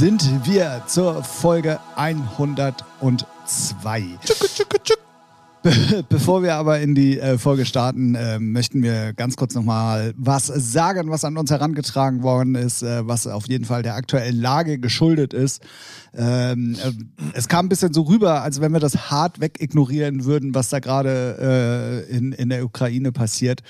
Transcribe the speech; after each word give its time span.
sind 0.00 0.46
wir 0.46 0.82
zur 0.86 1.22
Folge 1.22 1.78
102. 1.94 4.02
Be 5.62 6.04
bevor 6.08 6.42
wir 6.42 6.54
aber 6.54 6.80
in 6.80 6.94
die 6.94 7.20
äh, 7.20 7.36
Folge 7.36 7.66
starten, 7.66 8.14
äh, 8.14 8.38
möchten 8.38 8.82
wir 8.82 9.12
ganz 9.12 9.36
kurz 9.36 9.54
nochmal 9.54 10.14
was 10.16 10.46
sagen, 10.46 11.10
was 11.10 11.26
an 11.26 11.36
uns 11.36 11.50
herangetragen 11.50 12.22
worden 12.22 12.54
ist, 12.54 12.82
äh, 12.82 13.06
was 13.06 13.26
auf 13.26 13.46
jeden 13.46 13.66
Fall 13.66 13.82
der 13.82 13.94
aktuellen 13.94 14.40
Lage 14.40 14.78
geschuldet 14.78 15.34
ist. 15.34 15.60
Ähm, 16.14 16.78
äh, 16.82 16.92
es 17.34 17.48
kam 17.48 17.66
ein 17.66 17.68
bisschen 17.68 17.92
so 17.92 18.04
rüber, 18.04 18.40
als 18.40 18.62
wenn 18.62 18.72
wir 18.72 18.80
das 18.80 19.10
hart 19.10 19.42
wegignorieren 19.42 20.24
würden, 20.24 20.54
was 20.54 20.70
da 20.70 20.78
gerade 20.78 22.06
äh, 22.08 22.16
in, 22.16 22.32
in 22.32 22.48
der 22.48 22.64
Ukraine 22.64 23.12
passiert. 23.12 23.62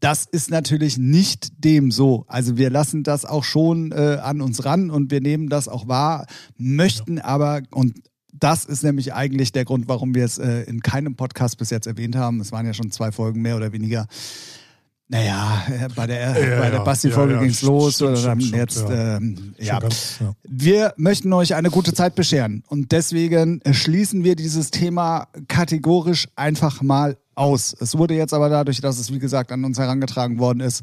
Das 0.00 0.26
ist 0.26 0.50
natürlich 0.50 0.96
nicht 0.98 1.64
dem 1.64 1.90
so. 1.90 2.24
Also 2.28 2.56
wir 2.56 2.70
lassen 2.70 3.02
das 3.02 3.24
auch 3.24 3.44
schon 3.44 3.92
äh, 3.92 4.18
an 4.22 4.40
uns 4.40 4.64
ran 4.64 4.90
und 4.90 5.10
wir 5.10 5.20
nehmen 5.20 5.48
das 5.48 5.68
auch 5.68 5.88
wahr, 5.88 6.26
möchten 6.56 7.16
ja. 7.16 7.24
aber, 7.24 7.62
und 7.70 7.94
das 8.32 8.64
ist 8.64 8.84
nämlich 8.84 9.14
eigentlich 9.14 9.52
der 9.52 9.64
Grund, 9.64 9.88
warum 9.88 10.14
wir 10.14 10.24
es 10.24 10.38
äh, 10.38 10.62
in 10.62 10.80
keinem 10.80 11.16
Podcast 11.16 11.58
bis 11.58 11.70
jetzt 11.70 11.86
erwähnt 11.86 12.14
haben. 12.14 12.40
Es 12.40 12.52
waren 12.52 12.66
ja 12.66 12.74
schon 12.74 12.90
zwei 12.90 13.10
Folgen 13.10 13.42
mehr 13.42 13.56
oder 13.56 13.72
weniger. 13.72 14.06
Naja, 15.10 15.62
äh, 15.68 15.88
bei 15.94 16.06
der, 16.06 16.48
ja, 16.48 16.60
bei 16.60 16.70
der 16.70 16.80
Basti-Folge 16.80 17.32
ja, 17.32 17.38
ja, 17.38 17.42
ging 17.42 17.52
es 17.52 17.62
los. 17.62 17.94
Stimmt, 17.94 18.10
oder 18.10 18.22
dann 18.22 18.40
stimmt, 18.40 18.56
jetzt, 18.56 18.84
ähm, 18.90 19.54
ja. 19.58 19.78
Ganz, 19.80 20.18
Wir 20.44 20.92
möchten 20.98 21.32
euch 21.32 21.54
eine 21.54 21.70
gute 21.70 21.94
Zeit 21.94 22.14
bescheren. 22.14 22.62
Und 22.68 22.92
deswegen 22.92 23.62
schließen 23.72 24.22
wir 24.22 24.36
dieses 24.36 24.70
Thema 24.70 25.28
kategorisch 25.48 26.28
einfach 26.36 26.82
mal 26.82 27.16
aus. 27.38 27.74
Es 27.78 27.96
wurde 27.96 28.14
jetzt 28.14 28.34
aber 28.34 28.48
dadurch, 28.48 28.80
dass 28.80 28.98
es 28.98 29.12
wie 29.12 29.18
gesagt 29.18 29.52
an 29.52 29.64
uns 29.64 29.78
herangetragen 29.78 30.38
worden 30.38 30.60
ist, 30.60 30.82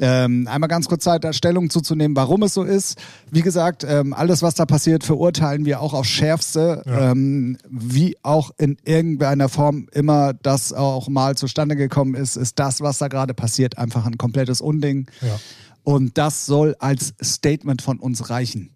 ähm, 0.00 0.48
einmal 0.50 0.68
ganz 0.68 0.88
kurz 0.88 1.04
Zeit, 1.04 1.24
da 1.24 1.32
Stellung 1.32 1.70
zuzunehmen, 1.70 2.16
warum 2.16 2.42
es 2.42 2.54
so 2.54 2.62
ist. 2.62 2.98
Wie 3.30 3.42
gesagt, 3.42 3.84
ähm, 3.88 4.12
alles, 4.12 4.42
was 4.42 4.54
da 4.54 4.66
passiert, 4.66 5.04
verurteilen 5.04 5.64
wir 5.64 5.80
auch 5.80 5.94
aufs 5.94 6.08
Schärfste, 6.08 6.82
ja. 6.84 7.12
ähm, 7.12 7.56
wie 7.70 8.16
auch 8.22 8.50
in 8.58 8.76
irgendeiner 8.84 9.48
Form 9.48 9.88
immer 9.92 10.32
das 10.34 10.72
auch 10.72 11.08
mal 11.08 11.36
zustande 11.36 11.76
gekommen 11.76 12.14
ist, 12.14 12.36
ist 12.36 12.58
das, 12.58 12.80
was 12.80 12.98
da 12.98 13.08
gerade 13.08 13.34
passiert, 13.34 13.78
einfach 13.78 14.04
ein 14.06 14.18
komplettes 14.18 14.60
Unding. 14.60 15.06
Ja. 15.20 15.38
Und 15.84 16.18
das 16.18 16.46
soll 16.46 16.76
als 16.78 17.14
Statement 17.22 17.82
von 17.82 17.98
uns 17.98 18.30
reichen. 18.30 18.70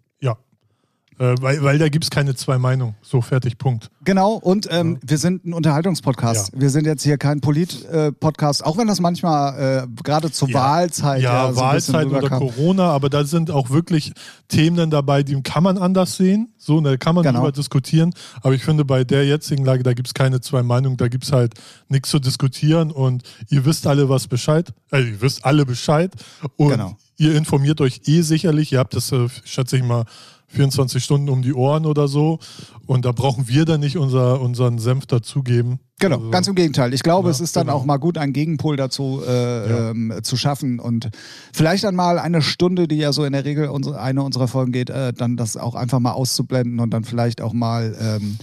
Äh, 1.19 1.35
weil, 1.41 1.63
weil 1.63 1.77
da 1.79 1.89
gibt 1.89 2.03
es 2.03 2.11
keine 2.11 2.35
zwei 2.35 2.59
Meinungen. 2.59 2.95
So, 3.01 3.21
fertig, 3.21 3.57
Punkt. 3.57 3.89
Genau, 4.03 4.33
und 4.33 4.67
ähm, 4.69 4.93
ja. 5.01 5.09
wir 5.09 5.17
sind 5.17 5.45
ein 5.45 5.53
Unterhaltungspodcast. 5.53 6.53
Ja. 6.53 6.61
Wir 6.61 6.69
sind 6.69 6.85
jetzt 6.85 7.03
hier 7.03 7.17
kein 7.17 7.41
Polit-Podcast, 7.41 8.63
auch 8.63 8.77
wenn 8.77 8.87
das 8.87 8.99
manchmal 8.99 9.83
äh, 9.83 10.03
gerade 10.03 10.31
zur 10.31 10.49
ja. 10.49 10.59
Wahlzeit. 10.59 11.21
Ja, 11.21 11.51
so 11.51 11.59
Wahlzeit 11.59 12.05
oder 12.05 12.29
Corona, 12.29 12.91
aber 12.91 13.09
da 13.09 13.23
sind 13.23 13.49
auch 13.49 13.71
wirklich 13.71 14.13
Themen 14.47 14.91
dabei, 14.91 15.23
die 15.23 15.41
kann 15.41 15.63
man 15.63 15.77
anders 15.79 16.17
sehen. 16.17 16.53
So, 16.57 16.79
da 16.81 16.97
kann 16.97 17.15
man 17.15 17.23
genau. 17.23 17.39
darüber 17.39 17.51
diskutieren. 17.51 18.13
Aber 18.43 18.53
ich 18.53 18.63
finde, 18.63 18.85
bei 18.85 19.03
der 19.03 19.25
jetzigen 19.25 19.65
Lage, 19.65 19.83
da 19.83 19.93
gibt 19.93 20.07
es 20.07 20.13
keine 20.13 20.39
zwei 20.41 20.61
Meinungen, 20.61 20.97
da 20.97 21.07
gibt 21.07 21.23
es 21.23 21.31
halt 21.31 21.55
nichts 21.89 22.09
zu 22.09 22.19
diskutieren 22.19 22.91
und 22.91 23.23
ihr 23.49 23.65
wisst 23.65 23.87
alle 23.87 24.07
was 24.07 24.27
Bescheid. 24.27 24.71
Äh, 24.91 25.01
ihr 25.01 25.21
wisst 25.21 25.43
alle 25.45 25.65
Bescheid. 25.65 26.11
Und 26.57 26.69
genau. 26.69 26.95
ihr 27.17 27.35
informiert 27.35 27.81
euch 27.81 28.01
eh 28.05 28.21
sicherlich. 28.21 28.71
Ihr 28.71 28.79
habt 28.79 28.95
das, 28.95 29.11
äh, 29.11 29.27
schätze 29.45 29.77
ich 29.77 29.83
mal, 29.83 30.05
24 30.47 31.03
Stunden 31.03 31.29
um 31.29 31.41
die 31.41 31.53
Ohren 31.53 31.85
oder 31.85 32.07
so. 32.07 32.39
Und 32.85 33.05
da 33.05 33.11
brauchen 33.11 33.47
wir 33.47 33.65
dann 33.65 33.81
nicht 33.81 33.97
unser, 33.97 34.39
unseren 34.39 34.79
Senf 34.79 35.05
dazugeben. 35.05 35.79
Genau, 35.99 36.17
also, 36.17 36.29
ganz 36.29 36.47
im 36.47 36.55
Gegenteil. 36.55 36.93
Ich 36.93 37.03
glaube, 37.03 37.27
ja, 37.27 37.31
es 37.31 37.41
ist 37.41 37.55
dann 37.55 37.67
genau. 37.67 37.77
auch 37.77 37.85
mal 37.85 37.97
gut, 37.97 38.17
einen 38.17 38.31
Gegenpol 38.31 38.77
dazu 38.77 39.21
äh, 39.27 39.69
ja. 39.69 39.89
ähm, 39.89 40.13
zu 40.21 40.37
schaffen 40.37 40.79
und 40.79 41.09
vielleicht 41.51 41.83
dann 41.83 41.95
mal 41.95 42.19
eine 42.19 42.41
Stunde, 42.41 42.87
die 42.87 42.97
ja 42.97 43.11
so 43.11 43.25
in 43.25 43.33
der 43.33 43.45
Regel 43.45 43.67
unsere, 43.69 43.99
eine 43.99 44.21
unserer 44.21 44.47
Folgen 44.47 44.71
geht, 44.71 44.89
äh, 44.89 45.11
dann 45.11 45.37
das 45.37 45.57
auch 45.57 45.75
einfach 45.75 45.99
mal 45.99 46.11
auszublenden 46.11 46.79
und 46.79 46.91
dann 46.91 47.03
vielleicht 47.03 47.41
auch 47.41 47.53
mal 47.53 47.95
ähm, 47.99 48.37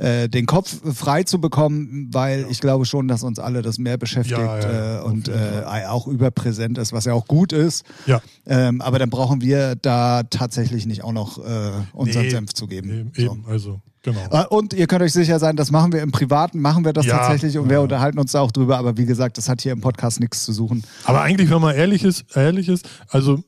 äh, 0.00 0.28
den 0.28 0.46
Kopf 0.46 0.80
frei 0.94 1.24
zu 1.24 1.40
bekommen, 1.40 2.08
weil 2.12 2.42
ja. 2.42 2.46
ich 2.48 2.60
glaube 2.60 2.86
schon, 2.86 3.06
dass 3.06 3.22
uns 3.22 3.38
alle 3.38 3.62
das 3.62 3.78
mehr 3.78 3.98
beschäftigt 3.98 4.38
ja, 4.38 4.58
ja, 4.58 4.98
äh, 4.98 5.02
und 5.02 5.28
äh, 5.28 5.62
auch 5.88 6.06
überpräsent 6.06 6.78
ist, 6.78 6.92
was 6.92 7.04
ja 7.04 7.12
auch 7.12 7.26
gut 7.26 7.52
ist. 7.52 7.84
Ja. 8.06 8.22
Ähm, 8.46 8.80
aber 8.80 8.98
dann 8.98 9.10
brauchen 9.10 9.40
wir 9.42 9.74
da 9.76 10.22
tatsächlich 10.22 10.86
nicht 10.86 11.04
auch 11.04 11.12
noch 11.12 11.38
äh, 11.38 11.72
unseren 11.92 12.22
nee, 12.22 12.30
Senf 12.30 12.54
zu 12.54 12.66
geben. 12.66 13.12
Eben, 13.14 13.44
so. 13.44 13.50
also 13.50 13.80
Genau. 14.02 14.20
Äh, 14.30 14.46
und 14.46 14.72
ihr 14.72 14.86
könnt 14.86 15.02
euch 15.02 15.12
sicher 15.12 15.38
sein, 15.38 15.56
das 15.56 15.70
machen 15.70 15.92
wir 15.92 16.00
im 16.00 16.10
Privaten, 16.10 16.58
machen 16.60 16.86
wir 16.86 16.94
das 16.94 17.04
ja, 17.04 17.18
tatsächlich 17.18 17.58
und 17.58 17.68
wir 17.68 17.82
unterhalten 17.82 18.18
uns 18.18 18.32
da 18.32 18.40
auch 18.40 18.50
drüber. 18.50 18.78
Aber 18.78 18.96
wie 18.96 19.04
gesagt, 19.04 19.36
das 19.36 19.48
hat 19.48 19.60
hier 19.60 19.72
im 19.72 19.82
Podcast 19.82 20.20
nichts 20.20 20.44
zu 20.46 20.54
suchen. 20.54 20.84
Aber 21.04 21.20
eigentlich, 21.20 21.50
wenn 21.50 21.60
man 21.60 21.76
ehrlich 21.76 22.02
ist, 22.02 22.24
ehrlich 22.34 22.70
ist, 22.70 22.88
also 23.08 23.44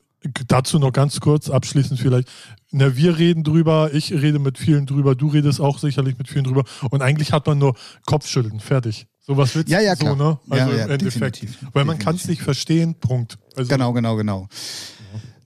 dazu 0.47 0.79
noch 0.79 0.93
ganz 0.93 1.19
kurz 1.19 1.49
abschließend 1.49 1.99
vielleicht. 1.99 2.29
Na, 2.75 2.95
wir 2.95 3.19
reden 3.19 3.43
drüber, 3.43 3.91
ich 3.93 4.11
rede 4.11 4.39
mit 4.39 4.57
vielen 4.57 4.87
drüber, 4.87 5.13
du 5.13 5.27
redest 5.27 5.61
auch 5.61 5.77
sicherlich 5.77 6.17
mit 6.17 6.27
vielen 6.27 6.43
drüber. 6.43 6.63
Und 6.89 7.03
eigentlich 7.03 7.31
hat 7.31 7.45
man 7.45 7.59
nur 7.59 7.75
Kopfschütteln, 8.07 8.59
fertig. 8.59 9.05
So 9.19 9.37
was 9.37 9.55
willst 9.55 9.69
ja, 9.69 9.79
ja, 9.79 9.95
klar. 9.95 10.17
so, 10.17 10.23
ne? 10.23 10.39
Also 10.49 10.71
ja, 10.71 10.77
ja, 10.77 10.85
im 10.85 10.91
Endeffekt. 10.91 11.35
Definitiv. 11.41 11.69
Weil 11.71 11.85
man 11.85 11.99
kann 11.99 12.15
es 12.15 12.27
nicht 12.27 12.41
verstehen, 12.41 12.95
Punkt. 12.95 13.37
Also 13.55 13.69
genau, 13.69 13.93
genau, 13.93 14.15
genau. 14.15 14.47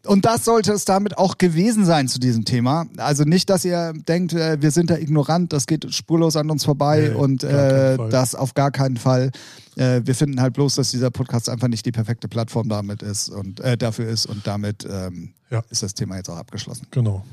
Und 0.05 0.23
das 0.23 0.45
sollte 0.45 0.71
es 0.71 0.85
damit 0.85 1.17
auch 1.17 1.38
gewesen 1.38 1.83
sein 1.83 2.07
zu 2.07 2.17
diesem 2.17 2.45
Thema. 2.45 2.85
Also 2.95 3.25
nicht, 3.25 3.49
dass 3.49 3.65
ihr 3.65 3.91
denkt, 4.07 4.31
äh, 4.33 4.61
wir 4.61 4.71
sind 4.71 4.89
da 4.89 4.95
ignorant, 4.95 5.51
das 5.51 5.67
geht 5.67 5.94
spurlos 5.94 6.38
an 6.38 6.49
uns 6.49 6.63
vorbei 6.63 7.09
nee, 7.09 7.15
und 7.15 7.44
äh, 7.44 7.97
das 8.09 8.35
auf 8.35 8.53
gar 8.53 8.71
keinen 8.71 8.95
Fall. 8.95 9.31
Äh, 9.77 10.01
wir 10.05 10.15
finden 10.15 10.41
halt 10.41 10.53
bloß, 10.53 10.75
dass 10.75 10.91
dieser 10.91 11.11
Podcast 11.11 11.49
einfach 11.49 11.67
nicht 11.67 11.85
die 11.85 11.91
perfekte 11.91 12.27
Plattform 12.27 12.67
damit 12.67 13.03
ist 13.03 13.29
und 13.29 13.59
äh, 13.59 13.77
dafür 13.77 14.07
ist 14.07 14.25
und 14.25 14.45
damit 14.45 14.88
ähm, 14.89 15.33
ja. 15.49 15.63
ist 15.69 15.83
das 15.83 15.93
Thema 15.93 16.17
jetzt 16.17 16.29
auch 16.29 16.38
abgeschlossen. 16.38 16.88
Genau. 16.91 17.23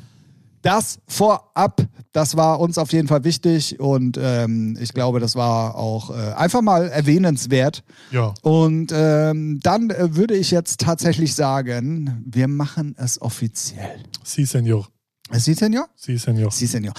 Das 0.65 0.99
vorab, 1.07 1.87
das 2.13 2.39
war 2.39 2.59
uns 2.59 2.79
auf 2.79 2.91
jeden 2.93 3.07
Fall 3.07 3.23
wichtig 3.25 3.79
und 3.81 4.19
ähm, 4.19 4.79
ich 4.81 4.95
glaube, 4.95 5.21
das 5.21 5.37
war 5.37 5.75
auch 5.75 6.09
äh, 6.09 6.33
einfach 6.33 6.63
mal 6.63 6.89
erwähnenswert. 6.89 7.85
Ja. 8.11 8.33
Und 8.41 8.91
ähm, 8.95 9.61
dann 9.63 9.91
äh, 9.91 10.17
würde 10.17 10.35
ich 10.35 10.51
jetzt 10.51 10.81
tatsächlich 10.81 11.35
sagen, 11.35 12.25
wir 12.27 12.49
machen 12.49 12.95
es 12.97 13.21
offiziell. 13.21 14.05
Sí, 14.23 14.47
Senor. 14.47 14.89
Sí, 15.33 15.55
señor? 15.55 15.87
Sí, 15.97 16.19
señor. 16.19 16.53
Sí, 16.53 16.67
señor. 16.67 16.93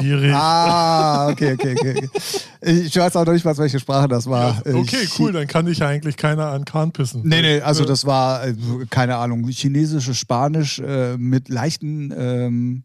Schwierig. 0.00 0.32
Ah, 0.34 1.28
okay, 1.30 1.52
okay, 1.52 1.76
okay. 1.78 2.08
Ich 2.62 2.96
weiß 2.96 3.14
auch 3.16 3.26
noch 3.26 3.34
nicht, 3.34 3.44
was 3.44 3.58
welche 3.58 3.78
Sprache 3.78 4.08
das 4.08 4.26
war. 4.26 4.62
Ja, 4.64 4.74
okay, 4.74 5.06
cool, 5.18 5.32
dann 5.32 5.46
kann 5.46 5.66
dich 5.66 5.78
ja 5.78 5.88
eigentlich 5.88 6.16
keiner 6.16 6.46
an 6.46 6.64
Kahn 6.64 6.92
pissen. 6.92 7.22
Nee, 7.24 7.42
nee, 7.42 7.60
also 7.60 7.84
das 7.84 8.06
war, 8.06 8.46
äh, 8.46 8.54
keine 8.88 9.16
Ahnung, 9.16 9.46
chinesisches 9.48 10.16
Spanisch 10.16 10.78
äh, 10.78 11.18
mit 11.18 11.50
leichten 11.50 12.12
ähm, 12.16 12.82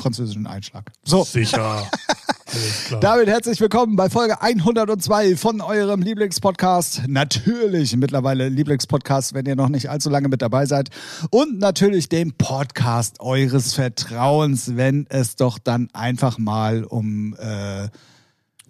französischen 0.00 0.46
Einschlag. 0.46 0.90
So. 1.04 1.24
Sicher. 1.24 1.88
Damit 3.00 3.28
herzlich 3.28 3.60
willkommen 3.60 3.94
bei 3.94 4.10
Folge 4.10 4.42
102 4.42 5.36
von 5.36 5.60
eurem 5.60 6.02
Lieblingspodcast. 6.02 7.02
Natürlich 7.06 7.96
mittlerweile 7.96 8.48
Lieblingspodcast, 8.48 9.34
wenn 9.34 9.46
ihr 9.46 9.54
noch 9.54 9.68
nicht 9.68 9.88
allzu 9.88 10.10
lange 10.10 10.28
mit 10.28 10.42
dabei 10.42 10.66
seid. 10.66 10.90
Und 11.30 11.58
natürlich 11.60 12.08
dem 12.08 12.32
Podcast 12.32 13.20
eures 13.20 13.74
Vertrauens, 13.74 14.76
wenn 14.76 15.06
es 15.10 15.36
doch 15.36 15.58
dann 15.58 15.88
einfach 15.92 16.38
mal 16.38 16.82
um 16.82 17.36
äh, 17.38 17.88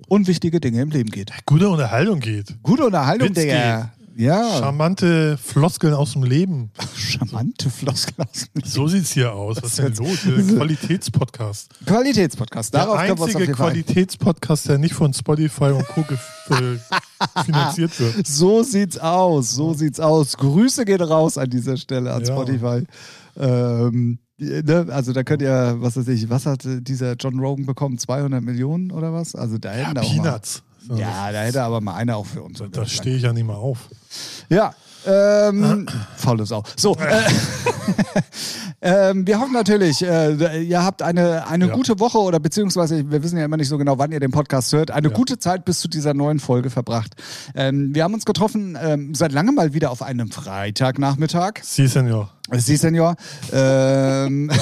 unwichtige 0.09 0.61
Dinge 0.61 0.83
im 0.83 0.91
Leben 0.91 1.11
geht. 1.11 1.33
Gute 1.47 1.69
Unterhaltung 1.69 2.21
geht. 2.21 2.63
Gute 2.63 2.85
Unterhaltung, 2.85 3.33
Digga. 3.33 3.93
Ja. 4.21 4.59
Charmante 4.59 5.39
Floskeln 5.39 5.95
aus 5.95 6.13
dem 6.13 6.25
Leben. 6.25 6.71
Charmante 6.95 7.71
Floskeln 7.71 8.29
aus 8.29 8.41
dem 8.41 8.51
Leben. 8.57 8.69
So 8.69 8.87
sieht 8.87 9.05
es 9.05 9.13
hier 9.13 9.33
aus. 9.33 9.57
Was 9.63 9.79
ist 9.79 9.99
denn 9.99 10.07
los? 10.07 10.57
Qualitätspodcast. 10.57 11.71
Qualitätspodcast. 11.87 12.75
Darauf 12.75 13.01
der 13.01 13.19
einzige 13.19 13.53
Qualitätspodcast, 13.53 14.69
der 14.69 14.77
nicht 14.77 14.93
von 14.93 15.15
Spotify 15.15 15.73
und 15.73 15.87
Co. 15.87 16.05
Äh, 16.51 17.45
finanziert 17.45 18.01
wird. 18.01 18.27
So 18.27 18.65
sieht's 18.65 18.99
aus. 18.99 19.53
So 19.53 19.73
sieht's 19.73 20.01
aus. 20.01 20.37
Grüße 20.37 20.85
gehen 20.85 21.01
raus 21.01 21.39
an 21.39 21.49
dieser 21.49 21.77
Stelle 21.77 22.13
an 22.13 22.25
ja. 22.25 22.27
Spotify. 22.27 22.85
Ähm, 23.37 24.19
Ne, 24.41 24.87
also 24.89 25.13
da 25.13 25.23
könnt 25.23 25.43
ihr, 25.43 25.77
was 25.81 25.99
weiß 25.99 26.09
ich, 26.09 26.31
was 26.31 26.47
hat 26.47 26.63
dieser 26.65 27.13
John 27.13 27.39
Rogan 27.39 27.67
bekommen? 27.67 27.99
200 27.99 28.43
Millionen 28.43 28.91
oder 28.91 29.13
was? 29.13 29.35
Also 29.35 29.59
da 29.59 29.71
hätten 29.71 29.97
ja, 29.97 30.03
Peanuts. 30.03 30.63
Ja, 30.89 31.31
da 31.31 31.43
hätte 31.43 31.63
aber 31.63 31.83
mal 31.83 31.95
einer 31.95 32.17
auch 32.17 32.25
für 32.25 32.43
uns. 32.43 32.59
Da, 32.59 32.67
da 32.69 32.87
stehe 32.87 33.17
ich 33.17 33.23
ja 33.23 33.35
nicht 33.35 33.47
mal 33.47 33.55
auf. 33.55 33.91
Ja, 34.49 34.75
ähm, 35.07 35.87
faule 36.17 36.47
Sau. 36.47 36.63
So, 36.77 36.97
äh, 36.97 37.23
ähm, 38.83 39.27
wir 39.27 39.41
hoffen 39.41 39.53
natürlich, 39.53 40.03
äh, 40.03 40.63
ihr 40.63 40.85
habt 40.85 41.03
eine, 41.03 41.47
eine 41.47 41.69
ja. 41.69 41.75
gute 41.75 41.99
Woche 42.01 42.19
oder 42.19 42.39
beziehungsweise, 42.39 43.11
wir 43.11 43.23
wissen 43.23 43.39
ja 43.39 43.45
immer 43.45 43.57
nicht 43.57 43.69
so 43.69 43.79
genau, 43.79 43.99
wann 43.99 44.13
ihr 44.13 44.21
den 44.21 44.31
Podcast 44.31 44.73
hört, 44.73 44.91
eine 44.91 45.09
ja. 45.09 45.15
gute 45.15 45.39
Zeit 45.39 45.65
bis 45.65 45.81
zu 45.81 45.89
dieser 45.89 46.15
neuen 46.15 46.39
Folge 46.39 46.71
verbracht. 46.71 47.15
Ähm, 47.55 47.95
wir 47.95 48.05
haben 48.05 48.15
uns 48.15 48.25
getroffen, 48.25 48.77
ähm, 48.81 49.15
seit 49.15 49.33
langem 49.33 49.55
mal 49.55 49.73
wieder 49.73 49.91
auf 49.91 50.03
einem 50.03 50.31
Freitagnachmittag. 50.31 51.61
Sie, 51.63 51.87
Senor. 51.87 52.31
Sie, 52.53 52.77
Senor. 52.77 53.17
Ähm, 53.53 54.51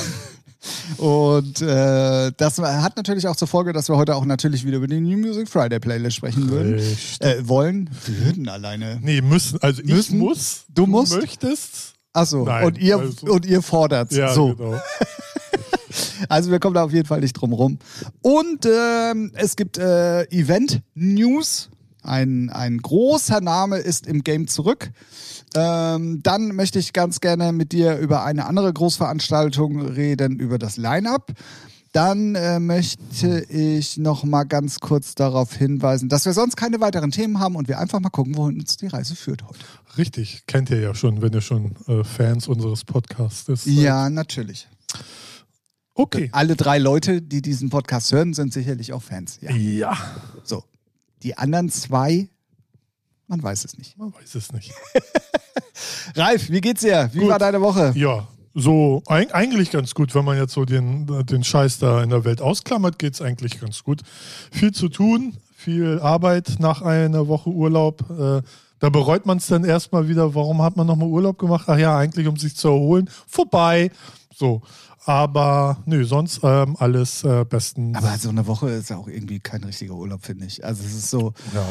Und 0.96 1.62
äh, 1.62 2.32
das 2.36 2.58
hat 2.58 2.96
natürlich 2.96 3.28
auch 3.28 3.36
zur 3.36 3.48
Folge, 3.48 3.72
dass 3.72 3.88
wir 3.88 3.96
heute 3.96 4.16
auch 4.16 4.24
natürlich 4.24 4.64
wieder 4.64 4.78
über 4.78 4.88
die 4.88 5.00
New 5.00 5.16
Music 5.16 5.48
Friday 5.48 5.78
Playlist 5.78 6.16
sprechen 6.16 6.50
würden. 6.50 6.78
Äh, 7.20 7.36
wollen. 7.42 7.90
Würden 8.06 8.48
alleine. 8.48 8.98
Nee, 9.02 9.20
müssen. 9.20 9.58
Also 9.62 9.82
müssen. 9.82 10.14
ich 10.14 10.18
muss. 10.18 10.64
Du 10.68 10.86
musst. 10.86 11.16
Möchtest. 11.16 11.94
Achso, 12.12 12.48
und 12.64 12.78
ihr, 12.78 12.98
also, 12.98 13.26
und 13.26 13.46
ihr 13.46 13.62
fordert 13.62 14.12
ja, 14.12 14.32
so. 14.32 14.54
Genau. 14.54 14.80
also 16.28 16.50
wir 16.50 16.58
kommen 16.58 16.74
da 16.74 16.82
auf 16.84 16.92
jeden 16.92 17.06
Fall 17.06 17.20
nicht 17.20 17.34
drum 17.34 17.52
rum. 17.52 17.78
Und 18.22 18.66
ähm, 18.66 19.30
es 19.34 19.54
gibt 19.54 19.78
äh, 19.78 20.24
Event-News. 20.24 21.70
Ein, 22.02 22.50
ein 22.50 22.78
großer 22.78 23.40
Name 23.40 23.78
ist 23.78 24.06
im 24.06 24.24
Game 24.24 24.48
zurück. 24.48 24.90
Ähm, 25.54 26.22
dann 26.22 26.54
möchte 26.54 26.78
ich 26.78 26.92
ganz 26.92 27.20
gerne 27.20 27.52
mit 27.52 27.72
dir 27.72 27.96
über 27.98 28.24
eine 28.24 28.46
andere 28.46 28.72
Großveranstaltung 28.72 29.80
reden, 29.80 30.38
über 30.38 30.58
das 30.58 30.76
Line-Up. 30.76 31.32
Dann 31.92 32.34
äh, 32.34 32.60
möchte 32.60 33.44
ich 33.48 33.96
noch 33.96 34.22
mal 34.22 34.44
ganz 34.44 34.78
kurz 34.78 35.14
darauf 35.14 35.54
hinweisen, 35.54 36.10
dass 36.10 36.26
wir 36.26 36.34
sonst 36.34 36.56
keine 36.56 36.80
weiteren 36.80 37.10
Themen 37.10 37.40
haben 37.40 37.56
und 37.56 37.66
wir 37.66 37.78
einfach 37.78 37.98
mal 38.00 38.10
gucken, 38.10 38.36
wohin 38.36 38.60
uns 38.60 38.76
die 38.76 38.88
Reise 38.88 39.16
führt 39.16 39.42
heute. 39.42 39.64
Richtig, 39.96 40.42
kennt 40.46 40.68
ihr 40.70 40.80
ja 40.80 40.94
schon, 40.94 41.22
wenn 41.22 41.32
ihr 41.32 41.40
schon 41.40 41.74
äh, 41.86 42.04
Fans 42.04 42.46
unseres 42.46 42.84
Podcasts 42.84 43.46
seid. 43.46 43.74
Ja, 43.74 44.10
natürlich. 44.10 44.68
Okay. 45.94 46.28
Alle 46.30 46.54
drei 46.54 46.78
Leute, 46.78 47.22
die 47.22 47.42
diesen 47.42 47.70
Podcast 47.70 48.12
hören, 48.12 48.34
sind 48.34 48.52
sicherlich 48.52 48.92
auch 48.92 49.02
Fans. 49.02 49.38
Ja. 49.40 49.50
ja. 49.50 49.96
So. 50.44 50.62
Die 51.24 51.36
anderen 51.36 51.70
zwei, 51.70 52.28
man 53.28 53.42
weiß 53.42 53.64
es 53.64 53.78
nicht. 53.78 53.96
Man 53.96 54.12
weiß 54.12 54.34
es 54.34 54.52
nicht. 54.52 54.72
Ralf, 56.16 56.50
wie 56.50 56.60
geht's 56.60 56.80
dir? 56.80 57.10
Wie 57.12 57.20
Gut. 57.20 57.30
war 57.30 57.38
deine 57.38 57.60
Woche? 57.60 57.92
Ja, 57.94 58.26
so 58.54 59.02
eigentlich 59.06 59.70
ganz 59.70 59.94
gut, 59.94 60.14
wenn 60.14 60.24
man 60.24 60.36
jetzt 60.36 60.52
so 60.52 60.64
den, 60.64 61.06
den 61.26 61.44
Scheiß 61.44 61.78
da 61.78 62.02
in 62.02 62.10
der 62.10 62.24
Welt 62.24 62.40
ausklammert, 62.40 62.98
geht 62.98 63.14
es 63.14 63.22
eigentlich 63.22 63.60
ganz 63.60 63.84
gut. 63.84 64.02
Viel 64.50 64.72
zu 64.72 64.88
tun, 64.88 65.36
viel 65.54 66.00
Arbeit 66.00 66.56
nach 66.58 66.82
einer 66.82 67.28
Woche 67.28 67.50
Urlaub. 67.50 68.02
Äh, 68.10 68.42
da 68.80 68.90
bereut 68.90 69.26
man 69.26 69.38
es 69.38 69.46
dann 69.46 69.64
erstmal 69.64 70.08
wieder, 70.08 70.34
warum 70.34 70.62
hat 70.62 70.76
man 70.76 70.86
nochmal 70.86 71.08
Urlaub 71.08 71.38
gemacht? 71.38 71.64
Ach 71.68 71.78
ja, 71.78 71.96
eigentlich 71.96 72.26
um 72.26 72.36
sich 72.36 72.56
zu 72.56 72.68
erholen. 72.68 73.08
Vorbei. 73.26 73.90
So. 74.34 74.62
Aber 75.08 75.78
nö, 75.86 76.04
sonst 76.04 76.40
ähm, 76.42 76.76
alles 76.78 77.24
äh, 77.24 77.46
bestens. 77.48 77.96
Aber 77.96 78.18
so 78.18 78.28
eine 78.28 78.46
Woche 78.46 78.68
ist 78.68 78.90
ja 78.90 78.98
auch 78.98 79.08
irgendwie 79.08 79.40
kein 79.40 79.64
richtiger 79.64 79.94
Urlaub, 79.94 80.22
finde 80.22 80.44
ich. 80.44 80.62
Also 80.62 80.84
es 80.84 80.92
ist 80.92 81.08
so, 81.08 81.32
ja. 81.54 81.64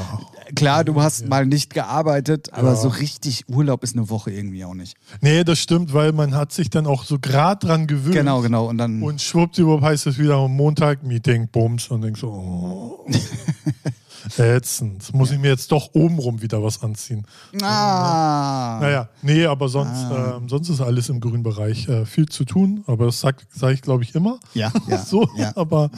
klar, 0.56 0.84
du 0.84 1.00
hast 1.00 1.22
ja. 1.22 1.28
mal 1.28 1.46
nicht 1.46 1.72
gearbeitet, 1.72 2.52
aber 2.52 2.70
ja. 2.70 2.76
so 2.76 2.88
richtig 2.88 3.48
Urlaub 3.48 3.84
ist 3.84 3.96
eine 3.96 4.10
Woche 4.10 4.32
irgendwie 4.32 4.66
auch 4.66 4.74
nicht. 4.74 4.98
Nee, 5.22 5.44
das 5.44 5.60
stimmt, 5.60 5.94
weil 5.94 6.14
man 6.14 6.34
hat 6.34 6.52
sich 6.52 6.72
dann 6.72 6.88
auch 6.88 7.04
so 7.04 7.20
gerade 7.20 7.68
dran 7.68 7.86
gewöhnt. 7.86 8.16
Genau, 8.16 8.42
genau. 8.42 8.66
Und 8.66 8.80
dann. 8.80 9.04
Und 9.04 9.22
schwuppdiwupp 9.22 9.84
heißt 9.84 10.08
es 10.08 10.18
wieder 10.18 10.48
Montag, 10.48 11.04
Meeting, 11.04 11.48
Bums 11.48 11.90
und 11.90 12.02
denkst 12.02 12.22
so, 12.22 12.30
oh. 12.30 13.06
Ätzend. 14.38 15.14
Muss 15.14 15.32
ich 15.32 15.40
mir 15.40 15.50
jetzt 15.50 15.72
doch 15.72 15.90
obenrum 15.94 16.42
wieder 16.42 16.64
was 16.64 16.82
anziehen. 16.82 17.26
Ah. 17.62 18.80
Naja, 18.82 19.10
nee, 19.22 19.46
aber 19.46 19.70
sonst, 19.70 20.06
ah. 20.12 20.38
ähm, 20.38 20.50
sonst 20.50 20.70
ist 20.70 20.82
alles 20.82 21.10
im 21.10 21.20
grünen 21.20 21.44
Bereich 21.44 21.88
äh, 21.88 22.06
viel 22.06 22.28
zu 22.28 22.46
tun. 22.46 22.84
Aber 22.88 23.06
das 23.06 23.20
sage 23.20 23.38
sag 23.54 23.74
ich, 23.74 23.82
glaube 23.82 24.04
ich, 24.04 24.16
immer. 24.16 24.40
Ja. 24.54 24.72
ja 24.88 24.98
so, 24.98 25.28
ja, 25.38 25.52
aber, 25.56 25.90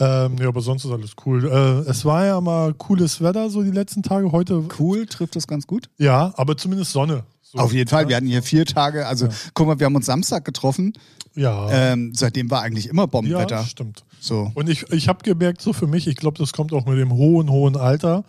ja. 0.00 0.26
Ähm, 0.26 0.36
ja, 0.38 0.48
aber 0.48 0.60
sonst 0.60 0.84
ist 0.84 0.90
alles 0.90 1.12
cool. 1.24 1.44
Äh, 1.44 1.90
es 1.90 2.04
war 2.04 2.24
ja 2.24 2.40
mal 2.40 2.74
cooles 2.74 3.20
Wetter 3.20 3.50
so 3.50 3.62
die 3.62 3.70
letzten 3.70 4.02
Tage. 4.02 4.32
Heute. 4.32 4.64
Cool, 4.78 5.06
trifft 5.06 5.36
das 5.36 5.46
ganz 5.46 5.66
gut? 5.66 5.88
Ja, 5.98 6.32
aber 6.36 6.56
zumindest 6.56 6.92
Sonne. 6.92 7.24
So, 7.42 7.58
Auf 7.58 7.72
jeden 7.72 7.88
Fall. 7.88 8.08
Wir 8.08 8.16
hatten 8.16 8.26
hier 8.26 8.42
vier 8.42 8.66
Tage. 8.66 9.06
Also, 9.06 9.28
guck 9.54 9.66
mal, 9.66 9.78
wir 9.78 9.86
haben 9.86 9.94
uns 9.94 10.06
Samstag 10.06 10.44
getroffen. 10.44 10.94
Ja. 11.36 11.70
Ähm, 11.70 12.12
seitdem 12.14 12.50
war 12.50 12.62
eigentlich 12.62 12.88
immer 12.88 13.06
Bombenwetter. 13.06 13.56
Ja, 13.56 13.64
stimmt. 13.64 14.04
So. 14.26 14.50
Und 14.54 14.68
ich, 14.68 14.90
ich 14.90 15.08
habe 15.08 15.22
gemerkt, 15.22 15.62
so 15.62 15.72
für 15.72 15.86
mich, 15.86 16.08
ich 16.08 16.16
glaube, 16.16 16.38
das 16.38 16.52
kommt 16.52 16.72
auch 16.72 16.84
mit 16.84 16.98
dem 16.98 17.12
hohen, 17.12 17.48
hohen 17.48 17.76
Alter. 17.76 18.24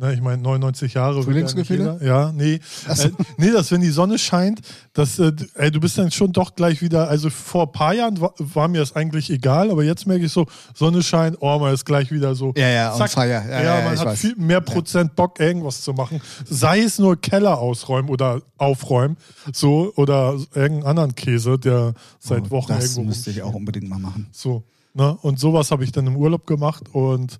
Ne, 0.00 0.12
ich 0.12 0.20
meine, 0.20 0.40
99 0.40 0.94
Jahre. 0.94 1.24
Frühlingsgefühle? 1.24 1.98
Ja, 2.02 2.30
nee. 2.30 2.60
So. 2.86 3.08
Äh, 3.08 3.10
nee, 3.36 3.50
dass 3.50 3.72
wenn 3.72 3.80
die 3.80 3.90
Sonne 3.90 4.16
scheint, 4.16 4.60
dass, 4.92 5.18
äh, 5.18 5.32
ey, 5.54 5.72
du 5.72 5.80
bist 5.80 5.98
dann 5.98 6.12
schon 6.12 6.32
doch 6.32 6.54
gleich 6.54 6.82
wieder, 6.82 7.08
also 7.08 7.30
vor 7.30 7.64
ein 7.64 7.72
paar 7.72 7.94
Jahren 7.94 8.20
war, 8.20 8.32
war, 8.38 8.68
mir 8.68 8.78
das 8.78 8.94
eigentlich 8.94 9.28
egal, 9.28 9.72
aber 9.72 9.82
jetzt 9.82 10.06
merke 10.06 10.26
ich 10.26 10.30
so, 10.30 10.46
Sonne 10.72 11.02
scheint, 11.02 11.38
oh, 11.40 11.58
man 11.58 11.74
ist 11.74 11.84
gleich 11.84 12.12
wieder 12.12 12.36
so. 12.36 12.52
Ja, 12.56 12.68
ja, 12.68 12.94
zack, 12.94 13.10
fire. 13.10 13.28
Ja, 13.28 13.48
ja, 13.48 13.62
ja, 13.62 13.84
man 13.86 13.98
hat 13.98 14.06
weiß. 14.06 14.20
viel 14.20 14.36
mehr 14.36 14.60
Prozent 14.60 15.16
Bock, 15.16 15.40
irgendwas 15.40 15.80
zu 15.80 15.92
machen. 15.92 16.20
Sei 16.44 16.80
es 16.80 17.00
nur 17.00 17.20
Keller 17.20 17.58
ausräumen 17.58 18.08
oder 18.08 18.40
aufräumen, 18.56 19.16
so, 19.52 19.92
oder 19.96 20.34
irgendeinen 20.54 20.84
anderen 20.84 21.14
Käse, 21.16 21.58
der 21.58 21.94
seit 22.20 22.44
oh, 22.44 22.50
Wochen 22.50 22.74
das 22.74 22.96
irgendwo. 22.96 23.10
Das 23.10 23.16
müsste 23.16 23.30
ich 23.30 23.42
auch 23.42 23.54
unbedingt 23.54 23.88
mal 23.88 23.98
machen. 23.98 24.28
So. 24.30 24.62
Ne? 24.94 25.16
Und 25.22 25.38
sowas 25.38 25.70
habe 25.70 25.84
ich 25.84 25.92
dann 25.92 26.06
im 26.06 26.16
Urlaub 26.16 26.46
gemacht 26.46 26.84
und 26.92 27.38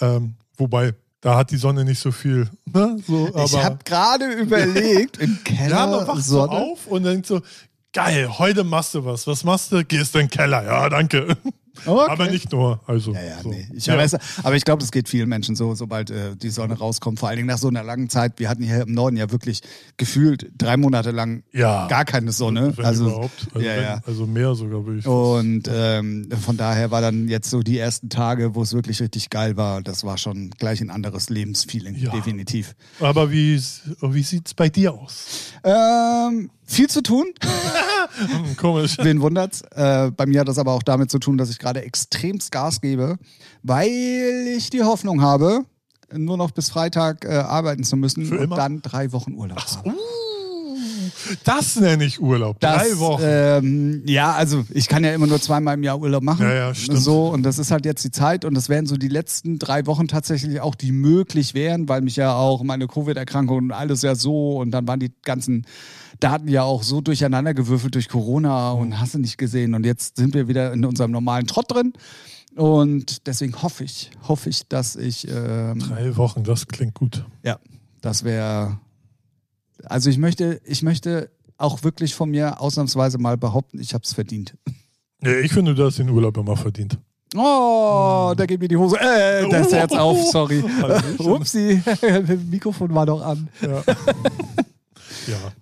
ähm, 0.00 0.34
wobei, 0.56 0.94
da 1.20 1.36
hat 1.36 1.50
die 1.50 1.56
Sonne 1.56 1.84
nicht 1.84 1.98
so 1.98 2.12
viel. 2.12 2.48
Ne? 2.72 2.98
So, 3.06 3.28
ich 3.34 3.56
habe 3.56 3.78
gerade 3.84 4.26
überlegt, 4.32 5.16
im 5.20 5.42
Keller. 5.44 5.70
Ja, 5.70 5.86
man 5.86 6.06
wacht 6.06 6.22
so 6.22 6.42
auf 6.42 6.86
und 6.86 7.04
denkt 7.04 7.26
so, 7.26 7.40
geil, 7.92 8.38
heute 8.38 8.62
machst 8.62 8.94
du 8.94 9.04
was. 9.04 9.26
Was 9.26 9.42
machst 9.42 9.72
du? 9.72 9.84
Gehst 9.84 10.14
in 10.14 10.22
den 10.22 10.30
Keller. 10.30 10.62
Ja, 10.64 10.88
danke. 10.88 11.36
Okay. 11.84 12.10
Aber 12.10 12.30
nicht 12.30 12.52
nur. 12.52 12.80
Also, 12.86 13.12
ja, 13.12 13.22
ja, 13.22 13.42
so. 13.42 13.50
nee. 13.50 13.68
ich 13.74 13.86
ja. 13.86 13.96
Weiß, 13.96 14.16
aber 14.42 14.56
ich 14.56 14.64
glaube, 14.64 14.80
das 14.80 14.92
geht 14.92 15.08
vielen 15.08 15.28
Menschen 15.28 15.56
so, 15.56 15.74
sobald 15.74 16.10
äh, 16.10 16.36
die 16.36 16.50
Sonne 16.50 16.78
rauskommt. 16.78 17.18
Vor 17.18 17.28
allen 17.28 17.36
Dingen 17.36 17.48
nach 17.48 17.58
so 17.58 17.68
einer 17.68 17.82
langen 17.82 18.08
Zeit. 18.08 18.34
Wir 18.38 18.48
hatten 18.48 18.62
hier 18.62 18.82
im 18.82 18.92
Norden 18.92 19.16
ja 19.16 19.30
wirklich 19.30 19.62
gefühlt 19.96 20.50
drei 20.56 20.76
Monate 20.76 21.10
lang 21.10 21.42
ja. 21.52 21.86
gar 21.88 22.04
keine 22.04 22.32
Sonne. 22.32 22.76
Wenn 22.76 22.84
also, 22.84 23.06
überhaupt. 23.06 23.48
Also, 23.54 23.66
ja, 23.66 23.80
ja. 23.80 24.00
also 24.06 24.26
mehr 24.26 24.54
sogar, 24.54 24.84
würde 24.84 25.00
ich 25.00 25.06
Und 25.06 25.70
ähm, 25.72 26.28
von 26.40 26.56
daher 26.56 26.90
war 26.90 27.00
dann 27.00 27.28
jetzt 27.28 27.50
so 27.50 27.60
die 27.60 27.78
ersten 27.78 28.08
Tage, 28.08 28.54
wo 28.54 28.62
es 28.62 28.72
wirklich 28.72 29.00
richtig 29.00 29.30
geil 29.30 29.56
war. 29.56 29.82
Das 29.82 30.04
war 30.04 30.18
schon 30.18 30.50
gleich 30.50 30.80
ein 30.80 30.90
anderes 30.90 31.30
Lebensfeeling, 31.30 32.10
definitiv. 32.12 32.74
Aber 33.00 33.30
wie, 33.30 33.60
wie 34.00 34.22
sieht 34.22 34.46
es 34.46 34.54
bei 34.54 34.68
dir 34.68 34.94
aus? 34.94 35.52
Ähm, 35.64 36.50
viel 36.66 36.88
zu 36.88 37.02
tun. 37.02 37.26
Komisch. 38.56 38.96
Wen 39.00 39.20
wundert's? 39.20 39.62
Äh, 39.70 40.10
bei 40.10 40.26
mir 40.26 40.40
hat 40.40 40.48
das 40.48 40.58
aber 40.58 40.72
auch 40.72 40.82
damit 40.82 41.10
zu 41.10 41.18
tun, 41.18 41.38
dass 41.38 41.50
ich 41.50 41.58
gerade 41.58 41.82
extremst 41.82 42.52
Gas 42.52 42.80
gebe, 42.80 43.16
weil 43.62 44.54
ich 44.56 44.70
die 44.70 44.82
Hoffnung 44.82 45.22
habe, 45.22 45.64
nur 46.12 46.36
noch 46.36 46.50
bis 46.50 46.70
Freitag 46.70 47.24
äh, 47.24 47.28
arbeiten 47.28 47.84
zu 47.84 47.96
müssen 47.96 48.26
Für 48.26 48.38
und 48.38 48.44
immer? 48.44 48.56
dann 48.56 48.82
drei 48.82 49.12
Wochen 49.12 49.34
Urlaub 49.34 49.58
Ach, 49.60 49.76
haben. 49.76 49.90
Uh, 49.90 49.96
das 51.44 51.76
nenne 51.76 52.04
ich 52.04 52.20
Urlaub. 52.20 52.60
Das, 52.60 52.82
drei 52.82 52.98
Wochen. 52.98 53.22
Ähm, 53.24 54.02
ja, 54.06 54.32
also 54.32 54.64
ich 54.70 54.88
kann 54.88 55.04
ja 55.04 55.12
immer 55.12 55.26
nur 55.26 55.40
zweimal 55.40 55.74
im 55.74 55.82
Jahr 55.82 56.00
Urlaub 56.00 56.22
machen. 56.22 56.46
Ja, 56.46 56.54
ja, 56.54 56.74
stimmt. 56.74 57.00
So, 57.00 57.28
und 57.28 57.42
das 57.42 57.58
ist 57.58 57.70
halt 57.70 57.84
jetzt 57.84 58.04
die 58.04 58.10
Zeit 58.10 58.44
und 58.44 58.54
das 58.54 58.68
wären 58.68 58.86
so 58.86 58.96
die 58.96 59.08
letzten 59.08 59.58
drei 59.58 59.86
Wochen 59.86 60.08
tatsächlich 60.08 60.60
auch, 60.60 60.74
die 60.74 60.92
möglich 60.92 61.54
wären, 61.54 61.88
weil 61.88 62.02
mich 62.02 62.16
ja 62.16 62.34
auch 62.34 62.62
meine 62.62 62.86
Covid-Erkrankung 62.86 63.58
und 63.58 63.72
alles 63.72 64.02
ja 64.02 64.14
so 64.14 64.58
und 64.58 64.70
dann 64.70 64.86
waren 64.86 65.00
die 65.00 65.12
ganzen 65.22 65.66
Daten 66.20 66.48
ja 66.48 66.62
auch 66.62 66.82
so 66.82 67.00
durcheinandergewürfelt 67.00 67.94
durch 67.94 68.08
Corona 68.08 68.72
und 68.72 68.98
hast 68.98 69.14
du 69.14 69.18
nicht 69.18 69.38
gesehen. 69.38 69.74
Und 69.74 69.84
jetzt 69.84 70.16
sind 70.16 70.34
wir 70.34 70.48
wieder 70.48 70.72
in 70.72 70.84
unserem 70.84 71.10
normalen 71.10 71.46
Trott 71.46 71.70
drin. 71.70 71.92
Und 72.56 73.26
deswegen 73.26 73.62
hoffe 73.62 73.84
ich, 73.84 74.10
hoffe 74.26 74.48
ich, 74.48 74.66
dass 74.68 74.96
ich. 74.96 75.28
Ähm, 75.28 75.78
Drei 75.80 76.16
Wochen, 76.16 76.42
das 76.42 76.66
klingt 76.66 76.94
gut. 76.94 77.24
Ja, 77.42 77.58
das 78.00 78.24
wäre. 78.24 78.80
Also 79.84 80.08
ich 80.08 80.16
möchte, 80.16 80.60
ich 80.64 80.82
möchte 80.82 81.30
auch 81.58 81.82
wirklich 81.82 82.14
von 82.14 82.30
mir 82.30 82.60
ausnahmsweise 82.60 83.18
mal 83.18 83.36
behaupten, 83.36 83.78
ich 83.78 83.94
habe 83.94 84.04
es 84.04 84.14
verdient. 84.14 84.56
Ja, 85.22 85.32
ich 85.38 85.52
finde, 85.52 85.74
du 85.74 85.84
hast 85.84 85.98
den 85.98 86.08
Urlaub 86.10 86.36
immer 86.36 86.56
verdient. 86.56 86.98
Oh, 87.34 88.32
da 88.36 88.46
geht 88.46 88.60
mir 88.60 88.68
die 88.68 88.76
Hose. 88.76 88.96
Äh, 89.00 89.48
das 89.48 89.66
ist 89.66 89.72
jetzt 89.72 89.96
auf, 89.96 90.18
sorry. 90.30 90.62
Upsi, 91.18 91.82
Mikrofon 92.50 92.94
war 92.94 93.06
doch 93.06 93.22
an. 93.22 93.48
Ja. 93.60 93.68
ja. 95.26 95.52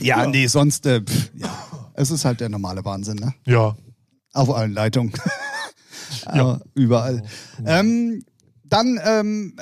Ja, 0.00 0.22
ja. 0.22 0.26
nee, 0.26 0.46
sonst, 0.46 0.86
äh, 0.86 1.00
pff, 1.00 1.30
ja. 1.34 1.50
Es 1.94 2.10
ist 2.10 2.24
halt 2.24 2.40
der 2.40 2.48
normale 2.48 2.84
Wahnsinn, 2.84 3.16
ne? 3.16 3.34
Ja. 3.46 3.76
Auf 4.32 4.50
allen 4.50 4.72
Leitungen. 4.72 5.12
ja. 6.34 6.60
Überall. 6.74 7.22
Ähm, 7.64 8.24
dann 8.64 8.98
ähm, 9.04 9.56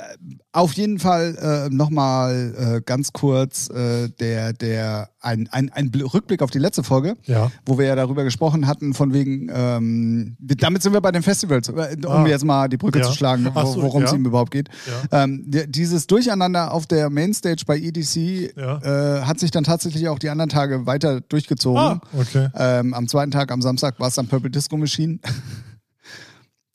auf 0.53 0.73
jeden 0.73 0.97
Fall 0.99 1.35
äh, 1.69 1.73
nochmal 1.73 2.53
äh, 2.77 2.81
ganz 2.81 3.11
kurz 3.11 3.69
äh, 3.69 4.09
der, 4.09 4.53
der, 4.53 5.09
ein, 5.19 5.49
ein, 5.51 5.71
ein 5.71 5.91
Rückblick 5.93 6.41
auf 6.41 6.51
die 6.51 6.59
letzte 6.59 6.83
Folge, 6.83 7.15
ja. 7.23 7.51
wo 7.65 7.77
wir 7.77 7.85
ja 7.85 7.95
darüber 7.95 8.23
gesprochen 8.23 8.65
hatten, 8.65 8.93
von 8.93 9.13
wegen, 9.13 9.49
ähm, 9.53 10.37
damit 10.39 10.83
sind 10.83 10.93
wir 10.93 11.01
bei 11.01 11.11
den 11.11 11.23
Festivals, 11.23 11.69
äh, 11.69 11.97
um 12.05 12.11
ah. 12.11 12.27
jetzt 12.27 12.45
mal 12.45 12.69
die 12.69 12.77
Brücke 12.77 12.99
ja. 12.99 13.05
zu 13.05 13.13
schlagen, 13.13 13.43
so, 13.43 13.81
worum 13.81 14.03
es 14.03 14.11
ja. 14.11 14.17
ihm 14.17 14.25
überhaupt 14.25 14.51
geht. 14.51 14.69
Ähm, 15.11 15.43
dieses 15.47 16.07
Durcheinander 16.07 16.71
auf 16.71 16.85
der 16.87 17.09
Mainstage 17.09 17.63
bei 17.65 17.77
EDC 17.77 18.55
äh, 18.55 19.21
hat 19.21 19.39
sich 19.39 19.51
dann 19.51 19.63
tatsächlich 19.63 20.07
auch 20.07 20.19
die 20.19 20.29
anderen 20.29 20.49
Tage 20.49 20.85
weiter 20.85 21.21
durchgezogen. 21.21 21.79
Ah, 21.79 22.01
okay. 22.17 22.49
Ähm, 22.55 22.93
am 22.93 23.07
zweiten 23.07 23.31
Tag, 23.31 23.51
am 23.51 23.61
Samstag, 23.61 23.99
war 23.99 24.07
es 24.07 24.15
dann 24.15 24.27
Purple 24.27 24.49
Disco 24.49 24.77
Machine 24.77 25.19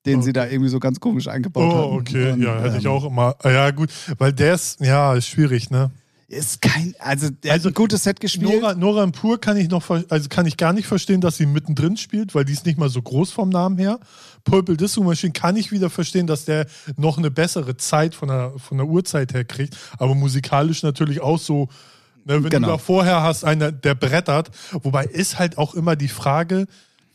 den 0.07 0.17
okay. 0.17 0.25
sie 0.25 0.33
da 0.33 0.47
irgendwie 0.47 0.71
so 0.71 0.79
ganz 0.79 1.01
komisch 1.01 1.29
eingebaut 1.29 1.73
oh, 1.73 1.77
haben. 1.77 1.93
Oh, 1.93 2.01
okay, 2.01 2.33
Und, 2.33 2.43
ja, 2.43 2.61
hätte 2.61 2.75
ähm, 2.75 2.81
ich 2.81 2.89
auch 2.89 3.05
immer. 3.05 3.37
Ja, 3.45 3.71
gut, 3.71 3.91
weil 4.19 4.33
der 4.33 4.55
ist, 4.55 4.81
ja, 4.81 5.15
ist 5.15 5.27
schwierig, 5.27 5.71
ne? 5.71 5.91
Ist 6.31 6.61
kein, 6.61 6.95
also 6.99 7.31
der 7.31 7.53
also, 7.53 7.69
hat 7.69 7.73
ein 7.73 7.75
gutes 7.75 8.05
Set 8.05 8.21
gespielt. 8.21 8.61
Nora, 8.61 8.75
Nora 8.75 9.07
Pur 9.07 9.41
kann 9.41 9.57
ich 9.57 9.71
noch, 9.71 9.89
also 9.89 10.29
kann 10.29 10.45
ich 10.45 10.59
gar 10.59 10.75
nicht 10.75 10.87
verstehen, 10.87 11.23
dass 11.23 11.39
sie 11.39 11.47
mittendrin 11.47 11.97
spielt, 11.97 12.35
weil 12.35 12.45
die 12.45 12.53
ist 12.53 12.67
nicht 12.67 12.79
mal 12.79 12.91
so 12.91 13.01
groß 13.01 13.33
vom 13.33 13.49
Namen 13.49 13.79
her. 13.79 13.99
Purple 14.45 14.77
Disco 14.77 15.03
Machine 15.03 15.33
kann 15.33 15.57
ich 15.57 15.73
wieder 15.73 15.89
verstehen, 15.89 16.27
dass 16.27 16.45
der 16.45 16.67
noch 16.99 17.17
eine 17.17 17.31
bessere 17.31 17.79
Zeit 17.79 18.15
von 18.15 18.29
der, 18.29 18.53
von 18.59 18.77
der 18.77 18.87
Uhrzeit 18.87 19.33
her 19.33 19.47
kriegt, 19.47 19.79
aber 19.99 20.15
musikalisch 20.15 20.83
natürlich 20.83 21.23
auch 21.23 21.39
so 21.39 21.69
Ne, 22.25 22.43
wenn 22.45 22.51
genau. 22.51 22.67
du 22.67 22.73
da 22.73 22.79
vorher 22.79 23.23
hast, 23.23 23.45
einer, 23.45 23.73
der 23.73 23.95
brettert. 23.95 24.51
Wobei 24.73 25.05
ist 25.05 25.39
halt 25.39 25.57
auch 25.57 25.75
immer 25.75 25.97
die 25.97 26.09
Frage, 26.09 26.67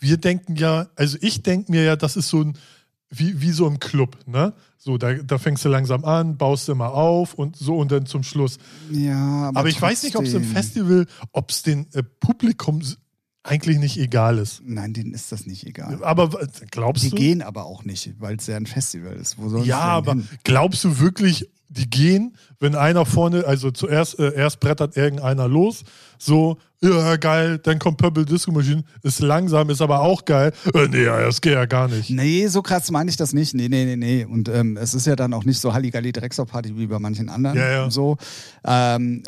wir 0.04 0.18
denken 0.18 0.58
ja, 0.58 0.88
also 0.96 1.18
ich 1.22 1.42
denke 1.44 1.72
mir 1.72 1.84
ja, 1.84 1.96
das 1.96 2.18
ist 2.18 2.28
so 2.28 2.42
ein, 2.42 2.58
wie, 3.10 3.42
wie 3.42 3.52
so 3.52 3.66
im 3.68 3.80
Club, 3.80 4.18
ne? 4.28 4.54
So, 4.78 4.98
da, 4.98 5.14
da 5.14 5.38
fängst 5.38 5.64
du 5.64 5.70
langsam 5.70 6.04
an, 6.04 6.36
baust 6.36 6.68
du 6.68 6.74
immer 6.74 6.92
auf 6.92 7.36
und 7.36 7.56
so 7.56 7.78
und 7.78 7.90
dann 7.90 8.06
zum 8.06 8.22
Schluss. 8.24 8.58
Ja, 8.92 9.48
aber, 9.48 9.62
aber 9.62 9.70
ich 9.70 9.82
weiß 9.82 10.04
nicht, 10.04 10.18
ob 10.18 10.26
es 10.26 10.34
im 10.34 10.44
Festival, 10.44 11.08
ob 11.32 11.52
es 11.52 11.64
den 11.64 11.88
äh, 11.94 12.04
Publikum 12.04 12.82
eigentlich 13.44 13.78
nicht 13.78 14.00
egal 14.00 14.38
ist. 14.38 14.62
Nein, 14.66 14.94
denen 14.94 15.14
ist 15.14 15.32
das 15.32 15.46
nicht 15.46 15.68
egal. 15.68 16.02
Aber 16.04 16.30
glaubst 16.72 17.04
die 17.04 17.10
du? 17.10 17.16
Die 17.18 17.22
gehen 17.22 17.42
aber 17.42 17.66
auch 17.66 17.84
nicht, 17.84 18.14
weil 18.20 18.38
es 18.38 18.48
ja 18.48 18.56
ein 18.56 18.66
Festival 18.66 19.14
ist. 19.14 19.38
Wo 19.38 19.58
ja, 19.60 19.80
aber 19.80 20.14
hin? 20.14 20.28
glaubst 20.44 20.84
du 20.86 21.00
wirklich, 21.00 21.50
die 21.68 21.90
gehen, 21.90 22.38
wenn 22.60 22.76
einer 22.76 23.06
vorne, 23.06 23.46
also 23.46 23.72
zuerst 23.72 24.18
äh, 24.20 24.34
erst 24.34 24.62
brettert 24.62 24.96
irgendeiner 24.96 25.48
los, 25.48 25.84
so, 26.18 26.58
ja, 26.82 27.16
geil, 27.18 27.60
dann 27.60 27.80
kommt 27.80 27.98
Purple 27.98 28.26
Disco 28.26 28.52
Machine, 28.52 28.84
ist 29.02 29.20
langsam, 29.20 29.70
ist 29.70 29.82
aber 29.82 30.02
auch 30.02 30.24
geil. 30.24 30.54
Äh, 30.74 30.88
nee, 30.88 31.06
das 31.06 31.42
geht 31.42 31.54
ja 31.54 31.66
gar 31.66 31.88
nicht. 31.88 32.10
Nee, 32.10 32.48
so 32.48 32.62
krass 32.62 32.92
meine 32.92 33.10
ich 33.10 33.18
das 33.18 33.34
nicht. 33.34 33.54
Nee, 33.54 33.70
nee, 33.70 33.86
nee, 33.86 33.96
nee. 33.96 34.26
Und 34.26 34.50
ähm, 34.50 34.78
es 34.78 34.94
ist 34.94 35.08
ja 35.08 35.16
dann 35.16 35.34
auch 35.34 35.46
nicht 35.46 35.60
so 35.60 35.74
Halligalli 35.74 36.12
Drecksau-Party 36.12 36.78
wie 36.78 36.88
bei 36.88 37.00
manchen 37.00 37.30
anderen. 37.30 37.58
Ja, 37.58 37.72
ja. 37.72 37.90
So. 37.90 38.18
Ähm, 38.66 39.24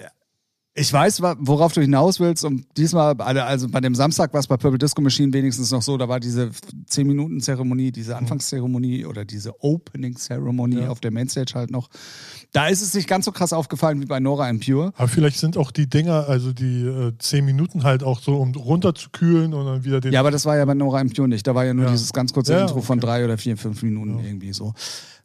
ich 0.77 0.91
weiß, 0.91 1.21
worauf 1.21 1.71
du 1.71 1.79
hinaus 1.79 2.19
willst. 2.19 2.43
Und 2.43 2.65
diesmal, 2.75 3.15
also 3.21 3.69
bei 3.69 3.79
dem 3.79 3.95
Samstag 3.95 4.33
war 4.33 4.41
es 4.41 4.47
bei 4.47 4.57
Purple 4.57 4.77
Disco 4.77 5.01
Machine 5.01 5.31
wenigstens 5.31 5.71
noch 5.71 5.81
so, 5.81 5.97
da 5.97 6.09
war 6.09 6.19
diese 6.19 6.51
10-Minuten-Zeremonie, 6.89 7.93
diese 7.93 8.11
mhm. 8.11 8.17
Anfangszeremonie 8.17 9.05
oder 9.05 9.23
diese 9.23 9.63
Opening-Zeremonie 9.63 10.81
ja. 10.81 10.89
auf 10.89 10.99
der 10.99 11.11
Mainstage 11.11 11.53
halt 11.55 11.71
noch. 11.71 11.89
Da 12.51 12.67
ist 12.67 12.81
es 12.81 12.93
nicht 12.93 13.07
ganz 13.07 13.23
so 13.23 13.31
krass 13.31 13.53
aufgefallen 13.53 14.01
wie 14.01 14.05
bei 14.05 14.19
Nora 14.19 14.49
Impure. 14.49 14.91
Aber 14.97 15.07
vielleicht 15.07 15.39
sind 15.39 15.55
auch 15.55 15.71
die 15.71 15.87
Dinger, 15.87 16.27
also 16.27 16.51
die 16.51 16.81
äh, 16.81 17.13
10 17.17 17.45
Minuten 17.45 17.83
halt 17.83 18.03
auch 18.03 18.19
so, 18.19 18.35
um 18.35 18.53
runterzukühlen 18.53 19.53
und 19.53 19.65
dann 19.65 19.85
wieder 19.85 20.01
den. 20.01 20.11
Ja, 20.11 20.19
aber 20.19 20.31
das 20.31 20.45
war 20.45 20.57
ja 20.57 20.65
bei 20.65 20.73
Nora 20.73 20.99
Impure 20.99 21.29
nicht. 21.29 21.47
Da 21.47 21.55
war 21.55 21.63
ja 21.63 21.73
nur 21.73 21.85
ja. 21.85 21.91
dieses 21.91 22.11
ganz 22.11 22.33
kurze 22.33 22.51
ja, 22.51 22.61
Intro 22.61 22.77
okay. 22.77 22.85
von 22.85 22.99
drei 22.99 23.23
oder 23.23 23.37
vier, 23.37 23.55
fünf 23.55 23.81
Minuten 23.81 24.19
irgendwie 24.19 24.51
so. 24.51 24.73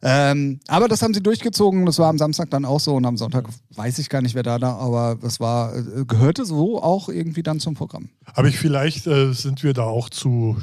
Ähm, 0.03 0.59
aber 0.67 0.87
das 0.87 1.01
haben 1.01 1.13
sie 1.13 1.21
durchgezogen. 1.21 1.85
Das 1.85 1.99
war 1.99 2.09
am 2.09 2.17
Samstag 2.17 2.49
dann 2.49 2.65
auch 2.65 2.79
so 2.79 2.95
und 2.95 3.05
am 3.05 3.17
Sonntag 3.17 3.45
weiß 3.75 3.99
ich 3.99 4.09
gar 4.09 4.21
nicht, 4.21 4.33
wer 4.33 4.43
da 4.43 4.57
da, 4.57 4.75
aber 4.75 5.17
das 5.21 5.39
war, 5.39 5.75
äh, 5.75 6.05
gehörte 6.05 6.45
so 6.45 6.81
auch 6.81 7.09
irgendwie 7.09 7.43
dann 7.43 7.59
zum 7.59 7.75
Programm. 7.75 8.09
Aber 8.33 8.47
ich, 8.47 8.57
vielleicht 8.57 9.05
äh, 9.07 9.33
sind 9.33 9.63
wir 9.63 9.73
da 9.73 9.83
auch 9.83 10.09
zu 10.09 10.57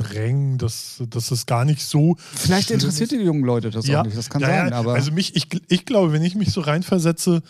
streng, 0.00 0.58
dass, 0.58 1.02
dass 1.08 1.30
es 1.30 1.46
gar 1.46 1.64
nicht 1.64 1.82
so. 1.82 2.16
Vielleicht 2.18 2.70
interessiert 2.70 3.12
die 3.12 3.16
jungen 3.16 3.44
Leute 3.44 3.70
das 3.70 3.86
ja, 3.86 4.00
auch 4.00 4.04
nicht, 4.04 4.16
das 4.16 4.30
kann 4.30 4.42
ja, 4.42 4.48
sein. 4.48 4.72
Aber 4.72 4.94
also 4.94 5.12
mich, 5.12 5.36
ich, 5.36 5.48
ich 5.68 5.84
glaube, 5.84 6.12
wenn 6.12 6.24
ich 6.24 6.34
mich 6.34 6.52
so 6.52 6.60
reinversetze, 6.60 7.42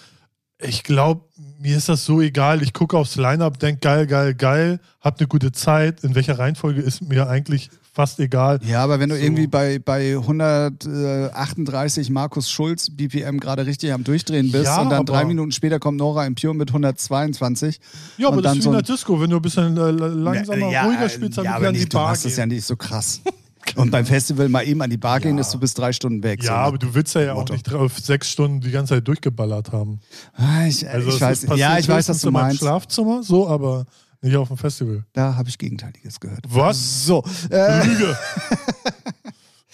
ich 0.62 0.82
glaube, 0.82 1.24
mir 1.58 1.76
ist 1.76 1.88
das 1.88 2.04
so 2.04 2.20
egal. 2.20 2.62
Ich 2.62 2.74
gucke 2.74 2.98
aufs 2.98 3.16
Line-Up, 3.16 3.58
denke 3.58 3.80
geil, 3.80 4.06
geil, 4.06 4.34
geil, 4.34 4.80
hab 5.00 5.18
eine 5.18 5.28
gute 5.28 5.52
Zeit. 5.52 6.04
In 6.04 6.14
welcher 6.14 6.38
Reihenfolge 6.38 6.82
ist 6.82 7.00
mir 7.00 7.28
eigentlich 7.28 7.70
fast 7.92 8.20
egal. 8.20 8.60
Ja, 8.64 8.82
aber 8.84 9.00
wenn 9.00 9.08
du 9.08 9.16
so. 9.16 9.22
irgendwie 9.22 9.46
bei, 9.46 9.78
bei 9.78 10.16
138 10.16 12.10
Markus 12.10 12.50
Schulz 12.50 12.90
BPM 12.90 13.38
gerade 13.38 13.66
richtig 13.66 13.92
am 13.92 14.04
Durchdrehen 14.04 14.52
bist 14.52 14.66
ja, 14.66 14.80
und 14.80 14.90
dann 14.90 15.04
drei 15.06 15.24
Minuten 15.24 15.52
später 15.52 15.78
kommt 15.78 15.98
Nora 15.98 16.26
im 16.26 16.34
Pure 16.34 16.54
mit 16.54 16.68
122. 16.70 17.80
Ja, 18.18 18.28
aber 18.28 18.42
das 18.42 18.56
ist 18.56 18.64
wie 18.64 18.68
in 18.68 18.72
der 18.72 18.82
Disco, 18.82 19.20
wenn 19.20 19.30
du 19.30 19.36
ein 19.36 19.42
bisschen 19.42 19.76
äh, 19.76 19.90
langsamer, 19.90 20.70
ja, 20.70 20.84
ruhiger 20.84 21.08
spielst, 21.08 21.38
dann 21.38 21.44
ja, 21.44 21.56
aber 21.56 21.72
nicht, 21.72 21.84
die 21.84 21.88
Bar 21.88 22.04
Du 22.04 22.08
machst 22.10 22.24
das 22.24 22.36
ja 22.36 22.46
nicht 22.46 22.64
so 22.64 22.76
krass. 22.76 23.20
Und 23.76 23.90
beim 23.90 24.06
Festival 24.06 24.48
mal 24.48 24.66
eben 24.66 24.82
an 24.82 24.90
die 24.90 24.96
Bar 24.96 25.20
gehen, 25.20 25.38
ist 25.38 25.52
du 25.54 25.58
bis 25.58 25.74
drei 25.74 25.92
Stunden 25.92 26.22
weg. 26.22 26.42
Ja, 26.42 26.48
so 26.48 26.54
aber 26.54 26.78
du 26.78 26.94
willst 26.94 27.14
ja, 27.14 27.20
ja 27.22 27.34
auch 27.34 27.48
nicht 27.48 27.72
auf 27.72 27.98
sechs 27.98 28.30
Stunden 28.30 28.60
die 28.60 28.70
ganze 28.70 28.94
Zeit 28.94 29.06
durchgeballert 29.06 29.70
haben. 29.70 30.00
Ah, 30.34 30.66
ich, 30.66 30.88
also 30.88 31.08
ich 31.08 31.20
weiß, 31.20 31.46
ja, 31.56 31.78
ich 31.78 31.88
weiß, 31.88 32.08
was 32.08 32.20
du 32.20 32.30
meinst. 32.30 32.58
Schlafzimmer, 32.58 33.22
so, 33.22 33.48
aber 33.48 33.84
nicht 34.22 34.36
auf 34.36 34.48
dem 34.48 34.56
Festival. 34.56 35.04
Da 35.12 35.36
habe 35.36 35.48
ich 35.48 35.58
Gegenteiliges 35.58 36.20
gehört. 36.20 36.44
Was? 36.48 37.06
So. 37.06 37.24
Äh. 37.50 37.86
Lüge. 37.86 38.16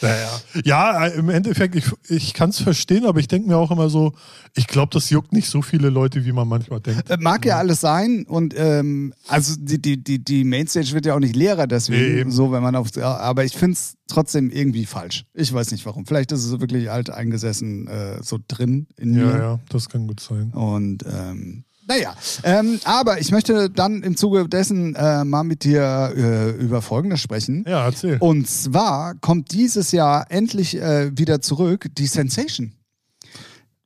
Naja. 0.00 0.28
Ja, 0.64 1.06
im 1.06 1.28
Endeffekt, 1.28 1.74
ich, 1.76 1.84
ich 2.08 2.32
kann 2.32 2.48
es 2.48 2.60
verstehen, 2.60 3.04
aber 3.04 3.20
ich 3.20 3.28
denke 3.28 3.48
mir 3.48 3.58
auch 3.58 3.70
immer 3.70 3.90
so, 3.90 4.14
ich 4.54 4.66
glaube, 4.66 4.90
das 4.92 5.10
juckt 5.10 5.34
nicht 5.34 5.50
so 5.50 5.60
viele 5.60 5.90
Leute, 5.90 6.24
wie 6.24 6.32
man 6.32 6.48
manchmal 6.48 6.80
denkt. 6.80 7.10
Äh, 7.10 7.18
mag 7.20 7.44
ja 7.44 7.58
alles 7.58 7.82
sein 7.82 8.24
und 8.26 8.54
ähm, 8.56 9.12
also 9.28 9.54
die, 9.58 9.80
die, 9.80 10.02
die, 10.02 10.18
die 10.18 10.44
Mainstage 10.44 10.92
wird 10.92 11.04
ja 11.04 11.14
auch 11.14 11.20
nicht 11.20 11.36
leerer 11.36 11.66
deswegen, 11.66 12.28
nee, 12.28 12.34
so 12.34 12.52
wenn 12.52 12.62
man 12.62 12.74
auf, 12.74 12.96
aber 12.96 13.44
ich 13.44 13.54
finde 13.54 13.74
es 13.74 13.96
trotzdem 14.06 14.50
irgendwie 14.50 14.86
falsch. 14.86 15.26
Ich 15.34 15.52
weiß 15.52 15.72
nicht 15.72 15.84
warum. 15.84 16.06
Vielleicht 16.06 16.32
ist 16.32 16.44
es 16.44 16.58
wirklich 16.58 16.90
alt 16.90 17.10
eingesessen 17.10 17.86
äh, 17.86 18.22
so 18.22 18.38
drin 18.48 18.86
in 18.96 19.12
mir. 19.12 19.26
Ja, 19.26 19.38
ja, 19.38 19.60
das 19.68 19.90
kann 19.90 20.06
gut 20.06 20.20
sein. 20.20 20.52
Und 20.52 21.04
ähm, 21.04 21.65
naja, 21.86 22.14
ähm, 22.42 22.80
aber 22.84 23.20
ich 23.20 23.30
möchte 23.30 23.70
dann 23.70 24.02
im 24.02 24.16
Zuge 24.16 24.48
dessen 24.48 24.94
äh, 24.96 25.24
mal 25.24 25.44
mit 25.44 25.64
dir 25.64 26.12
äh, 26.16 26.50
über 26.50 26.82
Folgendes 26.82 27.20
sprechen. 27.20 27.64
Ja, 27.66 27.84
erzähl. 27.84 28.16
Und 28.18 28.48
zwar 28.48 29.14
kommt 29.14 29.52
dieses 29.52 29.92
Jahr 29.92 30.26
endlich 30.30 30.76
äh, 30.76 31.16
wieder 31.16 31.40
zurück 31.40 31.88
die 31.96 32.06
Sensation 32.06 32.72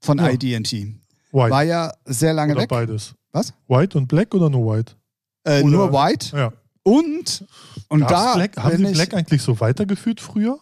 von 0.00 0.18
ja. 0.18 0.30
IDT. 0.30 0.72
White. 1.32 1.50
War 1.50 1.62
ja 1.62 1.92
sehr 2.06 2.32
lange 2.32 2.54
oder 2.54 2.62
weg. 2.62 2.70
beides. 2.70 3.14
Was? 3.32 3.52
White 3.68 3.98
und 3.98 4.08
Black 4.08 4.34
oder 4.34 4.50
nur 4.50 4.74
White? 4.74 4.94
Äh, 5.44 5.62
nur 5.62 5.92
White. 5.92 6.36
Ja. 6.36 6.52
Und, 6.82 7.44
und 7.88 8.00
da. 8.10 8.34
Black, 8.34 8.56
haben 8.56 8.78
sie 8.78 8.92
Black 8.92 9.14
eigentlich 9.14 9.42
so 9.42 9.60
weitergeführt 9.60 10.20
früher? 10.20 10.58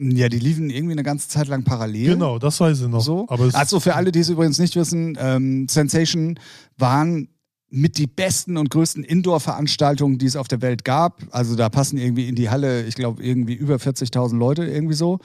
Ja, 0.00 0.28
die 0.28 0.38
liefen 0.38 0.70
irgendwie 0.70 0.92
eine 0.92 1.02
ganze 1.02 1.28
Zeit 1.28 1.48
lang 1.48 1.64
parallel. 1.64 2.14
Genau, 2.14 2.38
das 2.38 2.60
weiß 2.60 2.82
ich 2.82 2.88
noch. 2.88 3.00
So. 3.00 3.26
also 3.28 3.80
für 3.80 3.96
alle, 3.96 4.12
die 4.12 4.20
es 4.20 4.28
übrigens 4.28 4.58
nicht 4.58 4.76
wissen, 4.76 5.18
ähm, 5.20 5.66
Sensation 5.68 6.38
waren 6.76 7.28
mit 7.70 7.98
die 7.98 8.06
besten 8.06 8.56
und 8.56 8.70
größten 8.70 9.04
Indoor-Veranstaltungen, 9.04 10.16
die 10.16 10.24
es 10.24 10.36
auf 10.36 10.48
der 10.48 10.62
Welt 10.62 10.84
gab. 10.84 11.22
Also 11.30 11.54
da 11.54 11.68
passen 11.68 11.98
irgendwie 11.98 12.26
in 12.26 12.34
die 12.34 12.48
Halle, 12.48 12.84
ich 12.84 12.94
glaube, 12.94 13.22
irgendwie 13.22 13.52
über 13.52 13.76
40.000 13.76 14.38
Leute 14.38 14.64
irgendwie 14.64 14.94
so. 14.94 15.18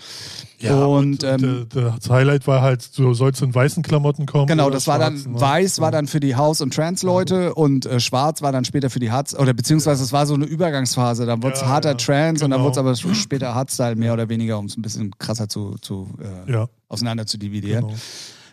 Ja, 0.60 0.86
und, 0.86 1.24
und 1.24 1.44
ähm, 1.44 1.68
das 1.74 2.10
Highlight 2.10 2.46
war 2.46 2.62
halt, 2.62 2.98
du 2.98 3.14
sollst 3.14 3.42
in 3.42 3.56
weißen 3.56 3.82
Klamotten 3.82 4.26
kommen. 4.26 4.48
Genau, 4.48 4.70
das 4.70 4.88
war 4.88 5.00
dann, 5.00 5.16
ne? 5.16 5.40
weiß 5.40 5.80
war 5.80 5.92
dann 5.92 6.08
für 6.08 6.20
die 6.20 6.36
House- 6.36 6.60
und 6.60 6.74
Trans-Leute 6.74 7.36
ja. 7.36 7.52
und 7.52 7.86
äh, 7.86 8.02
schwarz 8.02 8.42
war 8.42 8.52
dann 8.52 8.66
später 8.66 8.90
für 8.90 9.00
die 9.00 9.12
Harz, 9.12 9.34
oder 9.34 9.54
beziehungsweise 9.54 10.04
es 10.04 10.12
war 10.12 10.26
so 10.26 10.34
eine 10.34 10.46
Übergangsphase. 10.46 11.26
Dann 11.26 11.42
wurde 11.44 11.56
es 11.56 11.62
ja, 11.62 11.68
harter 11.68 11.92
ja, 11.92 11.96
Trans 11.96 12.42
genau. 12.42 12.46
und 12.46 12.52
dann 12.52 12.62
wurde 12.62 12.90
es 12.90 13.00
genau. 13.00 13.10
aber 13.10 13.16
später 13.16 13.56
Hardstyle 13.56 13.96
mehr 13.96 14.12
oder 14.12 14.28
weniger, 14.28 14.60
um 14.60 14.66
es 14.66 14.76
ein 14.78 14.82
bisschen 14.82 15.12
krasser 15.18 15.48
zu, 15.48 15.76
zu 15.80 16.10
äh, 16.48 16.66
auseinander 16.90 17.26
zu 17.26 17.38
dividieren. 17.38 17.88
Genau. 17.88 18.00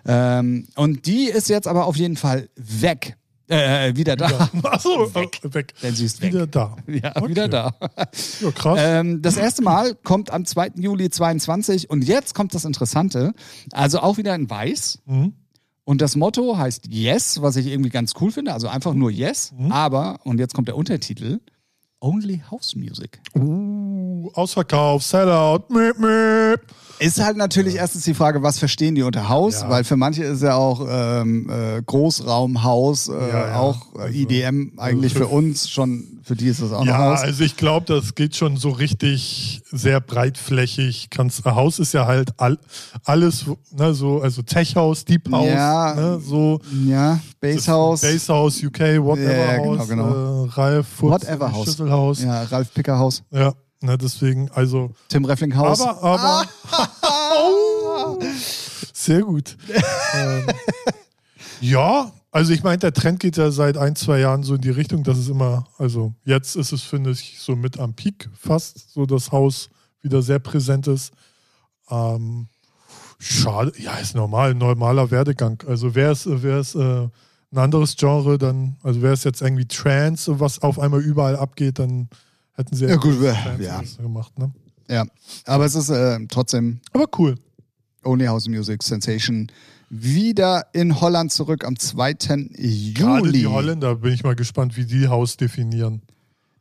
Ähm, 0.06 0.66
und 0.76 1.06
die 1.06 1.26
ist 1.26 1.48
jetzt 1.48 1.68
aber 1.68 1.86
auf 1.86 1.96
jeden 1.96 2.16
Fall 2.16 2.48
weg. 2.56 3.16
Äh, 3.50 3.88
äh, 3.88 3.96
wieder 3.96 4.14
da. 4.14 4.48
Achso, 4.62 5.12
weg. 5.14 5.40
weg. 5.42 5.74
Denn 5.82 5.94
sie 5.94 6.04
ist 6.04 6.22
weg. 6.22 6.32
Wieder 6.32 6.46
da. 6.46 6.76
Ja, 6.86 7.16
okay. 7.16 7.28
wieder 7.28 7.48
da. 7.48 7.74
Ja, 8.40 8.50
krass. 8.52 8.78
Ähm, 8.80 9.22
das 9.22 9.36
erste 9.36 9.62
Mal 9.62 9.94
kommt 9.96 10.30
am 10.32 10.44
2. 10.44 10.72
Juli 10.76 11.10
22 11.10 11.90
und 11.90 12.02
jetzt 12.02 12.34
kommt 12.34 12.54
das 12.54 12.64
Interessante. 12.64 13.34
Also 13.72 13.98
auch 14.00 14.18
wieder 14.18 14.34
in 14.34 14.48
Weiß. 14.48 15.00
Mhm. 15.06 15.32
Und 15.84 16.00
das 16.00 16.14
Motto 16.14 16.56
heißt 16.56 16.86
Yes, 16.88 17.42
was 17.42 17.56
ich 17.56 17.66
irgendwie 17.66 17.90
ganz 17.90 18.12
cool 18.20 18.30
finde. 18.30 18.52
Also 18.52 18.68
einfach 18.68 18.94
nur 18.94 19.10
Yes. 19.10 19.52
Mhm. 19.58 19.72
Aber, 19.72 20.20
und 20.22 20.38
jetzt 20.38 20.54
kommt 20.54 20.68
der 20.68 20.76
Untertitel, 20.76 21.40
Only 22.00 22.42
House 22.50 22.76
Music. 22.76 23.20
Uh, 23.34 24.30
Ausverkauf, 24.34 25.02
Sellout, 25.02 25.64
mip, 25.68 25.98
mip. 25.98 26.60
Ist 27.00 27.18
halt 27.18 27.38
natürlich 27.38 27.76
erstens 27.76 28.04
die 28.04 28.12
Frage, 28.12 28.42
was 28.42 28.58
verstehen 28.58 28.94
die 28.94 29.02
unter 29.02 29.30
Haus? 29.30 29.62
Ja. 29.62 29.70
Weil 29.70 29.84
für 29.84 29.96
manche 29.96 30.22
ist 30.22 30.42
ja 30.42 30.54
auch 30.54 30.86
ähm, 30.86 31.48
äh, 31.48 31.80
Großraumhaus, 31.82 33.08
äh, 33.08 33.12
ja, 33.12 33.28
ja. 33.28 33.56
auch 33.58 33.94
äh, 33.94 34.00
also, 34.00 34.18
IDM 34.18 34.72
eigentlich 34.76 35.14
also 35.14 35.24
für, 35.24 35.30
für, 35.30 35.34
uns 35.34 35.70
schon, 35.70 36.20
für 36.22 36.36
die 36.36 36.48
ist 36.48 36.60
das 36.60 36.72
auch 36.72 36.84
ja, 36.84 36.94
ein 36.94 36.98
Haus. 36.98 37.20
Ja, 37.20 37.26
also 37.26 37.42
ich 37.42 37.56
glaube, 37.56 37.86
das 37.86 38.14
geht 38.14 38.36
schon 38.36 38.58
so 38.58 38.68
richtig 38.68 39.62
sehr 39.70 40.00
breitflächig. 40.02 41.08
Kannst, 41.08 41.42
Haus 41.46 41.78
ist 41.78 41.94
ja 41.94 42.06
halt 42.06 42.32
all, 42.36 42.58
alles, 43.04 43.46
ne, 43.74 43.94
so, 43.94 44.20
also 44.20 44.42
Tech 44.42 44.76
House, 44.76 45.06
Deep 45.06 45.32
House, 45.32 45.46
ne, 45.96 46.20
so. 46.22 46.60
Ja, 46.86 47.18
Base 47.40 47.72
House. 47.72 48.02
Base 48.02 48.30
House, 48.30 48.62
UK, 48.62 48.80
Whatever 49.02 49.56
genau, 49.56 49.78
House. 49.78 49.88
Genau. 49.88 50.44
Äh, 50.44 50.48
Ralf 50.50 50.86
Futz, 50.86 51.12
Whatever 51.12 51.50
House. 51.50 51.64
Schüsselhaus. 51.64 52.22
Ja, 52.22 52.42
Ralf 52.42 52.74
Picker 52.74 52.98
House. 52.98 53.22
Ja. 53.30 53.54
Ne, 53.82 53.96
deswegen, 53.96 54.50
also. 54.50 54.92
Tim 55.08 55.24
Refflinghaus. 55.24 55.80
Aber, 55.80 56.02
aber. 56.02 56.48
oh, 57.36 58.18
sehr 58.92 59.22
gut. 59.22 59.56
ähm, 60.14 60.46
ja, 61.60 62.12
also 62.32 62.52
ich 62.52 62.62
meine, 62.62 62.78
der 62.78 62.92
Trend 62.92 63.20
geht 63.20 63.36
ja 63.36 63.50
seit 63.50 63.76
ein, 63.76 63.96
zwei 63.96 64.20
Jahren 64.20 64.42
so 64.42 64.54
in 64.54 64.60
die 64.60 64.70
Richtung, 64.70 65.02
dass 65.02 65.18
es 65.18 65.28
immer, 65.28 65.66
also 65.78 66.14
jetzt 66.24 66.56
ist 66.56 66.72
es, 66.72 66.82
finde 66.82 67.10
ich, 67.10 67.38
so 67.40 67.56
mit 67.56 67.78
am 67.78 67.94
Peak 67.94 68.28
fast, 68.38 68.92
so 68.92 69.04
das 69.04 69.32
Haus 69.32 69.70
wieder 70.00 70.22
sehr 70.22 70.38
präsent 70.38 70.86
ist. 70.86 71.12
Ähm, 71.90 72.48
schade, 73.18 73.72
ja, 73.78 73.94
ist 73.96 74.14
normal, 74.14 74.54
normaler 74.54 75.10
Werdegang. 75.10 75.62
Also 75.66 75.94
wäre 75.94 76.12
es, 76.12 76.26
wäre 76.26 76.60
es 76.60 76.74
äh, 76.76 77.08
ein 77.52 77.58
anderes 77.58 77.96
Genre, 77.96 78.38
dann, 78.38 78.76
also 78.82 79.02
wäre 79.02 79.14
es 79.14 79.24
jetzt 79.24 79.42
irgendwie 79.42 79.66
Trance, 79.66 80.38
was 80.38 80.62
auf 80.62 80.78
einmal 80.78 81.00
überall 81.00 81.34
abgeht, 81.34 81.80
dann 81.80 82.08
Hätten 82.60 82.76
sie 82.76 82.84
ja, 82.84 82.96
gut, 82.96 83.16
ja. 83.22 83.82
gemacht, 83.96 84.38
ne? 84.38 84.52
Ja, 84.86 85.06
aber 85.46 85.64
es 85.64 85.74
ist 85.74 85.88
äh, 85.88 86.18
trotzdem. 86.28 86.80
Aber 86.92 87.06
cool. 87.18 87.36
Only 88.04 88.26
House 88.26 88.48
Music, 88.48 88.82
Sensation. 88.82 89.50
wieder 89.88 90.66
in 90.74 91.00
Holland 91.00 91.32
zurück 91.32 91.64
am 91.64 91.78
2. 91.78 92.16
Juli. 92.58 92.92
Gerade 92.92 93.32
die 93.32 93.46
Holländer, 93.46 93.94
bin 93.94 94.12
ich 94.12 94.24
mal 94.24 94.34
gespannt, 94.34 94.76
wie 94.76 94.84
die 94.84 95.08
Haus 95.08 95.38
definieren. 95.38 96.02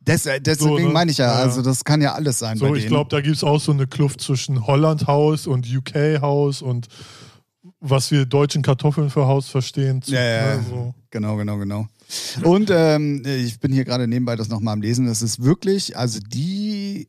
Des, 0.00 0.24
äh, 0.24 0.40
deswegen 0.40 0.78
so, 0.78 0.78
ne? 0.78 0.92
meine 0.94 1.10
ich 1.10 1.18
ja, 1.18 1.34
also 1.34 1.60
das 1.60 1.84
kann 1.84 2.00
ja 2.00 2.14
alles 2.14 2.38
sein. 2.38 2.56
So, 2.56 2.74
ich 2.74 2.86
glaube, 2.86 3.10
da 3.10 3.20
gibt 3.20 3.36
es 3.36 3.44
auch 3.44 3.60
so 3.60 3.72
eine 3.72 3.86
Kluft 3.86 4.22
zwischen 4.22 4.66
Holland-Haus 4.66 5.46
und 5.46 5.66
UK-Haus 5.70 6.62
und 6.62 6.88
was 7.78 8.10
wir 8.10 8.24
deutschen 8.24 8.62
Kartoffeln 8.62 9.10
für 9.10 9.26
Haus 9.26 9.50
verstehen. 9.50 10.00
Ja, 10.06 10.22
ja. 10.22 10.56
Ne, 10.56 10.64
so. 10.66 10.94
genau, 11.10 11.36
genau, 11.36 11.58
genau. 11.58 11.86
Und 12.42 12.70
ähm, 12.72 13.22
ich 13.24 13.60
bin 13.60 13.72
hier 13.72 13.84
gerade 13.84 14.06
nebenbei 14.06 14.36
das 14.36 14.48
nochmal 14.48 14.74
am 14.74 14.82
Lesen. 14.82 15.06
Das 15.06 15.22
ist 15.22 15.42
wirklich, 15.42 15.96
also 15.96 16.20
die 16.20 17.08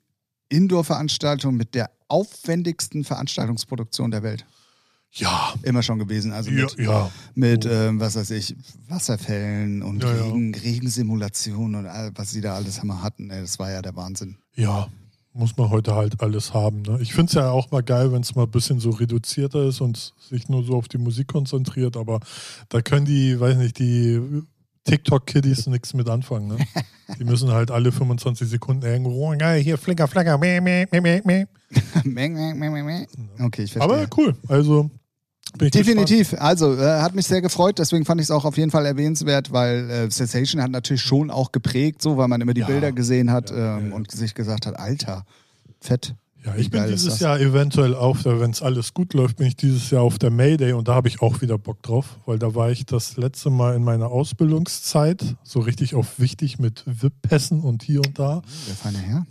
Indoor-Veranstaltung 0.50 1.55
mit 1.55 1.75
der 1.75 1.89
aufwendigsten 2.08 3.03
Veranstaltungsproduktion 3.03 4.12
der 4.12 4.24
Welt. 4.24 4.46
Ja. 5.13 5.53
Immer 5.63 5.84
schon 5.84 6.00
gewesen. 6.00 6.31
Also 6.31 6.51
mit, 6.51 6.77
ja, 6.77 6.84
ja. 6.84 7.12
mit 7.36 7.65
oh. 7.65 7.70
ähm, 7.70 8.00
was 8.00 8.15
weiß 8.15 8.31
ich, 8.31 8.55
Wasserfällen 8.88 9.84
und 9.84 10.03
ja, 10.03 10.12
Regen, 10.12 10.55
Regensimulationen 10.55 11.75
und 11.75 11.86
all, 11.88 12.12
was 12.15 12.31
sie 12.31 12.41
da 12.41 12.55
alles 12.55 12.79
immer 12.79 13.03
hatten. 13.03 13.29
Ey, 13.29 13.41
das 13.41 13.60
war 13.60 13.72
ja 13.72 13.81
der 13.81 13.96
Wahnsinn. 13.96 14.38
Ja, 14.55 14.88
muss 15.34 15.55
man 15.58 15.70
heute 15.70 15.96
halt 15.96 16.22
alles 16.22 16.53
haben. 16.53 16.81
Ne? 16.81 17.00
Ich 17.01 17.13
finde 17.13 17.29
es 17.29 17.34
ja 17.34 17.51
auch 17.51 17.72
mal 17.72 17.84
geil, 17.84 18.12
wenn 18.12 18.22
es 18.22 18.36
mal 18.36 18.43
ein 18.43 18.51
bisschen 18.51 18.79
so 18.79 18.89
reduzierter 18.89 19.65
ist 19.65 19.81
und 19.81 20.13
sich 20.20 20.50
nur 20.50 20.63
so 20.63 20.75
auf 20.75 20.88
die 20.88 20.98
Musik 20.98 21.27
konzentriert, 21.27 21.96
aber 21.96 22.20
da 22.70 22.81
können 22.81 23.05
die, 23.05 23.39
weiß 23.39 23.58
nicht, 23.58 23.79
die 23.79 24.20
TikTok-Kiddies 24.86 25.68
nichts 25.68 25.94
mit 25.94 26.10
anfangen. 26.10 26.48
Ne? 26.48 26.58
Die 27.20 27.24
müssen 27.24 27.52
halt 27.52 27.72
alle 27.72 27.92
25 27.92 28.50
Sekunden 28.50 28.86
irgendwo, 28.86 29.12
oh, 29.12 29.36
geil, 29.38 29.62
hier 29.62 29.78
Flicker, 29.78 30.08
Flicker, 30.08 30.38
meh, 30.38 30.60
meh, 30.60 30.88
meh, 30.92 31.02
meh, 31.02 31.22
meh. 31.24 31.46
okay, 33.40 33.64
ich 33.64 33.74
verstehe. 33.74 33.82
Aber 33.82 34.08
cool, 34.18 34.36
also 34.48 34.90
Definitiv. 35.60 36.34
Also, 36.40 36.78
äh, 36.78 37.02
hat 37.02 37.14
mich 37.14 37.28
sehr 37.28 37.42
gefreut, 37.42 37.78
deswegen 37.78 38.06
fand 38.06 38.22
ich 38.22 38.28
es 38.28 38.32
auch 38.32 38.46
auf 38.46 38.58
jeden 38.58 38.72
Fall 38.72 38.86
erwähnenswert, 38.86 39.52
weil 39.52 39.90
äh, 39.90 40.10
Sensation 40.10 40.62
hat 40.62 40.72
natürlich 40.72 41.02
schon 41.02 41.30
auch 41.30 41.52
geprägt, 41.52 42.02
so, 42.02 42.18
weil 42.18 42.28
man 42.28 42.40
immer 42.42 42.54
die 42.54 42.62
ja. 42.62 42.68
Bilder 42.68 42.92
gesehen 42.92 43.32
hat 43.32 43.50
ja, 43.50 43.78
ähm, 43.78 43.90
ja, 43.90 43.96
und 43.96 44.10
sich 44.12 44.34
gesagt 44.34 44.66
hat, 44.66 44.80
Alter, 44.80 45.26
fett. 45.82 46.16
Ja, 46.43 46.55
ich 46.55 46.71
bin 46.71 46.88
dieses 46.88 47.19
Jahr 47.19 47.39
eventuell 47.39 47.93
auf 47.93 48.24
der, 48.24 48.39
wenn 48.39 48.50
es 48.50 48.63
alles 48.63 48.95
gut 48.95 49.13
läuft, 49.13 49.38
bin 49.38 49.45
ich 49.45 49.55
dieses 49.55 49.91
Jahr 49.91 50.01
auf 50.01 50.17
der 50.17 50.31
Mayday 50.31 50.74
und 50.74 50.88
da 50.88 50.95
habe 50.95 51.07
ich 51.07 51.21
auch 51.21 51.41
wieder 51.41 51.60
Bock 51.60 51.83
drauf, 51.83 52.17
weil 52.25 52.39
da 52.39 52.55
war 52.55 52.71
ich 52.71 52.86
das 52.86 53.15
letzte 53.15 53.51
Mal 53.51 53.75
in 53.75 53.83
meiner 53.83 54.07
Ausbildungszeit 54.07 55.36
so 55.43 55.60
richtig 55.60 55.93
auf 55.93 56.19
wichtig 56.19 56.57
mit 56.57 56.83
VIP-Pässen 56.88 57.62
und 57.62 57.83
hier 57.83 58.00
und 58.00 58.17
da. 58.17 58.41
Der 58.67 58.75
feine 58.75 58.98
Herr. 58.98 59.25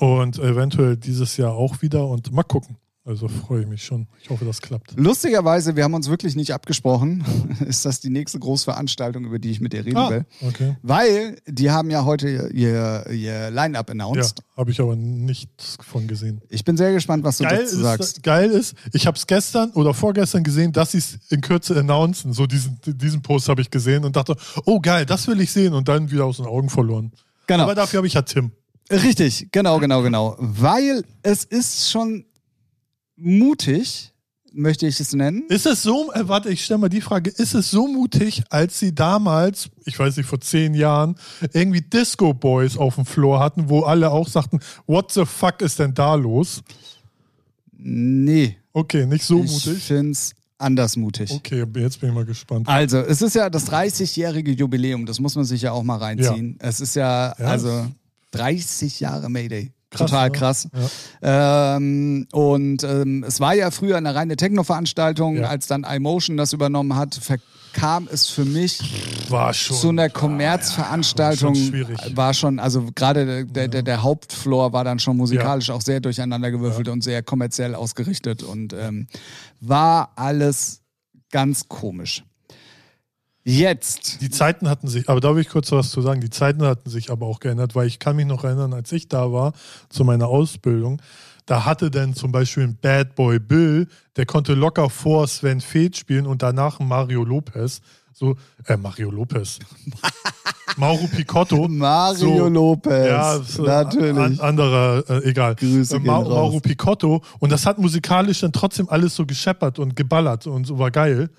Und 0.00 0.38
eventuell 0.38 0.96
dieses 0.96 1.36
Jahr 1.36 1.52
auch 1.52 1.82
wieder 1.82 2.08
und 2.08 2.32
mal 2.32 2.42
gucken. 2.42 2.76
Also 3.02 3.28
freue 3.28 3.62
ich 3.62 3.66
mich 3.66 3.82
schon. 3.82 4.08
Ich 4.22 4.28
hoffe, 4.28 4.44
das 4.44 4.60
klappt. 4.60 4.92
Lustigerweise, 4.94 5.74
wir 5.74 5.84
haben 5.84 5.94
uns 5.94 6.10
wirklich 6.10 6.36
nicht 6.36 6.52
abgesprochen, 6.52 7.24
ist 7.66 7.86
das 7.86 8.00
die 8.00 8.10
nächste 8.10 8.38
Großveranstaltung, 8.38 9.24
über 9.24 9.38
die 9.38 9.50
ich 9.50 9.60
mit 9.60 9.72
dir 9.72 9.86
reden 9.86 9.96
ah, 9.96 10.10
will. 10.10 10.26
Okay. 10.46 10.76
Weil 10.82 11.36
die 11.46 11.70
haben 11.70 11.90
ja 11.90 12.04
heute 12.04 12.50
ihr, 12.52 13.06
ihr 13.10 13.50
Line-Up 13.50 13.88
announced. 13.90 14.38
Ja, 14.38 14.56
habe 14.58 14.70
ich 14.70 14.80
aber 14.80 14.96
nichts 14.96 15.78
von 15.80 16.08
gesehen. 16.08 16.42
Ich 16.50 16.62
bin 16.62 16.76
sehr 16.76 16.92
gespannt, 16.92 17.24
was 17.24 17.38
du 17.38 17.44
geil 17.44 17.60
dazu 17.62 17.76
ist, 17.76 17.82
sagst. 17.82 18.22
Geil 18.22 18.50
ist, 18.50 18.74
ich 18.92 19.06
habe 19.06 19.16
es 19.16 19.26
gestern 19.26 19.70
oder 19.70 19.94
vorgestern 19.94 20.44
gesehen, 20.44 20.72
dass 20.72 20.92
sie 20.92 20.98
es 20.98 21.18
in 21.30 21.40
Kürze 21.40 21.78
announcen. 21.80 22.34
So 22.34 22.46
diesen, 22.46 22.78
diesen 22.84 23.22
Post 23.22 23.48
habe 23.48 23.62
ich 23.62 23.70
gesehen 23.70 24.04
und 24.04 24.14
dachte, 24.14 24.36
oh 24.66 24.78
geil, 24.78 25.06
das 25.06 25.26
will 25.26 25.40
ich 25.40 25.50
sehen 25.50 25.72
und 25.72 25.88
dann 25.88 26.10
wieder 26.10 26.26
aus 26.26 26.36
den 26.36 26.46
Augen 26.46 26.68
verloren. 26.68 27.12
Genau. 27.46 27.62
Aber 27.64 27.74
dafür 27.74 27.98
habe 27.98 28.06
ich 28.06 28.14
ja 28.14 28.22
Tim. 28.22 28.52
Richtig, 28.90 29.48
genau, 29.52 29.78
genau, 29.78 30.02
genau. 30.02 30.36
Weil 30.38 31.04
es 31.22 31.44
ist 31.44 31.90
schon 31.90 32.24
mutig, 33.20 34.12
möchte 34.52 34.86
ich 34.86 34.98
es 35.00 35.12
nennen. 35.12 35.44
Ist 35.48 35.66
es 35.66 35.82
so, 35.82 36.12
äh, 36.12 36.26
warte, 36.28 36.50
ich 36.50 36.64
stelle 36.64 36.78
mal 36.78 36.88
die 36.88 37.00
Frage, 37.00 37.30
ist 37.30 37.54
es 37.54 37.70
so 37.70 37.86
mutig, 37.86 38.42
als 38.50 38.78
sie 38.78 38.94
damals, 38.94 39.70
ich 39.84 39.98
weiß 39.98 40.16
nicht, 40.16 40.26
vor 40.26 40.40
zehn 40.40 40.74
Jahren, 40.74 41.14
irgendwie 41.52 41.80
Disco 41.80 42.34
Boys 42.34 42.76
auf 42.76 42.96
dem 42.96 43.06
Floor 43.06 43.40
hatten, 43.40 43.68
wo 43.68 43.82
alle 43.82 44.10
auch 44.10 44.28
sagten, 44.28 44.60
what 44.86 45.12
the 45.12 45.24
fuck 45.24 45.60
ist 45.62 45.78
denn 45.78 45.94
da 45.94 46.14
los? 46.14 46.62
Nee. 47.72 48.56
Okay, 48.72 49.06
nicht 49.06 49.24
so 49.24 49.42
ich 49.42 49.50
mutig. 49.50 49.72
Ich 49.78 49.84
finde 49.84 50.12
es 50.12 50.34
anders 50.58 50.96
mutig. 50.96 51.30
Okay, 51.30 51.64
jetzt 51.76 52.00
bin 52.00 52.10
ich 52.10 52.14
mal 52.14 52.24
gespannt. 52.24 52.68
Also, 52.68 52.98
es 52.98 53.22
ist 53.22 53.34
ja 53.34 53.48
das 53.48 53.70
30-jährige 53.70 54.52
Jubiläum, 54.52 55.06
das 55.06 55.18
muss 55.18 55.34
man 55.34 55.44
sich 55.44 55.62
ja 55.62 55.72
auch 55.72 55.82
mal 55.82 55.96
reinziehen. 55.96 56.58
Ja. 56.60 56.68
Es 56.68 56.80
ist 56.80 56.94
ja, 56.94 57.34
ja, 57.38 57.46
also 57.46 57.86
30 58.32 59.00
Jahre 59.00 59.28
Mayday. 59.28 59.72
Krass, 59.90 60.10
Total 60.10 60.30
krass. 60.30 60.68
Ja. 61.20 61.76
Ähm, 61.76 62.28
und 62.30 62.84
ähm, 62.84 63.24
es 63.26 63.40
war 63.40 63.54
ja 63.54 63.72
früher 63.72 63.96
eine 63.96 64.14
reine 64.14 64.36
Techno-Veranstaltung. 64.36 65.38
Ja. 65.38 65.48
Als 65.48 65.66
dann 65.66 65.84
iMotion 65.84 66.36
das 66.36 66.52
übernommen 66.52 66.94
hat, 66.94 67.16
verkam 67.16 68.08
es 68.10 68.28
für 68.28 68.44
mich 68.44 68.80
war 69.30 69.52
schon, 69.52 69.76
zu 69.76 69.88
einer 69.88 70.08
Kommerzveranstaltung. 70.08 71.54
Ja, 71.54 71.88
war, 71.88 71.96
schon 71.96 72.16
war 72.16 72.34
schon, 72.34 72.58
also 72.60 72.88
gerade 72.94 73.44
der, 73.46 73.66
der, 73.66 73.82
der 73.82 74.02
Hauptfloor 74.02 74.72
war 74.72 74.84
dann 74.84 75.00
schon 75.00 75.16
musikalisch 75.16 75.70
auch 75.70 75.82
sehr 75.82 75.98
durcheinandergewürfelt 75.98 76.88
und 76.88 77.02
sehr 77.02 77.24
kommerziell 77.24 77.74
ausgerichtet 77.74 78.44
und 78.44 78.72
ähm, 78.72 79.08
war 79.60 80.12
alles 80.14 80.82
ganz 81.32 81.68
komisch. 81.68 82.22
Jetzt. 83.42 84.20
Die 84.20 84.30
Zeiten 84.30 84.68
hatten 84.68 84.86
sich, 84.88 85.08
aber 85.08 85.20
da 85.20 85.34
will 85.34 85.40
ich 85.42 85.48
kurz 85.48 85.72
was 85.72 85.90
zu 85.90 86.02
sagen, 86.02 86.20
die 86.20 86.30
Zeiten 86.30 86.62
hatten 86.62 86.90
sich 86.90 87.10
aber 87.10 87.26
auch 87.26 87.40
geändert, 87.40 87.74
weil 87.74 87.86
ich 87.86 87.98
kann 87.98 88.16
mich 88.16 88.26
noch 88.26 88.44
erinnern, 88.44 88.74
als 88.74 88.92
ich 88.92 89.08
da 89.08 89.32
war, 89.32 89.52
zu 89.88 90.04
meiner 90.04 90.28
Ausbildung, 90.28 91.00
da 91.46 91.64
hatte 91.64 91.90
dann 91.90 92.14
zum 92.14 92.30
Beispiel 92.30 92.64
ein 92.64 92.78
Bad 92.80 93.16
Boy 93.16 93.38
Bill, 93.38 93.88
der 94.16 94.26
konnte 94.26 94.54
locker 94.54 94.88
vor 94.90 95.26
Sven 95.26 95.60
Feth 95.60 95.96
spielen 95.96 96.26
und 96.26 96.42
danach 96.42 96.78
Mario 96.78 97.24
Lopez. 97.24 97.80
So, 98.12 98.36
äh, 98.66 98.76
Mario 98.76 99.10
Lopez. 99.10 99.58
Mauro 100.76 101.08
Picotto. 101.08 101.66
Mario 101.66 102.38
so, 102.38 102.48
Lopez. 102.48 103.06
Ja, 103.06 103.38
so 103.38 103.64
natürlich. 103.64 104.16
An, 104.16 104.38
anderer, 104.38 105.02
äh, 105.08 105.28
egal. 105.28 105.56
Grüße 105.56 105.96
äh, 105.96 105.98
Ma 105.98 106.20
Mauro 106.20 106.60
Picotto. 106.60 107.22
Und 107.40 107.50
das 107.50 107.66
hat 107.66 107.78
musikalisch 107.78 108.40
dann 108.40 108.52
trotzdem 108.52 108.88
alles 108.88 109.16
so 109.16 109.26
gescheppert 109.26 109.78
und 109.78 109.96
geballert 109.96 110.46
und 110.46 110.66
so 110.66 110.78
war 110.78 110.90
geil. 110.90 111.30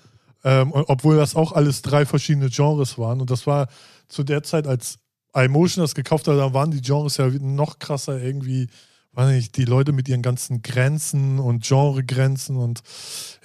Ähm, 0.44 0.72
obwohl 0.72 1.16
das 1.16 1.36
auch 1.36 1.52
alles 1.52 1.82
drei 1.82 2.04
verschiedene 2.04 2.50
Genres 2.50 2.98
waren. 2.98 3.20
Und 3.20 3.30
das 3.30 3.46
war 3.46 3.68
zu 4.08 4.24
der 4.24 4.42
Zeit, 4.42 4.66
als 4.66 4.98
iMotion 5.34 5.82
das 5.82 5.94
gekauft 5.94 6.28
hat, 6.28 6.36
da 6.36 6.52
waren 6.52 6.70
die 6.70 6.82
Genres 6.82 7.16
ja 7.16 7.28
noch 7.28 7.78
krasser 7.78 8.20
irgendwie, 8.20 8.68
weiß 9.12 9.30
nicht, 9.32 9.56
die 9.56 9.64
Leute 9.64 9.92
mit 9.92 10.08
ihren 10.08 10.22
ganzen 10.22 10.62
Grenzen 10.62 11.38
und 11.38 11.64
Genregrenzen 11.64 12.56
und 12.56 12.82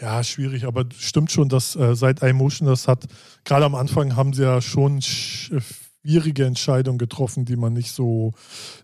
ja, 0.02 0.24
schwierig. 0.24 0.66
Aber 0.66 0.86
stimmt 0.98 1.32
schon, 1.32 1.50
dass 1.50 1.76
äh, 1.76 1.96
seit 1.96 2.24
iMotion 2.24 2.68
das 2.68 2.88
hat, 2.88 3.06
gerade 3.46 3.66
am 3.66 3.76
Anfang 3.76 4.16
haben 4.16 4.34
sie 4.34 4.44
ja 4.44 4.62
schon 4.62 5.02
schwierige 6.08 6.46
Entscheidung 6.46 6.98
getroffen, 6.98 7.44
die 7.44 7.58
man 7.58 7.74
nicht 7.74 7.92
so 7.92 8.34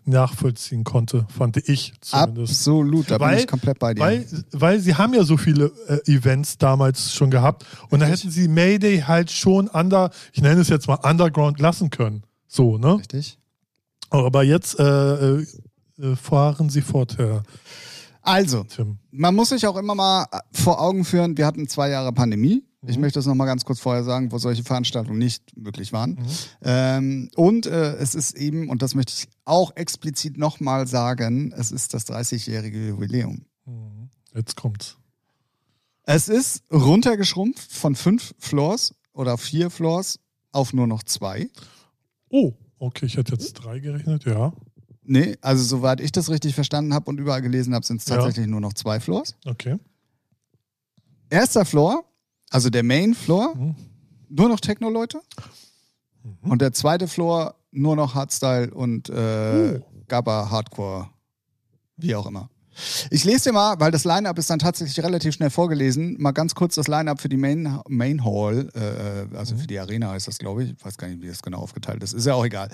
nachvollziehen 0.04 0.84
konnte, 0.84 1.26
fand 1.36 1.56
ich 1.68 1.94
zumindest. 2.00 2.52
Absolut, 2.52 3.10
da 3.10 3.18
weil, 3.18 3.30
bin 3.30 3.38
ich 3.38 3.46
komplett 3.46 3.78
bei 3.78 3.94
dir. 3.94 4.00
Weil, 4.00 4.26
weil 4.52 4.80
sie 4.80 4.94
haben 4.94 5.14
ja 5.14 5.24
so 5.24 5.38
viele 5.38 5.72
äh, 5.88 6.12
Events 6.12 6.58
damals 6.58 7.14
schon 7.14 7.30
gehabt 7.30 7.64
und 7.88 8.00
da 8.00 8.06
hätten 8.06 8.30
sie 8.30 8.46
Mayday 8.46 9.00
halt 9.00 9.30
schon 9.30 9.68
under, 9.68 10.10
ich 10.32 10.42
nenne 10.42 10.60
es 10.60 10.68
jetzt 10.68 10.86
mal 10.86 10.98
Underground 11.02 11.60
lassen 11.60 11.88
können. 11.88 12.24
So, 12.46 12.76
ne? 12.76 12.98
Richtig. 12.98 13.38
Aber 14.10 14.42
jetzt 14.42 14.78
äh, 14.78 15.38
äh, 15.38 15.46
fahren 16.20 16.68
sie 16.68 16.82
fort, 16.82 17.16
Herr. 17.16 17.42
Also, 18.20 18.64
Tim. 18.64 18.98
man 19.10 19.34
muss 19.34 19.48
sich 19.50 19.66
auch 19.66 19.76
immer 19.76 19.94
mal 19.94 20.26
vor 20.52 20.80
Augen 20.80 21.04
führen, 21.04 21.36
wir 21.36 21.46
hatten 21.46 21.68
zwei 21.68 21.88
Jahre 21.88 22.12
Pandemie. 22.12 22.64
Ich 22.86 22.96
mhm. 22.96 23.02
möchte 23.02 23.18
das 23.18 23.26
nochmal 23.26 23.46
ganz 23.46 23.64
kurz 23.64 23.80
vorher 23.80 24.04
sagen, 24.04 24.32
wo 24.32 24.38
solche 24.38 24.62
Veranstaltungen 24.62 25.18
nicht 25.18 25.56
möglich 25.56 25.92
waren. 25.92 26.10
Mhm. 26.10 26.26
Ähm, 26.62 27.30
und 27.36 27.66
äh, 27.66 27.94
es 27.96 28.14
ist 28.14 28.36
eben, 28.36 28.68
und 28.68 28.82
das 28.82 28.94
möchte 28.94 29.12
ich 29.16 29.28
auch 29.44 29.74
explizit 29.76 30.38
nochmal 30.38 30.86
sagen, 30.86 31.52
es 31.56 31.70
ist 31.72 31.94
das 31.94 32.06
30-jährige 32.08 32.88
Jubiläum. 32.88 33.44
Mhm. 33.66 34.10
Jetzt 34.34 34.56
kommt's. 34.56 34.96
Es 36.02 36.28
ist 36.28 36.64
runtergeschrumpft 36.70 37.72
von 37.72 37.94
fünf 37.94 38.34
Floors 38.38 38.94
oder 39.12 39.38
vier 39.38 39.70
Floors 39.70 40.18
auf 40.52 40.72
nur 40.72 40.86
noch 40.86 41.02
zwei. 41.02 41.48
Oh, 42.28 42.52
okay, 42.78 43.06
ich 43.06 43.16
hätte 43.16 43.32
jetzt 43.32 43.54
drei 43.54 43.78
gerechnet, 43.78 44.24
ja. 44.24 44.52
Nee, 45.02 45.36
also 45.40 45.62
soweit 45.62 46.00
ich 46.00 46.12
das 46.12 46.30
richtig 46.30 46.54
verstanden 46.54 46.94
habe 46.94 47.10
und 47.10 47.18
überall 47.18 47.42
gelesen 47.42 47.74
habe, 47.74 47.84
sind 47.84 47.98
es 47.98 48.06
tatsächlich 48.06 48.46
ja. 48.46 48.50
nur 48.50 48.60
noch 48.60 48.72
zwei 48.72 49.00
Floors. 49.00 49.34
Okay. 49.44 49.78
Erster 51.30 51.64
Floor 51.64 52.04
also 52.54 52.70
der 52.70 52.84
Main 52.84 53.14
Floor, 53.14 53.52
mhm. 53.56 53.74
nur 54.28 54.48
noch 54.48 54.60
Techno-Leute. 54.60 55.20
Mhm. 56.22 56.52
Und 56.52 56.62
der 56.62 56.72
zweite 56.72 57.08
Floor 57.08 57.56
nur 57.72 57.96
noch 57.96 58.14
Hardstyle 58.14 58.72
und 58.72 59.10
äh, 59.10 59.12
uh. 59.12 59.80
Gabba 60.06 60.50
Hardcore. 60.50 61.08
Wie 61.96 62.14
auch 62.14 62.26
immer. 62.26 62.48
Ich 63.10 63.24
lese 63.24 63.50
dir 63.50 63.52
mal, 63.52 63.78
weil 63.80 63.90
das 63.90 64.04
Line-Up 64.04 64.38
ist 64.38 64.50
dann 64.50 64.60
tatsächlich 64.60 65.04
relativ 65.04 65.34
schnell 65.34 65.50
vorgelesen, 65.50 66.16
mal 66.20 66.30
ganz 66.30 66.54
kurz 66.54 66.76
das 66.76 66.86
Line-Up 66.86 67.20
für 67.20 67.28
die 67.28 67.36
Main, 67.36 67.80
Main 67.88 68.24
Hall, 68.24 68.68
äh, 68.74 69.36
also 69.36 69.56
mhm. 69.56 69.58
für 69.58 69.66
die 69.66 69.78
Arena 69.80 70.10
heißt 70.10 70.28
das, 70.28 70.38
glaube 70.38 70.62
ich. 70.62 70.70
Ich 70.70 70.84
weiß 70.84 70.96
gar 70.96 71.08
nicht, 71.08 71.22
wie 71.22 71.28
das 71.28 71.42
genau 71.42 71.58
aufgeteilt 71.58 72.04
ist. 72.04 72.12
Ist 72.12 72.26
ja 72.26 72.34
auch 72.34 72.44
egal. 72.44 72.68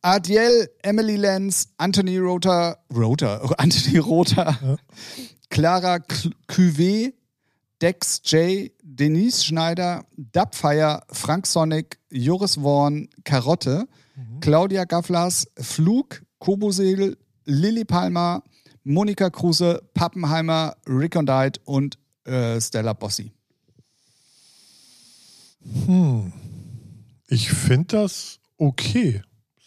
Adiel, 0.00 0.70
Emily 0.82 1.16
Lenz, 1.16 1.68
Anthony 1.76 2.16
Rota, 2.16 2.78
Rota, 2.94 3.36
Anthony 3.58 3.98
Rota, 3.98 4.58
ja. 4.62 4.76
Clara 5.50 5.98
Cuvée, 6.48 7.12
Dex 7.80 8.20
J, 8.24 8.70
Denise 8.82 9.44
Schneider, 9.44 10.04
Dubfire, 10.16 11.02
Frank 11.10 11.46
Sonic, 11.46 11.98
Joris 12.10 12.60
Worn, 12.60 13.08
Karotte, 13.24 13.86
mhm. 14.16 14.40
Claudia 14.40 14.84
Gafflas, 14.84 15.46
Flug, 15.60 16.22
Kobosel, 16.38 17.16
Lilly 17.44 17.84
Palmer, 17.84 18.42
Monika 18.84 19.30
Kruse, 19.30 19.82
Pappenheimer, 19.94 20.76
Rick 20.86 21.16
und 21.16 21.28
Diet 21.28 21.60
und 21.64 21.98
äh, 22.24 22.60
Stella 22.60 22.92
Bossi. 22.92 23.32
Hm. 25.86 26.32
Ich 27.28 27.50
finde 27.50 27.98
das 27.98 28.40
okay. 28.56 29.22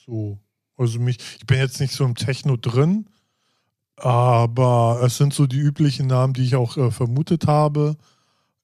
So. 0.06 0.40
Also 0.78 1.00
mich, 1.00 1.18
ich 1.38 1.46
bin 1.46 1.60
jetzt 1.60 1.80
nicht 1.80 1.94
so 1.94 2.04
im 2.06 2.16
Techno 2.16 2.58
drin, 2.58 3.08
aber 4.04 5.02
es 5.04 5.18
sind 5.18 5.34
so 5.34 5.46
die 5.46 5.60
üblichen 5.60 6.08
Namen, 6.08 6.34
die 6.34 6.44
ich 6.44 6.56
auch 6.56 6.78
äh, 6.78 6.92
vermutet 6.92 7.48
habe. 7.48 7.96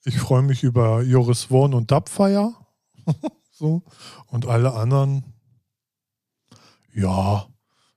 Ich 0.03 0.17
freue 0.17 0.41
mich 0.41 0.63
über 0.63 1.01
Joris 1.01 1.45
Vaughn 1.45 1.73
und 1.73 1.91
Dubfire. 1.91 2.53
so. 3.51 3.83
Und 4.27 4.47
alle 4.47 4.73
anderen. 4.73 5.23
Ja, 6.93 7.47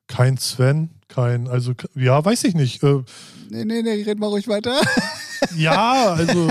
kein 0.06 0.36
Sven, 0.36 0.90
kein, 1.08 1.48
also, 1.48 1.72
ja, 1.94 2.22
weiß 2.22 2.44
ich 2.44 2.54
nicht. 2.54 2.82
Äh, 2.82 3.02
nee, 3.48 3.64
nee, 3.64 3.82
nee, 3.82 4.02
red 4.02 4.18
mal 4.18 4.26
ruhig 4.26 4.48
weiter. 4.48 4.78
ja, 5.56 6.12
also, 6.12 6.50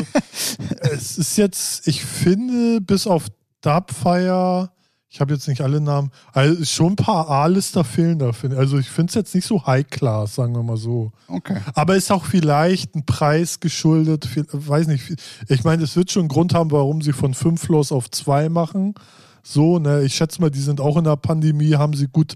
es 0.80 1.18
ist 1.18 1.38
jetzt, 1.38 1.88
ich 1.88 2.04
finde, 2.04 2.82
bis 2.82 3.06
auf 3.06 3.28
Dubfire 3.62 4.72
ich 5.12 5.20
habe 5.20 5.34
jetzt 5.34 5.48
nicht 5.48 5.62
alle 5.62 5.82
Namen, 5.82 6.12
also 6.34 6.64
schon 6.66 6.94
ein 6.94 6.96
paar 6.96 7.28
A-Lister 7.30 7.84
fehlen 7.84 8.20
da. 8.20 8.32
Also 8.56 8.78
ich 8.78 8.90
finde 8.90 9.10
es 9.10 9.16
jetzt 9.16 9.34
nicht 9.34 9.48
so 9.48 9.66
High-Class, 9.66 10.36
sagen 10.36 10.54
wir 10.54 10.62
mal 10.62 10.78
so. 10.78 11.12
Okay. 11.28 11.58
Aber 11.74 11.96
ist 11.96 12.12
auch 12.12 12.26
vielleicht 12.26 12.96
ein 12.96 13.08
Preis 13.08 13.60
geschuldet, 13.60 14.28
viel, 14.28 14.46
weiß 14.52 14.86
nicht. 14.86 15.16
Ich 15.48 15.64
meine, 15.64 15.84
es 15.84 15.96
wird 15.96 16.12
schon 16.12 16.22
einen 16.22 16.30
Grund 16.30 16.54
haben, 16.54 16.70
warum 16.70 17.02
sie 17.02 17.14
von 17.14 17.34
fünf 17.34 17.64
Floors 17.64 17.92
auf 17.92 18.12
zwei 18.12 18.50
machen. 18.50 18.94
So, 19.42 19.80
ne, 19.80 20.04
ich 20.04 20.14
schätze 20.14 20.42
mal, 20.42 20.52
die 20.52 20.62
sind 20.62 20.80
auch 20.80 20.96
in 20.96 21.06
der 21.06 21.16
Pandemie, 21.16 21.74
haben 21.74 21.96
sie 21.96 22.08
gut 22.08 22.36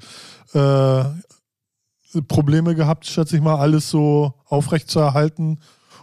äh, 0.53 1.03
Probleme 2.27 2.73
gehabt, 2.73 3.05
schätze 3.05 3.35
ich 3.35 3.43
mal, 3.43 3.57
alles 3.57 3.91
so 3.91 4.33
aufrecht 4.47 4.89
zu 4.89 4.99
erhalten. 4.99 5.59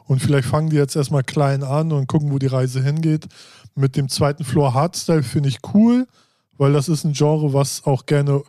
Und 0.06 0.22
vielleicht 0.22 0.46
fangen 0.46 0.70
die 0.70 0.76
jetzt 0.76 0.94
erstmal 0.94 1.24
klein 1.24 1.64
an 1.64 1.90
und 1.90 2.06
gucken, 2.06 2.30
wo 2.30 2.38
die 2.38 2.46
Reise 2.46 2.80
hingeht. 2.80 3.26
Mit 3.74 3.96
dem 3.96 4.09
zweiten 4.09 4.44
Floor 4.44 4.74
Hardstyle 4.74 5.24
finde 5.24 5.48
ich 5.48 5.59
cool 5.74 6.06
weil 6.61 6.75
das 6.75 6.90
ist 6.90 7.05
ein 7.05 7.14
Genre, 7.14 7.55
was 7.55 7.87
auch 7.87 8.05
gerne, 8.05 8.42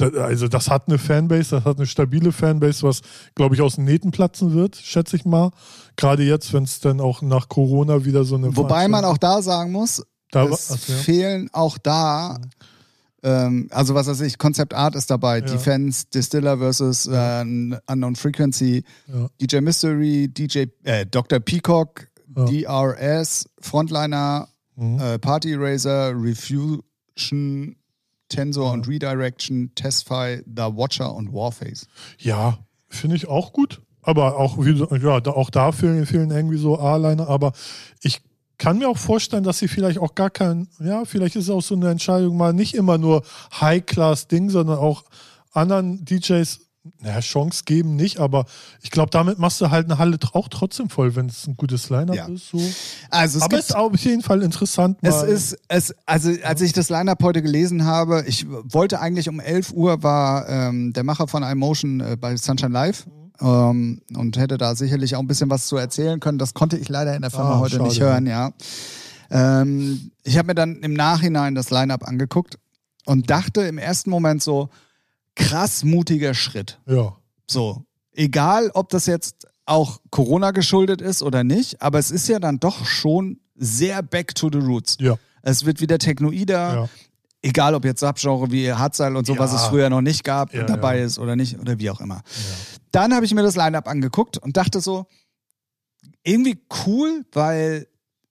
also 0.00 0.48
das 0.48 0.70
hat 0.70 0.88
eine 0.88 0.96
Fanbase, 0.96 1.56
das 1.56 1.64
hat 1.66 1.76
eine 1.76 1.86
stabile 1.86 2.32
Fanbase, 2.32 2.82
was, 2.82 3.02
glaube 3.34 3.54
ich, 3.54 3.60
aus 3.60 3.74
den 3.74 3.84
Nähten 3.84 4.10
platzen 4.10 4.54
wird, 4.54 4.76
schätze 4.76 5.16
ich 5.16 5.26
mal. 5.26 5.50
Gerade 5.96 6.22
jetzt, 6.22 6.54
wenn 6.54 6.62
es 6.62 6.80
dann 6.80 6.98
auch 6.98 7.20
nach 7.20 7.50
Corona 7.50 8.06
wieder 8.06 8.24
so 8.24 8.36
eine. 8.36 8.56
Wobei 8.56 8.88
man 8.88 9.04
auch 9.04 9.18
da 9.18 9.42
sagen 9.42 9.70
muss, 9.70 10.02
da, 10.30 10.46
es 10.46 10.70
okay. 10.70 10.92
fehlen 10.92 11.50
auch 11.52 11.76
da. 11.76 12.38
Ähm, 13.22 13.68
also 13.70 13.94
was 13.94 14.06
weiß 14.06 14.22
ich, 14.22 14.38
Concept 14.38 14.72
Art 14.72 14.94
ist 14.94 15.10
dabei, 15.10 15.40
ja. 15.40 15.44
Defense, 15.44 16.06
Distiller 16.14 16.56
versus 16.56 17.06
äh, 17.06 17.44
Unknown 17.86 18.16
Frequency, 18.16 18.82
ja. 19.08 19.28
DJ 19.42 19.58
Mystery, 19.58 20.28
DJ 20.28 20.66
äh, 20.84 21.04
Dr. 21.04 21.38
Peacock, 21.40 22.08
ja. 22.34 22.94
DRS, 22.94 23.46
Frontliner, 23.60 24.48
mhm. 24.76 24.98
äh, 25.00 25.18
Party 25.18 25.52
Eraser, 25.52 26.12
Review, 26.14 26.78
Direction, 27.18 27.76
Tensor 28.28 28.72
und 28.72 28.86
Redirection, 28.86 29.72
Testfy, 29.74 30.42
The 30.46 30.62
Watcher 30.62 31.14
und 31.14 31.32
Warface. 31.32 31.86
Ja, 32.18 32.58
finde 32.88 33.16
ich 33.16 33.26
auch 33.26 33.52
gut. 33.52 33.82
Aber 34.02 34.36
auch, 34.36 34.56
ja, 34.64 35.26
auch 35.26 35.50
da 35.50 35.72
fehlen, 35.72 36.06
fehlen 36.06 36.30
irgendwie 36.30 36.56
so 36.56 36.78
A-Liner. 36.78 37.28
Aber 37.28 37.52
ich 38.02 38.20
kann 38.56 38.78
mir 38.78 38.88
auch 38.88 38.96
vorstellen, 38.96 39.44
dass 39.44 39.58
sie 39.58 39.68
vielleicht 39.68 39.98
auch 39.98 40.14
gar 40.14 40.30
kein, 40.30 40.68
ja, 40.78 41.04
vielleicht 41.04 41.36
ist 41.36 41.44
es 41.44 41.50
auch 41.50 41.62
so 41.62 41.74
eine 41.74 41.90
Entscheidung 41.90 42.36
mal 42.36 42.52
nicht 42.52 42.74
immer 42.74 42.96
nur 42.96 43.22
High-Class-Ding, 43.60 44.50
sondern 44.50 44.78
auch 44.78 45.04
anderen 45.52 46.04
DJs 46.04 46.60
naja, 47.00 47.20
Chance 47.20 47.62
geben 47.64 47.96
nicht, 47.96 48.18
aber 48.18 48.44
ich 48.82 48.90
glaube, 48.90 49.10
damit 49.10 49.38
machst 49.38 49.60
du 49.60 49.70
halt 49.70 49.86
eine 49.86 49.98
Halle 49.98 50.18
auch 50.32 50.48
trotzdem 50.48 50.88
voll, 50.88 51.16
wenn 51.16 51.26
es 51.26 51.46
ein 51.46 51.56
gutes 51.56 51.90
Line-Up 51.90 52.16
ja. 52.16 52.26
ist. 52.26 52.48
So. 52.50 52.60
Also 53.10 53.38
es 53.38 53.44
aber 53.44 53.58
es 53.58 53.70
ist 53.70 53.76
auf 53.76 53.96
jeden 53.96 54.22
Fall 54.22 54.42
interessant. 54.42 54.98
Es 55.02 55.22
ist, 55.22 55.58
es, 55.68 55.94
also 56.06 56.32
als 56.42 56.60
ich 56.60 56.72
das 56.72 56.90
Line-Up 56.90 57.22
heute 57.22 57.42
gelesen 57.42 57.84
habe, 57.84 58.24
ich 58.26 58.46
wollte 58.48 59.00
eigentlich 59.00 59.28
um 59.28 59.40
11 59.40 59.72
Uhr 59.72 60.02
war 60.02 60.48
ähm, 60.48 60.92
der 60.92 61.04
Macher 61.04 61.28
von 61.28 61.42
iMotion 61.42 62.00
äh, 62.00 62.16
bei 62.20 62.36
Sunshine 62.36 62.72
Live. 62.72 63.06
Ähm, 63.40 64.02
und 64.16 64.36
hätte 64.36 64.58
da 64.58 64.74
sicherlich 64.74 65.14
auch 65.14 65.20
ein 65.20 65.28
bisschen 65.28 65.48
was 65.48 65.68
zu 65.68 65.76
erzählen 65.76 66.18
können. 66.18 66.38
Das 66.38 66.54
konnte 66.54 66.76
ich 66.76 66.88
leider 66.88 67.14
in 67.14 67.22
der 67.22 67.30
Firma 67.30 67.54
ah, 67.54 67.58
heute 67.60 67.76
schade. 67.76 67.88
nicht 67.88 68.00
hören, 68.00 68.26
ja. 68.26 68.52
Ähm, 69.30 70.10
ich 70.24 70.38
habe 70.38 70.48
mir 70.48 70.54
dann 70.54 70.80
im 70.80 70.94
Nachhinein 70.94 71.54
das 71.54 71.70
Line-Up 71.70 72.06
angeguckt 72.06 72.58
und 73.04 73.30
dachte 73.30 73.62
im 73.62 73.78
ersten 73.78 74.10
Moment 74.10 74.42
so, 74.42 74.70
krass 75.38 75.84
mutiger 75.84 76.34
Schritt. 76.34 76.78
Ja. 76.86 77.16
So, 77.46 77.84
egal 78.12 78.70
ob 78.74 78.90
das 78.90 79.06
jetzt 79.06 79.46
auch 79.64 80.00
Corona 80.10 80.50
geschuldet 80.50 81.00
ist 81.00 81.22
oder 81.22 81.44
nicht, 81.44 81.80
aber 81.80 81.98
es 81.98 82.10
ist 82.10 82.28
ja 82.28 82.38
dann 82.38 82.58
doch 82.58 82.84
schon 82.84 83.40
sehr 83.54 84.02
back 84.02 84.34
to 84.34 84.50
the 84.52 84.58
roots. 84.58 84.96
Ja. 85.00 85.16
Es 85.42 85.64
wird 85.64 85.80
wieder 85.80 85.98
Technoida, 85.98 86.74
ja. 86.74 86.88
egal 87.42 87.74
ob 87.74 87.84
jetzt 87.84 88.00
Subgenre 88.00 88.50
wie 88.50 88.72
Hardstyle 88.72 89.16
und 89.16 89.26
so, 89.26 89.34
ja. 89.34 89.38
was 89.38 89.52
es 89.52 89.62
früher 89.64 89.88
noch 89.88 90.00
nicht 90.00 90.24
gab, 90.24 90.52
ja, 90.52 90.64
dabei 90.64 91.00
ist 91.00 91.18
oder 91.18 91.36
nicht 91.36 91.58
oder 91.58 91.78
wie 91.78 91.90
auch 91.90 92.00
immer. 92.00 92.22
Dann 92.90 93.14
habe 93.14 93.24
ich 93.24 93.34
mir 93.34 93.42
das 93.42 93.56
Line-Up 93.56 93.88
angeguckt 93.88 94.38
und 94.38 94.56
dachte 94.56 94.80
so, 94.80 95.06
irgendwie 96.24 96.58
cool, 96.86 97.24
weil 97.32 97.86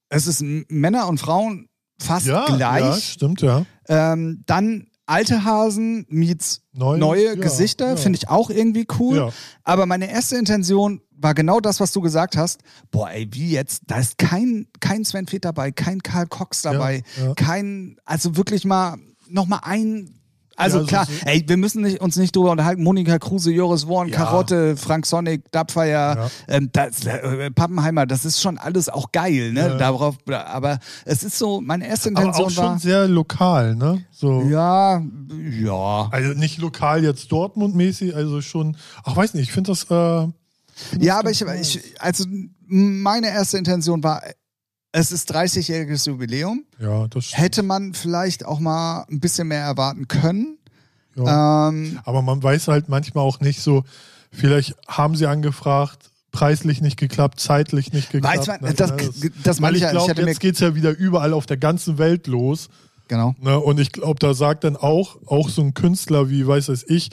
es 0.08 0.26
ist 0.26 0.42
Männer 0.42 1.08
und 1.08 1.18
Frauen 1.18 1.68
fast 2.00 2.26
gleich. 2.26 2.58
Ja, 2.58 2.94
stimmt, 2.94 3.42
ja. 3.42 3.64
Ähm, 3.88 4.42
dann 4.46 4.87
alte 5.08 5.44
Hasen 5.44 6.06
meets 6.08 6.62
neue, 6.72 6.98
neue 6.98 7.26
ja, 7.26 7.34
Gesichter, 7.34 7.90
ja. 7.90 7.96
finde 7.96 8.18
ich 8.18 8.28
auch 8.28 8.50
irgendwie 8.50 8.86
cool. 8.98 9.16
Ja. 9.16 9.32
Aber 9.64 9.86
meine 9.86 10.10
erste 10.10 10.36
Intention 10.36 11.00
war 11.10 11.34
genau 11.34 11.60
das, 11.60 11.80
was 11.80 11.92
du 11.92 12.00
gesagt 12.00 12.36
hast. 12.36 12.60
Boah, 12.90 13.10
ey, 13.10 13.28
wie 13.32 13.50
jetzt? 13.50 13.82
Da 13.86 13.98
ist 13.98 14.18
kein, 14.18 14.68
kein 14.80 15.04
Sven 15.04 15.26
Feth 15.26 15.44
dabei, 15.44 15.72
kein 15.72 16.02
Karl 16.02 16.26
Cox 16.26 16.62
dabei, 16.62 17.02
kein, 17.36 17.96
also 18.04 18.36
wirklich 18.36 18.64
mal 18.64 18.98
nochmal 19.28 19.60
ein 19.62 20.17
also, 20.58 20.80
ja, 20.80 20.86
klar, 20.86 21.06
so 21.06 21.12
ey, 21.24 21.44
wir 21.46 21.56
müssen 21.56 21.82
nicht, 21.82 22.00
uns 22.00 22.16
nicht 22.16 22.34
drüber 22.34 22.50
unterhalten. 22.50 22.82
Monika 22.82 23.18
Kruse, 23.18 23.52
Joris 23.52 23.86
Warren, 23.86 24.08
ja. 24.08 24.16
Karotte, 24.16 24.76
Frank 24.76 25.06
Sonic, 25.06 25.50
Dubfire, 25.52 25.88
ja. 25.88 26.30
ähm, 26.48 26.70
das, 26.72 27.06
äh, 27.06 27.50
Pappenheimer, 27.50 28.06
das 28.06 28.24
ist 28.24 28.40
schon 28.40 28.58
alles 28.58 28.88
auch 28.88 29.12
geil, 29.12 29.52
ne? 29.52 29.76
Darauf, 29.78 30.16
aber 30.28 30.80
es 31.04 31.22
ist 31.22 31.38
so, 31.38 31.60
meine 31.60 31.86
erste 31.86 32.08
Intention 32.08 32.34
aber 32.34 32.52
auch 32.52 32.56
war. 32.56 32.70
schon 32.70 32.78
sehr 32.80 33.06
lokal, 33.06 33.76
ne? 33.76 34.04
So. 34.10 34.42
Ja, 34.42 35.00
ja. 35.62 36.08
Also 36.10 36.34
nicht 36.34 36.58
lokal 36.58 37.04
jetzt 37.04 37.30
Dortmund-mäßig, 37.30 38.14
also 38.16 38.40
schon, 38.40 38.76
ach 39.04 39.16
weiß 39.16 39.34
nicht, 39.34 39.44
ich 39.44 39.52
finde 39.52 39.70
das. 39.70 39.84
Äh, 39.84 40.28
ja, 40.98 41.18
aber 41.18 41.30
ich, 41.30 41.42
ich, 41.42 41.94
also 42.00 42.24
meine 42.66 43.28
erste 43.28 43.58
Intention 43.58 44.02
war, 44.02 44.22
es 44.92 45.12
ist 45.12 45.34
30-jähriges 45.34 46.06
Jubiläum. 46.06 46.64
Ja, 46.78 47.06
das 47.08 47.26
stimmt. 47.26 47.42
Hätte 47.42 47.62
man 47.62 47.94
vielleicht 47.94 48.44
auch 48.44 48.58
mal 48.58 49.04
ein 49.10 49.20
bisschen 49.20 49.48
mehr 49.48 49.62
erwarten 49.62 50.08
können. 50.08 50.58
Ja. 51.14 51.68
Ähm, 51.68 51.98
Aber 52.04 52.22
man 52.22 52.42
weiß 52.42 52.68
halt 52.68 52.88
manchmal 52.88 53.24
auch 53.24 53.40
nicht 53.40 53.60
so, 53.60 53.84
vielleicht 54.30 54.76
haben 54.86 55.16
sie 55.16 55.26
angefragt, 55.26 56.10
preislich 56.32 56.80
nicht 56.80 56.96
geklappt, 56.96 57.40
zeitlich 57.40 57.92
nicht 57.92 58.10
geklappt. 58.10 58.38
Weiß 58.38 58.46
man, 58.46 58.60
ne? 58.60 58.74
das, 58.74 58.96
das, 58.96 59.30
das 59.42 59.62
Weil 59.62 59.76
ich 59.76 59.88
glaube, 59.88 60.22
jetzt 60.22 60.40
geht 60.40 60.54
es 60.54 60.60
ja 60.60 60.74
wieder 60.74 60.96
überall 60.96 61.32
auf 61.32 61.46
der 61.46 61.56
ganzen 61.56 61.98
Welt 61.98 62.26
los. 62.26 62.68
Genau. 63.08 63.34
Ne? 63.40 63.58
Und 63.58 63.80
ich 63.80 63.92
glaube, 63.92 64.18
da 64.20 64.34
sagt 64.34 64.64
dann 64.64 64.76
auch, 64.76 65.16
auch 65.26 65.48
so 65.48 65.62
ein 65.62 65.74
Künstler 65.74 66.28
wie, 66.28 66.46
weiß 66.46 66.68
es 66.68 66.88
ich, 66.88 67.10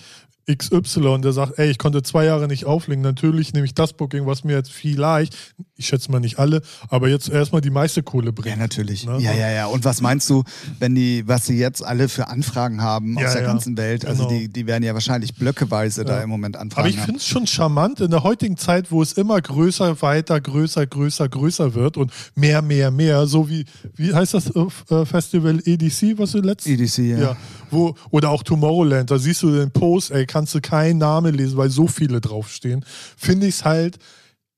XY, 0.52 1.22
der 1.22 1.34
sagt, 1.34 1.58
ey, 1.58 1.70
ich 1.72 1.80
konnte 1.80 2.04
zwei 2.04 2.26
Jahre 2.26 2.48
nicht 2.48 2.66
auflegen, 2.66 3.02
natürlich 3.02 3.54
nehme 3.54 3.66
ich 3.66 3.74
das 3.74 3.94
Booking, 3.94 4.28
was 4.28 4.44
mir 4.44 4.54
jetzt 4.54 4.72
vielleicht, 4.72 5.36
ich 5.76 5.88
schätze 5.88 6.12
mal 6.12 6.20
nicht 6.20 6.38
alle, 6.38 6.62
aber 6.90 7.10
jetzt 7.10 7.30
erstmal 7.30 7.62
die 7.62 7.72
meiste 7.72 8.04
Kohle 8.04 8.32
bringt. 8.32 8.56
Ja, 8.56 8.62
natürlich. 8.62 9.06
Ne? 9.08 9.18
Ja, 9.20 9.34
ja, 9.34 9.50
ja. 9.50 9.66
Und 9.66 9.86
was 9.86 10.02
meinst 10.02 10.30
du, 10.30 10.44
wenn 10.80 10.94
die, 10.94 11.28
was 11.28 11.48
sie 11.48 11.58
jetzt 11.58 11.84
alle 11.84 12.10
für 12.10 12.28
Anfragen 12.28 12.82
haben 12.82 13.18
ja, 13.18 13.26
aus 13.26 13.34
der 13.34 13.42
ja. 13.42 13.48
ganzen 13.48 13.76
Welt? 13.76 14.06
Also 14.06 14.28
genau. 14.28 14.40
die, 14.40 14.50
die 14.50 14.68
werden 14.68 14.84
ja 14.84 14.94
wahrscheinlich 14.94 15.34
blöckeweise 15.34 16.02
ja. 16.02 16.08
da 16.08 16.22
im 16.22 16.30
Moment 16.30 16.58
anfragen. 16.58 16.88
Aber 16.88 16.90
ich 16.90 17.04
finde 17.04 17.20
es 17.20 17.26
schon 17.26 17.48
charmant 17.48 18.02
in 18.02 18.12
der 18.12 18.22
heutigen 18.22 18.58
Zeit, 18.58 18.92
wo 18.92 19.02
es 19.02 19.14
immer 19.14 19.42
größer, 19.42 20.02
weiter, 20.04 20.40
größer, 20.40 20.86
größer, 20.86 21.28
größer 21.28 21.74
wird 21.74 21.98
und 21.98 22.12
mehr, 22.36 22.62
mehr, 22.62 22.92
mehr, 22.92 23.26
so 23.26 23.50
wie, 23.50 23.66
wie 23.96 24.14
heißt 24.14 24.36
das 24.36 24.52
äh, 24.56 25.06
Festival 25.06 25.60
EDC, 25.66 26.18
was 26.18 26.34
du 26.34 26.40
letztes? 26.40 26.72
EDC, 26.72 26.98
ja. 27.00 27.20
ja. 27.20 27.38
Wo, 27.72 27.96
oder 28.12 28.30
auch 28.30 28.44
Tomorrowland, 28.44 29.10
da 29.10 29.18
siehst 29.18 29.42
du 29.42 29.52
den 29.52 29.72
Post, 29.72 30.12
ey, 30.12 30.26
kannst 30.36 30.54
du 30.54 30.60
keinen 30.60 30.98
Namen 30.98 31.34
lesen, 31.34 31.56
weil 31.56 31.70
so 31.70 31.88
viele 31.88 32.20
draufstehen, 32.20 32.84
finde 33.16 33.48
ich 33.48 33.56
es 33.56 33.64
halt 33.64 33.98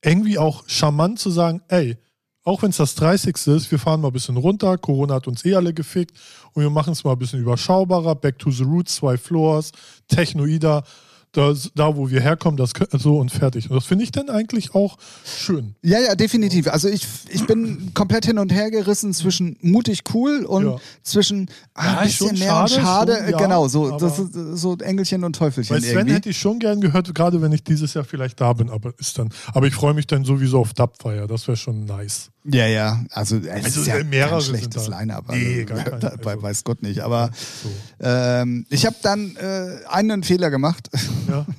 irgendwie 0.03 0.39
auch 0.39 0.63
charmant 0.65 1.19
zu 1.19 1.29
sagen, 1.29 1.61
ey, 1.67 1.97
auch 2.43 2.63
wenn 2.63 2.71
es 2.71 2.77
das 2.77 2.95
30. 2.95 3.35
ist, 3.45 3.69
wir 3.69 3.77
fahren 3.77 4.01
mal 4.01 4.07
ein 4.07 4.13
bisschen 4.13 4.37
runter, 4.37 4.75
Corona 4.79 5.13
hat 5.13 5.27
uns 5.27 5.45
eh 5.45 5.53
alle 5.53 5.75
gefickt 5.75 6.17
und 6.53 6.63
wir 6.63 6.71
machen 6.71 6.93
es 6.93 7.03
mal 7.03 7.11
ein 7.11 7.19
bisschen 7.19 7.41
überschaubarer, 7.41 8.15
back 8.15 8.39
to 8.39 8.49
the 8.49 8.63
roots, 8.63 8.95
zwei 8.95 9.17
Floors, 9.17 9.71
Technoida, 10.07 10.83
das, 11.31 11.71
da 11.75 11.95
wo 11.95 12.09
wir 12.09 12.21
herkommen, 12.21 12.57
das 12.57 12.71
so 12.93 13.19
und 13.19 13.31
fertig. 13.31 13.69
Und 13.69 13.75
das 13.75 13.85
finde 13.85 14.03
ich 14.03 14.11
dann 14.11 14.29
eigentlich 14.29 14.73
auch 14.73 14.97
schön. 15.23 15.75
Ja, 15.83 15.99
ja, 15.99 16.15
definitiv. 16.15 16.67
Also 16.67 16.87
ich, 16.87 17.05
ich 17.29 17.45
bin 17.45 17.91
komplett 17.93 18.25
hin 18.25 18.39
und 18.39 18.51
her 18.51 18.71
gerissen 18.71 19.13
zwischen 19.13 19.57
mutig 19.61 20.01
cool 20.13 20.45
und 20.45 20.65
ja. 20.65 20.77
zwischen 21.03 21.49
ah, 21.73 21.85
ja, 21.85 21.97
ein 21.99 22.07
bisschen 22.07 22.39
mehr 22.39 22.67
schade, 22.67 22.71
schade. 22.71 23.17
Schon, 23.17 23.29
ja, 23.31 23.37
genau, 23.37 23.67
so, 23.67 23.97
das 23.97 24.19
ist, 24.19 24.33
so 24.33 24.77
Engelchen 24.77 25.23
und 25.23 25.35
Teufelchen. 25.35 25.75
Bei 25.75 25.81
Sven 25.81 25.97
irgendwie. 25.97 26.13
hätte 26.15 26.29
ich 26.29 26.37
schon 26.37 26.59
gern 26.59 26.81
gehört, 26.81 27.13
gerade 27.13 27.41
wenn 27.41 27.51
ich 27.51 27.63
dieses 27.63 27.93
Jahr 27.93 28.03
vielleicht 28.03 28.41
da 28.41 28.53
bin, 28.53 28.69
aber 28.69 28.93
ist 28.97 29.19
dann. 29.19 29.29
Aber 29.53 29.67
ich 29.67 29.75
freue 29.75 29.93
mich 29.93 30.07
dann 30.07 30.25
sowieso 30.25 30.59
auf 30.59 30.73
Dubfire. 30.73 31.27
Das 31.27 31.47
wäre 31.47 31.57
schon 31.57 31.85
nice. 31.85 32.31
Ja, 32.49 32.65
ja. 32.65 33.03
Also 33.11 33.37
es 33.37 33.65
also 33.65 33.81
ist 33.81 33.87
ja 33.87 34.03
mehrere 34.03 34.31
kein 34.31 34.41
schlechtes 34.41 34.87
Line-Up. 34.87 35.29
Also, 35.29 35.43
nee, 35.43 35.65
gar 35.65 35.83
kein, 35.83 36.03
also. 36.25 36.41
Weiß 36.41 36.63
Gott 36.63 36.81
nicht. 36.81 37.01
Aber 37.01 37.29
so. 37.63 37.69
ähm, 37.99 38.65
ich 38.69 38.85
habe 38.85 38.95
dann 39.01 39.35
äh, 39.35 39.79
einen 39.89 40.23
Fehler 40.23 40.49
gemacht. 40.49 40.89
Ja. 41.27 41.45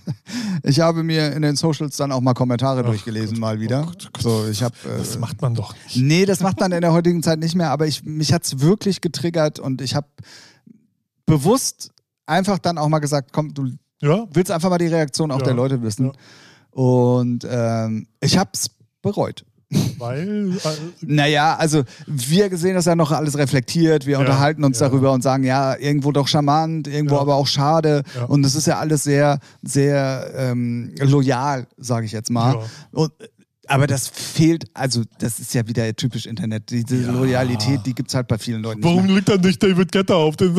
Ich 0.62 0.80
habe 0.80 1.02
mir 1.02 1.32
in 1.32 1.40
den 1.40 1.56
Socials 1.56 1.96
dann 1.96 2.12
auch 2.12 2.20
mal 2.20 2.34
Kommentare 2.34 2.80
Ach 2.80 2.86
durchgelesen, 2.86 3.36
Gott, 3.36 3.40
mal 3.40 3.60
wieder. 3.60 3.82
Oh 3.82 3.86
Gott, 3.86 4.10
Gott. 4.12 4.22
So, 4.22 4.46
ich 4.50 4.62
hab, 4.62 4.72
äh, 4.84 4.98
das 4.98 5.18
macht 5.18 5.40
man 5.40 5.54
doch 5.54 5.72
nicht. 5.72 5.96
Nee, 5.96 6.26
das 6.26 6.40
macht 6.40 6.60
man 6.60 6.72
in 6.72 6.82
der 6.82 6.92
heutigen 6.92 7.22
Zeit 7.22 7.38
nicht 7.38 7.54
mehr. 7.54 7.70
Aber 7.70 7.86
ich, 7.86 8.04
mich 8.04 8.32
hat 8.32 8.44
es 8.44 8.60
wirklich 8.60 9.00
getriggert 9.00 9.58
und 9.58 9.80
ich 9.80 9.94
habe 9.94 10.08
bewusst 11.24 11.92
einfach 12.26 12.58
dann 12.58 12.76
auch 12.76 12.88
mal 12.88 12.98
gesagt, 12.98 13.32
komm, 13.32 13.54
du 13.54 13.70
ja. 14.02 14.26
willst 14.32 14.50
einfach 14.50 14.68
mal 14.68 14.78
die 14.78 14.88
Reaktion 14.88 15.30
auch 15.30 15.38
ja. 15.38 15.44
der 15.44 15.54
Leute 15.54 15.80
wissen. 15.82 16.12
Und 16.70 17.46
ähm, 17.48 18.08
ich 18.20 18.36
habe 18.36 18.50
es 18.52 18.70
bereut. 19.00 19.44
Weil. 19.98 20.52
Äh, 20.52 20.58
naja, 21.02 21.56
also 21.56 21.82
wir 22.06 22.56
sehen 22.56 22.74
das 22.74 22.86
ja 22.86 22.96
noch 22.96 23.12
alles 23.12 23.36
reflektiert, 23.36 24.06
wir 24.06 24.14
ja, 24.14 24.20
unterhalten 24.20 24.64
uns 24.64 24.80
ja. 24.80 24.88
darüber 24.88 25.12
und 25.12 25.22
sagen, 25.22 25.44
ja, 25.44 25.76
irgendwo 25.76 26.12
doch 26.12 26.28
charmant, 26.28 26.88
irgendwo 26.88 27.16
ja. 27.16 27.20
aber 27.20 27.34
auch 27.34 27.46
schade. 27.46 28.02
Und 28.28 28.46
es 28.46 28.54
ist 28.54 28.66
ja 28.66 28.78
alles 28.78 29.04
sehr, 29.04 29.40
sehr 29.62 30.32
ähm, 30.36 30.94
loyal, 31.00 31.66
sage 31.76 32.06
ich 32.06 32.12
jetzt 32.12 32.30
mal. 32.30 32.62
Und, 32.92 33.12
aber 33.68 33.86
das 33.86 34.08
fehlt, 34.08 34.64
also 34.72 35.02
das 35.18 35.38
ist 35.38 35.52
ja 35.52 35.66
wieder 35.68 35.94
typisch 35.94 36.24
Internet. 36.24 36.70
Diese 36.70 36.96
Loyalität, 37.10 37.80
die 37.84 37.94
gibt 37.94 38.08
es 38.08 38.14
halt 38.14 38.26
bei 38.26 38.38
vielen 38.38 38.62
Leuten. 38.62 38.82
Warum 38.82 39.06
liegt 39.06 39.28
dann 39.28 39.42
nicht 39.42 39.62
David 39.62 39.92
Getter 39.92 40.16
auf 40.16 40.36
den 40.36 40.56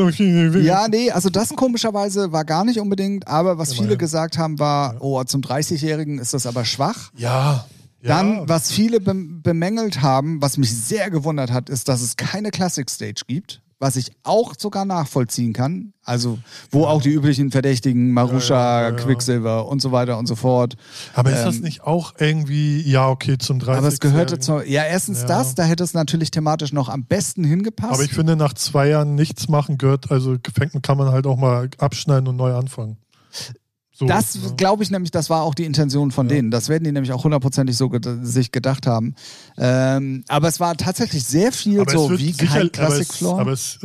Ja, 0.64 0.88
nee, 0.88 1.10
also 1.10 1.30
das 1.30 1.50
komischerweise 1.50 2.32
war 2.32 2.46
gar 2.46 2.64
nicht 2.64 2.80
unbedingt, 2.80 3.28
aber 3.28 3.58
was 3.58 3.74
viele 3.74 3.98
gesagt 3.98 4.38
haben, 4.38 4.60
war, 4.60 4.98
oh, 5.00 5.24
zum 5.24 5.42
30-Jährigen 5.42 6.20
ist 6.20 6.36
das 6.36 6.46
aber 6.46 6.66
schwach. 6.66 7.10
Ja. 7.16 7.66
Dann, 8.02 8.48
was 8.48 8.72
viele 8.72 9.00
bemängelt 9.00 10.02
haben, 10.02 10.42
was 10.42 10.58
mich 10.58 10.76
sehr 10.76 11.10
gewundert 11.10 11.52
hat, 11.52 11.70
ist, 11.70 11.90
dass 11.90 12.02
es 12.02 12.16
keine 12.16 12.50
Classic 12.50 12.90
Stage 12.90 13.24
gibt, 13.28 13.62
was 13.80 13.96
ich 13.96 14.12
auch 14.24 14.54
sogar 14.58 14.86
nachvollziehen 14.86 15.54
kann. 15.54 15.94
Also, 16.04 16.40
wo 16.72 16.84
ja. 16.84 16.88
auch 16.88 17.02
die 17.02 17.10
üblichen 17.10 17.52
Verdächtigen, 17.52 18.12
Marusha, 18.12 18.84
ja, 18.84 18.92
Quicksilver 18.92 19.68
und 19.68 19.82
so 19.82 19.92
weiter 19.92 20.18
und 20.18 20.28
so 20.28 20.36
fort. 20.36 20.76
Aber 21.14 21.32
ist 21.32 21.40
ähm, 21.40 21.46
das 21.46 21.60
nicht 21.60 21.82
auch 21.82 22.14
irgendwie, 22.18 22.82
ja, 22.82 23.10
okay, 23.10 23.38
zum 23.38 23.60
30. 23.60 23.78
Aber 23.78 23.88
es 23.88 24.00
gehörte 24.00 24.40
zu, 24.40 24.62
ja, 24.62 24.84
erstens 24.84 25.26
das, 25.26 25.56
da 25.56 25.64
hätte 25.64 25.84
es 25.84 25.94
natürlich 25.94 26.32
thematisch 26.32 26.74
noch 26.74 26.90
am 26.90 27.06
besten 27.06 27.44
hingepasst. 27.44 27.94
Aber 27.94 28.04
ich 28.04 28.14
finde, 28.14 28.36
nach 28.36 28.54
zwei 28.54 28.88
Jahren 28.88 29.16
nichts 29.16 29.50
machen 29.50 29.78
gehört, 29.78 30.12
also 30.12 30.38
kann 30.82 30.98
man 30.98 31.12
halt 31.12 31.28
auch 31.28 31.38
mal 31.38 31.70
abschneiden 31.78 32.28
und 32.28 32.38
neu 32.38 32.54
anfangen. 32.54 32.98
So, 34.00 34.06
das 34.06 34.36
ja. 34.36 34.52
glaube 34.56 34.82
ich 34.82 34.92
nämlich, 34.92 35.12
das 35.12 35.30
war 35.30 35.44
auch 35.44 35.54
die 35.54 35.66
Intention 35.66 36.12
von 36.12 36.30
ja. 36.30 36.36
denen. 36.36 36.52
Das 36.52 36.70
werden 36.70 36.86
die 36.86 36.92
nämlich 36.94 37.12
auch 37.12 37.26
hundertprozentig 37.26 37.76
so 37.76 37.90
ge 37.90 38.00
sich 38.22 38.54
gedacht 38.54 38.88
haben. 38.88 39.14
Ähm, 39.58 40.24
aber 40.30 40.48
es 40.48 40.62
war 40.62 40.78
tatsächlich 40.78 41.26
sehr 41.26 41.52
viel 41.52 41.82
aber 41.82 41.92
so 41.92 42.18
wie 42.18 42.32
sicher, 42.32 42.46
kein 42.46 42.72
Classic 42.72 43.10
aber 43.10 43.18
Floor. 43.18 43.40
Aber 43.42 43.52
es, 43.52 43.78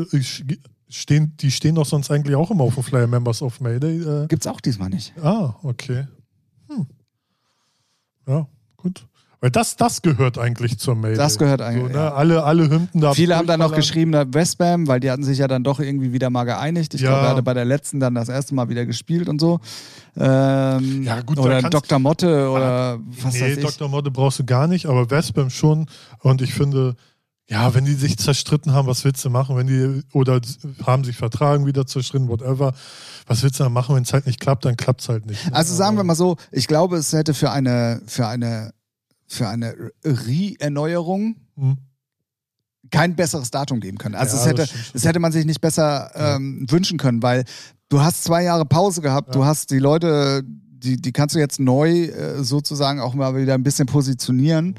stehen, 0.89 1.37
die 1.41 1.51
stehen 1.51 1.75
doch 1.75 1.85
sonst 1.85 2.13
eigentlich 2.13 2.37
auch 2.37 2.49
immer 2.53 2.63
auf 2.63 2.75
dem 2.75 2.85
Flyer 2.85 3.09
Members 3.09 3.43
of 3.43 3.61
Mayday. 3.61 4.03
Äh. 4.03 4.27
Gibt's 4.29 4.47
auch 4.47 4.61
diesmal 4.61 4.89
nicht. 4.89 5.13
Ah, 5.21 5.57
okay. 5.65 6.07
Hm. 6.69 6.87
Ja. 8.29 8.47
Weil 9.45 9.51
das, 9.51 9.77
das 9.77 10.01
gehört 10.01 10.39
eigentlich 10.39 10.79
zur 10.79 10.95
Mayday. 10.95 11.19
Das 11.19 11.37
gehört 11.37 11.61
eigentlich. 11.61 11.93
So, 11.93 11.99
ne? 11.99 12.05
ja. 12.07 12.15
Alle, 12.15 12.45
alle 12.45 12.63
Hymnen 12.63 12.89
da. 12.95 13.13
Viele 13.13 13.37
haben 13.37 13.47
dann 13.47 13.61
noch 13.61 13.75
geschrieben, 13.75 14.15
Westbam, 14.15 14.89
weil 14.89 15.01
die 15.01 15.11
hatten 15.11 15.23
sich 15.23 15.37
ja 15.37 15.47
dann 15.47 15.63
doch 15.63 15.81
irgendwie 15.81 16.15
wieder 16.15 16.31
mal 16.31 16.45
geeinigt. 16.45 16.95
Ich 16.95 17.03
ja. 17.03 17.11
glaube, 17.11 17.27
er 17.27 17.31
hatte 17.33 17.43
bei 17.43 17.53
der 17.53 17.67
letzten 17.67 18.01
dann 18.01 18.15
das 18.15 18.31
erste 18.31 18.55
Mal 18.55 18.71
wieder 18.71 18.87
gespielt 18.87 19.29
und 19.29 19.43
so. 19.43 19.61
Ähm, 20.17 21.03
ja, 21.03 21.21
gut, 21.21 21.39
oder 21.39 21.61
Dr. 21.61 21.99
Motte 21.99 22.49
oder 22.49 22.65
ah, 22.65 22.99
was 23.23 23.35
nee, 23.35 23.43
weiß 23.43 23.59
ich. 23.59 23.63
Dr. 23.63 23.91
Motte 23.91 24.11
brauchst 24.11 24.39
du 24.39 24.47
gar 24.47 24.67
nicht, 24.67 24.87
aber 24.87 25.11
Westbam 25.11 25.51
schon. 25.51 25.91
Und 26.21 26.41
ich 26.41 26.55
finde, 26.55 26.97
ja, 27.47 27.75
wenn 27.75 27.85
die 27.85 27.93
sich 27.93 28.17
zerstritten 28.17 28.73
haben, 28.73 28.89
was 28.89 29.05
willst 29.05 29.23
du 29.27 29.29
machen? 29.29 29.59
Wenn 29.59 29.67
die 29.67 30.05
oder 30.15 30.41
haben 30.87 31.05
sich 31.05 31.19
vertragen, 31.19 31.67
wieder 31.67 31.87
zerstritten, 31.87 32.31
whatever. 32.31 32.73
Was 33.27 33.43
willst 33.43 33.61
du 33.61 33.65
dann 33.65 33.75
machen, 33.75 33.95
wenn 33.95 34.05
es 34.05 34.13
halt 34.15 34.25
nicht 34.25 34.41
klappt, 34.41 34.65
dann 34.65 34.79
klappt 34.79 35.03
es 35.03 35.11
halt 35.11 35.27
nicht. 35.27 35.53
Also 35.53 35.75
sagen 35.75 35.99
wir 35.99 36.05
mal 36.05 36.15
so, 36.15 36.37
ich 36.51 36.67
glaube, 36.67 36.97
es 36.97 37.13
hätte 37.13 37.35
für 37.35 37.51
eine, 37.51 38.01
für 38.07 38.27
eine 38.27 38.73
für 39.35 39.49
eine 39.49 39.91
Re-Erneuerung 40.05 41.37
hm. 41.57 41.77
kein 42.91 43.17
besseres 43.17 43.51
Datum 43.51 43.81
geben 43.81 43.99
können. 43.99 44.15
Also 44.15 44.37
ja, 44.37 44.43
es, 44.43 44.49
hätte, 44.49 44.69
es 44.95 45.05
hätte 45.05 45.19
man 45.19 45.33
sich 45.33 45.45
nicht 45.45 45.61
besser 45.61 46.11
ähm, 46.15 46.67
wünschen 46.71 46.99
können, 46.99 47.23
weil 47.23 47.45
du 47.89 48.01
hast 48.01 48.25
zwei 48.25 48.43
Jahre 48.45 48.65
Pause 48.65 49.01
gehabt, 49.01 49.35
du 49.35 49.45
hast 49.45 49.71
die 49.71 49.79
Leute, 49.79 50.43
die, 50.45 50.97
die 50.97 51.13
kannst 51.13 51.35
du 51.35 51.39
jetzt 51.39 51.61
neu 51.61 52.05
äh, 52.05 52.43
sozusagen 52.43 53.01
auch 53.01 53.15
mal 53.15 53.37
wieder 53.37 53.55
ein 53.55 53.63
bisschen 53.63 53.87
positionieren. 53.87 54.77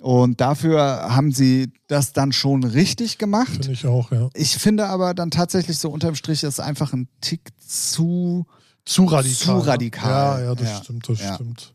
Und 0.00 0.40
dafür 0.40 0.82
haben 1.14 1.32
sie 1.32 1.72
das 1.88 2.12
dann 2.12 2.30
schon 2.30 2.62
richtig 2.64 3.18
gemacht. 3.18 3.50
Finde 3.50 3.72
ich 3.72 3.86
auch, 3.86 4.12
ja. 4.12 4.28
Ich 4.34 4.56
finde 4.56 4.86
aber 4.86 5.14
dann 5.14 5.30
tatsächlich 5.30 5.78
so 5.78 5.90
unterm 5.90 6.14
Strich 6.14 6.44
ist 6.44 6.60
einfach 6.60 6.92
ein 6.92 7.08
Tick 7.20 7.50
zu 7.66 8.46
zu 8.86 9.04
radikal. 9.04 9.34
Zu 9.34 9.52
ne? 9.52 9.66
radikal. 9.66 10.40
Ja, 10.40 10.44
ja, 10.46 10.54
das 10.54 10.68
ja. 10.68 10.82
stimmt, 10.82 11.08
das 11.08 11.20
ja. 11.20 11.34
stimmt. 11.34 11.74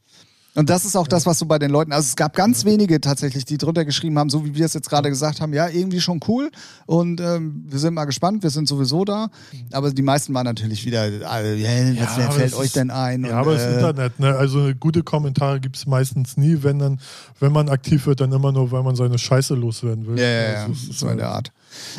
Und 0.54 0.70
das 0.70 0.84
ist 0.84 0.98
auch 0.98 1.08
das, 1.08 1.26
was 1.26 1.40
so 1.40 1.46
bei 1.46 1.60
den 1.60 1.72
Leuten, 1.72 1.94
also 1.94 2.08
es 2.08 2.18
gab 2.18 2.36
ganz 2.36 2.66
wenige 2.66 3.00
tatsächlich, 3.00 3.46
die 3.46 3.58
drunter 3.58 3.86
geschrieben 3.86 4.20
haben, 4.20 4.30
so 4.30 4.46
wie 4.46 4.54
wir 4.54 4.66
es 4.66 4.74
jetzt 4.74 4.90
gerade 4.90 5.10
gesagt 5.10 5.40
haben, 5.40 5.54
ja, 5.54 5.70
irgendwie 5.70 6.02
schon 6.02 6.20
cool 6.28 6.52
und 6.88 7.22
ähm, 7.22 7.64
wir 7.68 7.80
sind 7.80 7.94
mal 7.94 8.04
gespannt, 8.04 8.44
wir 8.44 8.50
sind 8.50 8.68
sowieso 8.68 9.06
da. 9.06 9.30
Aber 9.72 9.92
die 9.92 10.02
meisten 10.02 10.34
waren 10.34 10.44
natürlich 10.46 10.86
wieder, 10.86 11.06
äh, 11.06 11.58
yeah, 11.58 12.04
was 12.04 12.18
ja, 12.18 12.32
fällt 12.32 12.54
euch 12.56 12.74
denn 12.74 12.92
ein? 12.92 13.24
Ja, 13.24 13.32
und, 13.32 13.38
aber 13.38 13.54
das 13.54 13.64
äh, 13.64 13.76
Internet, 13.76 14.20
ne? 14.20 14.36
also 14.36 14.72
gute 14.78 15.04
Kommentare 15.04 15.62
gibt 15.62 15.78
es 15.78 15.86
meistens 15.86 16.36
nie, 16.36 16.58
wenn 16.64 16.80
dann, 16.80 17.00
wenn 17.40 17.54
man 17.54 17.70
aktiv 17.70 18.06
wird, 18.06 18.20
dann 18.20 18.34
immer 18.34 18.52
nur, 18.52 18.72
weil 18.72 18.84
man 18.84 18.98
seine 18.98 19.18
Scheiße 19.18 19.56
loswerden 19.56 20.06
will. 20.06 20.20
Ja, 20.20 20.26
ja, 20.26 20.52
ja. 20.52 20.66
Also, 20.66 20.92
so 20.92 21.08
in 21.08 21.18
der 21.18 21.30
Art. 21.30 21.54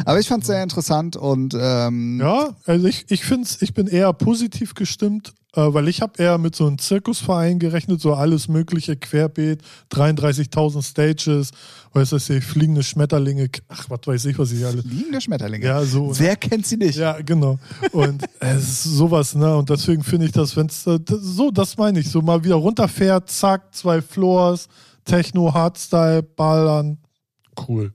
Aber 0.05 0.19
ich 0.19 0.29
fand 0.29 0.43
es 0.43 0.49
sehr 0.49 0.63
interessant 0.63 1.17
und 1.17 1.57
ähm 1.59 2.21
ja, 2.21 2.55
also 2.67 2.87
ich, 2.87 3.07
ich 3.09 3.25
finde 3.25 3.49
ich 3.61 3.75
bin 3.75 3.87
eher 3.87 4.13
positiv 4.13 4.75
gestimmt, 4.75 5.35
äh, 5.55 5.75
weil 5.75 5.89
ich 5.89 6.01
habe 6.01 6.23
eher 6.23 6.39
mit 6.39 6.57
so 6.57 6.67
einem 6.67 6.79
Zirkusverein 6.79 7.59
gerechnet, 7.59 8.01
so 8.01 8.15
alles 8.15 8.49
mögliche, 8.49 8.97
querbeet, 8.97 9.61
33.000 9.91 10.83
Stages, 10.83 11.51
weißt 11.93 12.13
du, 12.13 12.19
fliegende 12.41 12.83
Schmetterlinge, 12.83 13.49
ach, 13.69 13.91
was 13.91 14.01
weiß 14.05 14.25
ich, 14.27 14.39
was 14.39 14.53
ich 14.53 14.65
alles. 14.65 14.83
Fliegende 14.87 15.21
Schmetterlinge? 15.21 15.67
Ja, 15.67 15.85
so. 15.85 16.09
Ne? 16.09 16.19
Wer 16.19 16.37
kennt 16.37 16.67
sie 16.67 16.79
nicht? 16.79 16.97
Ja, 16.97 17.21
genau. 17.21 17.59
Und 17.93 18.25
es 18.41 18.63
ist 18.63 18.85
sowas, 18.85 19.35
ne, 19.35 19.55
und 19.57 19.69
deswegen 19.69 20.03
finde 20.03 20.27
ich 20.27 20.33
das, 20.33 20.57
wenn 20.57 20.67
es, 20.67 20.87
äh, 20.87 20.99
so, 21.07 21.51
das 21.51 21.77
meine 21.77 22.01
ich, 22.01 22.11
so 22.11 22.23
mal 22.23 22.43
wieder 22.43 22.57
runterfährt, 22.57 23.29
zack, 23.29 23.75
zwei 23.75 24.01
Floors, 24.01 24.69
Techno, 25.05 25.53
Hardstyle, 25.53 26.23
Ballern, 26.23 26.97
cool. 27.69 27.93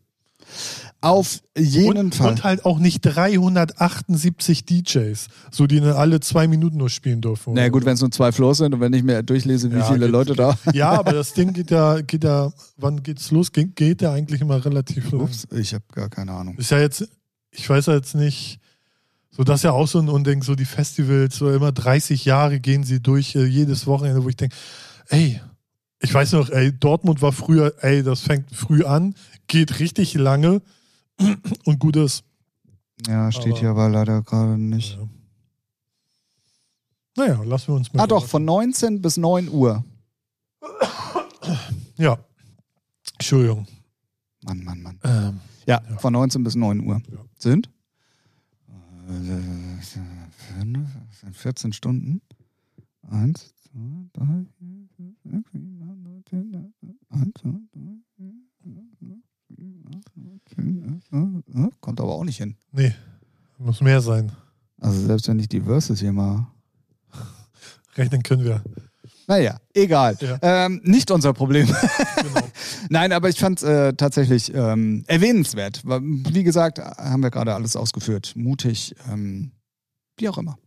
Auf 1.00 1.42
jeden 1.56 1.98
und, 1.98 2.16
Fall. 2.16 2.32
Und 2.32 2.44
halt 2.44 2.66
auch 2.66 2.80
nicht 2.80 3.02
378 3.02 4.66
DJs, 4.66 5.28
so 5.52 5.68
die 5.68 5.80
alle 5.82 6.20
zwei 6.22 6.48
Minuten 6.48 6.78
nur 6.78 6.90
spielen 6.90 7.22
dürfen. 7.22 7.54
Na 7.54 7.62
naja, 7.62 7.70
gut, 7.70 7.86
wenn 7.86 7.94
es 7.94 8.02
nur 8.02 8.12
zwei 8.12 8.32
Floors 8.32 8.58
sind 8.58 8.74
und 8.74 8.80
wenn 8.80 8.94
ich 8.94 9.04
mir 9.04 9.22
durchlese, 9.22 9.72
wie 9.72 9.78
ja, 9.78 9.86
viele 9.86 10.06
geht, 10.06 10.12
Leute 10.12 10.34
da. 10.34 10.58
Ja, 10.74 10.92
aber 10.92 11.14
das 11.14 11.34
Ding 11.34 11.54
geht 11.54 11.70
ja, 11.70 12.02
geht 12.02 12.24
ja, 12.24 12.52
wann 12.78 13.04
geht's 13.04 13.30
los? 13.32 13.52
Geht, 13.52 13.76
geht 13.76 14.02
ja 14.02 14.12
eigentlich 14.12 14.42
immer 14.42 14.64
relativ 14.64 15.12
los. 15.12 15.46
Ups, 15.46 15.48
ich 15.56 15.74
habe 15.74 15.84
gar 15.94 16.10
keine 16.10 16.32
Ahnung. 16.32 16.58
Ist 16.58 16.72
ja 16.72 16.80
jetzt, 16.80 17.08
ich 17.52 17.70
weiß 17.70 17.86
ja 17.86 17.94
jetzt 17.94 18.16
nicht, 18.16 18.60
so 19.30 19.44
das 19.44 19.60
ist 19.60 19.64
ja 19.64 19.72
auch 19.72 19.88
so 19.88 20.00
ein 20.00 20.10
Unding, 20.10 20.42
so 20.42 20.56
die 20.56 20.66
Festivals, 20.66 21.36
so 21.36 21.52
immer 21.52 21.72
30 21.72 22.26
Jahre 22.26 22.60
gehen 22.60 22.84
sie 22.84 23.02
durch, 23.02 23.36
äh, 23.36 23.46
jedes 23.46 23.86
Wochenende, 23.86 24.24
wo 24.24 24.30
ich 24.30 24.36
denke, 24.36 24.56
ey, 25.10 25.40
ich 26.00 26.14
weiß 26.14 26.34
noch, 26.34 26.50
ey, 26.50 26.72
Dortmund 26.72 27.22
war 27.22 27.32
früher, 27.32 27.74
ey, 27.82 28.04
das 28.04 28.22
fängt 28.22 28.52
früh 28.52 28.84
an, 28.84 29.16
geht 29.48 29.80
richtig 29.80 30.14
lange 30.14 30.62
und 31.66 31.80
gut 31.80 31.96
ist. 31.96 32.24
Ja, 33.08 33.32
steht 33.32 33.54
aber, 33.54 33.60
hier 33.60 33.70
aber 33.70 33.90
leider 33.90 34.22
gerade 34.22 34.58
nicht. 34.58 34.98
Ja. 34.98 35.08
Naja, 37.18 37.44
lassen 37.44 37.68
wir 37.70 37.76
uns 37.76 37.92
mal. 37.94 38.04
Ah, 38.04 38.08
doch, 38.08 38.26
von 38.26 38.46
19 38.46 39.02
bis 39.02 39.18
9 39.18 39.50
Uhr. 39.50 39.84
Ja. 41.98 42.20
Entschuldigung. 43.14 43.66
Mann, 44.44 44.64
Mann, 44.64 44.82
Mann. 44.82 45.00
Ähm, 45.04 45.40
ja, 45.66 45.82
ja, 45.90 45.98
von 45.98 46.14
19 46.14 46.44
bis 46.44 46.56
9 46.56 46.86
Uhr. 46.86 47.02
Ja. 47.12 47.18
Sind? 47.40 47.70
14 51.32 51.74
Stunden. 51.74 52.22
Eins, 53.10 53.54
zwei, 53.64 53.80
drei, 54.14 54.46
vier, 54.58 54.88
fünf, 54.96 55.18
sechs, 55.24 55.52
sieben, 55.52 55.82
acht, 55.82 55.98
neun, 56.04 56.24
zehn, 56.30 56.52
drei, 56.52 58.07
Kommt 61.82 62.02
aber 62.02 62.13
auch 62.13 62.24
nicht 62.24 62.38
hin. 62.38 62.56
Nee, 62.72 62.93
muss 63.58 63.82
mehr 63.82 64.02
sein. 64.02 64.32
Also 64.80 65.00
selbst 65.06 65.28
wenn 65.28 65.39
ich 65.39 65.50
die 65.50 65.62
Verses 65.62 66.00
hier 66.00 66.13
mal. 66.13 66.48
Rechnen 67.96 68.24
können 68.24 68.43
wir. 68.43 68.63
Naja, 69.28 69.60
egal. 69.74 70.17
Ja. 70.22 70.39
Ähm, 70.41 70.80
nicht 70.84 71.12
unser 71.12 71.34
Problem. 71.34 71.67
genau. 71.67 72.48
Nein, 72.89 73.12
aber 73.12 73.28
ich 73.28 73.38
fand 73.38 73.62
es 73.62 73.63
äh, 73.63 73.93
tatsächlich 73.93 74.54
ähm, 74.54 75.04
erwähnenswert. 75.08 75.84
Wie 75.84 76.43
gesagt, 76.43 76.80
haben 76.80 77.24
wir 77.24 77.30
gerade 77.30 77.54
alles 77.54 77.76
ausgeführt. 77.76 78.34
Mutig, 78.36 78.96
ähm, 79.12 79.52
wie 80.17 80.30
auch 80.30 80.38
immer. 80.38 80.58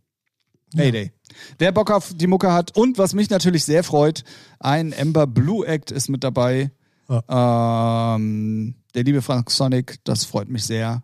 Mayday. 0.75 1.05
Ja. 1.05 1.11
Der 1.61 1.73
Bock 1.73 1.91
auf 1.91 2.13
die 2.15 2.27
Mucke 2.27 2.53
hat. 2.53 2.77
Und 2.77 2.99
was 2.99 3.15
mich 3.15 3.31
natürlich 3.31 3.65
sehr 3.65 3.83
freut, 3.83 4.25
ein 4.59 4.93
Ember 4.93 5.27
Blue 5.27 5.67
Act 5.67 5.91
ist 5.91 6.09
mit 6.11 6.23
dabei. 6.23 6.71
Ja. 7.11 8.15
Ähm, 8.17 8.75
der 8.95 9.05
liebe 9.05 9.21
Frank 9.21 9.51
Sonic, 9.51 9.99
das 10.05 10.25
freut 10.25 10.49
mich 10.49 10.65
sehr. 10.65 11.03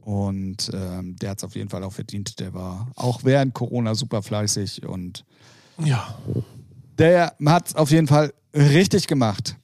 Und 0.00 0.70
ähm, 0.72 1.16
der 1.16 1.30
hat 1.30 1.38
es 1.38 1.44
auf 1.44 1.56
jeden 1.56 1.68
Fall 1.68 1.82
auch 1.82 1.92
verdient. 1.92 2.38
Der 2.38 2.54
war 2.54 2.90
auch 2.94 3.24
während 3.24 3.54
Corona 3.54 3.94
super 3.94 4.22
fleißig 4.22 4.86
und 4.86 5.24
ja. 5.78 6.16
Der 6.98 7.34
hat 7.44 7.68
es 7.68 7.74
auf 7.74 7.90
jeden 7.90 8.06
Fall 8.06 8.32
richtig 8.54 9.06
gemacht. 9.06 9.56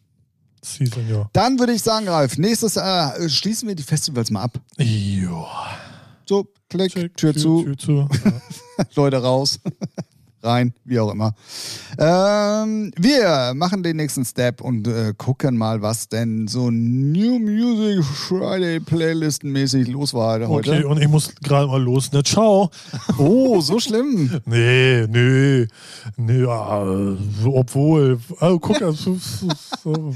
Season, 0.64 1.09
ja. 1.09 1.29
Dann 1.33 1.59
würde 1.59 1.73
ich 1.73 1.83
sagen, 1.83 2.09
Ralf, 2.09 2.38
nächstes 2.38 2.77
äh, 2.77 3.29
schließen 3.29 3.68
wir 3.68 3.75
die 3.75 3.83
Festivals 3.83 4.31
mal 4.31 4.42
ab. 4.42 4.61
Ja. 4.79 5.47
So, 6.27 6.49
klick, 6.68 6.92
Check, 6.92 7.16
Tür, 7.16 7.33
Tür, 7.33 7.42
zu. 7.42 7.62
Tür 7.64 7.79
zu. 7.79 8.09
Ja. 8.79 8.87
Leute 8.95 9.18
raus 9.18 9.61
rein, 10.42 10.74
wie 10.85 10.98
auch 10.98 11.12
immer. 11.12 11.35
Ähm, 11.98 12.92
wir 12.96 13.52
machen 13.55 13.83
den 13.83 13.96
nächsten 13.96 14.24
Step 14.24 14.61
und 14.61 14.88
äh, 14.88 15.14
gucken 15.16 15.57
mal, 15.57 15.83
was 15.83 16.09
denn 16.09 16.48
so 16.48 16.70
New 16.70 17.38
Music 17.38 18.05
Friday 18.05 18.78
Playlisten-mäßig 18.81 19.90
los 19.90 20.14
war 20.14 20.46
heute. 20.48 20.70
Okay, 20.72 20.85
und 20.85 21.00
ich 21.00 21.09
muss 21.09 21.35
gerade 21.37 21.66
mal 21.66 21.83
los, 21.83 22.12
ne? 22.12 22.22
Ciao. 22.22 22.70
Oh, 23.18 23.61
so 23.61 23.78
schlimm. 23.78 24.40
nee, 24.46 25.07
nee. 25.07 25.66
Nee, 26.16 26.42
ja, 26.42 26.83
obwohl. 27.44 28.18
Also, 28.38 28.59
guck, 28.59 28.83
also, 28.83 29.16
so. 29.83 30.14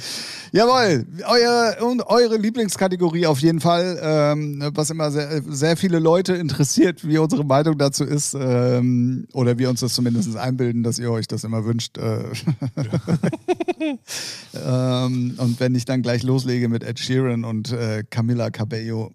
Jawohl, 0.53 1.05
euer, 1.27 1.77
und 1.87 2.03
eure 2.07 2.37
Lieblingskategorie 2.37 3.27
auf 3.27 3.41
jeden 3.41 3.61
Fall, 3.61 3.99
ähm, 4.03 4.63
was 4.75 4.91
immer 4.91 5.11
sehr, 5.11 5.43
sehr 5.49 5.77
viele 5.77 5.99
Leute 5.99 6.35
interessiert, 6.35 7.07
wie 7.07 7.19
unsere 7.19 7.45
Meinung 7.45 7.77
dazu 7.79 8.05
ist, 8.05 8.35
ähm, 8.35 9.27
oder 9.33 9.59
wir 9.59 9.69
uns 9.69 9.81
das 9.81 9.95
zumindest 9.95 10.16
einbilden, 10.37 10.83
dass 10.83 10.99
ihr 10.99 11.11
euch 11.11 11.29
das 11.29 11.45
immer 11.45 11.65
wünscht. 11.65 11.99
Äh. 11.99 12.25
ähm, 14.55 15.35
und 15.39 15.61
wenn 15.61 15.75
ich 15.75 15.85
dann 15.85 16.03
gleich 16.03 16.23
loslege 16.23 16.69
mit 16.69 16.85
Ed 16.85 16.99
Sheeran 16.99 17.45
und 17.45 17.73
äh, 17.73 18.05
Camila 18.09 18.51
Cabello, 18.51 19.13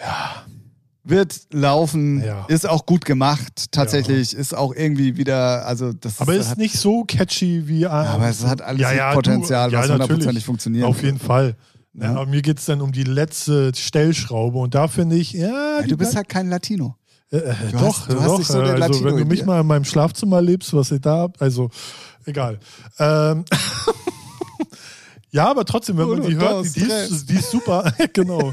ja 0.00 0.44
wird 1.08 1.40
laufen, 1.52 2.22
ja. 2.22 2.44
ist 2.48 2.68
auch 2.68 2.86
gut 2.86 3.04
gemacht, 3.04 3.66
tatsächlich, 3.70 4.32
ja. 4.32 4.38
ist 4.38 4.54
auch 4.54 4.74
irgendwie 4.74 5.16
wieder, 5.16 5.66
also 5.66 5.92
das 5.92 6.20
Aber 6.20 6.34
ist, 6.34 6.50
hat, 6.50 6.58
nicht 6.58 6.76
so 6.76 7.04
catchy 7.04 7.66
wie 7.66 7.80
ja, 7.80 7.90
Aber 7.90 8.28
es 8.28 8.44
hat 8.44 8.60
alles 8.60 8.80
ja, 8.80 9.14
Potenzial, 9.14 9.70
du, 9.70 9.76
was 9.76 9.88
hundertprozentig 9.88 10.44
funktioniert. 10.44 10.84
Auf 10.84 11.02
jeden 11.02 11.18
Fall. 11.18 11.56
Ja. 11.94 12.10
Aber 12.10 12.26
mir 12.26 12.42
geht 12.42 12.58
es 12.58 12.66
dann 12.66 12.80
um 12.80 12.92
die 12.92 13.04
letzte 13.04 13.72
Stellschraube 13.74 14.58
und 14.58 14.74
da 14.74 14.88
finde 14.88 15.16
ich, 15.16 15.32
ja. 15.32 15.82
du 15.82 15.96
bist 15.96 16.14
halt 16.14 16.28
kein 16.28 16.48
Latino. 16.48 16.94
Äh, 17.30 17.36
äh, 17.36 17.54
doch, 17.72 18.08
hast, 18.08 18.10
doch. 18.10 18.42
So 18.42 18.60
also, 18.60 19.04
wenn 19.04 19.16
du 19.16 19.24
mich 19.24 19.44
mal 19.44 19.60
in 19.60 19.66
meinem 19.66 19.84
Schlafzimmer 19.84 20.40
lebst, 20.40 20.72
was 20.72 20.90
ich 20.90 21.00
da 21.00 21.16
habe, 21.16 21.40
also 21.40 21.70
egal. 22.24 22.58
Ähm, 22.98 23.44
ja, 25.30 25.50
aber 25.50 25.64
trotzdem, 25.64 25.98
wenn 25.98 26.08
man 26.08 26.22
die 26.22 26.36
hört, 26.36 26.64
die, 26.64 26.80
die, 26.80 26.86
ist, 26.86 27.28
die 27.28 27.34
ist 27.34 27.50
super. 27.50 27.92
genau. 28.12 28.52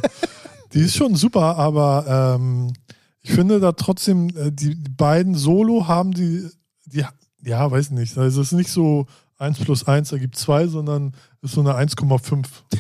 Die 0.74 0.82
ist 0.82 0.96
schon 0.96 1.16
super, 1.16 1.56
aber 1.58 2.36
ähm, 2.38 2.74
ich 3.22 3.32
finde 3.32 3.60
da 3.60 3.72
trotzdem, 3.72 4.30
äh, 4.30 4.52
die, 4.52 4.76
die, 4.76 4.92
beiden 4.92 5.36
Solo 5.36 5.88
haben 5.88 6.12
die, 6.12 6.50
die, 6.86 7.06
ja, 7.44 7.72
weiß 7.72 7.92
nicht. 7.92 8.18
Also 8.18 8.42
es 8.42 8.48
ist 8.52 8.58
nicht 8.58 8.70
so 8.70 9.06
1 9.38 9.60
plus 9.60 9.88
1 9.88 10.12
ergibt 10.12 10.36
2, 10.36 10.68
sondern 10.68 11.14
ist 11.42 11.54
so 11.54 11.62
eine 11.62 11.76
1,5. 11.76 12.46
So 12.72 12.80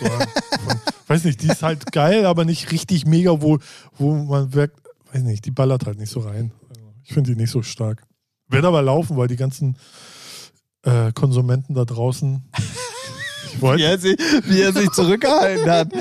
weiß 1.07 1.23
nicht, 1.23 1.41
die 1.41 1.47
ist 1.47 1.63
halt 1.63 1.91
geil, 1.91 2.25
aber 2.25 2.45
nicht 2.45 2.71
richtig 2.71 3.05
mega, 3.05 3.41
wo, 3.41 3.59
wo 3.97 4.13
man 4.13 4.53
wirkt, 4.53 4.84
weiß 5.15 5.23
nicht, 5.23 5.45
die 5.45 5.51
ballert 5.51 5.85
halt 5.85 5.97
nicht 5.97 6.11
so 6.11 6.19
rein. 6.19 6.51
Ich 7.03 7.13
finde 7.13 7.31
die 7.33 7.37
nicht 7.37 7.51
so 7.51 7.61
stark. 7.61 8.03
Wird 8.49 8.65
aber 8.65 8.81
laufen, 8.81 9.17
weil 9.17 9.27
die 9.27 9.35
ganzen 9.35 9.77
äh, 10.83 11.11
Konsumenten 11.13 11.73
da 11.73 11.85
draußen. 11.85 12.43
wie, 13.61 13.81
er 13.81 13.97
sich, 13.97 14.17
wie 14.45 14.61
er 14.61 14.73
sich 14.73 14.89
zurückgehalten 14.91 15.69
hat. 15.69 15.93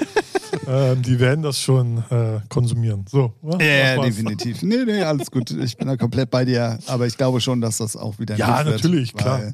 ähm, 0.66 1.02
die 1.02 1.20
werden 1.20 1.42
das 1.42 1.60
schon 1.60 1.98
äh, 2.10 2.40
konsumieren. 2.48 3.04
So, 3.08 3.32
ja, 3.60 3.94
ja 3.94 4.02
definitiv. 4.02 4.62
Nee, 4.62 4.84
nee, 4.84 5.02
alles 5.02 5.30
gut. 5.30 5.50
Ich 5.50 5.76
bin 5.76 5.86
da 5.86 5.96
komplett 5.96 6.30
bei 6.30 6.44
dir. 6.44 6.78
Aber 6.86 7.06
ich 7.06 7.16
glaube 7.16 7.40
schon, 7.40 7.60
dass 7.60 7.78
das 7.78 7.96
auch 7.96 8.18
wieder. 8.18 8.36
Ja, 8.36 8.64
natürlich, 8.64 9.14
wird, 9.14 9.22
klar. 9.22 9.52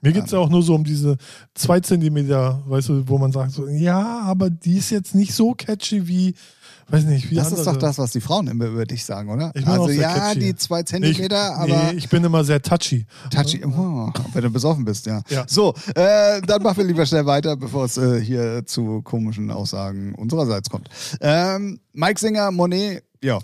Mir 0.00 0.12
geht 0.12 0.26
es 0.26 0.30
ja 0.30 0.38
auch 0.38 0.48
nur 0.48 0.62
so 0.62 0.74
um 0.74 0.84
diese 0.84 1.16
zwei 1.54 1.80
Zentimeter, 1.80 2.62
weißt 2.66 2.88
du, 2.88 3.08
wo 3.08 3.18
man 3.18 3.32
sagt 3.32 3.52
so, 3.52 3.66
ja, 3.66 4.20
aber 4.22 4.50
die 4.50 4.78
ist 4.78 4.90
jetzt 4.90 5.14
nicht 5.14 5.34
so 5.34 5.54
catchy 5.54 6.06
wie 6.06 6.34
weiß 6.90 7.04
nicht, 7.04 7.30
wie 7.30 7.36
Das 7.36 7.48
andere. 7.48 7.60
ist 7.60 7.66
doch 7.66 7.76
das, 7.76 7.98
was 7.98 8.12
die 8.12 8.20
Frauen 8.20 8.46
immer 8.48 8.66
über 8.66 8.84
dich 8.84 9.04
sagen, 9.04 9.30
oder? 9.30 9.52
also 9.64 9.90
ja, 9.90 10.14
catchy. 10.14 10.40
die 10.40 10.56
zwei 10.56 10.82
Zentimeter, 10.82 11.50
ich, 11.50 11.56
aber. 11.56 11.92
Nee, 11.92 11.98
ich 11.98 12.08
bin 12.08 12.24
immer 12.24 12.44
sehr 12.44 12.60
touchy. 12.62 13.06
Touchy, 13.30 13.64
oh, 13.64 14.10
wenn 14.32 14.42
du 14.42 14.50
besoffen 14.50 14.84
bist, 14.84 15.06
ja. 15.06 15.22
ja. 15.28 15.44
So, 15.46 15.74
äh, 15.94 16.40
dann 16.42 16.62
machen 16.62 16.78
wir 16.78 16.84
lieber 16.84 17.04
schnell 17.06 17.26
weiter, 17.26 17.56
bevor 17.56 17.84
es 17.84 17.96
äh, 17.96 18.20
hier 18.20 18.64
zu 18.66 19.02
komischen 19.02 19.50
Aussagen 19.50 20.14
unsererseits 20.14 20.70
kommt. 20.70 20.88
Ähm, 21.20 21.80
Mike 21.92 22.20
Singer, 22.20 22.50
Monet, 22.50 23.04
ja. 23.22 23.38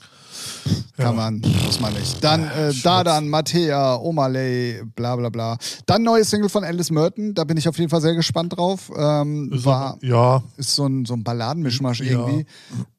Kann 0.97 1.07
ja. 1.07 1.13
man, 1.13 1.43
muss 1.65 1.81
man 1.81 1.93
nicht. 1.95 2.23
Dann 2.23 2.45
äh, 2.49 2.73
Dadan, 2.83 3.29
Mattea, 3.29 3.97
Omaley, 3.97 4.83
bla 4.95 5.17
bla 5.17 5.29
bla. 5.29 5.59
Dann 5.87 6.03
neues 6.03 6.31
Single 6.31 6.49
von 6.49 6.65
Alice 6.65 6.91
Merton, 6.91 7.35
da 7.35 7.45
bin 7.45 7.57
ich 7.57 7.69
auf 7.69 7.79
jeden 7.79 7.91
Fall 7.91 8.01
sehr 8.01 8.15
gespannt 8.15 8.57
drauf. 8.57 8.91
Ähm, 8.97 9.53
ist 9.53 9.65
war, 9.65 9.99
ja. 10.03 10.43
Ist 10.57 10.75
so 10.75 10.87
ein, 10.87 11.05
so 11.05 11.15
ein 11.15 11.25
Balladenmischmasch 11.25 12.01
ja. 12.01 12.13
irgendwie. 12.13 12.47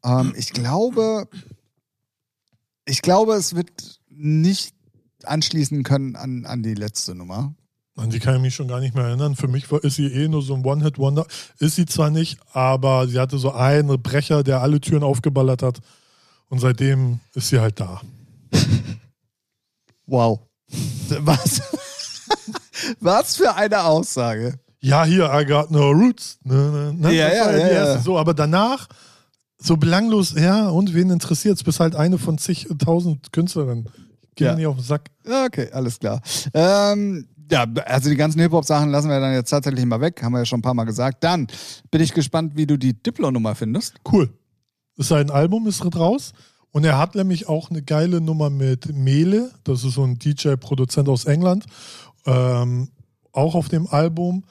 Ähm, 0.04 0.34
ich 0.38 0.52
glaube, 0.52 1.28
ich 2.86 3.02
glaube, 3.02 3.34
es 3.34 3.56
wird 3.56 4.00
nicht 4.10 4.74
anschließen 5.24 5.84
können 5.84 6.16
an, 6.16 6.46
an 6.46 6.64
die 6.64 6.76
letzte 6.76 7.16
Nummer. 7.16 7.54
An 7.98 8.10
die 8.10 8.20
kann 8.20 8.36
ich 8.36 8.42
mich 8.42 8.56
schon 8.56 8.68
gar 8.68 8.82
nicht 8.82 8.94
mehr 8.94 9.06
erinnern. 9.06 9.36
Für 9.36 9.48
mich 9.48 9.72
war, 9.72 9.82
ist 9.84 9.96
sie 9.96 10.08
eh 10.08 10.28
nur 10.28 10.42
so 10.42 10.54
ein 10.54 10.66
One-Hit-Wonder. 10.66 11.26
Ist 11.60 11.76
sie 11.76 11.86
zwar 11.86 12.10
nicht, 12.10 12.38
aber 12.52 13.08
sie 13.08 13.20
hatte 13.20 13.38
so 13.38 13.54
einen 13.54 14.02
Brecher, 14.02 14.44
der 14.44 14.62
alle 14.62 14.82
Türen 14.82 15.04
aufgeballert 15.04 15.64
hat. 15.64 15.80
Und 16.50 16.60
seitdem 16.60 17.20
ist 17.34 17.50
sie 17.50 17.60
halt 17.60 17.80
da. 17.80 18.02
Wow. 20.08 20.42
Was? 21.20 21.62
Was 23.00 23.38
für 23.38 23.56
eine 23.56 23.84
Aussage. 23.84 24.60
Ja, 24.80 25.04
hier, 25.04 25.32
I 25.34 25.46
got 25.46 25.72
no 25.72 25.90
roots. 25.90 26.38
Ne, 26.44 26.54
ne, 26.54 26.94
ne? 26.94 27.12
Ja, 27.12 27.34
ja, 27.34 27.58
ja, 27.58 27.74
ja. 27.74 28.00
So, 28.00 28.20
aber 28.20 28.36
danach, 28.36 28.88
so 29.58 29.78
belanglos, 29.78 30.36
ja, 30.38 30.70
und 30.70 30.94
wen 30.94 31.10
interessiert 31.10 31.58
es? 31.58 31.64
Bist 31.64 31.80
halt 31.80 31.96
eine 31.96 32.20
von 32.20 32.38
zigtausend 32.38 33.34
Künstlerinnen. 33.34 33.90
Geh 34.36 34.46
ja. 34.46 34.56
nicht 34.56 34.68
auf 34.68 34.76
den 34.76 34.84
Sack. 34.84 35.10
Okay, 35.26 35.70
alles 35.72 36.00
klar. 36.00 36.22
Ähm, 36.54 37.28
ja, 37.50 37.66
also 37.86 38.10
die 38.10 38.16
ganzen 38.16 38.42
Hip-Hop-Sachen 38.42 38.90
lassen 38.90 39.10
wir 39.10 39.20
dann 39.20 39.34
jetzt 39.34 39.50
tatsächlich 39.50 39.86
mal 39.86 40.02
weg, 40.02 40.22
haben 40.22 40.34
wir 40.34 40.40
ja 40.40 40.46
schon 40.46 40.60
ein 40.60 40.64
paar 40.64 40.74
Mal 40.74 40.84
gesagt. 40.84 41.24
Dann 41.24 41.48
bin 41.90 42.02
ich 42.02 42.14
gespannt, 42.14 42.54
wie 42.56 42.68
du 42.68 42.78
die 42.78 42.94
Diplo-Nummer 42.94 43.56
findest. 43.56 43.96
Cool. 44.12 44.30
Sein 44.98 45.30
Album 45.30 45.68
ist 45.68 45.84
raus. 45.96 46.34
Und 46.72 46.84
er 46.84 46.98
hat 46.98 47.16
nämlich 47.16 47.48
auch 47.48 47.70
eine 47.70 47.82
geile 47.82 48.20
Nummer 48.20 48.50
mit 48.50 48.94
Mele, 48.94 49.52
das 49.64 49.86
ist 49.86 49.94
so 49.94 50.04
ein 50.04 50.20
DJ-Produzent 50.20 51.08
aus 51.08 51.24
England, 51.24 51.66
ähm, 52.26 52.90
auch 53.32 53.56
auf 53.56 53.70
dem 53.70 53.88
Album, 53.88 54.44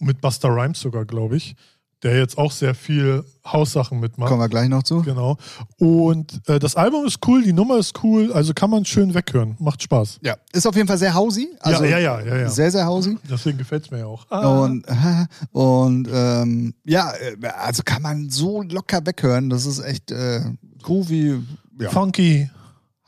mit 0.00 0.20
Buster 0.20 0.48
Rhymes 0.48 0.80
sogar, 0.80 1.04
glaube 1.04 1.36
ich 1.36 1.54
der 2.02 2.16
jetzt 2.18 2.38
auch 2.38 2.50
sehr 2.50 2.74
viel 2.74 3.24
Haussachen 3.46 4.00
mitmacht. 4.00 4.28
Kommen 4.28 4.40
wir 4.40 4.48
gleich 4.48 4.68
noch 4.68 4.82
zu. 4.82 5.02
Genau. 5.02 5.36
Und 5.78 6.40
äh, 6.48 6.58
das 6.58 6.76
Album 6.76 7.06
ist 7.06 7.18
cool, 7.26 7.42
die 7.42 7.52
Nummer 7.52 7.78
ist 7.78 8.02
cool, 8.02 8.32
also 8.32 8.54
kann 8.54 8.70
man 8.70 8.84
schön 8.84 9.14
weghören. 9.14 9.56
Macht 9.58 9.82
Spaß. 9.82 10.20
Ja, 10.22 10.36
ist 10.52 10.66
auf 10.66 10.76
jeden 10.76 10.88
Fall 10.88 10.98
sehr 10.98 11.14
hausy. 11.14 11.48
Also 11.60 11.84
ja, 11.84 11.98
ja, 11.98 12.20
ja, 12.20 12.36
ja, 12.36 12.48
Sehr, 12.48 12.70
sehr 12.70 12.86
hausy. 12.86 13.18
Deswegen 13.28 13.58
gefällt 13.58 13.84
es 13.84 13.90
mir 13.90 13.98
ja 13.98 14.06
auch. 14.06 14.26
Ah. 14.30 14.62
Und, 14.62 14.86
und 15.52 16.08
ähm, 16.12 16.74
ja, 16.84 17.12
äh, 17.12 17.46
also 17.46 17.82
kann 17.84 18.02
man 18.02 18.30
so 18.30 18.62
locker 18.62 19.04
weghören. 19.04 19.50
Das 19.50 19.66
ist 19.66 19.80
echt 19.80 20.10
äh, 20.10 20.40
groovy. 20.82 21.40
Ja. 21.78 21.90
Funky. 21.90 22.50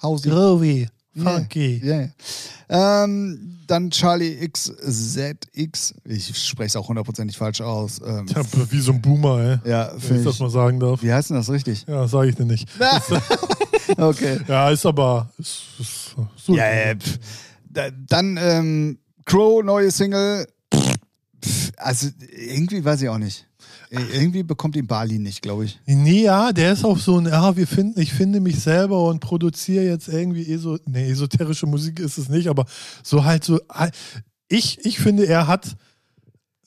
Hausy. 0.02 0.28
Groovy. 0.28 0.88
Funky. 1.16 1.80
Yeah. 1.84 2.10
yeah. 2.70 3.04
Ähm, 3.04 3.58
dann 3.66 3.90
Charlie 3.90 4.48
XZX. 4.48 5.94
Ich 6.04 6.38
spreche 6.38 6.66
es 6.68 6.76
auch 6.76 6.88
hundertprozentig 6.88 7.36
falsch 7.36 7.60
aus. 7.60 8.00
Ähm, 8.04 8.26
ja, 8.28 8.42
wie 8.70 8.80
so 8.80 8.92
ein 8.92 9.00
Boomer, 9.00 9.60
ey. 9.64 9.70
Ja, 9.70 9.92
wenn 9.96 10.18
ich 10.18 10.24
das 10.24 10.38
mal 10.38 10.50
sagen 10.50 10.80
darf. 10.80 11.02
Wie 11.02 11.12
heißt 11.12 11.30
denn 11.30 11.36
das 11.36 11.50
richtig? 11.50 11.84
Ja, 11.86 12.06
sage 12.08 12.30
ich 12.30 12.36
dir 12.36 12.46
nicht. 12.46 12.68
okay. 13.96 14.40
Ja, 14.48 14.70
ist 14.70 14.86
aber. 14.86 15.30
Ist, 15.38 15.62
ist 15.78 16.16
so 16.36 16.54
ja, 16.54 16.92
ja, 16.92 17.90
Dann 18.08 18.38
ähm, 18.40 18.98
Crow, 19.24 19.62
neue 19.62 19.90
Single. 19.90 20.46
also 21.76 22.08
irgendwie 22.30 22.84
weiß 22.84 23.02
ich 23.02 23.08
auch 23.08 23.18
nicht. 23.18 23.46
Irgendwie 23.92 24.42
bekommt 24.42 24.74
ihn 24.76 24.86
Bali 24.86 25.18
nicht, 25.18 25.42
glaube 25.42 25.66
ich. 25.66 25.78
Nee, 25.84 26.24
ja, 26.24 26.52
der 26.52 26.72
ist 26.72 26.84
auch 26.84 26.96
so 26.96 27.18
ein, 27.18 27.26
ja, 27.26 27.56
wir 27.56 27.66
finden, 27.66 28.00
ich 28.00 28.12
finde 28.12 28.40
mich 28.40 28.58
selber 28.58 29.04
und 29.06 29.20
produziere 29.20 29.84
jetzt 29.84 30.08
irgendwie 30.08 30.50
eso, 30.50 30.78
nee, 30.86 31.10
esoterische 31.10 31.66
Musik 31.66 32.00
ist 32.00 32.16
es 32.16 32.30
nicht, 32.30 32.48
aber 32.48 32.64
so 33.02 33.24
halt 33.24 33.44
so, 33.44 33.60
ich, 34.48 34.82
ich 34.86 34.98
finde, 34.98 35.26
er 35.26 35.46
hat, 35.46 35.76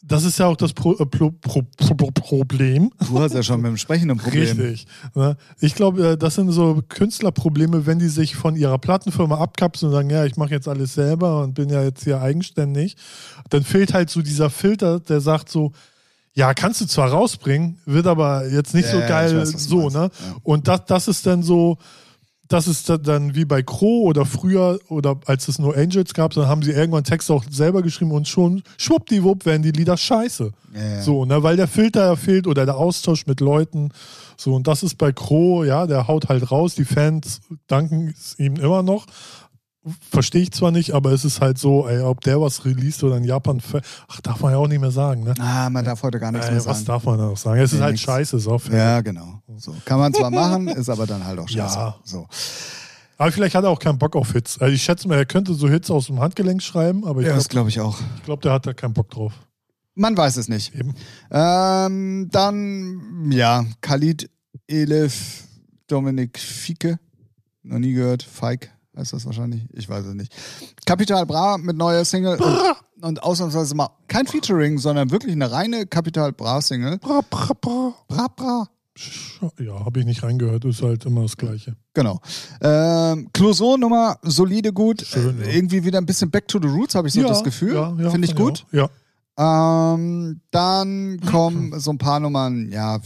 das 0.03 0.23
ist 0.23 0.38
ja 0.38 0.45
auch 0.45 0.55
das 0.55 0.73
Pro, 0.73 0.93
äh, 0.93 1.05
Pro, 1.07 1.32
Pro, 1.32 1.63
Problem. 2.11 2.91
Du 3.07 3.19
hast 3.19 3.34
ja 3.34 3.41
schon 3.41 3.59
mit 3.59 3.69
dem 3.69 3.78
Sprechen 3.78 4.11
ein 4.11 4.17
Problem. 4.17 4.59
Richtig. 4.59 4.86
Ne? 5.15 5.36
Ich 5.61 5.73
glaube, 5.73 6.09
äh, 6.09 6.17
das 6.17 6.36
sind 6.36 6.51
so 6.51 6.84
Künstlerprobleme, 6.89 7.88
wenn 7.88 7.97
die 7.97 8.09
sich 8.09 8.36
von 8.36 8.55
ihrer 8.55 8.78
Plattenfirma 8.78 9.39
abkapseln 9.39 9.89
und 9.89 9.95
sagen, 9.95 10.09
ja, 10.11 10.26
ich 10.26 10.38
mache 10.38 10.51
jetzt 10.51 10.67
alles 10.67 10.93
selber 10.93 11.41
und 11.41 11.55
bin 11.55 11.69
ja 11.69 11.82
jetzt 11.82 12.03
hier 12.03 12.21
eigenständig. 12.21 12.97
Dann 13.49 13.63
fehlt 13.63 13.95
halt 13.95 14.11
so 14.11 14.21
dieser 14.21 14.51
Filter, 14.51 14.99
der 14.99 15.21
sagt 15.21 15.49
so, 15.49 15.71
ja, 16.36 16.53
kannst 16.53 16.81
du 16.81 16.86
zwar 16.86 17.09
rausbringen, 17.11 17.79
wird 17.86 18.07
aber 18.07 18.47
jetzt 18.47 18.73
nicht 18.73 18.86
ja, 18.86 18.91
so 18.91 18.99
geil 18.99 19.38
weiß, 19.38 19.51
so, 19.51 19.89
ne? 19.89 20.11
Ja. 20.11 20.36
Und 20.43 20.67
das, 20.67 20.86
das 20.86 21.07
ist 21.07 21.25
dann 21.25 21.43
so, 21.43 21.77
das 22.49 22.67
ist 22.67 22.89
dann 22.89 23.36
wie 23.36 23.45
bei 23.45 23.63
Crow 23.63 24.05
oder 24.05 24.25
früher 24.25 24.79
oder 24.89 25.17
als 25.25 25.47
es 25.47 25.59
nur 25.59 25.75
Angels 25.75 26.13
gab, 26.13 26.33
dann 26.33 26.47
haben 26.47 26.61
sie 26.61 26.71
irgendwann 26.71 27.05
Texte 27.05 27.33
auch 27.33 27.43
selber 27.49 27.81
geschrieben 27.81 28.11
und 28.11 28.27
schon 28.27 28.63
schwuppdiwupp 28.77 29.45
werden 29.45 29.63
die 29.63 29.71
Lieder 29.71 29.95
scheiße. 29.95 30.51
Ja, 30.75 31.01
so, 31.01 31.23
ne, 31.23 31.41
weil 31.41 31.55
der 31.55 31.69
Filter 31.69 32.17
fehlt 32.17 32.47
oder 32.47 32.65
der 32.65 32.75
Austausch 32.75 33.25
mit 33.25 33.39
Leuten. 33.39 33.91
So, 34.38 34.53
und 34.53 34.67
das 34.67 34.83
ist 34.83 34.97
bei 34.97 35.13
Crow, 35.13 35.65
ja, 35.65 35.88
der 35.88 36.09
haut 36.09 36.27
halt 36.27 36.51
raus, 36.51 36.75
die 36.75 36.83
Fans 36.83 37.39
danken 37.67 38.13
ihm 38.38 38.57
immer 38.57 38.83
noch 38.83 39.05
verstehe 40.11 40.41
ich 40.41 40.51
zwar 40.51 40.71
nicht, 40.71 40.93
aber 40.93 41.11
es 41.11 41.25
ist 41.25 41.41
halt 41.41 41.57
so, 41.57 41.88
ey, 41.88 42.01
ob 42.01 42.21
der 42.21 42.41
was 42.41 42.65
released 42.65 43.03
oder 43.03 43.17
in 43.17 43.23
Japan, 43.23 43.61
ach, 44.07 44.21
darf 44.21 44.39
man 44.41 44.51
ja 44.51 44.57
auch 44.57 44.67
nicht 44.67 44.81
mehr 44.81 44.91
sagen, 44.91 45.23
ne? 45.23 45.33
Ah, 45.39 45.69
man 45.69 45.86
darf 45.86 46.01
heute 46.03 46.19
gar 46.19 46.31
nichts 46.31 46.47
ey, 46.47 46.53
mehr 46.53 46.61
sagen. 46.61 46.75
Was 46.75 46.86
darf 46.86 47.03
man 47.05 47.17
da 47.17 47.25
noch 47.25 47.38
sagen? 47.38 47.59
Es 47.61 47.73
ist 47.73 47.81
halt 47.81 47.93
nix. 47.93 48.01
scheiße, 48.01 48.39
so. 48.39 48.59
Ja, 48.71 49.01
genau. 49.01 49.41
So. 49.57 49.75
Kann 49.86 49.99
man 49.99 50.13
zwar 50.13 50.31
machen, 50.31 50.67
ist 50.67 50.89
aber 50.89 51.05
dann 51.05 51.23
halt 51.23 51.39
auch 51.39 51.47
scheiße. 51.47 51.77
Ja. 51.77 51.95
So. 52.03 52.27
Aber 53.17 53.31
vielleicht 53.31 53.55
hat 53.55 53.63
er 53.63 53.69
auch 53.69 53.79
keinen 53.79 53.97
Bock 53.97 54.15
auf 54.15 54.33
Hits. 54.33 54.59
Also 54.59 54.73
ich 54.73 54.83
schätze 54.83 55.07
mal, 55.07 55.17
er 55.17 55.25
könnte 55.25 55.53
so 55.53 55.69
Hits 55.69 55.89
aus 55.89 56.07
dem 56.07 56.19
Handgelenk 56.19 56.61
schreiben, 56.61 57.05
aber 57.05 57.21
ich 57.21 57.27
ja, 57.27 57.33
glaub, 57.33 57.39
das 57.39 57.49
glaube 57.49 57.69
ich 57.69 57.79
auch. 57.79 57.99
Ich 58.17 58.23
glaube, 58.23 58.41
der 58.41 58.51
hat 58.53 58.65
da 58.65 58.73
keinen 58.73 58.93
Bock 58.93 59.09
drauf. 59.09 59.33
Man 59.93 60.17
weiß 60.17 60.36
es 60.38 60.49
nicht. 60.49 60.75
Eben. 60.75 60.93
Ähm, 61.31 62.27
dann, 62.29 63.31
ja, 63.31 63.65
Khalid, 63.79 64.29
Elif, 64.67 65.43
Dominik 65.88 66.38
Fieke, 66.38 66.99
noch 67.63 67.79
nie 67.79 67.93
gehört, 67.93 68.23
Feig, 68.23 68.74
heißt 68.97 69.13
das 69.13 69.25
wahrscheinlich? 69.25 69.63
Ich 69.73 69.87
weiß 69.89 70.05
es 70.05 70.13
nicht. 70.13 70.33
Capital 70.85 71.25
Bra 71.25 71.57
mit 71.57 71.77
neuer 71.77 72.05
Single 72.05 72.37
und, 72.37 73.03
und, 73.03 73.23
ausnahmsweise 73.23 73.75
mal 73.75 73.89
kein 74.07 74.27
Featuring, 74.27 74.77
sondern 74.77 75.11
wirklich 75.11 75.33
eine 75.33 75.51
reine 75.51 75.85
Capital 75.85 76.31
Bra 76.31 76.61
Single. 76.61 76.97
Bra, 76.99 77.21
bra, 77.29 77.53
bra. 77.59 77.93
Bra, 78.07 78.27
bra. 78.35 78.69
Ja, 79.59 79.83
habe 79.83 79.99
ich 79.99 80.05
nicht 80.05 80.23
reingehört, 80.23 80.63
ist 80.63 80.81
halt 80.81 81.05
immer 81.05 81.23
das 81.23 81.35
Gleiche. 81.35 81.75
Genau. 81.93 82.21
Ähm, 82.61 83.27
Clouseau-Nummer, 83.33 84.17
solide, 84.23 84.71
gut. 84.71 85.01
Schön, 85.01 85.37
ja. 85.41 85.47
Irgendwie 85.47 85.83
wieder 85.83 85.97
ein 85.97 86.05
bisschen 86.05 86.31
back 86.31 86.47
to 86.47 86.59
the 86.61 86.67
roots, 86.67 86.95
habe 86.95 87.09
ich 87.09 87.13
so 87.13 87.21
ja, 87.21 87.27
das 87.27 87.43
Gefühl. 87.43 87.73
Ja, 87.75 87.93
ja, 87.99 88.09
Finde 88.09 88.25
ich 88.25 88.35
gut. 88.35 88.65
Ja. 88.71 88.89
Ähm, 89.37 90.39
dann 90.51 91.19
kommen 91.29 91.77
so 91.77 91.91
ein 91.91 91.97
paar 91.97 92.21
Nummern, 92.21 92.71
ja, 92.71 93.01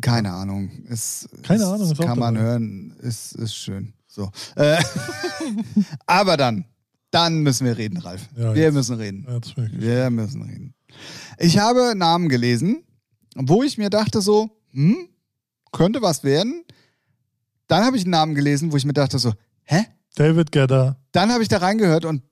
keine 0.00 0.32
Ahnung. 0.32 0.70
Ist, 0.88 1.28
keine 1.42 1.66
Ahnung, 1.66 1.90
ist 1.90 2.00
kann 2.00 2.18
man 2.18 2.38
hören, 2.38 2.96
ist, 3.02 3.34
ist 3.34 3.54
schön. 3.54 3.92
So. 4.16 4.30
Äh, 4.56 4.82
aber 6.06 6.38
dann, 6.38 6.64
dann 7.10 7.40
müssen 7.40 7.66
wir 7.66 7.76
reden, 7.76 7.98
Ralf. 7.98 8.22
Ja, 8.34 8.54
wir 8.54 8.62
jetzt. 8.62 8.72
müssen 8.72 8.96
reden. 8.96 9.26
Ja, 9.78 10.04
wir 10.04 10.10
müssen 10.10 10.42
reden. 10.42 10.74
Ich 11.38 11.58
habe 11.58 11.92
Namen 11.94 12.30
gelesen, 12.30 12.82
wo 13.36 13.62
ich 13.62 13.76
mir 13.76 13.90
dachte 13.90 14.22
so, 14.22 14.48
hm, 14.70 15.10
könnte 15.70 16.00
was 16.00 16.24
werden. 16.24 16.64
Dann 17.68 17.84
habe 17.84 17.98
ich 17.98 18.04
einen 18.04 18.12
Namen 18.12 18.34
gelesen, 18.34 18.72
wo 18.72 18.78
ich 18.78 18.86
mir 18.86 18.94
dachte 18.94 19.18
so, 19.18 19.34
hä? 19.64 19.84
David 20.14 20.50
Gedder. 20.50 20.96
Dann 21.12 21.30
habe 21.30 21.42
ich 21.42 21.50
da 21.50 21.58
reingehört 21.58 22.06
und 22.06 22.22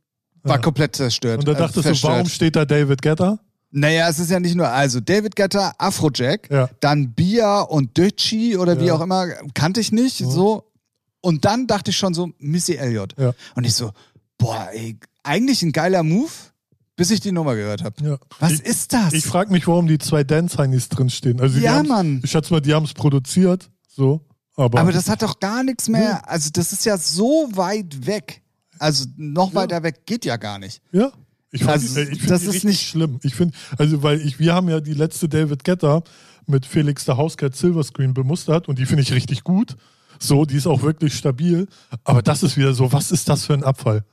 war 0.42 0.56
ja. 0.56 0.62
komplett 0.62 0.96
zerstört. 0.96 1.40
Und 1.40 1.48
da 1.48 1.52
dachtest 1.52 1.86
äh, 1.86 1.92
du, 1.92 2.02
warum 2.02 2.28
steht 2.28 2.56
da 2.56 2.64
David 2.64 3.02
Gedder? 3.02 3.40
Naja, 3.72 4.08
es 4.08 4.18
ist 4.18 4.30
ja 4.30 4.40
nicht 4.40 4.54
nur, 4.54 4.68
also 4.68 5.00
David 5.00 5.36
Getter, 5.36 5.74
Afrojack, 5.76 6.48
ja. 6.50 6.70
dann 6.80 7.12
Bia 7.12 7.60
und 7.60 7.98
Dötschi 7.98 8.56
oder 8.56 8.80
wie 8.80 8.90
auch 8.90 9.02
immer, 9.02 9.26
kannte 9.52 9.80
ich 9.80 9.92
nicht, 9.92 10.16
so. 10.16 10.70
Und 11.24 11.46
dann 11.46 11.66
dachte 11.66 11.90
ich 11.90 11.96
schon 11.96 12.12
so, 12.12 12.32
Missy 12.38 12.74
Elliott. 12.74 13.14
Ja. 13.18 13.32
Und 13.54 13.64
ich 13.64 13.72
so, 13.72 13.92
boah, 14.36 14.68
ey, 14.74 14.98
eigentlich 15.22 15.62
ein 15.62 15.72
geiler 15.72 16.02
Move, 16.02 16.30
bis 16.96 17.10
ich 17.10 17.20
die 17.20 17.32
Nummer 17.32 17.54
gehört 17.54 17.82
habe. 17.82 18.04
Ja. 18.04 18.18
Was 18.40 18.52
ich, 18.52 18.60
ist 18.60 18.92
das? 18.92 19.14
Ich 19.14 19.24
frage 19.24 19.50
mich, 19.50 19.66
warum 19.66 19.86
die 19.86 19.96
zwei 19.96 20.22
Dance-Heinis 20.22 20.90
drinstehen. 20.90 21.40
Also 21.40 21.58
ja, 21.58 21.82
Mann. 21.82 22.20
Ich 22.22 22.30
schätze 22.30 22.52
mal, 22.52 22.60
die 22.60 22.74
haben 22.74 22.84
es 22.84 22.92
produziert, 22.92 23.70
so. 23.88 24.20
Aber, 24.54 24.78
aber 24.78 24.92
das 24.92 25.08
hat 25.08 25.22
doch 25.22 25.40
gar 25.40 25.64
nichts 25.64 25.88
mehr. 25.88 26.28
Also, 26.28 26.50
das 26.52 26.74
ist 26.74 26.84
ja 26.84 26.98
so 26.98 27.48
weit 27.52 28.06
weg. 28.06 28.42
Also, 28.78 29.06
noch 29.16 29.54
weiter 29.54 29.82
weg 29.82 30.04
geht 30.04 30.26
ja 30.26 30.36
gar 30.36 30.58
nicht. 30.58 30.82
Ja. 30.92 31.10
Ich, 31.52 31.66
also, 31.66 32.00
ich 32.00 32.18
finde 32.18 32.26
das 32.26 32.42
ist 32.42 32.64
nicht 32.64 32.86
schlimm. 32.86 33.18
Ich 33.22 33.34
finde, 33.34 33.56
also, 33.78 34.02
weil 34.02 34.20
ich, 34.20 34.38
wir 34.38 34.52
haben 34.52 34.68
ja 34.68 34.80
die 34.80 34.92
letzte 34.92 35.26
David 35.26 35.64
Getter 35.64 36.04
mit 36.46 36.66
Felix 36.66 37.06
der 37.06 37.16
Hauscat 37.16 37.56
Silverscreen 37.56 38.12
bemustert 38.12 38.68
und 38.68 38.78
die 38.78 38.84
finde 38.84 39.02
ich 39.04 39.12
richtig 39.14 39.42
gut. 39.42 39.78
So, 40.18 40.44
die 40.44 40.56
ist 40.56 40.66
auch 40.66 40.82
wirklich 40.82 41.14
stabil. 41.14 41.66
Aber 42.04 42.22
das 42.22 42.42
ist 42.42 42.56
wieder 42.56 42.74
so, 42.74 42.92
was 42.92 43.10
ist 43.10 43.28
das 43.28 43.44
für 43.44 43.54
ein 43.54 43.64
Abfall? 43.64 44.04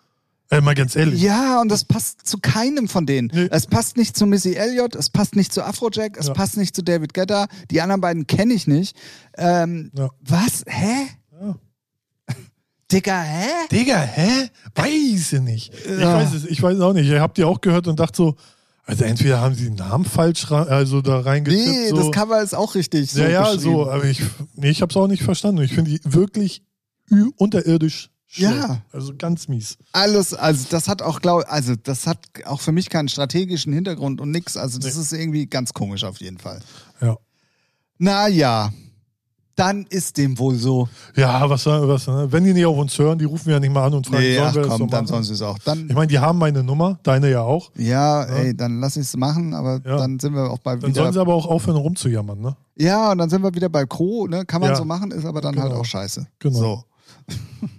Äh, 0.51 0.59
mal 0.59 0.75
ganz 0.75 0.97
ehrlich. 0.97 1.21
Ja, 1.21 1.61
und 1.61 1.69
das 1.69 1.85
passt 1.85 2.27
zu 2.27 2.37
keinem 2.37 2.89
von 2.89 3.05
denen. 3.05 3.31
Nee. 3.33 3.47
Es 3.51 3.67
passt 3.67 3.95
nicht 3.95 4.17
zu 4.17 4.25
Missy 4.25 4.53
Elliott, 4.53 4.95
es 4.95 5.09
passt 5.09 5.37
nicht 5.37 5.53
zu 5.53 5.63
Afrojack, 5.63 6.17
es 6.17 6.27
ja. 6.27 6.33
passt 6.33 6.57
nicht 6.57 6.75
zu 6.75 6.83
David 6.83 7.13
Guetta. 7.13 7.47
Die 7.71 7.81
anderen 7.81 8.01
beiden 8.01 8.27
kenne 8.27 8.53
ich 8.53 8.67
nicht. 8.67 8.97
Ähm, 9.37 9.91
ja. 9.97 10.09
Was? 10.19 10.65
Hä? 10.67 11.07
Ja. 11.41 11.55
Digga, 12.91 13.21
hä? 13.21 13.47
Digga, 13.71 13.99
hä? 13.99 14.49
Weiß 14.75 15.31
ich 15.31 15.39
nicht. 15.39 15.73
Ich 15.73 16.01
weiß 16.01 16.33
es, 16.33 16.45
ich 16.45 16.61
weiß 16.61 16.75
es 16.75 16.81
auch 16.81 16.91
nicht. 16.91 17.09
Ich 17.09 17.19
hab 17.19 17.33
die 17.33 17.45
auch 17.45 17.61
gehört 17.61 17.87
und 17.87 17.97
dachte 18.01 18.17
so, 18.17 18.35
also 18.91 19.05
entweder 19.05 19.39
haben 19.39 19.55
sie 19.55 19.63
den 19.63 19.75
Namen 19.75 20.03
falsch 20.03 20.51
also 20.51 21.01
da 21.01 21.21
reingetippt. 21.21 21.65
Nee, 21.65 21.89
so. 21.91 21.95
das 21.95 22.11
Cover 22.11 22.41
ist 22.41 22.53
auch 22.53 22.75
richtig. 22.75 23.09
So 23.09 23.21
ja, 23.21 23.29
ja, 23.29 23.57
so, 23.57 23.89
aber 23.89 24.03
ich, 24.03 24.21
nee, 24.55 24.69
ich 24.69 24.81
habe 24.81 24.89
es 24.89 24.97
auch 24.97 25.07
nicht 25.07 25.23
verstanden. 25.23 25.61
Ich 25.61 25.73
finde 25.73 25.91
die 25.91 26.01
wirklich 26.03 26.61
unterirdisch 27.37 28.09
schlecht. 28.27 28.53
Ja. 28.53 28.81
Also 28.91 29.13
ganz 29.17 29.47
mies. 29.47 29.77
Alles, 29.93 30.33
also 30.33 30.65
das 30.69 30.89
hat 30.89 31.01
auch, 31.01 31.21
glaub, 31.21 31.45
also 31.47 31.77
das 31.81 32.05
hat 32.05 32.19
auch 32.43 32.59
für 32.59 32.73
mich 32.73 32.89
keinen 32.89 33.07
strategischen 33.07 33.71
Hintergrund 33.71 34.19
und 34.19 34.29
nix. 34.31 34.57
Also 34.57 34.77
das 34.77 34.95
nee. 34.95 35.01
ist 35.01 35.13
irgendwie 35.13 35.47
ganz 35.47 35.71
komisch 35.71 36.03
auf 36.03 36.19
jeden 36.19 36.37
Fall. 36.37 36.59
Ja. 36.99 37.15
Naja, 37.97 38.73
dann 39.61 39.85
ist 39.89 40.17
dem 40.17 40.39
wohl 40.39 40.55
so. 40.55 40.89
Ja, 41.15 41.47
was, 41.47 41.67
was 41.67 42.07
ne? 42.07 42.27
wenn 42.31 42.43
die 42.43 42.53
nicht 42.53 42.65
auf 42.65 42.77
uns 42.77 42.97
hören, 42.97 43.19
die 43.19 43.25
rufen 43.25 43.51
ja 43.51 43.59
nicht 43.59 43.71
mal 43.71 43.85
an 43.85 43.93
und 43.93 44.07
fragen, 44.07 44.23
nee, 44.23 44.35
sollen 44.35 44.47
ach, 44.47 44.55
wir 44.55 44.61
komm, 44.63 44.69
das 44.69 44.77
so 44.79 44.85
dann 44.87 45.07
sollen 45.07 45.23
sie 45.23 45.33
es 45.33 45.41
auch. 45.43 45.59
Dann, 45.59 45.87
ich 45.87 45.93
meine, 45.93 46.07
die 46.07 46.17
haben 46.17 46.39
meine 46.39 46.63
Nummer, 46.63 46.97
deine 47.03 47.29
ja 47.29 47.41
auch. 47.41 47.69
Ja, 47.77 48.25
ja. 48.25 48.35
ey, 48.37 48.57
dann 48.57 48.79
lass 48.79 48.97
ich 48.97 49.03
es 49.03 49.15
machen, 49.15 49.53
aber 49.53 49.79
ja. 49.85 49.97
dann 49.97 50.19
sind 50.19 50.33
wir 50.33 50.49
auch 50.49 50.57
bei 50.59 50.77
Dann 50.77 50.93
sollen 50.95 51.13
sie 51.13 51.21
aber 51.21 51.35
auch 51.35 51.45
aufhören 51.45 51.77
rumzujammern, 51.77 52.41
ne? 52.41 52.55
Ja, 52.75 53.11
und 53.11 53.19
dann 53.19 53.29
sind 53.29 53.43
wir 53.43 53.53
wieder 53.53 53.69
bei 53.69 53.85
Kro, 53.85 54.25
ne? 54.27 54.45
Kann 54.45 54.61
man 54.61 54.71
ja. 54.71 54.75
so 54.75 54.83
machen, 54.83 55.11
ist 55.11 55.25
aber 55.25 55.41
dann 55.41 55.55
halt 55.55 55.65
genau. 55.65 55.75
halt 55.75 55.81
auch 55.81 55.85
scheiße. 55.85 56.25
Genau. 56.39 56.57
So. 56.57 56.83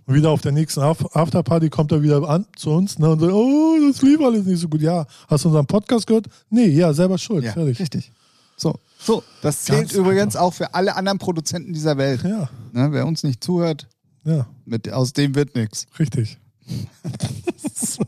Und 0.06 0.14
wieder 0.14 0.30
auf 0.30 0.40
der 0.40 0.52
nächsten 0.52 0.80
Afterparty 0.80 1.68
kommt 1.68 1.90
er 1.90 2.00
wieder 2.02 2.28
an 2.28 2.46
zu 2.54 2.70
uns 2.70 2.98
ne, 3.00 3.10
und 3.10 3.18
sagt, 3.18 3.32
oh, 3.32 3.76
das 3.88 4.02
lief 4.02 4.20
alles 4.20 4.46
nicht 4.46 4.60
so 4.60 4.68
gut. 4.68 4.82
Ja, 4.82 5.04
hast 5.26 5.44
du 5.44 5.48
unseren 5.48 5.66
Podcast 5.66 6.06
gehört? 6.06 6.26
Nee, 6.48 6.68
ja, 6.68 6.92
selber 6.92 7.18
schuld. 7.18 7.44
Ja, 7.44 7.52
Fertig. 7.52 7.80
Richtig. 7.80 8.12
So. 8.56 8.78
So, 9.04 9.22
das 9.42 9.62
zählt 9.62 9.80
Ganz 9.80 9.92
übrigens 9.92 10.36
einfach. 10.36 10.40
auch 10.40 10.54
für 10.54 10.74
alle 10.74 10.94
anderen 10.94 11.18
Produzenten 11.18 11.72
dieser 11.72 11.96
Welt. 11.96 12.22
Ja. 12.22 12.48
Ne, 12.72 12.92
wer 12.92 13.06
uns 13.06 13.24
nicht 13.24 13.42
zuhört, 13.42 13.88
ja. 14.24 14.46
mit, 14.64 14.92
aus 14.92 15.12
dem 15.12 15.34
wird 15.34 15.56
nichts. 15.56 15.86
Richtig. 15.98 16.38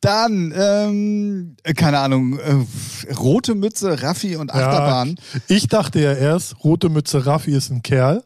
Dann, 0.00 0.52
ähm, 0.56 1.56
keine 1.76 1.98
Ahnung, 1.98 2.38
äh, 2.38 2.64
rote 3.14 3.54
Mütze, 3.54 4.02
Raffi 4.02 4.36
und 4.36 4.52
Achterbahn. 4.52 5.16
Ja, 5.32 5.40
ich 5.48 5.68
dachte 5.68 6.00
ja 6.00 6.12
erst, 6.12 6.62
rote 6.64 6.88
Mütze, 6.88 7.26
Raffi 7.26 7.52
ist 7.52 7.70
ein 7.70 7.82
Kerl, 7.82 8.24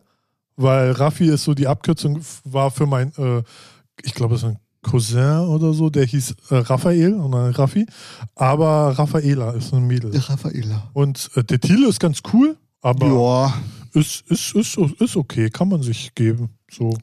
weil 0.57 0.93
Raffi 0.93 1.27
ist 1.27 1.45
so 1.45 1.55
die 1.55 1.67
Abkürzung 1.69 2.21
war 2.45 2.71
für 2.71 2.87
mein, 2.87 3.13
äh, 3.17 3.43
ich 4.03 4.15
glaube, 4.15 4.35
es 4.35 4.43
ist 4.43 4.49
ein 4.49 4.59
Cousin 4.83 5.41
oder 5.41 5.73
so, 5.73 5.91
der 5.91 6.05
hieß 6.05 6.35
äh, 6.51 6.57
Raphael 6.57 7.15
und 7.15 7.33
dann 7.33 7.51
Raffi. 7.53 7.87
Aber 8.35 8.99
Raffaela 8.99 9.53
ist 9.53 9.73
ein 9.75 9.87
Mädel. 9.87 10.17
Raffaela. 10.17 10.91
Und 10.93 11.31
äh, 11.35 11.45
der 11.45 11.61
Thiele 11.61 11.89
ist 11.89 12.01
ganz 12.01 12.21
cool, 12.33 12.57
aber 12.81 13.07
ja. 13.07 14.01
ist, 14.01 14.23
ist, 14.31 14.55
ist, 14.55 14.79
ist 14.79 15.17
okay, 15.17 15.51
kann 15.51 15.69
man 15.69 15.83
sich 15.83 16.15
geben. 16.15 16.51
So. 16.71 16.97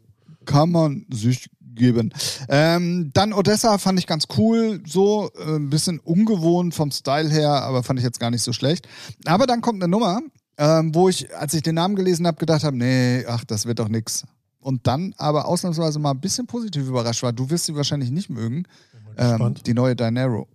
Kann 0.46 0.72
man 0.72 1.06
sich 1.12 1.50
geben. 1.62 2.12
Ähm, 2.50 3.12
dann 3.14 3.34
Odessa 3.34 3.78
fand 3.78 4.00
ich 4.00 4.08
ganz 4.08 4.26
cool, 4.38 4.82
so 4.88 5.30
äh, 5.38 5.56
ein 5.56 5.70
bisschen 5.70 6.00
ungewohnt 6.00 6.74
vom 6.74 6.90
Style 6.90 7.30
her, 7.30 7.62
aber 7.64 7.84
fand 7.84 8.00
ich 8.00 8.06
jetzt 8.06 8.20
gar 8.20 8.32
nicht 8.32 8.42
so 8.42 8.54
schlecht. 8.54 8.88
Aber 9.26 9.46
dann 9.46 9.62
kommt 9.62 9.84
eine 9.84 9.92
Nummer, 9.92 10.22
ähm, 10.58 10.96
wo 10.96 11.10
ich, 11.10 11.36
als 11.36 11.54
ich 11.54 11.62
den 11.62 11.76
Namen 11.76 11.96
gelesen 11.96 12.26
habe, 12.26 12.38
gedacht 12.38 12.64
habe, 12.64 12.76
nee, 12.76 13.24
ach, 13.28 13.44
das 13.46 13.68
wird 13.68 13.78
doch 13.78 13.90
nix 13.90 14.26
und 14.60 14.86
dann 14.88 15.14
aber 15.18 15.48
ausnahmsweise 15.48 16.00
mal 16.00 16.12
ein 16.12 16.20
bisschen 16.20 16.48
positiv 16.48 16.88
überrascht 16.88 17.24
war. 17.24 17.34
Du 17.34 17.50
wirst 17.50 17.66
sie 17.66 17.76
wahrscheinlich 17.76 18.12
nicht 18.12 18.30
mögen. 18.30 18.64
Ähm, 19.18 19.56
die 19.66 19.74
neue 19.74 19.96
Dinero. 19.96 20.48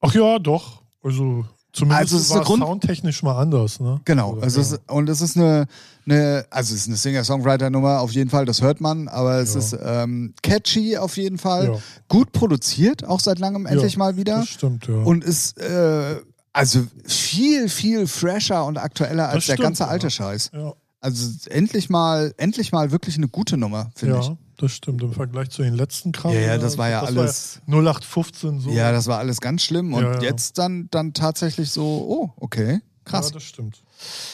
Ach 0.00 0.14
ja, 0.14 0.38
doch. 0.38 0.82
Also 1.02 1.44
Zumindest 1.72 2.12
also 2.14 2.34
war 2.34 2.42
es 2.42 2.48
soundtechnisch 2.48 3.22
mal 3.22 3.40
anders, 3.40 3.78
ne? 3.78 4.00
Genau. 4.04 4.32
Oder, 4.32 4.42
also 4.42 4.60
ja. 4.60 4.66
es, 4.66 4.80
und 4.88 5.08
es 5.08 5.20
ist 5.20 5.36
eine, 5.36 5.66
eine 6.04 6.44
also 6.50 6.74
es 6.74 6.80
ist 6.80 6.86
eine 6.88 6.96
Singer-Songwriter-Nummer 6.96 8.00
auf 8.00 8.10
jeden 8.10 8.28
Fall, 8.28 8.44
das 8.44 8.60
hört 8.60 8.80
man, 8.80 9.06
aber 9.06 9.36
es 9.36 9.54
ja. 9.54 9.60
ist 9.60 9.78
ähm, 9.80 10.34
catchy 10.42 10.96
auf 10.96 11.16
jeden 11.16 11.38
Fall. 11.38 11.66
Ja. 11.66 11.78
Gut 12.08 12.32
produziert, 12.32 13.04
auch 13.04 13.20
seit 13.20 13.38
langem 13.38 13.66
endlich 13.66 13.96
mal 13.96 14.16
wieder. 14.16 14.38
Das 14.38 14.48
stimmt, 14.48 14.88
ja. 14.88 14.96
Und 14.96 15.22
ist 15.22 15.58
äh, 15.58 16.16
also 16.52 16.86
viel, 17.04 17.68
viel 17.68 18.08
fresher 18.08 18.64
und 18.64 18.76
aktueller 18.76 19.28
als 19.28 19.44
stimmt, 19.44 19.58
der 19.60 19.64
ganze 19.64 19.86
alte 19.86 20.10
Scheiß. 20.10 20.50
Ja. 20.52 20.74
Also 21.02 21.48
endlich 21.48 21.88
mal, 21.88 22.34
endlich 22.36 22.72
mal 22.72 22.90
wirklich 22.90 23.16
eine 23.16 23.28
gute 23.28 23.56
Nummer, 23.56 23.90
finde 23.94 24.18
ich. 24.18 24.26
Ja, 24.26 24.36
das 24.58 24.72
stimmt. 24.72 25.02
Im 25.02 25.12
Vergleich 25.14 25.48
zu 25.48 25.62
den 25.62 25.74
letzten 25.74 26.12
Kram. 26.12 26.34
Ja, 26.34 26.40
ja, 26.40 26.58
das 26.58 26.76
war 26.76 26.90
ja 26.90 27.00
das 27.00 27.08
alles. 27.08 27.60
War 27.66 27.76
ja 27.76 27.90
0815 27.92 28.60
so. 28.60 28.70
Ja, 28.70 28.92
das 28.92 29.06
war 29.06 29.18
alles 29.18 29.40
ganz 29.40 29.62
schlimm. 29.62 29.94
Und 29.94 30.04
ja, 30.04 30.20
jetzt 30.20 30.58
dann, 30.58 30.88
dann 30.90 31.14
tatsächlich 31.14 31.70
so, 31.70 31.84
oh, 31.84 32.32
okay, 32.36 32.80
krass. 33.04 33.28
Ja, 33.28 33.34
das 33.34 33.44
stimmt. 33.44 33.82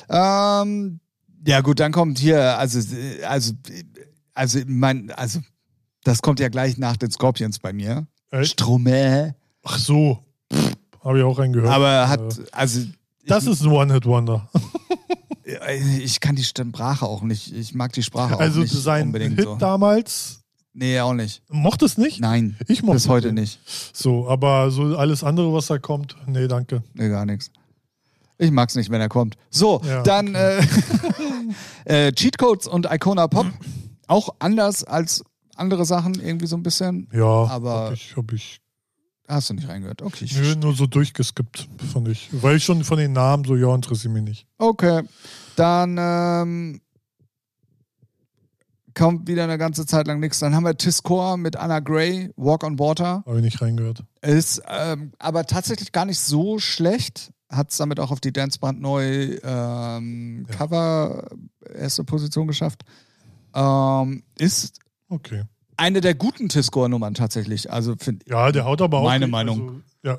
Ähm, 0.09 0.99
ja, 1.47 1.61
gut, 1.61 1.79
dann 1.79 1.93
kommt 1.93 2.19
hier, 2.19 2.59
also, 2.59 2.81
also, 3.29 3.53
also, 4.35 4.61
mein, 4.67 5.13
also, 5.13 5.39
das 6.03 6.21
kommt 6.21 6.41
ja 6.41 6.49
gleich 6.49 6.79
nach 6.79 6.97
den 6.97 7.13
Scorpions 7.13 7.61
bei 7.61 7.73
mir. 7.73 8.09
Echt? 8.33 8.53
Stromae. 8.53 9.35
Ach 9.63 9.79
so. 9.79 10.19
Habe 11.05 11.19
ich 11.19 11.25
auch 11.25 11.39
reingehört. 11.39 11.73
Aber 11.73 12.09
hat, 12.09 12.41
also. 12.53 12.81
Das 13.27 13.47
ist 13.47 13.63
ein 13.63 13.69
One-Hit-Wonder. 13.69 14.49
Ich 15.47 16.21
kann 16.21 16.37
die 16.37 16.45
Sprache 16.45 17.07
auch 17.07 17.23
nicht. 17.23 17.53
Ich 17.53 17.75
mag 17.75 17.93
die 17.93 18.03
Sprache 18.03 18.39
also 18.39 18.61
auch 18.61 18.65
nicht 18.65 18.75
sein 18.75 19.07
unbedingt 19.07 19.37
Hit 19.37 19.45
so. 19.45 19.57
damals. 19.57 20.41
Nee, 20.73 21.01
auch 21.01 21.15
nicht. 21.15 21.43
Mochte 21.49 21.87
es 21.87 21.97
nicht? 21.97 22.21
Nein. 22.21 22.57
Ich 22.69 22.83
mochte 22.83 22.97
Bis 22.97 23.09
heute 23.09 23.33
nicht. 23.33 23.61
So, 23.95 24.29
aber 24.29 24.71
so 24.71 24.97
alles 24.97 25.25
andere, 25.25 25.53
was 25.53 25.69
da 25.69 25.79
kommt, 25.79 26.17
nee, 26.27 26.49
danke. 26.49 26.83
Nee, 26.93 27.09
gar 27.09 27.25
nichts. 27.25 27.51
Ich 28.39 28.51
mag 28.51 28.69
es 28.69 28.75
nicht, 28.75 28.91
wenn 28.91 29.01
er 29.01 29.09
kommt. 29.09 29.37
So, 29.49 29.81
ja, 29.87 30.03
dann 30.03 30.37
okay. 30.37 30.67
äh, 31.87 32.09
äh, 32.09 32.13
Cheatcodes 32.13 32.67
und 32.67 32.87
Icona 32.91 33.29
Pop. 33.29 33.47
Auch 34.07 34.35
anders 34.39 34.85
als 34.85 35.25
andere 35.55 35.87
Sachen, 35.87 36.21
irgendwie 36.21 36.47
so 36.47 36.57
ein 36.57 36.63
bisschen. 36.63 37.09
Ja, 37.13 37.25
aber 37.25 37.87
hab 37.87 37.93
ich, 37.95 38.15
hab 38.15 38.33
ich 38.33 38.61
Hast 39.29 39.51
du 39.51 39.55
nicht 39.55 39.69
reingehört? 39.69 40.03
Okay. 40.03 40.25
Ich 40.25 40.37
Nö, 40.37 40.55
nur 40.55 40.75
so 40.75 40.87
durchgeskippt, 40.87 41.69
fand 41.93 42.09
ich. 42.09 42.29
Weil 42.31 42.57
ich 42.57 42.65
schon 42.65 42.85
von 42.85 42.99
den 42.99 43.13
Namen 43.13 43.45
so, 43.45 43.57
ja, 43.57 43.75
interessiert 43.75 44.13
mich 44.13 44.23
nicht. 44.23 44.47
Okay. 44.59 45.03
Dann 45.57 45.97
ähm, 45.99 46.81
kommt 48.95 49.27
wieder 49.27 49.45
eine 49.45 49.59
ganze 49.59 49.85
Zeit 49.85 50.07
lang 50.07 50.21
nichts. 50.21 50.39
Dann 50.39 50.55
haben 50.55 50.65
wir 50.65 50.77
Tiscore 50.77 51.39
mit 51.39 51.57
Anna 51.57 51.81
Gray, 51.81 52.31
Walk 52.37 52.63
on 52.63 52.79
Water. 52.79 53.25
Habe 53.27 53.39
ich 53.39 53.45
nicht 53.45 53.61
reingehört. 53.61 54.05
Ist 54.23 54.63
ähm, 54.69 55.13
aber 55.19 55.45
tatsächlich 55.45 55.91
gar 55.91 56.05
nicht 56.05 56.21
so 56.21 56.59
schlecht. 56.59 57.33
Hat 57.51 57.71
es 57.71 57.77
damit 57.79 57.99
auch 58.01 58.11
auf 58.11 58.21
die 58.21 58.33
Danceband 58.33 58.81
neu 58.81 59.39
ähm, 59.43 60.47
ja. 60.49 60.57
Cover 60.57 61.29
erste 61.75 62.05
Position 62.05 62.47
geschafft. 62.47 62.83
Ähm, 63.55 64.23
ist 64.39 64.79
okay 65.09 65.45
eine 65.77 66.01
der 66.01 66.15
guten 66.15 66.49
Tiscore-Nummern 66.49 67.15
tatsächlich. 67.15 67.71
Also 67.73 67.95
ja, 68.27 68.53
der 68.53 68.65
haut 68.65 68.83
aber 68.83 68.99
auch. 68.99 69.05
Meine 69.05 69.27
Meinung. 69.27 69.83
Also, 70.03 70.19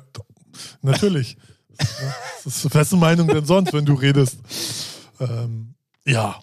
natürlich. 0.82 1.36
das 2.44 2.64
ist 2.64 2.72
feste 2.72 2.96
Meinung 2.96 3.28
denn 3.28 3.44
sonst, 3.44 3.72
wenn 3.72 3.84
du 3.84 3.94
redest. 3.94 4.38
Ähm, 5.20 5.74
ja. 6.04 6.40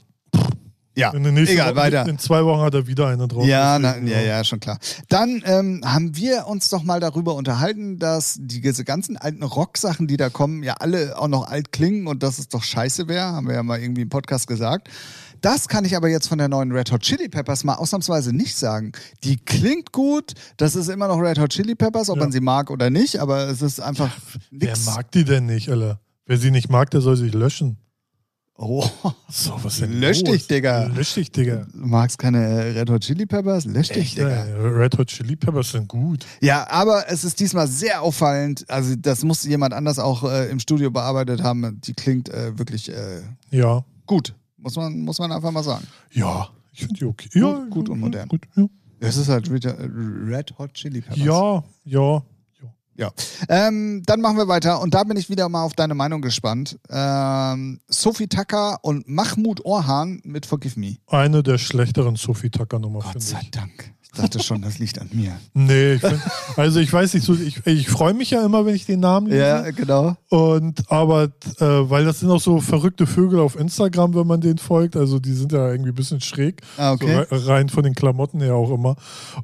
Ja, 0.97 1.13
egal, 1.13 1.72
Woche, 1.72 1.76
weiter. 1.76 2.07
In 2.07 2.18
zwei 2.20 2.45
Wochen 2.45 2.61
hat 2.61 2.74
er 2.74 2.88
wieder 2.88 3.07
eine 3.07 3.28
drauf. 3.28 3.45
Ja, 3.45 3.78
na, 3.80 3.97
ja, 3.97 4.22
ja, 4.22 4.43
schon 4.45 4.61
klar. 4.61 4.80
Dann 5.09 5.43
ähm, 5.45 5.82
haben 5.84 6.16
wir 6.16 6.47
uns 6.47 6.70
doch 6.70 6.84
mal 6.84 7.01
darüber 7.01 7.36
unterhalten, 7.36 7.99
dass 7.99 8.38
diese 8.39 8.86
ganzen 8.86 9.18
alten 9.18 9.43
Rock-Sachen, 9.43 10.07
die 10.07 10.16
da 10.16 10.30
kommen, 10.30 10.63
ja 10.63 10.76
alle 10.76 11.20
auch 11.20 11.28
noch 11.28 11.47
alt 11.47 11.74
klingen 11.74 12.07
und 12.07 12.24
dass 12.24 12.39
es 12.39 12.47
doch 12.47 12.63
scheiße 12.63 13.09
wäre, 13.09 13.26
haben 13.26 13.47
wir 13.47 13.55
ja 13.55 13.63
mal 13.63 13.78
irgendwie 13.80 14.03
im 14.03 14.09
Podcast 14.09 14.47
gesagt. 14.47 14.88
Das 15.45 15.67
kann 15.67 15.85
ich 15.85 15.95
aber 15.95 16.09
jetzt 16.09 16.27
von 16.27 16.39
der 16.39 16.47
neuen 16.47 16.71
Red 16.71 16.91
Hot 16.91 17.01
Chili 17.01 17.29
Peppers 17.29 17.63
mal 17.63 17.75
ausnahmsweise 17.75 18.35
nicht 18.35 18.55
sagen. 18.55 18.93
Die 19.23 19.37
klingt 19.37 19.91
gut, 19.91 20.33
das 20.57 20.75
ist 20.75 20.89
immer 20.89 21.07
noch 21.07 21.19
Red 21.19 21.37
Hot 21.37 21.51
Chili 21.51 21.75
Peppers, 21.75 22.09
ob 22.09 22.17
ja. 22.17 22.23
man 22.23 22.31
sie 22.31 22.39
mag 22.39 22.71
oder 22.71 22.89
nicht, 22.89 23.19
aber 23.19 23.47
es 23.47 23.61
ist 23.61 23.79
einfach. 23.79 24.09
Ja, 24.49 24.69
wer 24.69 24.77
mag 24.85 25.11
die 25.11 25.23
denn 25.23 25.45
nicht, 25.45 25.69
Alter? 25.69 25.99
Wer 26.25 26.39
sie 26.39 26.49
nicht 26.49 26.71
mag, 26.71 26.89
der 26.89 27.01
soll 27.01 27.15
sich 27.15 27.31
löschen. 27.31 27.77
Oh, 28.57 28.89
so, 29.29 29.53
was 29.61 29.77
denn 29.77 29.99
Lösch 29.99 30.23
dich, 30.23 30.47
Digga. 30.47 30.85
Lösch 30.85 31.13
dich, 31.13 31.31
Digga. 31.31 31.67
Du 31.71 31.85
magst 31.85 32.17
keine 32.17 32.73
Red 32.73 32.89
Hot 32.89 33.01
Chili 33.01 33.27
Peppers? 33.27 33.65
Lösch 33.65 33.89
dich, 33.89 34.15
Digga. 34.15 34.45
Red 34.45 34.97
Hot 34.97 35.09
Chili 35.09 35.35
Peppers 35.35 35.73
sind 35.73 35.87
gut. 35.87 36.25
Ja, 36.41 36.67
aber 36.71 37.07
es 37.07 37.23
ist 37.23 37.39
diesmal 37.39 37.67
sehr 37.67 38.01
auffallend. 38.01 38.67
Also, 38.67 38.95
das 38.95 39.23
muss 39.23 39.43
jemand 39.43 39.75
anders 39.75 39.99
auch 39.99 40.23
äh, 40.23 40.49
im 40.49 40.59
Studio 40.59 40.89
bearbeitet 40.89 41.43
haben. 41.43 41.79
Die 41.81 41.93
klingt 41.93 42.29
äh, 42.29 42.57
wirklich 42.57 42.89
äh, 42.89 43.21
ja. 43.51 43.85
gut. 44.07 44.33
Muss 44.66 44.76
man, 44.78 44.99
muss 45.01 45.20
man 45.20 45.32
einfach 45.32 45.51
mal 45.51 45.61
sagen. 45.61 45.86
Ja, 46.11 46.49
ich 46.74 46.80
finde 46.80 46.95
die 46.95 47.05
okay. 47.05 47.30
Ja, 47.34 47.59
gut, 47.59 47.70
gut 47.70 47.89
und 47.89 47.99
modern. 47.99 48.28
Gut, 48.28 48.47
ja. 48.55 48.66
Es 48.99 49.16
ist 49.16 49.30
halt 49.30 49.47
Red 49.47 50.57
Hot 50.57 50.74
Chili 50.74 51.01
Peppers. 51.01 51.24
Ja, 51.24 51.63
ja. 51.84 52.24
Ja. 52.97 53.11
Ähm, 53.47 54.01
dann 54.07 54.22
machen 54.22 54.38
wir 54.38 54.47
weiter 54.47 54.82
und 54.82 54.95
da 54.95 55.03
bin 55.03 55.18
ich 55.18 55.30
wieder 55.30 55.49
mal 55.49 55.61
auf 55.63 55.74
deine 55.74 55.93
Meinung 55.93 56.22
gespannt. 56.22 56.80
Ähm, 56.89 57.80
Sophie 57.88 58.28
Tucker 58.28 58.80
und 58.82 59.07
Mahmoud 59.07 59.63
Orhan 59.66 60.22
mit 60.24 60.47
Forgive 60.47 60.80
Me. 60.80 60.95
Eine 61.05 61.43
der 61.43 61.59
schlechteren 61.59 62.16
Sophie 62.16 62.49
Tucker 62.49 62.80
Nummer, 62.80 63.01
Gott 63.01 63.22
sei. 63.22 63.41
Dank. 63.51 63.93
Ich 64.16 64.22
dachte 64.22 64.41
schon, 64.41 64.61
das 64.61 64.80
liegt 64.80 64.99
an 64.99 65.09
mir. 65.11 65.38
Nee, 65.53 65.93
ich 65.93 66.01
find, 66.01 66.22
also 66.55 66.80
ich 66.80 66.91
weiß 66.91 67.13
nicht, 67.16 67.28
ich, 67.28 67.66
ich 67.66 67.89
freue 67.89 68.13
mich 68.13 68.32
ja 68.32 68.45
immer, 68.45 68.66
wenn 68.66 68.76
ich 68.76 68.86
den 68.86 69.01
Namen 69.01 69.28
lese. 69.28 69.39
Ja, 69.39 69.72
genau. 69.72 70.16
Und 70.30 70.89
aber, 70.89 71.24
äh, 71.24 71.30
weil 71.59 72.05
das 72.05 72.22
sind 72.22 72.32
auch 72.32 72.39
so 72.39 72.61
verrückte 72.61 73.07
Vögel 73.07 73.39
auf 73.39 73.59
Instagram, 73.59 74.16
wenn 74.16 74.28
man 74.28 74.39
denen 74.39 74.57
folgt. 74.57 74.95
Also 74.95 75.20
die 75.20 75.34
sind 75.34 75.51
ja 75.51 75.70
irgendwie 75.70 75.91
ein 75.91 75.95
bisschen 75.95 76.22
schräg. 76.22 76.61
Ah, 76.78 76.93
okay. 76.93 77.26
So 77.30 77.36
rein 77.47 77.70
von 77.70 77.84
den 77.84 77.93
Klamotten 77.93 78.39
her 78.41 78.55
auch 78.55 78.72
immer. 78.72 78.95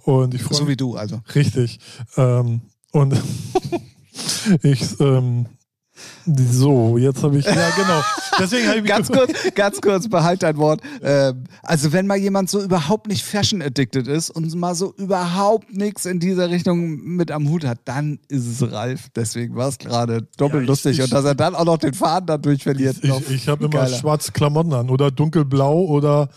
Und 0.03 0.34
ich 0.34 0.43
so 0.43 0.67
wie 0.67 0.78
du, 0.78 0.95
also. 0.95 1.22
Richtig. 1.36 1.80
Ähm, 2.15 2.61
und 2.91 3.13
ich, 4.63 4.99
ähm, 4.99 5.47
so, 6.26 6.97
jetzt 6.97 7.24
habe 7.24 7.38
ich. 7.38 7.45
Ja, 7.45 7.69
genau. 7.76 8.01
Deswegen 8.41 8.67
habe 8.67 8.79
ich 8.79 8.85
ganz 8.85 9.09
kurz, 9.09 9.31
ganz 9.55 9.81
kurz, 9.81 10.09
behalt 10.09 10.43
dein 10.43 10.57
Wort. 10.57 10.81
Ähm, 11.01 11.43
also, 11.63 11.93
wenn 11.93 12.07
mal 12.07 12.17
jemand 12.17 12.49
so 12.49 12.61
überhaupt 12.61 13.07
nicht 13.07 13.23
fashion 13.23 13.61
addicted 13.61 14.07
ist 14.07 14.29
und 14.29 14.53
mal 14.55 14.75
so 14.75 14.93
überhaupt 14.97 15.71
nichts 15.75 16.05
in 16.05 16.19
dieser 16.19 16.49
Richtung 16.49 17.01
mit 17.01 17.31
am 17.31 17.49
Hut 17.49 17.65
hat, 17.65 17.79
dann 17.85 18.19
ist 18.27 18.47
es 18.47 18.71
Ralf. 18.71 19.09
Deswegen 19.15 19.55
war 19.55 19.67
es 19.67 19.77
gerade 19.77 20.27
doppelt 20.37 20.63
ja, 20.63 20.67
lustig. 20.67 20.97
Ich, 20.97 21.03
und 21.03 21.13
dass 21.13 21.25
er 21.25 21.35
dann 21.35 21.55
auch 21.55 21.65
noch 21.65 21.77
den 21.77 21.93
Faden 21.93 22.27
dadurch 22.27 22.63
verliert. 22.63 22.97
Ich, 23.01 23.09
ich, 23.09 23.29
ich 23.29 23.47
habe 23.47 23.65
immer 23.65 23.87
schwarze 23.87 24.31
Klamotten 24.31 24.73
an 24.73 24.89
oder 24.89 25.11
dunkelblau 25.11 25.85
oder 25.85 26.29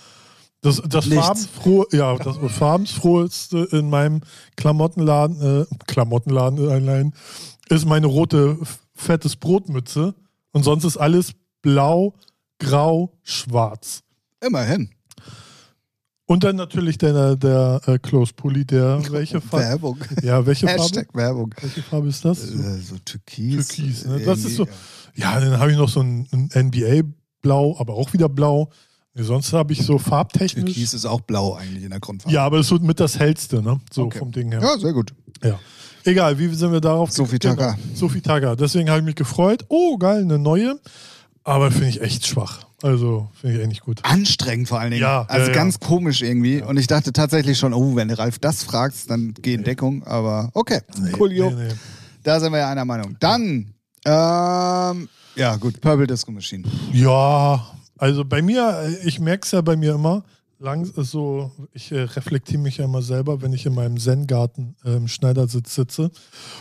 das, 0.65 0.81
das 0.87 1.07
farbenfrohe, 1.07 1.87
ja, 1.93 2.17
das 2.17 2.39
farbenfroheste 2.49 3.69
in 3.73 3.91
meinem 3.91 4.23
Klamottenladen, 4.57 5.63
äh, 5.63 5.75
Klamottenladen 5.87 6.71
allein, 6.71 7.13
ist 7.69 7.87
meine 7.87 8.07
rote 8.07 8.57
fettes 8.95 9.37
Brotmütze 9.37 10.15
und 10.53 10.63
sonst 10.63 10.85
ist 10.85 10.97
alles 10.97 11.33
blau, 11.65 12.15
grau, 12.59 13.11
schwarz. 13.23 14.03
Immerhin. 14.41 14.91
Und 16.27 16.45
dann 16.45 16.57
natürlich 16.57 16.97
der, 16.99 17.37
der 17.37 17.81
äh, 17.87 17.99
Close 17.99 18.33
Pulli, 18.35 18.65
der 18.65 19.03
welche 19.11 19.41
Farbe? 19.41 19.65
Werbung. 19.65 19.99
Ja, 20.23 20.45
welche 20.47 20.67
Hashtag 20.67 21.07
Farbe? 21.07 21.19
Werbung. 21.19 21.55
Welche 21.61 21.83
Farbe 21.83 22.09
ist 22.09 22.25
das? 22.25 22.45
Äh, 22.45 22.79
so 22.81 22.97
Türkis. 23.05 23.69
Türkis, 23.69 24.05
ne? 24.05 24.21
Das 24.21 24.45
ist 24.45 24.57
so. 24.57 24.67
Ja, 25.15 25.41
dann 25.41 25.59
habe 25.59 25.73
ich 25.73 25.79
noch 25.79 25.89
so 25.89 26.01
ein, 26.01 26.29
ein 26.33 26.51
NBA-Blau, 26.67 27.77
aber 27.79 27.95
auch 27.95 28.13
wieder 28.13 28.29
blau. 28.29 28.71
Sonst 29.15 29.53
habe 29.53 29.73
ich 29.73 29.83
so 29.83 29.99
farbtechnisch. 29.99 30.65
Türkis 30.65 30.93
ist 30.93 31.07
auch 31.07 31.21
blau 31.21 31.55
eigentlich 31.55 31.85
in 31.85 31.91
der 31.91 32.01
Grundfarbe. 32.01 32.35
Ja, 32.35 32.45
aber 32.45 32.59
es 32.59 32.67
ist 32.67 32.71
so 32.71 32.79
mit 32.79 33.01
das 33.01 33.19
hellste, 33.19 33.63
ne? 33.63 33.81
So 33.93 34.05
okay. 34.05 34.19
vom 34.19 34.33
Ding 34.33 34.51
her. 34.51 34.61
Ja, 34.61 34.77
sehr 34.79 34.93
gut. 34.93 35.15
Ja. 35.43 35.59
Egal, 36.05 36.39
wie 36.39 36.53
sind 36.55 36.73
wir 36.73 36.81
darauf? 36.81 37.11
Sophie 37.13 37.39
Tucker. 37.39 37.79
Sophie 37.95 38.21
Tucker. 38.21 38.57
Deswegen 38.57 38.91
habe 38.91 38.99
ich 39.01 39.05
mich 39.07 39.15
gefreut. 39.15 39.65
Oh, 39.69 39.97
geil, 39.97 40.23
eine 40.23 40.39
neue. 40.39 40.79
Aber 41.45 41.71
finde 41.71 41.89
ich 41.89 42.01
echt 42.01 42.27
schwach. 42.27 42.67
Also 42.83 43.29
finde 43.39 43.57
ich 43.57 43.61
echt 43.61 43.69
nicht 43.69 43.83
gut. 43.83 44.01
Anstrengend 44.03 44.69
vor 44.69 44.81
allen 44.81 44.91
Dingen. 44.91 45.03
Ja, 45.03 45.27
also 45.29 45.49
ja, 45.49 45.55
ganz 45.55 45.79
ja. 45.81 45.87
komisch 45.87 46.23
irgendwie. 46.23 46.63
Und 46.63 46.79
ich 46.79 46.87
dachte 46.87 47.13
tatsächlich 47.13 47.59
schon, 47.59 47.75
oh, 47.75 47.97
wenn 47.97 48.11
Ralf 48.11 48.39
das 48.39 48.63
fragt, 48.63 49.11
dann 49.11 49.35
geh 49.41 49.55
in 49.55 49.65
Deckung. 49.65 50.03
Aber 50.05 50.51
okay, 50.55 50.81
nee, 50.99 51.11
coolio. 51.13 51.51
Nee, 51.51 51.69
nee. 51.69 51.75
Da 52.23 52.41
sind 52.41 52.53
wir 52.53 52.59
ja 52.59 52.71
einer 52.71 52.87
Meinung. 52.87 53.17
Dann, 53.21 53.75
ähm, 54.07 55.09
ja 55.37 55.57
gut, 55.61 55.81
Purple 55.83 56.07
Disco 56.07 56.33
Machine. 56.33 56.65
Ja, 56.93 57.67
also 57.99 58.25
bei 58.25 58.41
mir, 58.41 58.99
ich 59.05 59.21
merke 59.21 59.45
es 59.45 59.53
ja 59.53 59.61
bei 59.61 59.77
mir 59.77 59.95
immer, 59.95 60.25
lang 60.59 60.91
so, 60.97 61.53
ich 61.73 61.93
äh, 61.93 62.01
reflektiere 62.01 62.61
mich 62.61 62.79
ja 62.79 62.87
immer 62.87 63.03
selber, 63.03 63.43
wenn 63.43 63.53
ich 63.53 63.67
in 63.67 63.75
meinem 63.75 63.99
Zen-Garten 63.99 64.77
äh, 64.85 64.97
im 64.97 65.09
Schneidersitz 65.09 65.75
sitze 65.75 66.11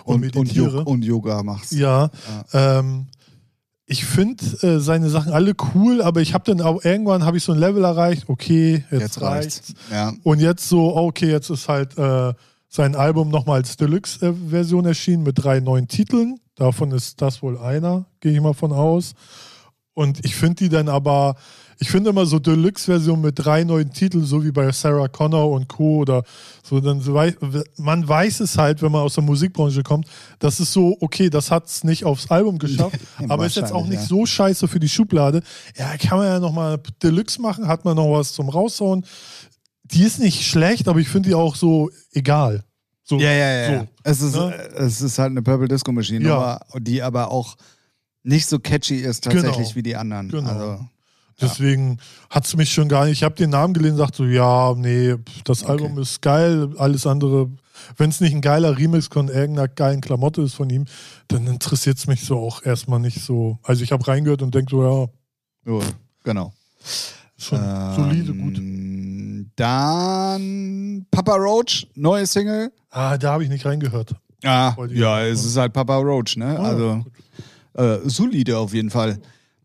und, 0.04 0.16
und 0.16 0.22
meditiere. 0.22 0.80
Und, 0.80 0.88
und, 0.88 1.06
Yoga 1.06 1.42
machst. 1.44 1.72
Ja. 1.72 2.10
ja. 2.54 2.80
Ähm, 2.80 3.08
ich 3.94 4.06
finde 4.06 4.44
äh, 4.68 4.80
seine 4.80 5.08
Sachen 5.08 5.34
alle 5.34 5.54
cool, 5.76 6.02
aber 6.02 6.20
ich 6.20 6.34
habe 6.34 6.44
dann 6.46 6.62
auch 6.62 6.84
irgendwann 6.84 7.24
habe 7.24 7.38
ich 7.38 7.44
so 7.44 7.52
ein 7.52 7.60
Level 7.60 7.84
erreicht, 7.84 8.24
okay, 8.28 8.84
jetzt, 8.90 9.02
jetzt 9.02 9.22
reicht's. 9.22 9.58
reicht's. 9.70 9.74
Ja. 9.92 10.14
Und 10.24 10.40
jetzt 10.40 10.68
so, 10.68 10.96
okay, 10.96 11.30
jetzt 11.30 11.52
ist 11.52 11.70
halt 11.70 11.96
äh, 12.00 12.34
sein 12.68 12.96
Album 12.96 13.30
nochmal 13.30 13.58
als 13.58 13.78
Deluxe-Version 13.78 14.88
erschienen 14.88 15.22
mit 15.22 15.44
drei 15.44 15.60
neuen 15.60 15.88
Titeln. 15.88 16.40
Davon 16.56 16.92
ist 16.92 17.22
das 17.22 17.44
wohl 17.44 17.56
einer, 17.56 18.06
gehe 18.20 18.32
ich 18.32 18.42
mal 18.42 18.56
von 18.56 18.72
aus. 18.72 19.14
Und 19.94 20.26
ich 20.26 20.36
finde 20.36 20.56
die 20.64 20.70
dann 20.70 20.90
aber, 20.90 21.36
ich 21.80 21.90
finde 21.90 22.10
immer 22.10 22.26
so 22.26 22.40
Deluxe-Version 22.40 23.22
mit 23.22 23.34
drei 23.38 23.64
neuen 23.64 23.92
Titeln, 23.92 24.24
so 24.26 24.44
wie 24.44 24.52
bei 24.52 24.72
Sarah 24.72 25.08
Connor 25.08 25.52
und 25.52 25.68
Co. 25.68 25.98
oder 25.98 26.24
so, 26.64 26.80
dann 26.80 27.02
so, 27.02 27.20
man 27.78 28.08
weiß 28.08 28.40
es 28.42 28.58
halt, 28.58 28.82
wenn 28.82 28.92
man 28.92 29.02
aus 29.02 29.16
der 29.16 29.24
Musikbranche 29.24 29.84
kommt, 29.84 30.08
das 30.40 30.60
ist 30.60 30.74
so, 30.74 30.98
okay, 31.02 31.30
das 31.30 31.52
hat 31.52 31.68
es 31.68 31.84
nicht 31.84 32.06
aufs 32.06 32.30
Album 32.32 32.58
geschafft, 32.58 33.00
aber 33.30 33.46
ist 33.46 33.56
jetzt 33.56 33.74
auch 33.74 33.86
nicht 33.86 34.02
ja. 34.02 34.08
so 34.08 34.26
scheiße 34.26 34.68
für 34.68 34.80
die 34.80 34.90
Schublade. 34.90 35.42
Ja, 35.78 35.96
kann 35.98 36.18
man 36.18 36.28
ja 36.28 36.40
nochmal 36.40 36.80
Deluxe 37.02 37.42
machen, 37.42 37.68
hat 37.68 37.86
man 37.86 37.96
noch 37.96 38.12
was 38.12 38.34
zum 38.34 38.50
Raushauen. 38.50 39.06
Die 39.84 40.04
ist 40.04 40.20
nicht 40.20 40.46
schlecht, 40.46 40.88
aber 40.88 41.00
ich 41.00 41.10
finde 41.10 41.30
die 41.30 41.36
auch 41.36 41.56
so 41.56 41.90
egal. 42.12 42.64
So, 43.04 43.20
ja, 43.20 43.32
ja, 43.32 43.52
ja. 43.52 43.80
So, 43.80 43.88
es, 44.04 44.22
ist, 44.22 44.36
ne? 44.36 44.54
es 44.78 45.02
ist 45.02 45.20
halt 45.20 45.32
eine 45.32 45.42
Purple 45.42 45.68
Disco 45.68 45.92
Machine, 45.92 46.26
ja. 46.26 46.60
die 46.80 47.02
aber 47.02 47.32
auch 47.32 47.58
nicht 48.24 48.48
so 48.48 48.60
catchy 48.60 48.96
ist 48.96 49.26
tatsächlich 49.26 49.56
genau. 49.56 49.76
wie 49.76 49.84
die 49.84 49.96
anderen. 49.96 50.30
Genau. 50.30 50.50
Also, 50.50 50.86
Deswegen 51.44 52.00
hat 52.30 52.46
es 52.46 52.56
mich 52.56 52.74
schon 52.74 52.88
gar 52.88 53.06
nicht. 53.06 53.14
Ich 53.14 53.24
habe 53.24 53.36
den 53.36 53.52
Namen 53.52 53.74
gelesen 53.74 53.94
und 53.94 54.00
sagte 54.00 54.18
so, 54.18 54.26
ja, 54.26 54.74
nee, 54.76 55.16
das 55.44 55.64
okay. 55.64 55.72
Album 55.72 56.00
ist 56.00 56.22
geil, 56.22 56.70
alles 56.78 57.06
andere, 57.06 57.50
wenn 57.98 58.10
es 58.10 58.22
nicht 58.22 58.34
ein 58.34 58.42
geiler 58.42 58.78
Remix 58.78 59.08
von 59.08 59.28
irgendeiner 59.28 59.68
geilen 59.68 60.02
Klamotte 60.02 60.42
ist 60.42 60.56
von 60.56 60.70
ihm, 60.70 60.86
dann 61.28 61.48
interessiert 61.48 61.98
es 61.98 62.08
mich 62.08 62.26
so 62.26 62.40
auch 62.40 62.64
erstmal 62.64 63.00
nicht 63.00 63.22
so. 63.22 63.60
Also 63.64 63.84
ich 63.84 63.92
habe 63.92 64.08
reingehört 64.08 64.42
und 64.42 64.56
denke 64.56 64.72
so, 64.72 65.12
ja. 65.66 65.74
ja 65.74 65.86
genau. 66.24 66.54
Schon 67.38 67.60
ähm, 67.64 67.96
solide, 67.96 68.34
gut. 68.34 68.62
Dann 69.56 71.06
Papa 71.12 71.36
Roach, 71.36 71.88
neue 71.96 72.26
Single. 72.26 72.72
Ah, 72.90 73.18
da 73.18 73.34
habe 73.34 73.44
ich 73.44 73.50
nicht 73.50 73.66
reingehört. 73.66 74.16
Ah, 74.44 74.76
ja, 74.90 75.22
es 75.24 75.46
ist 75.46 75.58
halt 75.58 75.74
Papa 75.74 75.98
Roach, 75.98 76.36
ne? 76.36 76.58
Ah, 76.60 76.64
also 76.64 77.06
äh, 77.74 78.00
solide 78.10 78.58
auf 78.58 78.74
jeden 78.74 78.90
Fall. 78.90 79.20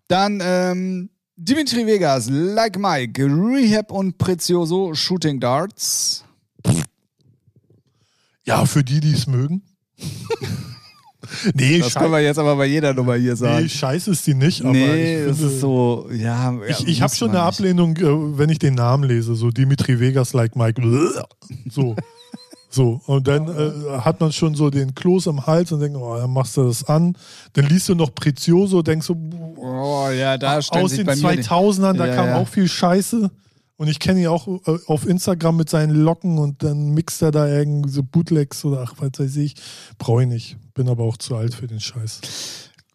Dann 0.08 0.40
ähm, 0.42 1.10
Dimitri 1.40 1.86
Vegas, 1.86 2.28
Like 2.28 2.76
Mike, 2.80 3.24
Rehab 3.24 3.92
und 3.92 4.18
Prezioso, 4.18 4.92
Shooting 4.92 5.38
Darts. 5.38 6.24
Ja, 8.44 8.64
für 8.64 8.82
die, 8.82 8.98
die 8.98 9.12
es 9.12 9.28
mögen. 9.28 9.62
nee, 11.54 11.78
das 11.78 11.94
können 11.94 12.10
wir 12.10 12.18
jetzt 12.18 12.40
aber 12.40 12.56
bei 12.56 12.66
jeder 12.66 12.92
Nummer 12.92 13.14
hier 13.14 13.36
sagen. 13.36 13.62
Nee, 13.62 13.68
scheiße 13.68 14.10
ist 14.10 14.26
die 14.26 14.34
nicht. 14.34 14.62
Aber 14.62 14.72
nee, 14.72 15.14
es 15.14 15.38
ist 15.40 15.60
so, 15.60 16.08
ja. 16.10 16.58
Ich, 16.66 16.88
ich 16.88 17.02
habe 17.02 17.14
schon 17.14 17.28
eine 17.28 17.38
nicht. 17.38 17.46
Ablehnung, 17.46 17.96
äh, 17.98 18.36
wenn 18.36 18.50
ich 18.50 18.58
den 18.58 18.74
Namen 18.74 19.04
lese, 19.04 19.36
so 19.36 19.52
Dimitri 19.52 20.00
Vegas 20.00 20.32
like 20.32 20.56
Mike. 20.56 20.82
So. 21.70 21.94
So, 22.70 23.00
und 23.06 23.26
dann 23.26 23.48
äh, 23.48 23.98
hat 24.00 24.20
man 24.20 24.30
schon 24.30 24.54
so 24.54 24.68
den 24.68 24.94
Kloß 24.94 25.28
am 25.28 25.46
Hals 25.46 25.72
und 25.72 25.80
denkt, 25.80 25.96
oh, 25.98 26.16
dann 26.16 26.30
machst 26.30 26.56
du 26.56 26.64
das 26.64 26.84
an. 26.84 27.16
Dann 27.54 27.66
liest 27.66 27.88
du 27.88 27.94
noch 27.94 28.14
Prezioso, 28.14 28.82
denkst 28.82 29.06
du, 29.06 29.14
oh, 29.56 30.08
ja, 30.10 30.36
da 30.36 30.58
aus 30.58 30.68
den 30.68 31.08
2000ern, 31.08 31.94
da 31.94 32.06
ja, 32.06 32.14
kam 32.14 32.26
ja. 32.26 32.36
auch 32.36 32.48
viel 32.48 32.68
Scheiße. 32.68 33.30
Und 33.78 33.86
ich 33.86 34.00
kenne 34.00 34.20
ihn 34.20 34.26
auch 34.26 34.48
äh, 34.48 34.78
auf 34.86 35.06
Instagram 35.06 35.56
mit 35.56 35.70
seinen 35.70 35.94
Locken 35.94 36.38
und 36.38 36.62
dann 36.64 36.90
mixt 36.90 37.22
er 37.22 37.30
da 37.30 37.46
irgendwie 37.46 37.90
so 37.90 38.02
Bootlegs 38.02 38.64
oder 38.64 38.82
ach, 38.82 38.94
was 38.98 39.18
weiß 39.18 39.36
ich. 39.36 39.54
Brauche 39.98 40.22
ich 40.22 40.28
nicht. 40.28 40.56
Bin 40.74 40.88
aber 40.88 41.04
auch 41.04 41.16
zu 41.16 41.36
alt 41.36 41.54
für 41.54 41.68
den 41.68 41.78
Scheiß. 41.80 42.20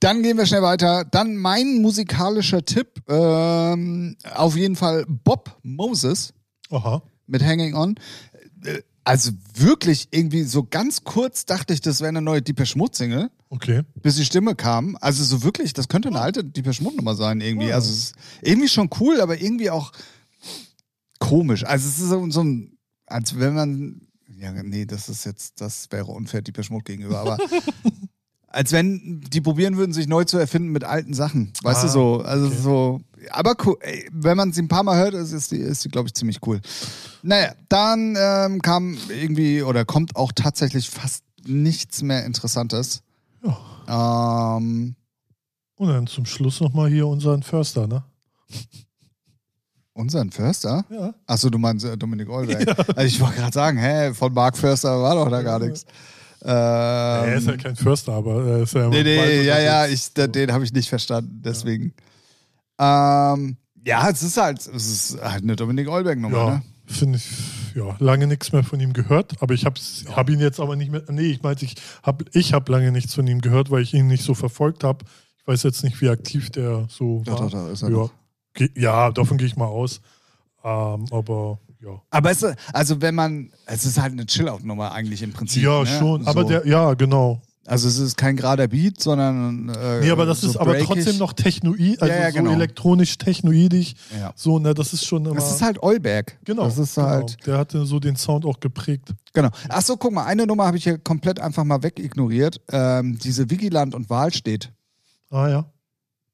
Dann 0.01 0.21
gehen 0.21 0.37
wir 0.37 0.45
schnell 0.45 0.61
weiter. 0.61 1.05
Dann 1.05 1.37
mein 1.37 1.81
musikalischer 1.81 2.65
Tipp. 2.65 3.01
Ähm, 3.07 4.17
auf 4.35 4.57
jeden 4.57 4.75
Fall 4.75 5.05
Bob 5.07 5.57
Moses. 5.63 6.33
Aha. 6.69 7.01
Mit 7.27 7.41
Hanging 7.41 7.75
On. 7.75 7.95
Also 9.03 9.31
wirklich 9.53 10.07
irgendwie 10.11 10.43
so 10.43 10.63
ganz 10.63 11.03
kurz 11.03 11.45
dachte 11.45 11.73
ich, 11.73 11.81
das 11.81 11.99
wäre 11.99 12.09
eine 12.09 12.21
neue 12.21 12.41
Deeper 12.41 12.65
Schmutz-Single. 12.65 13.29
Okay. 13.49 13.81
Bis 14.01 14.15
die 14.15 14.25
Stimme 14.25 14.55
kam. 14.55 14.97
Also 15.01 15.23
so 15.23 15.43
wirklich, 15.43 15.73
das 15.73 15.87
könnte 15.87 16.07
eine 16.07 16.21
alte 16.21 16.43
Deeper 16.43 16.73
Schmutz-Nummer 16.73 17.15
sein 17.15 17.41
irgendwie. 17.41 17.67
Ja. 17.67 17.75
Also 17.75 17.91
es 17.91 17.97
ist 17.97 18.15
irgendwie 18.41 18.69
schon 18.69 18.89
cool, 18.99 19.19
aber 19.19 19.41
irgendwie 19.41 19.69
auch 19.69 19.91
komisch. 21.19 21.65
Also 21.65 21.87
es 21.87 21.99
ist 21.99 22.09
so, 22.09 22.29
so 22.29 22.43
ein, 22.43 22.77
als 23.05 23.37
wenn 23.37 23.53
man, 23.53 24.01
ja 24.27 24.51
nee, 24.51 24.85
das 24.85 25.09
ist 25.09 25.25
jetzt, 25.25 25.59
das 25.61 25.91
wäre 25.91 26.05
unfair 26.05 26.41
Deeper 26.41 26.63
Schmutz 26.63 26.85
gegenüber, 26.85 27.19
aber 27.19 27.37
als 28.53 28.71
wenn 28.71 29.21
die 29.21 29.41
probieren 29.41 29.77
würden, 29.77 29.93
sich 29.93 30.07
neu 30.07 30.23
zu 30.23 30.37
erfinden 30.37 30.69
mit 30.69 30.83
alten 30.83 31.13
Sachen. 31.13 31.51
Weißt 31.63 31.79
ah, 31.79 31.87
du 31.87 31.89
so? 31.89 32.21
Also 32.21 32.45
okay. 32.45 32.57
so. 32.61 33.01
Aber 33.31 33.55
cool, 33.65 33.77
ey, 33.81 34.07
wenn 34.11 34.37
man 34.37 34.53
sie 34.53 34.61
ein 34.61 34.67
paar 34.67 34.83
Mal 34.83 34.97
hört, 34.97 35.15
ist, 35.15 35.31
ist 35.31 35.51
die, 35.51 35.57
ist 35.57 35.83
die 35.83 35.89
glaube 35.89 36.07
ich, 36.07 36.13
ziemlich 36.13 36.39
cool. 36.45 36.61
Naja, 37.23 37.53
dann 37.69 38.15
ähm, 38.17 38.61
kam 38.61 38.97
irgendwie 39.09 39.63
oder 39.63 39.85
kommt 39.85 40.15
auch 40.15 40.31
tatsächlich 40.33 40.89
fast 40.89 41.23
nichts 41.45 42.03
mehr 42.03 42.25
Interessantes. 42.25 43.01
Ja. 43.43 44.57
Ähm, 44.57 44.95
Und 45.77 45.87
dann 45.89 46.07
zum 46.07 46.25
Schluss 46.25 46.61
nochmal 46.61 46.89
hier 46.89 47.07
unseren 47.07 47.41
Förster, 47.41 47.87
ne? 47.87 48.03
Unseren 49.93 50.31
Förster? 50.31 50.85
Ja. 50.89 51.13
Achso, 51.25 51.49
du 51.49 51.57
meinst 51.57 51.85
äh, 51.85 51.97
Dominik 51.97 52.29
Olberg. 52.29 52.67
Ja. 52.67 52.75
Also 52.95 53.07
ich 53.07 53.19
wollte 53.19 53.35
gerade 53.35 53.53
sagen, 53.53 53.77
hä, 53.77 54.13
von 54.13 54.33
Mark 54.33 54.57
Förster 54.57 55.01
war 55.01 55.15
doch 55.15 55.29
da 55.29 55.41
gar 55.41 55.59
nichts. 55.59 55.85
Ähm, 56.45 56.49
er 57.29 57.35
ist 57.35 57.47
ja 57.47 57.55
kein 57.55 57.75
Förster, 57.75 58.13
aber 58.13 58.45
er 58.45 58.63
ist 58.63 58.73
ja. 58.73 58.89
Nee, 58.89 59.03
nee, 59.03 59.43
ja, 59.43 59.59
ja, 59.59 59.87
ich, 59.87 60.13
den, 60.13 60.51
habe 60.51 60.65
ich 60.65 60.73
nicht 60.73 60.89
verstanden, 60.89 61.41
deswegen. 61.43 61.93
Ja. 62.79 63.33
Ähm, 63.33 63.55
ja, 63.85 64.09
es 64.09 64.23
ist 64.23 64.35
halt, 64.35 64.59
es 64.59 64.67
ist 64.67 65.21
halt 65.21 65.43
eine 65.43 65.55
Dominik 65.55 65.87
Olberg-Nummer, 65.87 66.37
ja, 66.37 66.49
ne? 66.55 66.63
Finde 66.85 67.17
ich, 67.17 67.29
ja, 67.75 67.95
lange 67.99 68.27
nichts 68.27 68.51
mehr 68.51 68.63
von 68.63 68.79
ihm 68.81 68.91
gehört, 68.91 69.41
aber 69.41 69.53
ich 69.53 69.65
habe 69.65 69.79
ja. 70.05 70.15
hab 70.17 70.29
ihn 70.29 70.41
jetzt 70.41 70.59
aber 70.59 70.75
nicht 70.75 70.91
mehr, 70.91 71.03
nee, 71.09 71.31
ich 71.31 71.41
meinte, 71.43 71.63
ich 71.63 71.75
habe 72.03 72.25
ich 72.33 72.53
hab 72.53 72.67
lange 72.67 72.91
nichts 72.91 73.13
von 73.13 73.25
ihm 73.25 73.39
gehört, 73.39 73.71
weil 73.71 73.81
ich 73.81 73.93
ihn 73.93 74.07
nicht 74.07 74.23
so 74.23 74.33
verfolgt 74.33 74.83
habe. 74.83 75.05
Ich 75.37 75.47
weiß 75.47 75.63
jetzt 75.63 75.83
nicht, 75.83 76.01
wie 76.01 76.09
aktiv 76.09 76.49
der 76.49 76.87
so 76.89 77.25
war. 77.25 77.49
Da, 77.49 77.57
da, 77.57 77.69
ist 77.69 77.83
er 77.83 77.89
ja. 77.89 78.67
ja, 78.75 79.11
davon 79.11 79.37
gehe 79.37 79.47
ich 79.47 79.55
mal 79.55 79.67
aus. 79.67 80.01
Ähm, 80.63 81.05
aber 81.11 81.59
ja. 81.83 82.01
Aber 82.09 82.31
es, 82.31 82.45
also 82.73 83.01
wenn 83.01 83.15
man, 83.15 83.51
es 83.65 83.85
ist 83.85 83.99
halt 83.99 84.13
eine 84.13 84.25
Chill-Out-Nummer 84.25 84.91
eigentlich 84.91 85.21
im 85.21 85.33
Prinzip. 85.33 85.63
Ja, 85.63 85.81
ne? 85.81 85.85
schon. 85.87 86.23
So. 86.23 86.29
Aber 86.29 86.43
der, 86.43 86.65
ja, 86.67 86.93
genau. 86.93 87.41
Also 87.65 87.87
es 87.87 87.97
ist 87.97 88.17
kein 88.17 88.35
gerader 88.35 88.67
Beat, 88.67 88.99
sondern 88.99 89.69
äh, 89.69 90.01
Nee, 90.01 90.11
aber 90.11 90.25
das 90.25 90.41
so 90.41 90.49
ist 90.49 90.57
aber 90.57 90.77
trotzdem 90.79 91.17
noch 91.17 91.31
technoid, 91.31 92.01
also 92.01 92.13
ja, 92.13 92.23
ja, 92.23 92.29
genau. 92.29 92.49
so 92.49 92.55
elektronisch 92.57 93.17
technoidig. 93.17 93.95
Ja. 94.19 94.33
So, 94.35 94.59
ne, 94.59 94.73
das 94.73 94.91
ist 94.91 95.05
schon 95.05 95.25
immer. 95.25 95.35
Das 95.35 95.49
ist 95.49 95.61
halt 95.61 95.81
Eulberg. 95.81 96.37
Genau. 96.43 96.65
Das 96.65 96.77
ist 96.77 96.97
halt. 96.97 97.37
Genau. 97.37 97.45
Der 97.45 97.57
hatte 97.57 97.85
so 97.85 98.01
den 98.01 98.17
Sound 98.17 98.45
auch 98.45 98.59
geprägt. 98.59 99.13
Genau. 99.31 99.49
Achso, 99.69 99.95
guck 99.95 100.11
mal, 100.11 100.25
eine 100.25 100.45
Nummer 100.45 100.65
habe 100.65 100.75
ich 100.75 100.83
hier 100.83 100.97
komplett 100.97 101.39
einfach 101.39 101.63
mal 101.63 101.81
wegignoriert. 101.83 102.59
Ähm, 102.69 103.17
diese 103.17 103.49
Vigiland 103.49 103.95
und 103.95 104.09
Wahl 104.09 104.33
steht. 104.33 104.73
Ah 105.29 105.47
ja. 105.47 105.65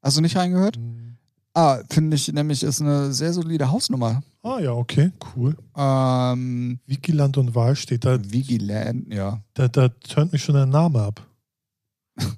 Hast 0.02 0.18
du 0.18 0.22
nicht 0.22 0.36
reingehört? 0.36 0.80
Mhm. 0.80 1.18
Ah, 1.54 1.80
finde 1.92 2.16
ich 2.16 2.32
nämlich, 2.32 2.64
ist 2.64 2.82
eine 2.82 3.14
sehr 3.14 3.34
solide 3.34 3.70
Hausnummer. 3.70 4.24
Ah 4.42 4.60
ja, 4.60 4.72
okay, 4.72 5.12
cool. 5.36 5.56
Ähm, 5.76 6.80
Vigiland 6.86 7.38
und 7.38 7.56
Wahl 7.56 7.76
steht 7.76 8.06
da. 8.06 8.18
Vigiland, 8.22 9.14
ja. 9.14 9.42
Da, 9.54 9.68
da 9.68 9.90
turnt 9.90 10.32
mich 10.32 10.44
schon 10.44 10.56
der 10.56 10.66
Name 10.66 11.02
ab. 11.02 11.26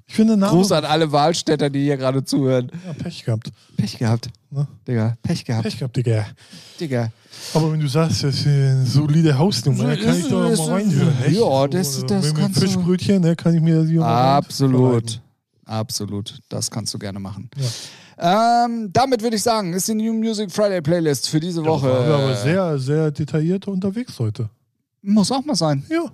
Ich 0.06 0.14
finde 0.14 0.36
Name. 0.36 0.52
Gruß 0.52 0.72
an 0.72 0.84
alle 0.84 1.10
Wahlstädter, 1.10 1.70
die 1.70 1.84
hier 1.84 1.96
gerade 1.96 2.24
zuhören. 2.24 2.70
Ja, 2.86 2.92
Pech 2.92 3.24
gehabt. 3.24 3.50
Pech 3.76 3.98
gehabt. 3.98 4.30
Ne? 4.50 4.66
Digga, 4.86 5.16
Pech 5.22 5.44
gehabt. 5.44 5.64
Pech 5.64 5.78
gehabt, 5.78 5.96
Digga. 5.96 6.26
Digga. 6.78 7.10
Aber 7.54 7.72
wenn 7.72 7.80
du 7.80 7.88
sagst, 7.88 8.22
das 8.22 8.36
ist 8.36 8.46
eine 8.46 8.84
solide 8.84 9.36
Hausnummer, 9.36 9.84
dann 9.84 10.00
kann 10.00 10.18
ich 10.18 10.28
da 10.28 10.36
mal 10.36 10.54
reinhören. 10.54 11.14
Ja, 11.32 11.68
das, 11.68 12.00
das, 12.00 12.06
das 12.06 12.26
mit 12.26 12.36
kannst 12.36 12.56
du. 12.56 12.60
Fischbrötchen, 12.62 13.22
ne, 13.22 13.34
kann 13.34 13.54
ich 13.54 13.60
mir 13.60 13.80
das 13.80 13.88
hier 13.88 14.04
Absolut. 14.04 15.20
Absolut. 15.64 16.38
Das 16.48 16.70
kannst 16.70 16.92
du 16.94 16.98
gerne 16.98 17.18
machen. 17.18 17.48
Ja. 17.56 17.66
Ähm, 18.18 18.90
damit 18.92 19.22
würde 19.22 19.36
ich 19.36 19.42
sagen, 19.42 19.72
ist 19.72 19.88
die 19.88 19.94
New 19.94 20.12
Music 20.12 20.50
Friday 20.50 20.80
Playlist 20.80 21.28
für 21.28 21.40
diese 21.40 21.64
Woche. 21.64 21.88
Ja, 21.88 22.06
wir 22.06 22.14
aber 22.14 22.36
sehr, 22.36 22.78
sehr 22.78 23.10
detailliert 23.10 23.66
unterwegs 23.66 24.18
heute. 24.18 24.50
Muss 25.02 25.32
auch 25.32 25.44
mal 25.44 25.54
sein. 25.54 25.84
Ja. 25.88 26.04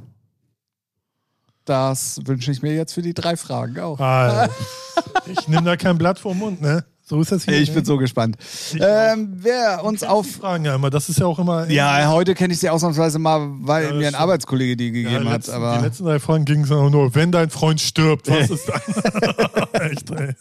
Das 1.65 2.21
wünsche 2.25 2.51
ich 2.51 2.63
mir 2.63 2.75
jetzt 2.75 2.95
für 2.95 3.03
die 3.03 3.13
drei 3.13 3.37
Fragen 3.37 3.79
auch. 3.81 4.01
Also, 4.01 4.53
ich 5.27 5.49
nehme 5.49 5.65
da 5.65 5.77
kein 5.77 5.99
Blatt 5.99 6.19
vom 6.19 6.39
Mund, 6.39 6.63
ne? 6.63 6.85
So 7.09 7.19
ist 7.23 7.33
das 7.33 7.45
hier. 7.45 7.55
Ich 7.55 7.71
ne? 7.71 7.77
bin 7.77 7.85
so 7.87 7.97
gespannt. 7.97 8.37
Ähm, 8.79 9.31
wer 9.37 9.83
uns 9.83 10.03
auf. 10.03 10.27
Fragen 10.29 10.67
ja 10.67 10.75
immer, 10.75 10.91
das 10.91 11.09
ist 11.09 11.19
ja 11.19 11.25
auch 11.27 11.39
immer. 11.39 11.69
Ja, 11.71 12.11
heute 12.11 12.35
kenne 12.35 12.53
ich 12.53 12.61
sie 12.61 12.69
ausnahmsweise 12.69 13.19
mal, 13.19 13.49
weil 13.61 13.87
ja, 13.87 13.93
mir 13.95 14.09
ein 14.09 14.15
Arbeitskollege 14.15 14.77
die 14.77 14.93
gegeben 14.93 15.25
ja, 15.25 15.33
letzten, 15.33 15.53
hat. 15.53 15.57
Aber 15.57 15.79
die 15.79 15.85
letzten 15.85 16.05
drei 16.05 16.19
Fragen 16.19 16.45
gingen 16.45 16.65
es 16.65 16.71
auch 16.71 16.91
nur, 16.91 17.15
wenn 17.15 17.33
dein 17.33 17.49
Freund 17.49 17.81
stirbt, 17.81 18.29
was 18.29 18.51
ist 18.51 18.69
dann? 18.69 19.81
Echt, 19.91 20.11
ey. 20.11 20.35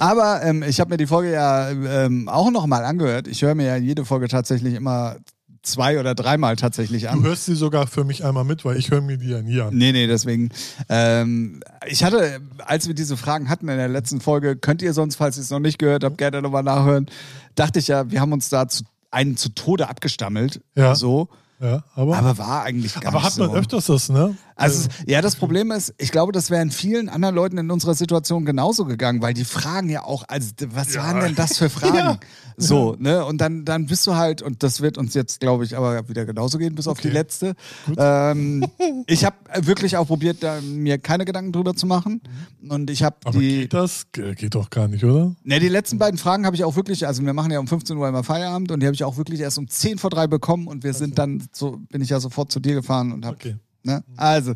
Aber 0.00 0.42
ähm, 0.42 0.64
ich 0.64 0.80
habe 0.80 0.90
mir 0.90 0.96
die 0.96 1.06
Folge 1.06 1.30
ja 1.30 1.70
ähm, 1.70 2.28
auch 2.28 2.50
nochmal 2.50 2.84
angehört. 2.84 3.28
Ich 3.28 3.42
höre 3.42 3.54
mir 3.54 3.66
ja 3.66 3.76
jede 3.76 4.04
Folge 4.04 4.26
tatsächlich 4.26 4.74
immer 4.74 5.16
zwei 5.62 5.98
oder 6.00 6.14
dreimal 6.14 6.56
tatsächlich 6.56 7.08
an. 7.08 7.22
Du 7.22 7.28
hörst 7.28 7.44
sie 7.46 7.54
sogar 7.54 7.86
für 7.86 8.04
mich 8.04 8.24
einmal 8.24 8.44
mit, 8.44 8.64
weil 8.64 8.76
ich 8.76 8.90
höre 8.90 9.00
mir 9.00 9.16
die 9.16 9.28
ja 9.28 9.42
nie 9.42 9.60
an. 9.60 9.74
Nee, 9.74 9.92
nee, 9.92 10.06
deswegen. 10.06 10.50
Ähm, 10.88 11.62
ich 11.86 12.04
hatte, 12.04 12.40
als 12.58 12.88
wir 12.88 12.94
diese 12.94 13.16
Fragen 13.16 13.48
hatten 13.48 13.68
in 13.68 13.76
der 13.76 13.88
letzten 13.88 14.20
Folge, 14.20 14.56
könnt 14.56 14.82
ihr 14.82 14.92
sonst, 14.92 15.16
falls 15.16 15.36
ihr 15.36 15.42
es 15.42 15.50
noch 15.50 15.60
nicht 15.60 15.78
gehört 15.78 16.04
habt, 16.04 16.18
gerne 16.18 16.42
nochmal 16.42 16.62
nachhören, 16.62 17.06
dachte 17.54 17.78
ich 17.78 17.88
ja, 17.88 18.10
wir 18.10 18.20
haben 18.20 18.32
uns 18.32 18.48
da 18.48 18.68
zu, 18.68 18.84
einen 19.10 19.36
zu 19.36 19.50
Tode 19.50 19.88
abgestammelt. 19.88 20.60
Ja. 20.74 20.94
So. 20.94 21.28
Ja, 21.60 21.84
aber, 21.94 22.16
aber 22.16 22.38
war 22.38 22.64
eigentlich 22.64 22.94
gar 22.94 23.06
aber 23.06 23.18
nicht 23.18 23.26
hat 23.26 23.38
man 23.38 23.50
öfters 23.52 23.86
das, 23.86 24.08
ne? 24.08 24.36
Also, 24.56 24.88
ja, 25.06 25.20
das 25.22 25.36
Problem 25.36 25.70
ist, 25.70 25.94
ich 25.98 26.10
glaube, 26.10 26.32
das 26.32 26.50
wären 26.50 26.70
vielen 26.70 27.08
anderen 27.08 27.34
Leuten 27.34 27.58
in 27.58 27.70
unserer 27.70 27.94
Situation 27.94 28.44
genauso 28.44 28.84
gegangen, 28.84 29.22
weil 29.22 29.34
die 29.34 29.44
fragen 29.44 29.88
ja 29.88 30.04
auch, 30.04 30.24
also, 30.28 30.50
was 30.68 30.94
ja. 30.94 31.02
waren 31.02 31.20
denn 31.20 31.34
das 31.34 31.58
für 31.58 31.70
Fragen? 31.70 31.96
ja. 31.96 32.20
So, 32.56 32.96
ne? 32.98 33.24
Und 33.24 33.40
dann, 33.40 33.64
dann 33.64 33.86
bist 33.86 34.06
du 34.06 34.14
halt, 34.14 34.42
und 34.42 34.62
das 34.62 34.80
wird 34.80 34.98
uns 34.98 35.14
jetzt, 35.14 35.40
glaube 35.40 35.64
ich, 35.64 35.76
aber 35.76 36.08
wieder 36.08 36.24
genauso 36.24 36.58
gehen, 36.58 36.74
bis 36.74 36.86
okay. 36.86 36.92
auf 36.92 37.00
die 37.00 37.08
letzte. 37.08 37.54
Ähm, 37.96 38.66
ich 39.06 39.24
habe 39.24 39.36
wirklich 39.66 39.96
auch 39.96 40.06
probiert, 40.06 40.44
mir 40.62 40.98
keine 40.98 41.24
Gedanken 41.24 41.52
drüber 41.52 41.74
zu 41.74 41.86
machen. 41.86 42.20
Und 42.68 42.90
ich 42.90 43.02
habe 43.02 43.16
die. 43.32 43.60
Geht 43.62 43.74
das? 43.74 44.06
Geht 44.12 44.54
doch 44.54 44.70
gar 44.70 44.88
nicht, 44.88 45.04
oder? 45.04 45.34
Ne, 45.44 45.60
die 45.60 45.68
letzten 45.68 45.98
beiden 45.98 46.18
Fragen 46.18 46.46
habe 46.46 46.56
ich 46.56 46.64
auch 46.64 46.76
wirklich, 46.76 47.06
also 47.06 47.24
wir 47.24 47.32
machen 47.32 47.50
ja 47.50 47.58
um 47.58 47.66
15 47.66 47.96
Uhr 47.96 48.08
immer 48.08 48.24
Feierabend 48.24 48.70
und 48.70 48.80
die 48.80 48.86
habe 48.86 48.94
ich 48.94 49.04
auch 49.04 49.16
wirklich 49.16 49.40
erst 49.40 49.58
um 49.58 49.68
10 49.68 49.98
vor 49.98 50.10
3 50.10 50.26
bekommen 50.26 50.66
und 50.66 50.84
wir 50.84 50.90
okay. 50.90 50.98
sind 50.98 51.18
dann 51.18 51.42
so, 51.52 51.78
bin 51.90 52.02
ich 52.02 52.10
ja 52.10 52.20
sofort 52.20 52.52
zu 52.52 52.60
dir 52.60 52.74
gefahren 52.74 53.12
und 53.12 53.24
habe. 53.24 53.36
Okay. 53.36 53.56
Ne? 53.82 54.02
Also. 54.16 54.54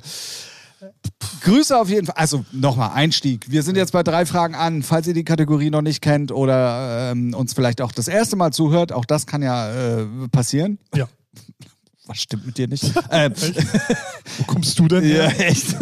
Grüße 1.42 1.76
auf 1.78 1.88
jeden 1.88 2.06
Fall. 2.06 2.16
Also 2.16 2.44
nochmal 2.52 2.90
Einstieg. 2.92 3.50
Wir 3.50 3.62
sind 3.62 3.76
jetzt 3.76 3.92
bei 3.92 4.02
drei 4.02 4.26
Fragen 4.26 4.54
an. 4.54 4.82
Falls 4.82 5.06
ihr 5.06 5.14
die 5.14 5.24
Kategorie 5.24 5.70
noch 5.70 5.82
nicht 5.82 6.02
kennt 6.02 6.32
oder 6.32 7.12
ähm, 7.12 7.34
uns 7.34 7.54
vielleicht 7.54 7.80
auch 7.80 7.92
das 7.92 8.08
erste 8.08 8.36
Mal 8.36 8.52
zuhört, 8.52 8.92
auch 8.92 9.04
das 9.04 9.26
kann 9.26 9.42
ja 9.42 10.00
äh, 10.00 10.06
passieren. 10.30 10.78
Ja. 10.94 11.08
Was 12.06 12.18
stimmt 12.18 12.46
mit 12.46 12.56
dir 12.56 12.68
nicht? 12.68 12.84
ähm, 13.10 13.32
Wo 14.38 14.44
kommst 14.44 14.78
du 14.78 14.86
denn 14.86 15.02
her? 15.02 15.24
Ja, 15.24 15.44
echt. 15.44 15.76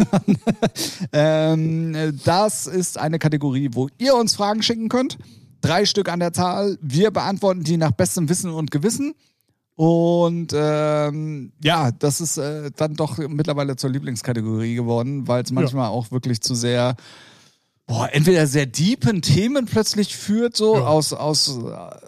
ähm, 1.13 2.19
das 2.23 2.65
ist 2.65 2.97
eine 2.97 3.19
Kategorie, 3.19 3.69
wo 3.73 3.89
ihr 3.99 4.15
uns 4.15 4.35
Fragen 4.35 4.63
schicken 4.63 4.89
könnt. 4.89 5.19
Drei 5.61 5.85
Stück 5.85 6.09
an 6.09 6.19
der 6.19 6.33
Zahl. 6.33 6.79
Wir 6.81 7.11
beantworten 7.11 7.63
die 7.63 7.77
nach 7.77 7.91
bestem 7.91 8.27
Wissen 8.27 8.49
und 8.49 8.71
Gewissen. 8.71 9.13
Und 9.75 10.53
ähm, 10.55 11.51
ja, 11.61 11.91
das 11.91 12.21
ist 12.21 12.37
äh, 12.37 12.71
dann 12.75 12.95
doch 12.95 13.17
mittlerweile 13.17 13.75
zur 13.75 13.89
Lieblingskategorie 13.89 14.75
geworden, 14.75 15.27
weil 15.27 15.43
es 15.43 15.51
manchmal 15.51 15.85
ja. 15.85 15.89
auch 15.89 16.11
wirklich 16.11 16.41
zu 16.41 16.55
sehr 16.55 16.95
boah, 17.87 18.09
entweder 18.11 18.47
sehr 18.47 18.65
deepen 18.65 19.21
Themen 19.21 19.65
plötzlich 19.65 20.15
führt, 20.15 20.57
so 20.57 20.75
ja. 20.75 20.87
aus, 20.87 21.13
aus 21.13 21.59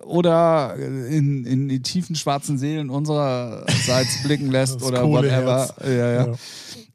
oder 0.03 0.75
in, 0.75 1.45
in 1.45 1.69
die 1.69 1.81
tiefen 1.81 2.15
schwarzen 2.15 2.57
Seelen 2.57 2.89
unsererseits 2.89 4.21
blicken 4.23 4.49
lässt 4.49 4.81
oder 4.81 5.07
whatever. 5.07 5.69
Ja, 5.83 5.91
ja. 5.91 6.27
ja. 6.27 6.33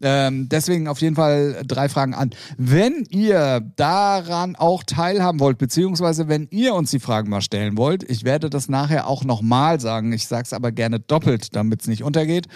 Ähm, 0.05 0.49
deswegen 0.49 0.89
auf 0.89 1.01
jeden 1.01 1.15
Fall 1.15 1.63
drei 1.65 1.89
Fragen 1.89 2.15
an. 2.15 2.31
Wenn 2.59 3.07
ihr 3.11 3.61
daran 3.77 4.57
auch 4.57 4.83
teilhaben 4.83 5.39
wollt, 5.39 5.59
beziehungsweise 5.59 6.27
wenn 6.27 6.49
ihr 6.51 6.75
uns 6.75 6.91
die 6.91 6.99
Fragen 6.99 7.31
mal 7.31 7.41
stellen 7.41 7.77
wollt, 7.77 8.03
ich 8.11 8.25
werde 8.25 8.51
das 8.51 8.69
nachher 8.69 9.07
auch 9.07 9.23
nochmal 9.23 9.79
sagen, 9.79 10.13
ich 10.13 10.27
sage 10.27 10.43
es 10.43 10.53
aber 10.53 10.73
gerne 10.73 10.99
doppelt, 10.99 11.55
damit 11.55 11.83
es 11.83 11.87
nicht 11.87 12.03
untergeht, 12.03 12.49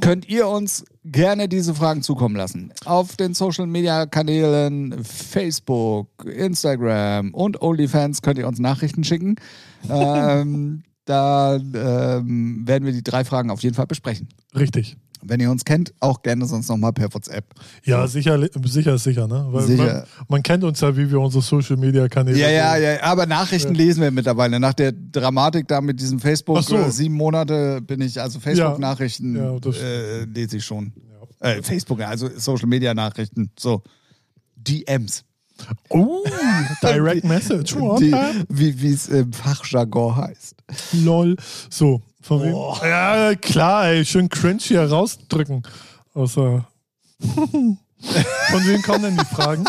könnt 0.00 0.28
ihr 0.28 0.48
uns 0.48 0.84
gerne 1.04 1.48
diese 1.48 1.74
Fragen 1.74 2.02
zukommen 2.02 2.36
lassen. 2.36 2.72
Auf 2.84 3.16
den 3.16 3.34
Social 3.34 3.66
Media 3.66 4.06
Kanälen 4.06 5.04
Facebook, 5.04 6.08
Instagram 6.24 7.32
und 7.32 7.62
OnlyFans 7.62 8.22
könnt 8.22 8.38
ihr 8.38 8.48
uns 8.48 8.58
Nachrichten 8.58 9.04
schicken. 9.04 9.36
ähm, 9.90 10.82
da 11.04 11.56
ähm, 11.56 12.66
werden 12.66 12.84
wir 12.84 12.92
die 12.92 13.04
drei 13.04 13.24
Fragen 13.24 13.50
auf 13.50 13.62
jeden 13.62 13.76
Fall 13.76 13.86
besprechen. 13.86 14.28
Richtig. 14.54 14.96
Wenn 15.22 15.40
ihr 15.40 15.50
uns 15.50 15.64
kennt, 15.64 15.92
auch 16.00 16.22
gerne 16.22 16.46
sonst 16.46 16.68
nochmal 16.68 16.92
per 16.92 17.12
WhatsApp. 17.12 17.44
Ja, 17.84 18.06
sicher, 18.06 18.38
sicher 18.64 18.98
sicher, 18.98 19.26
ne? 19.26 19.46
Weil 19.50 19.66
sicher. 19.66 19.84
Man, 19.84 20.26
man, 20.28 20.42
kennt 20.42 20.64
uns 20.64 20.80
ja, 20.80 20.96
wie 20.96 21.10
wir 21.10 21.20
unsere 21.20 21.42
Social 21.42 21.76
Media 21.76 22.08
Kanäle. 22.08 22.38
Ja, 22.38 22.50
ja, 22.50 22.76
ja, 22.76 23.02
aber 23.02 23.26
Nachrichten 23.26 23.74
ja. 23.74 23.84
lesen 23.84 24.02
wir 24.02 24.10
mittlerweile. 24.10 24.60
Nach 24.60 24.74
der 24.74 24.92
Dramatik 24.92 25.68
da 25.68 25.80
mit 25.80 26.00
diesem 26.00 26.18
Facebook, 26.18 26.62
so. 26.62 26.76
äh, 26.76 26.90
sieben 26.90 27.14
Monate 27.14 27.80
bin 27.80 28.00
ich, 28.00 28.20
also 28.20 28.40
Facebook-Nachrichten 28.40 29.36
ja, 29.36 29.52
ja, 29.52 29.70
äh, 29.72 30.24
lese 30.24 30.58
ich 30.58 30.64
schon. 30.64 30.92
Äh, 31.40 31.62
Facebook, 31.62 32.00
also 32.00 32.28
Social 32.36 32.68
Media 32.68 32.94
Nachrichten. 32.94 33.50
So. 33.58 33.82
DMs. 34.56 35.24
Oh, 35.88 36.24
Direct 36.82 37.24
Message. 37.24 37.74
Die, 37.74 38.14
wie 38.48 38.92
es 38.92 39.08
im 39.08 39.32
Fachjargon 39.32 40.16
heißt. 40.16 40.56
Lol. 41.04 41.36
So, 41.70 42.02
von 42.26 42.42
wem? 42.42 42.54
Ja, 42.88 43.34
klar, 43.36 43.86
ey, 43.86 44.04
schön 44.04 44.28
cringe 44.28 44.60
hier 44.60 44.82
rausdrücken. 44.82 45.62
Außer. 46.12 46.66
Von 47.98 48.66
wem 48.66 48.82
kommen 48.82 49.02
denn 49.02 49.16
die 49.16 49.34
Fragen? 49.34 49.64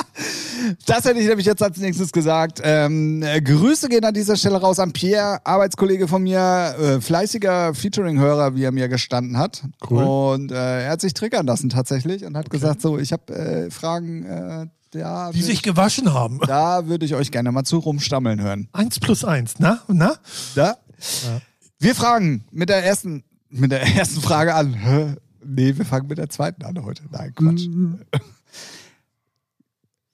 Das 0.86 1.06
hätte 1.06 1.20
ich 1.20 1.28
nämlich 1.28 1.46
jetzt 1.46 1.64
als 1.64 1.78
nächstes 1.78 2.12
gesagt. 2.12 2.60
Ähm, 2.62 3.24
äh, 3.24 3.42
Grüße 3.42 3.88
gehen 3.88 4.04
an 4.04 4.14
dieser 4.14 4.36
Stelle 4.36 4.58
raus 4.58 4.80
an 4.80 4.92
Pierre, 4.92 5.40
Arbeitskollege 5.46 6.08
von 6.08 6.24
mir, 6.24 6.76
äh, 6.80 7.00
fleißiger 7.00 7.74
Featuring-Hörer, 7.74 8.54
wie 8.56 8.64
er 8.64 8.72
mir 8.72 8.90
gestanden 8.90 9.38
hat. 9.38 9.64
Cool. 9.90 10.04
Und 10.04 10.52
äh, 10.52 10.86
er 10.86 10.92
hat 10.92 11.02
sich 11.02 11.14
triggern 11.14 11.48
lassen 11.48 11.70
tatsächlich 11.70 12.26
und 12.26 12.36
hat 12.36 12.48
okay. 12.48 12.58
gesagt, 12.58 12.82
so, 12.82 13.00
ich 13.00 13.14
habe 13.14 13.34
äh, 13.34 13.72
Fragen, 13.72 14.26
äh, 14.26 14.68
da 14.92 15.32
die 15.32 15.42
sich 15.42 15.64
gewaschen 15.64 16.14
haben. 16.14 16.40
Da 16.46 16.88
würde 16.88 17.06
ich 17.06 17.16
euch 17.16 17.32
gerne 17.32 17.52
mal 17.52 17.64
zu 17.64 17.78
rumstammeln 17.78 18.42
hören. 18.42 18.68
Eins 18.74 19.00
plus 19.00 19.24
eins, 19.24 19.56
na? 19.60 19.80
Na? 19.88 20.16
Da? 20.56 20.78
Ja. 21.24 21.42
Wir 21.80 21.96
fragen 21.96 22.44
mit 22.52 22.70
der 22.70 22.84
ersten, 22.84 23.24
mit 23.50 23.72
der 23.72 23.82
ersten 23.96 24.22
Frage 24.22 24.56
an. 24.56 25.18
Nee, 25.44 25.78
wir 25.78 25.86
fangen 25.86 26.08
mit 26.08 26.18
der 26.18 26.30
zweiten 26.30 26.64
an 26.64 26.84
heute. 26.84 27.04
Nein, 27.12 27.34
Quatsch. 27.36 27.68
Mhm. 27.68 28.02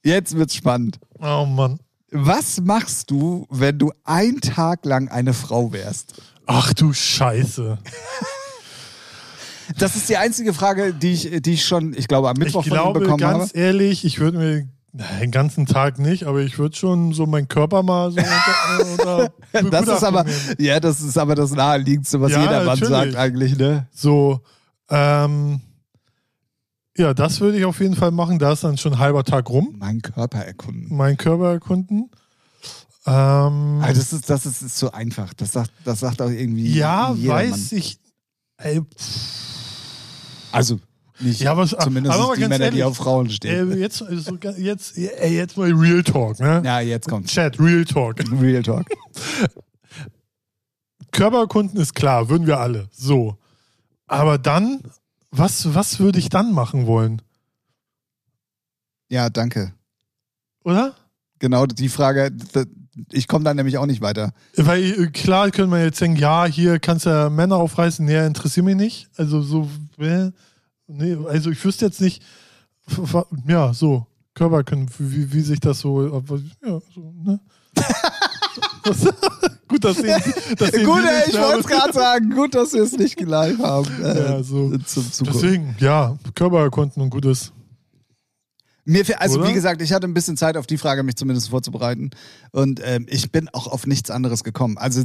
Jetzt 0.04 0.36
wird's 0.36 0.56
spannend. 0.56 1.00
Oh 1.20 1.46
Mann. 1.46 1.80
Was 2.12 2.62
machst 2.62 3.10
du, 3.10 3.48
wenn 3.50 3.80
du 3.80 3.92
einen 4.04 4.42
Tag 4.42 4.86
lang 4.86 5.08
eine 5.08 5.34
Frau 5.34 5.72
wärst? 5.72 6.22
Ach 6.46 6.74
du 6.74 6.94
Scheiße. 6.94 7.80
Das 9.78 9.96
ist 9.96 10.10
die 10.10 10.18
einzige 10.18 10.54
Frage, 10.54 10.94
die 10.94 11.14
ich, 11.14 11.42
die 11.42 11.54
ich 11.54 11.66
schon, 11.66 11.94
ich 11.94 12.08
glaube, 12.08 12.30
am 12.30 12.38
Mittwoch 12.38 12.64
ich 12.64 12.70
glaube, 12.70 13.00
von 13.00 13.02
ihm 13.02 13.18
bekommen 13.18 13.40
ganz 13.40 13.56
ehrlich, 13.56 14.04
ich 14.06 14.20
würde 14.20 14.38
mir 14.38 14.68
den 15.22 15.32
ganzen 15.32 15.66
Tag 15.66 15.98
nicht, 15.98 16.26
aber 16.26 16.42
ich 16.42 16.60
würde 16.60 16.76
schon 16.76 17.14
so 17.14 17.26
meinen 17.26 17.48
Körper 17.48 17.82
mal 17.82 18.12
so 18.12 18.20
unter, 18.92 19.34
unter 19.54 19.82
Das 19.82 19.88
ist 19.88 20.04
aber, 20.04 20.26
ja, 20.60 20.80
das 20.80 21.02
ist 21.02 21.18
aber 21.18 21.36
das 21.36 21.52
naheliegendste, 21.52 22.22
was 22.22 22.32
ja, 22.32 22.42
jeder 22.42 22.64
Mann 22.64 22.78
sagt 22.78 23.16
eigentlich, 23.16 23.58
ne? 23.58 23.88
So, 23.92 24.42
ähm, 24.90 25.62
ja, 26.96 27.16
das 27.16 27.42
würde 27.42 27.58
ich 27.58 27.66
auf 27.66 27.80
jeden 27.80 27.96
Fall 27.96 28.12
machen. 28.12 28.38
Da 28.38 28.52
ist 28.52 28.64
dann 28.64 28.78
schon 28.78 28.94
ein 28.94 29.00
halber 29.00 29.24
Tag 29.24 29.50
rum. 29.50 29.76
Mein 29.80 30.02
Körper 30.04 30.46
erkunden. 30.46 30.96
Mein 30.96 31.18
Körper 31.18 31.54
erkunden. 31.54 32.12
Ähm, 33.08 33.80
also 33.82 34.00
das 34.00 34.14
ist, 34.14 34.30
das 34.30 34.46
ist, 34.46 34.62
ist 34.62 34.78
so 34.78 34.92
einfach. 34.92 35.34
Das 35.34 35.54
sagt, 35.54 35.72
das 35.86 36.02
sagt 36.02 36.22
auch 36.22 36.30
irgendwie. 36.30 36.72
Ja, 36.72 37.16
weiß 37.18 37.72
Mann. 37.72 37.80
ich. 37.80 38.00
Ey, 38.58 38.82
also 40.52 40.80
nicht 41.20 41.42
ja, 41.42 41.52
aber, 41.52 41.68
zumindest 41.68 42.16
aber 42.18 42.36
die 42.36 42.42
Männer, 42.42 42.66
ehrlich, 42.66 42.80
die 42.80 42.84
auf 42.84 42.98
Frauen 42.98 43.30
stehen. 43.30 43.72
Äh, 43.72 43.76
jetzt, 43.78 44.02
also, 44.02 44.38
jetzt, 44.58 44.98
ey, 44.98 45.36
jetzt 45.36 45.58
mal 45.58 45.72
Real 45.72 46.04
Talk, 46.04 46.40
ne? 46.40 46.62
Ja, 46.66 46.80
jetzt 46.80 47.08
kommt. 47.08 47.28
Chat, 47.28 47.60
Real 47.60 47.86
Talk. 47.86 48.20
Real 48.42 48.64
Talk. 48.64 48.86
Körperkunden 51.12 51.80
ist 51.80 51.94
klar, 51.94 52.30
würden 52.30 52.48
wir 52.48 52.60
alle. 52.60 52.90
So. 52.92 53.38
Aber 54.08 54.38
dann, 54.38 54.82
was, 55.32 55.74
was 55.74 56.00
würde 56.00 56.20
ich 56.20 56.30
dann 56.30 56.52
machen 56.54 56.88
wollen? 56.88 57.22
Ja, 59.10 59.30
danke. 59.30 59.74
Oder? 60.64 60.96
Genau, 61.40 61.66
die 61.66 61.90
Frage, 61.90 62.32
ich 63.12 63.28
komme 63.28 63.44
da 63.44 63.54
nämlich 63.54 63.78
auch 63.78 63.86
nicht 63.86 64.02
weiter. 64.02 64.34
Weil 64.56 64.84
äh, 64.84 65.08
klar 65.08 65.52
können 65.52 65.72
wir 65.72 65.84
jetzt 65.84 66.02
denken, 66.02 66.18
ja, 66.18 66.46
hier 66.46 66.80
kannst 66.80 67.06
du 67.06 67.10
ja 67.10 67.30
Männer 67.30 67.58
aufreißen, 67.58 68.06
nee, 68.06 68.26
interessiert 68.26 68.66
mich 68.66 68.76
nicht. 68.76 69.10
Also 69.18 69.42
so, 69.42 69.70
äh, 70.00 70.32
nee, 70.88 71.18
also 71.28 71.52
ich 71.52 71.64
wüsste 71.64 71.86
jetzt 71.86 72.02
nicht, 72.02 72.24
ja, 73.48 73.74
so, 73.74 74.06
Körper 74.34 74.64
können, 74.64 74.90
wie, 74.98 75.32
wie 75.32 75.42
sich 75.42 75.60
das 75.60 75.80
so, 75.80 76.04
ja, 76.04 76.80
so, 76.94 77.14
ne? 77.24 77.40
gut, 79.68 79.84
dass 79.84 79.98
Sie, 79.98 80.56
dass 80.56 80.72
Sie 80.72 80.84
Gut, 80.84 81.04
ey, 81.04 81.30
ich 81.30 81.40
wollte 81.40 81.60
es 81.60 81.68
gerade 81.68 81.94
sagen. 81.94 82.30
Gut, 82.32 82.54
dass 82.56 82.74
wir 82.74 82.84
es 82.84 82.92
nicht 82.94 83.20
live 83.20 83.60
haben. 83.60 83.88
Äh, 84.04 84.20
ja, 84.20 84.44
so. 84.44 84.72
Deswegen, 84.72 85.76
ja, 85.80 86.18
Körperkunden 86.36 87.02
und 87.02 87.10
gutes. 87.10 87.52
Mir, 88.86 89.06
also 89.22 89.40
Oder? 89.40 89.50
wie 89.50 89.54
gesagt, 89.54 89.82
ich 89.82 89.94
hatte 89.94 90.08
ein 90.08 90.14
bisschen 90.14 90.36
Zeit 90.36 90.58
auf 90.58 90.68
die 90.68 90.78
Frage, 90.78 91.04
mich 91.04 91.16
zumindest 91.16 91.50
vorzubereiten. 91.50 92.12
Und 92.52 92.82
ähm, 92.84 93.06
ich 93.10 93.32
bin 93.32 93.50
auch 93.50 93.68
auf 93.68 93.88
nichts 93.88 94.12
anderes 94.12 94.44
gekommen. 94.44 94.78
Also 94.78 95.04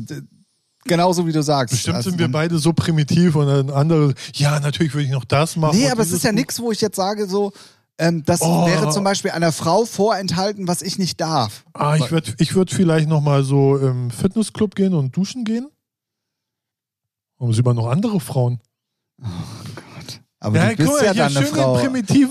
genauso 0.89 1.27
wie 1.27 1.33
du 1.33 1.43
sagst. 1.43 1.73
Bestimmt 1.73 1.97
also, 1.97 2.11
sind 2.11 2.19
wir 2.19 2.29
beide 2.29 2.59
so 2.59 2.73
primitiv 2.73 3.37
und 3.37 3.49
ein 3.49 3.71
andere, 3.71 4.15
ja, 4.35 4.59
natürlich 4.59 4.95
würde 4.95 5.05
ich 5.05 5.13
noch 5.13 5.25
das 5.25 5.57
machen. 5.57 5.79
Nee, 5.79 5.91
aber 5.91 6.03
es 6.03 6.13
ist 6.13 6.25
ja 6.25 6.33
nichts, 6.33 6.59
wo 6.61 6.73
ich 6.73 6.81
jetzt 6.81 6.97
sage, 6.97 7.27
so, 7.29 7.53
ähm, 7.99 8.25
das 8.25 8.43
oh. 8.43 8.67
wäre 8.67 8.91
zum 8.91 9.05
Beispiel 9.05 9.33
einer 9.33 9.53
Frau 9.53 9.85
vorenthalten, 9.85 10.69
was 10.69 10.83
ich 10.83 10.99
nicht 10.99 11.21
darf. 11.21 11.65
Ah, 11.75 11.97
ich 11.97 12.11
würde 12.11 12.33
ich 12.39 12.55
würd 12.55 12.71
vielleicht 12.71 13.09
nochmal 13.09 13.43
so 13.43 13.77
im 13.77 14.11
Fitnessclub 14.11 14.75
gehen 14.75 14.95
und 14.95 15.17
duschen 15.17 15.45
gehen. 15.45 15.69
Und 17.39 17.53
sieht 17.53 17.65
man 17.65 17.77
noch 17.77 17.89
andere 17.89 18.21
Frauen. 18.21 18.61
Oh 19.21 19.27
Gott. 19.75 20.21
Aber 20.41 20.57
ja, 20.57 20.71
du 20.71 20.77
bist 20.77 20.89
mal, 20.91 21.05
ja 21.05 21.15
dann 21.15 21.37
eine 21.37 21.47
Frau. 21.47 21.81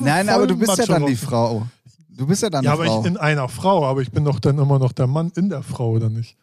Nein, 0.01 0.29
aber 0.29 0.47
du 0.47 0.57
bist 0.57 0.77
ja 0.77 0.85
dann 0.85 1.05
die 1.05 1.15
Frau. 1.15 1.67
Du 2.09 2.25
bist 2.25 2.41
ja 2.41 2.49
dann 2.49 2.63
ja, 2.63 2.71
eine 2.71 2.77
Frau. 2.77 2.85
Ja, 2.85 2.91
aber 2.91 2.99
ich 2.99 3.03
bin 3.03 3.17
einer 3.17 3.49
Frau, 3.49 3.85
aber 3.85 4.01
ich 4.01 4.11
bin 4.11 4.23
doch 4.23 4.39
dann 4.39 4.57
immer 4.57 4.79
noch 4.79 4.93
der 4.93 5.07
Mann 5.07 5.31
in 5.35 5.49
der 5.49 5.63
Frau, 5.63 5.91
oder 5.91 6.09
nicht? 6.09 6.37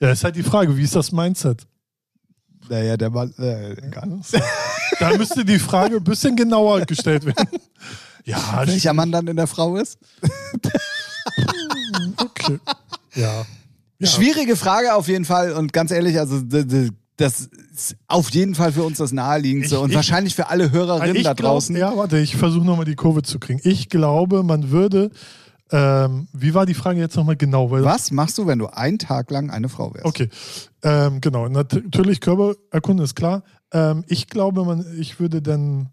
Ja, 0.00 0.10
ist 0.10 0.24
halt 0.24 0.36
die 0.36 0.42
Frage, 0.42 0.76
wie 0.76 0.82
ist 0.82 0.94
das 0.94 1.12
Mindset? 1.12 1.66
Naja, 2.68 2.96
der 2.96 3.10
Mann, 3.10 3.32
äh, 3.38 3.72
egal. 3.72 4.20
Da 5.00 5.16
müsste 5.16 5.44
die 5.44 5.58
Frage 5.58 5.96
ein 5.96 6.04
bisschen 6.04 6.36
genauer 6.36 6.82
gestellt 6.82 7.24
werden. 7.24 7.48
Ja, 8.24 8.62
Welcher 8.66 8.92
Mann 8.92 9.10
dann 9.10 9.26
in 9.26 9.36
der 9.36 9.46
Frau 9.46 9.76
ist? 9.76 9.98
okay. 12.18 12.58
Ja. 13.14 13.46
ja. 13.98 14.06
Schwierige 14.06 14.56
Frage 14.56 14.94
auf 14.94 15.08
jeden 15.08 15.24
Fall 15.24 15.52
und 15.52 15.72
ganz 15.72 15.90
ehrlich, 15.90 16.18
also 16.18 16.42
das 16.42 17.48
ist 17.74 17.96
auf 18.06 18.30
jeden 18.30 18.54
Fall 18.54 18.72
für 18.72 18.82
uns 18.82 18.98
das 18.98 19.12
Naheliegendste 19.12 19.76
ich, 19.76 19.80
und 19.80 19.90
ich, 19.90 19.96
wahrscheinlich 19.96 20.34
für 20.34 20.48
alle 20.48 20.70
Hörerinnen 20.70 21.22
da 21.22 21.34
draußen. 21.34 21.74
Glaub, 21.74 21.92
ja, 21.92 21.96
warte, 21.96 22.18
ich 22.18 22.36
versuche 22.36 22.66
nochmal 22.66 22.84
die 22.84 22.96
Kurve 22.96 23.22
zu 23.22 23.38
kriegen. 23.38 23.60
Ich 23.64 23.88
glaube, 23.88 24.42
man 24.42 24.70
würde 24.70 25.10
ähm, 25.70 26.28
wie 26.32 26.54
war 26.54 26.66
die 26.66 26.74
Frage 26.74 27.00
jetzt 27.00 27.16
nochmal 27.16 27.36
genau? 27.36 27.70
Was 27.70 28.10
machst 28.10 28.38
du, 28.38 28.46
wenn 28.46 28.58
du 28.58 28.66
einen 28.66 28.98
Tag 28.98 29.30
lang 29.30 29.50
eine 29.50 29.68
Frau 29.68 29.92
wärst? 29.94 30.06
Okay, 30.06 30.28
ähm, 30.82 31.20
genau. 31.20 31.48
Natürlich 31.48 32.20
Körper 32.20 32.54
erkunden 32.70 33.04
ist 33.04 33.14
klar. 33.14 33.42
Ähm, 33.72 34.04
ich 34.06 34.28
glaube, 34.28 34.64
man, 34.64 34.86
ich 34.98 35.20
würde 35.20 35.42
dann, 35.42 35.90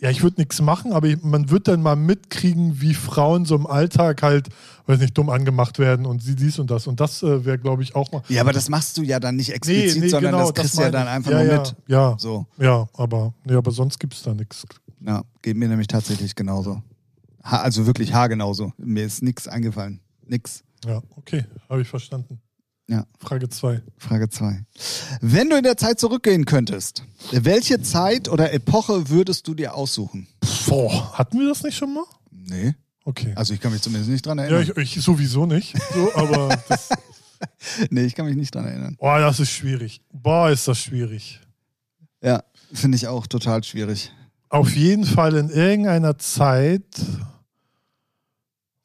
ja, 0.00 0.08
ich 0.08 0.22
würde 0.22 0.40
nichts 0.40 0.62
machen, 0.62 0.92
aber 0.92 1.08
ich, 1.08 1.22
man 1.22 1.50
wird 1.50 1.68
dann 1.68 1.82
mal 1.82 1.96
mitkriegen, 1.96 2.80
wie 2.80 2.94
Frauen 2.94 3.44
so 3.44 3.56
im 3.56 3.66
Alltag 3.66 4.22
halt, 4.22 4.48
weiß 4.86 5.00
nicht, 5.00 5.18
dumm 5.18 5.28
angemacht 5.28 5.78
werden 5.78 6.06
und 6.06 6.22
sie 6.22 6.34
dies 6.34 6.58
und 6.58 6.70
das. 6.70 6.86
Und 6.86 7.00
das 7.00 7.22
äh, 7.22 7.44
wäre, 7.44 7.58
glaube 7.58 7.82
ich, 7.82 7.94
auch 7.94 8.10
mal. 8.10 8.22
Ja, 8.28 8.40
aber 8.40 8.52
das 8.52 8.70
machst 8.70 8.96
du 8.96 9.02
ja 9.02 9.20
dann 9.20 9.36
nicht 9.36 9.50
explizit, 9.50 9.96
nee, 9.96 10.00
nee, 10.02 10.08
sondern 10.08 10.32
genau, 10.32 10.46
das 10.46 10.54
kriegst 10.54 10.78
du 10.78 10.82
ja 10.82 10.90
dann 10.90 11.08
einfach 11.08 11.32
ja, 11.32 11.42
nur 11.42 11.52
ja, 11.52 11.58
mit. 11.58 11.76
Ja, 11.88 12.16
so. 12.18 12.46
ja, 12.56 12.88
aber, 12.94 13.34
nee, 13.44 13.54
aber 13.54 13.70
sonst 13.70 13.98
gibt 13.98 14.14
es 14.14 14.22
da 14.22 14.32
nichts. 14.32 14.64
Ja, 15.04 15.22
geht 15.42 15.56
mir 15.56 15.68
nämlich 15.68 15.88
tatsächlich 15.88 16.34
genauso. 16.34 16.82
Also 17.56 17.86
wirklich 17.86 18.12
haargenauso. 18.12 18.72
Mir 18.76 19.04
ist 19.04 19.22
nichts 19.22 19.48
eingefallen. 19.48 20.00
Nix. 20.26 20.62
Ja, 20.84 21.02
okay, 21.16 21.44
habe 21.68 21.82
ich 21.82 21.88
verstanden. 21.88 22.40
Ja. 22.88 23.06
Frage 23.18 23.48
2. 23.48 23.82
Frage 23.98 24.30
2. 24.30 24.64
Wenn 25.20 25.50
du 25.50 25.56
in 25.56 25.62
der 25.62 25.76
Zeit 25.76 26.00
zurückgehen 26.00 26.46
könntest, 26.46 27.04
welche 27.32 27.82
Zeit 27.82 28.28
oder 28.28 28.52
Epoche 28.52 29.10
würdest 29.10 29.46
du 29.46 29.54
dir 29.54 29.74
aussuchen? 29.74 30.26
Boah, 30.66 31.12
hatten 31.18 31.38
wir 31.38 31.48
das 31.48 31.62
nicht 31.62 31.76
schon 31.76 31.92
mal? 31.92 32.04
Nee. 32.30 32.74
Okay. 33.04 33.32
Also 33.36 33.54
ich 33.54 33.60
kann 33.60 33.72
mich 33.72 33.82
zumindest 33.82 34.10
nicht 34.10 34.24
dran 34.24 34.38
erinnern. 34.38 34.66
Ja, 34.66 34.76
ich, 34.82 34.96
ich 34.96 35.04
sowieso 35.04 35.44
nicht. 35.46 35.74
So, 35.92 36.14
aber 36.14 36.58
das 36.68 36.88
nee, 37.90 38.04
ich 38.04 38.14
kann 38.14 38.26
mich 38.26 38.36
nicht 38.36 38.54
dran 38.54 38.66
erinnern. 38.66 38.96
Boah, 38.98 39.18
das 39.18 39.40
ist 39.40 39.50
schwierig. 39.50 40.00
Boah, 40.12 40.50
ist 40.50 40.66
das 40.68 40.78
schwierig. 40.78 41.40
Ja, 42.22 42.42
finde 42.72 42.96
ich 42.96 43.06
auch 43.06 43.26
total 43.26 43.62
schwierig. 43.64 44.12
Auf 44.48 44.74
jeden 44.74 45.04
Fall 45.04 45.36
in 45.36 45.50
irgendeiner 45.50 46.18
Zeit, 46.18 46.84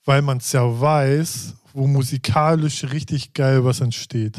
weil 0.06 0.22
man 0.22 0.38
es 0.38 0.52
ja 0.52 0.64
weiß, 0.64 1.54
wo 1.74 1.88
musikalisch 1.88 2.84
richtig 2.92 3.34
geil 3.34 3.64
was 3.64 3.82
entsteht. 3.82 4.38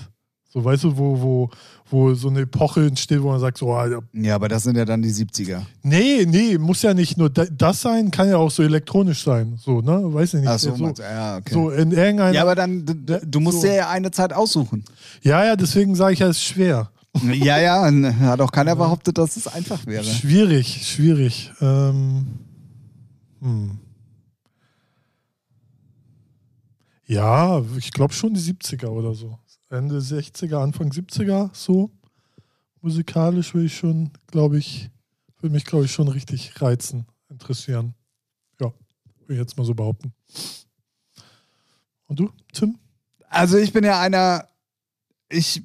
So, 0.55 0.65
weißt 0.65 0.85
du, 0.85 0.97
wo, 0.97 1.21
wo, 1.21 1.51
wo 1.91 2.15
so 2.15 2.29
eine 2.29 2.43
Epoche 2.43 2.87
entsteht, 2.87 3.21
wo 3.21 3.31
man 3.31 3.41
sagt, 3.41 3.59
so, 3.59 3.73
Alter. 3.73 4.05
Ja, 4.12 4.37
aber 4.37 4.49
das 4.49 4.62
sind 4.62 4.77
ja 4.77 4.85
dann 4.85 5.03
die 5.03 5.11
70er. 5.11 5.62
Nee, 5.83 6.25
nee, 6.29 6.59
muss 6.59 6.81
ja 6.83 6.95
nicht 6.95 7.19
nur 7.19 7.29
das 7.29 7.83
sein, 7.83 8.12
kann 8.12 8.29
ja 8.29 8.37
auch 8.37 8.53
so 8.53 8.62
elektronisch 8.62 9.25
sein. 9.25 9.59
So, 9.59 9.81
ne? 9.81 10.01
Weiß 10.15 10.35
ich 10.35 10.41
nicht. 10.43 10.49
Ach 10.49 10.59
so, 10.61 10.77
so, 10.77 10.93
ja, 11.03 11.39
okay. 11.39 11.53
so 11.53 11.71
in 11.71 11.91
irgendeiner. 11.91 12.31
Ja, 12.31 12.43
aber 12.43 12.55
dann, 12.55 12.85
du 12.87 13.41
musst 13.41 13.62
so. 13.62 13.67
dir 13.67 13.75
ja 13.75 13.91
eine 13.91 14.12
Zeit 14.12 14.33
aussuchen. 14.33 14.85
Ja, 15.23 15.45
ja, 15.45 15.57
deswegen 15.57 15.97
sage 15.97 16.12
ich 16.12 16.21
ja, 16.21 16.29
es 16.29 16.37
ist 16.37 16.45
schwer. 16.45 16.89
Ja, 17.33 17.59
ja, 17.59 17.91
hat 18.21 18.41
auch 18.41 18.53
keiner 18.53 18.77
behauptet, 18.77 19.19
dass 19.19 19.37
es 19.37 19.49
einfach 19.49 19.85
wäre. 19.87 20.05
Schwierig, 20.05 20.87
schwierig. 20.87 21.51
Ähm, 21.61 22.27
hm. 23.41 23.79
Ja, 27.07 27.63
ich 27.77 27.91
glaube 27.93 28.15
schon 28.15 28.35
die 28.35 28.41
70er 28.41 28.89
oder 28.89 29.15
so. 29.15 29.39
Ende 29.69 29.99
60er, 29.99 30.57
Anfang 30.57 30.91
70er, 30.91 31.51
so. 31.53 31.91
Musikalisch 32.81 33.55
würde 33.55 33.67
ich 33.67 33.77
schon, 33.77 34.11
glaube 34.27 34.59
ich, 34.59 34.91
würde 35.41 35.55
mich, 35.55 35.65
glaube 35.65 35.87
ich, 35.87 35.93
schon 35.93 36.09
richtig 36.09 36.61
reizen, 36.61 37.07
interessieren. 37.29 37.95
Ja, 38.61 38.73
würde 39.21 39.35
ich 39.35 39.39
jetzt 39.39 39.57
mal 39.57 39.65
so 39.65 39.75
behaupten. 39.75 40.13
Und 42.07 42.21
du, 42.21 42.31
Tim? 42.53 42.79
Also 43.29 43.57
ich 43.59 43.73
bin 43.73 43.85
ja 43.85 44.01
einer, 44.01 44.49
ich 45.29 45.63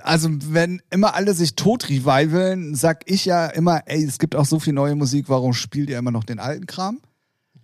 also 0.00 0.28
wenn 0.52 0.82
immer 0.90 1.14
alle 1.14 1.34
sich 1.34 1.56
tot 1.56 1.88
revivalen, 1.88 2.74
sag 2.74 3.10
ich 3.10 3.24
ja 3.24 3.46
immer, 3.46 3.82
ey, 3.86 4.04
es 4.04 4.18
gibt 4.18 4.34
auch 4.34 4.44
so 4.44 4.58
viel 4.58 4.72
neue 4.72 4.94
Musik, 4.94 5.28
warum 5.28 5.54
spielt 5.54 5.88
ihr 5.88 5.98
immer 5.98 6.10
noch 6.10 6.24
den 6.24 6.40
alten 6.40 6.66
Kram? 6.66 7.00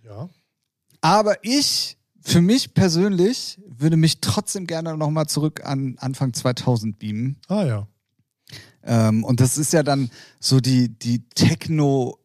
Ja. 0.03 0.29
Aber 1.01 1.43
ich, 1.43 1.97
für 2.21 2.41
mich 2.41 2.73
persönlich, 2.73 3.59
würde 3.67 3.97
mich 3.97 4.21
trotzdem 4.21 4.67
gerne 4.67 4.95
nochmal 4.95 5.27
zurück 5.27 5.65
an 5.65 5.95
Anfang 5.99 6.33
2000 6.33 6.99
beamen. 6.99 7.37
Ah 7.47 7.63
ja. 7.65 7.87
Ähm, 8.83 9.23
und 9.23 9.39
das 9.39 9.57
ist 9.57 9.73
ja 9.73 9.83
dann 9.83 10.09
so 10.39 10.59
die, 10.59 10.89
die 10.89 11.27
Techno- 11.29 12.17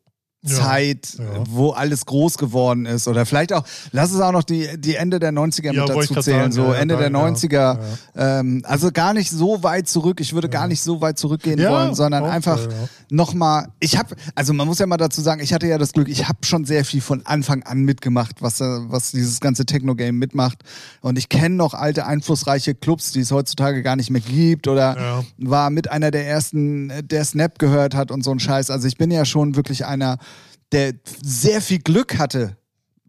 Zeit, 0.47 1.16
ja, 1.18 1.24
ja. 1.24 1.44
wo 1.49 1.70
alles 1.70 2.07
groß 2.07 2.38
geworden 2.38 2.86
ist. 2.86 3.09
Oder 3.09 3.26
vielleicht 3.26 3.53
auch, 3.53 3.64
lass 3.92 4.12
es 4.12 4.20
auch 4.20 4.32
noch 4.32 4.42
die, 4.42 4.68
die 4.78 4.94
Ende 4.94 5.18
der 5.18 5.32
90er 5.32 5.72
ja, 5.72 5.82
mit 5.82 5.90
dazu 5.90 6.20
zählen. 6.20 6.53
Sagen, 6.53 6.53
so 6.53 6.72
Ende 6.72 6.97
der 6.97 7.11
90er. 7.11 7.78
Ähm, 8.16 8.62
also 8.66 8.90
gar 8.92 9.14
nicht 9.14 9.30
so 9.30 9.62
weit 9.62 9.88
zurück. 9.88 10.20
Ich 10.20 10.32
würde 10.32 10.49
gar 10.49 10.68
nicht 10.68 10.82
so 10.82 11.01
weit 11.01 11.18
zurückgehen 11.18 11.59
wollen, 11.59 11.94
sondern 11.94 12.24
auch, 12.24 12.30
einfach 12.30 12.61
ja. 12.61 12.70
nochmal. 13.11 13.68
Ich 13.80 13.99
habe, 13.99 14.16
also 14.34 14.53
man 14.53 14.66
muss 14.66 14.78
ja 14.78 14.86
mal 14.86 14.97
dazu 14.97 15.20
sagen, 15.20 15.40
ich 15.40 15.53
hatte 15.53 15.66
ja 15.66 15.78
das 15.78 15.92
Glück, 15.92 16.09
ich 16.09 16.28
habe 16.28 16.38
schon 16.44 16.64
sehr 16.64 16.84
viel 16.84 17.01
von 17.01 17.24
Anfang 17.26 17.62
an 17.64 17.82
mitgemacht, 17.82 18.42
was, 18.42 18.61
was 18.61 19.11
dieses 19.11 19.40
ganze 19.40 19.66
Techno-Game 19.66 20.16
mitmacht. 20.16 20.62
Und 21.01 21.18
ich 21.18 21.28
kenne 21.28 21.55
noch 21.55 21.74
alte, 21.74 22.07
einflussreiche 22.07 22.74
Clubs, 22.74 23.12
die 23.12 23.20
es 23.20 23.30
heutzutage 23.32 23.82
gar 23.82 23.97
nicht 23.97 24.11
mehr 24.11 24.20
gibt. 24.20 24.68
Oder 24.68 25.24
war 25.38 25.70
mit 25.70 25.90
einer 25.90 26.11
der 26.11 26.26
ersten, 26.26 26.92
der 27.03 27.24
Snap 27.24 27.59
gehört 27.59 27.94
hat 27.94 28.11
und 28.11 28.22
so 28.22 28.30
ein 28.30 28.40
Scheiß. 28.40 28.70
Also 28.70 28.86
ich 28.88 28.97
bin 28.97 29.11
ja 29.11 29.24
schon 29.24 29.57
wirklich 29.57 29.86
einer, 29.86 30.18
der 30.73 30.95
sehr 31.23 31.61
viel 31.61 31.79
Glück 31.79 32.19
hatte, 32.19 32.57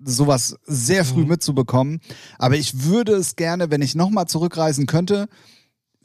sowas 0.03 0.55
sehr 0.65 1.05
früh 1.05 1.23
mhm. 1.23 1.29
mitzubekommen. 1.29 2.01
Aber 2.37 2.55
ich 2.55 2.83
würde 2.83 3.13
es 3.13 3.35
gerne, 3.35 3.71
wenn 3.71 3.81
ich 3.81 3.95
nochmal 3.95 4.27
zurückreisen 4.27 4.85
könnte, 4.85 5.27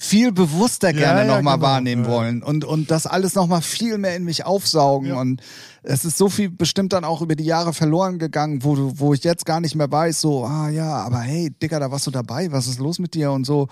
viel 0.02 0.32
bewusster 0.32 0.92
gerne 0.92 1.20
ja, 1.20 1.26
ja, 1.26 1.36
nochmal 1.36 1.58
genau. 1.58 1.66
wahrnehmen 1.68 2.04
ja. 2.04 2.10
wollen 2.10 2.42
und, 2.42 2.64
und 2.64 2.90
das 2.90 3.06
alles 3.06 3.36
nochmal 3.36 3.62
viel 3.62 3.98
mehr 3.98 4.16
in 4.16 4.24
mich 4.24 4.44
aufsaugen. 4.44 5.08
Ja. 5.08 5.20
Und 5.20 5.40
es 5.84 6.04
ist 6.04 6.18
so 6.18 6.28
viel 6.28 6.50
bestimmt 6.50 6.92
dann 6.92 7.04
auch 7.04 7.22
über 7.22 7.36
die 7.36 7.44
Jahre 7.44 7.72
verloren 7.72 8.18
gegangen, 8.18 8.64
wo, 8.64 8.74
du, 8.74 8.98
wo 8.98 9.14
ich 9.14 9.22
jetzt 9.22 9.46
gar 9.46 9.60
nicht 9.60 9.76
mehr 9.76 9.90
weiß, 9.90 10.20
so, 10.20 10.44
ah 10.44 10.68
ja, 10.70 10.96
aber 10.96 11.20
hey, 11.20 11.50
Dicker, 11.50 11.78
da 11.78 11.90
warst 11.92 12.06
du 12.08 12.10
dabei, 12.10 12.50
was 12.50 12.66
ist 12.66 12.80
los 12.80 12.98
mit 12.98 13.14
dir 13.14 13.30
und 13.30 13.44
so. 13.44 13.68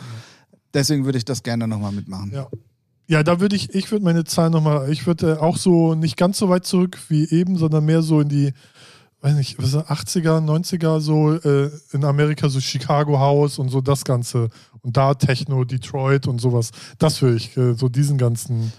Deswegen 0.73 1.05
würde 1.05 1.19
ich 1.19 1.25
das 1.25 1.43
gerne 1.43 1.67
nochmal 1.67 1.91
mitmachen. 1.91 2.31
Ja. 2.33 2.47
Ja, 3.11 3.25
da 3.25 3.41
würde 3.41 3.57
ich, 3.57 3.75
ich 3.75 3.91
würde 3.91 4.05
meine 4.05 4.23
Zahl 4.23 4.51
nochmal, 4.51 4.89
ich 4.89 5.05
würde 5.05 5.43
auch 5.43 5.57
so 5.57 5.97
nicht 5.97 6.17
ganz 6.17 6.39
so 6.39 6.49
weit 6.49 6.65
zurück 6.65 6.97
wie 7.09 7.29
eben, 7.29 7.57
sondern 7.57 7.85
mehr 7.85 8.03
so 8.03 8.21
in 8.21 8.29
die, 8.29 8.53
weiß 9.21 9.35
nicht, 9.35 9.59
was 9.59 9.75
ist 9.75 9.79
80er, 9.79 10.39
90er, 10.39 11.01
so 11.01 11.33
äh, 11.33 11.73
in 11.91 12.05
Amerika 12.05 12.49
so 12.49 12.61
Chicago 12.61 13.19
House 13.19 13.59
und 13.59 13.69
so 13.69 13.81
das 13.81 14.05
Ganze. 14.05 14.49
Und 14.83 14.97
da 14.97 15.15
Techno, 15.15 15.65
Detroit 15.65 16.29
und 16.29 16.41
sowas. 16.41 16.71
Das 16.99 17.21
würde 17.21 17.39
ich, 17.39 17.57
äh, 17.57 17.75
so 17.75 17.89
diesen 17.89 18.17
ganzen. 18.17 18.73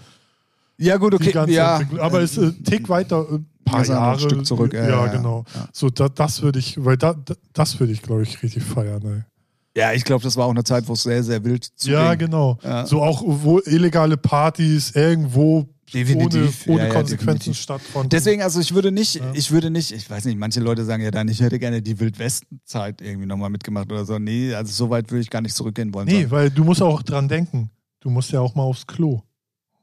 Ja, 0.78 0.96
gut, 0.96 1.12
okay. 1.12 1.34
Ja. 1.52 1.82
Aber 2.00 2.22
es 2.22 2.38
ist 2.38 2.58
äh, 2.58 2.62
Tick 2.62 2.88
weiter, 2.88 3.26
ein 3.30 3.46
äh, 3.66 3.70
paar 3.70 3.84
Jahre. 3.84 4.12
Ein 4.14 4.18
Stück 4.18 4.46
zurück. 4.46 4.72
Ja, 4.72 4.88
ja 4.88 5.06
genau. 5.08 5.44
Ja. 5.54 5.68
So, 5.74 5.90
da, 5.90 6.08
das 6.08 6.40
würde 6.40 6.58
ich, 6.58 6.82
weil 6.82 6.96
da, 6.96 7.14
das 7.52 7.78
würde 7.80 7.92
ich, 7.92 8.00
glaube 8.00 8.22
ich, 8.22 8.42
richtig 8.42 8.62
feiern. 8.62 9.02
Ey. 9.04 9.31
Ja, 9.76 9.92
ich 9.92 10.04
glaube, 10.04 10.22
das 10.22 10.36
war 10.36 10.46
auch 10.46 10.50
eine 10.50 10.64
Zeit, 10.64 10.86
wo 10.86 10.92
es 10.92 11.02
sehr, 11.02 11.22
sehr 11.22 11.44
wild 11.44 11.64
zu 11.64 11.90
Ja, 11.90 12.14
genau. 12.14 12.58
Ja. 12.62 12.86
So 12.86 13.02
auch, 13.02 13.22
wo 13.24 13.58
illegale 13.60 14.18
Partys 14.18 14.90
irgendwo 14.94 15.66
Definitiv. 15.92 16.66
ohne, 16.66 16.74
ohne 16.74 16.88
ja, 16.88 16.94
Konsequenzen 16.94 17.50
ja, 17.50 17.54
stattfanden. 17.54 18.10
Deswegen, 18.10 18.42
also 18.42 18.60
ich 18.60 18.74
würde 18.74 18.92
nicht, 18.92 19.20
ich 19.32 19.50
würde 19.50 19.70
nicht, 19.70 19.92
ich 19.92 20.08
weiß 20.08 20.26
nicht, 20.26 20.38
manche 20.38 20.60
Leute 20.60 20.84
sagen 20.84 21.02
ja 21.02 21.10
dann, 21.10 21.28
ich 21.28 21.40
hätte 21.40 21.58
gerne 21.58 21.80
die 21.80 21.98
Wildwestenzeit 21.98 23.00
irgendwie 23.00 23.26
nochmal 23.26 23.50
mitgemacht 23.50 23.90
oder 23.90 24.04
so. 24.04 24.18
Nee, 24.18 24.54
also 24.54 24.72
so 24.72 24.90
weit 24.90 25.10
würde 25.10 25.22
ich 25.22 25.30
gar 25.30 25.40
nicht 25.40 25.54
zurückgehen 25.54 25.92
wollen. 25.94 26.06
Nee, 26.06 26.30
weil 26.30 26.50
du 26.50 26.64
musst 26.64 26.82
auch 26.82 27.02
dran 27.02 27.28
denken. 27.28 27.70
Du 28.00 28.10
musst 28.10 28.30
ja 28.32 28.40
auch 28.40 28.54
mal 28.54 28.64
aufs 28.64 28.86
Klo. 28.86 29.22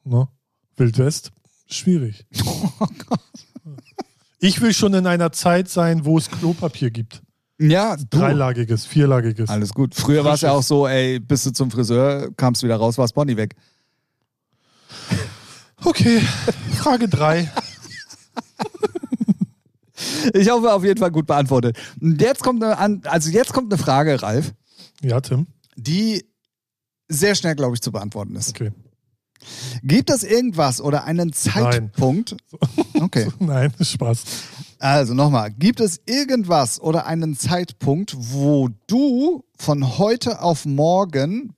Ne? 0.04 0.28
Wildwest, 0.78 1.32
schwierig. 1.68 2.26
Oh 2.82 2.88
Gott. 3.10 3.20
Ich 4.40 4.62
will 4.62 4.74
schon 4.74 4.94
in 4.94 5.06
einer 5.06 5.34
Zeit 5.34 5.68
sein, 5.68 6.06
wo 6.06 6.18
es 6.18 6.32
Klopapier 6.32 6.92
gibt. 6.92 7.22
Ja, 7.60 7.98
du. 7.98 8.06
Dreilagiges, 8.18 8.86
vierlagiges. 8.86 9.50
Alles 9.50 9.74
gut. 9.74 9.94
Früher 9.94 10.24
war 10.24 10.36
es 10.36 10.42
ja 10.42 10.52
auch 10.52 10.64
so, 10.64 10.88
ey, 10.88 11.20
bist 11.20 11.46
du 11.46 11.52
zum 11.52 11.70
Friseur, 11.70 12.32
kamst 12.38 12.64
wieder 12.64 12.78
raus, 12.78 12.98
war 12.98 13.04
das 13.04 13.14
Bonnie 13.14 13.36
weg. 13.36 13.56
Okay, 15.84 16.22
Frage 16.78 17.08
drei. 17.08 17.52
ich 20.34 20.50
hoffe, 20.50 20.74
auf 20.74 20.84
jeden 20.84 21.00
Fall 21.00 21.12
gut 21.12 21.28
beantwortet. 21.28 21.78
Jetzt 22.00 22.44
kommt 22.44 22.64
eine, 22.64 23.02
also 23.06 23.30
jetzt 23.30 23.54
kommt 23.54 23.72
eine 23.72 23.82
Frage, 23.82 24.22
Ralf. 24.22 24.54
Ja, 25.02 25.20
Tim. 25.22 25.48
Die 25.76 26.26
sehr 27.10 27.36
schnell, 27.36 27.56
glaube 27.56 27.76
ich, 27.76 27.82
zu 27.82 27.92
beantworten 27.92 28.36
ist. 28.36 28.50
Okay. 28.50 28.72
Gibt 29.84 30.10
es 30.10 30.24
irgendwas 30.24 30.82
oder 30.82 31.06
einen 31.06 31.34
Zeitpunkt? 31.34 32.36
Nein. 32.52 32.86
Okay. 33.02 33.28
Nein, 33.40 33.74
Spaß. 33.82 34.24
Also 34.80 35.14
nochmal, 35.14 35.52
gibt 35.52 35.82
es 35.82 36.00
irgendwas 36.06 36.80
oder 36.80 37.06
einen 37.06 37.36
Zeitpunkt, 37.36 38.16
wo 38.18 38.70
du 38.88 39.44
von 39.58 39.98
heute 39.98 40.42
auf 40.42 40.66
morgen 40.66 41.54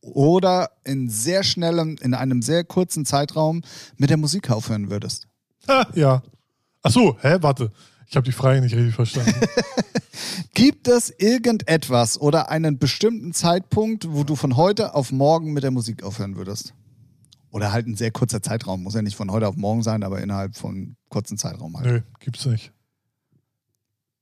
oder 0.00 0.70
in 0.82 1.08
sehr 1.08 1.44
schnellem, 1.44 1.96
in 2.00 2.14
einem 2.14 2.42
sehr 2.42 2.64
kurzen 2.64 3.06
Zeitraum 3.06 3.62
mit 3.96 4.10
der 4.10 4.16
Musik 4.16 4.50
aufhören 4.50 4.90
würdest. 4.90 5.28
ja. 5.94 6.22
Ach 6.82 6.90
so, 6.90 7.16
hä, 7.20 7.38
warte. 7.40 7.70
Ich 8.08 8.16
habe 8.16 8.26
die 8.26 8.32
Frage 8.32 8.60
nicht 8.60 8.74
richtig 8.74 8.94
verstanden. 8.94 9.34
Gibt 10.54 10.88
es 10.88 11.10
irgendetwas 11.16 12.20
oder 12.20 12.50
einen 12.50 12.78
bestimmten 12.78 13.32
Zeitpunkt, 13.32 14.06
wo 14.10 14.24
du 14.24 14.36
von 14.36 14.56
heute 14.56 14.94
auf 14.94 15.12
morgen 15.12 15.52
mit 15.52 15.62
der 15.62 15.70
Musik 15.70 16.02
aufhören 16.02 16.36
würdest? 16.36 16.74
Oder 17.54 17.70
halt 17.70 17.86
ein 17.86 17.94
sehr 17.94 18.10
kurzer 18.10 18.42
Zeitraum. 18.42 18.82
Muss 18.82 18.94
ja 18.94 19.02
nicht 19.02 19.14
von 19.14 19.30
heute 19.30 19.46
auf 19.46 19.56
morgen 19.56 19.84
sein, 19.84 20.02
aber 20.02 20.20
innerhalb 20.20 20.56
von 20.56 20.96
kurzen 21.08 21.38
Zeitraum 21.38 21.76
halt. 21.76 21.86
Nö, 21.86 22.00
gibt's 22.18 22.44
nicht. 22.46 22.72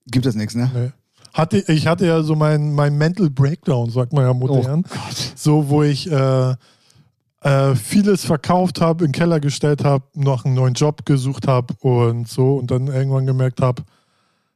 Gibt 0.04 0.26
es 0.26 0.34
nichts, 0.34 0.54
ne? 0.54 0.70
Nee. 0.74 0.92
Hatte, 1.32 1.64
ich 1.72 1.86
hatte 1.86 2.04
ja 2.04 2.22
so 2.22 2.36
mein, 2.36 2.74
mein 2.74 2.98
Mental 2.98 3.30
Breakdown, 3.30 3.88
sagt 3.88 4.12
man 4.12 4.26
ja 4.26 4.34
modern. 4.34 4.84
Oh 4.86 4.98
so, 5.34 5.70
wo 5.70 5.82
ich 5.82 6.12
äh, 6.12 6.56
äh, 7.40 7.74
vieles 7.74 8.26
verkauft 8.26 8.82
habe, 8.82 9.06
in 9.06 9.12
den 9.12 9.18
Keller 9.18 9.40
gestellt 9.40 9.82
habe, 9.82 10.04
noch 10.12 10.44
einen 10.44 10.54
neuen 10.54 10.74
Job 10.74 11.06
gesucht 11.06 11.48
habe 11.48 11.72
und 11.80 12.28
so 12.28 12.56
und 12.56 12.70
dann 12.70 12.88
irgendwann 12.88 13.24
gemerkt 13.24 13.62
habe, 13.62 13.82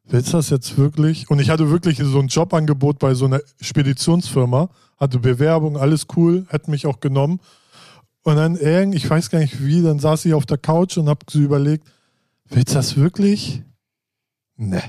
willst 0.04 0.34
du 0.34 0.36
das 0.36 0.50
jetzt 0.50 0.76
wirklich? 0.76 1.30
Und 1.30 1.38
ich 1.38 1.48
hatte 1.48 1.70
wirklich 1.70 1.96
so 1.96 2.18
ein 2.18 2.28
Jobangebot 2.28 2.98
bei 2.98 3.14
so 3.14 3.24
einer 3.24 3.40
Speditionsfirma, 3.58 4.68
hatte 5.00 5.18
Bewerbung, 5.18 5.78
alles 5.78 6.06
cool, 6.14 6.44
hätte 6.50 6.70
mich 6.70 6.86
auch 6.86 7.00
genommen. 7.00 7.40
Und 8.26 8.34
dann 8.34 8.56
irgend, 8.56 8.96
ich 8.96 9.08
weiß 9.08 9.30
gar 9.30 9.38
nicht 9.38 9.64
wie, 9.64 9.82
dann 9.82 10.00
saß 10.00 10.24
ich 10.24 10.34
auf 10.34 10.44
der 10.44 10.58
Couch 10.58 10.98
und 10.98 11.08
habe 11.08 11.24
so 11.30 11.38
überlegt, 11.38 11.86
willst 12.48 12.70
du 12.70 12.74
das 12.74 12.96
wirklich? 12.96 13.62
Ne. 14.56 14.82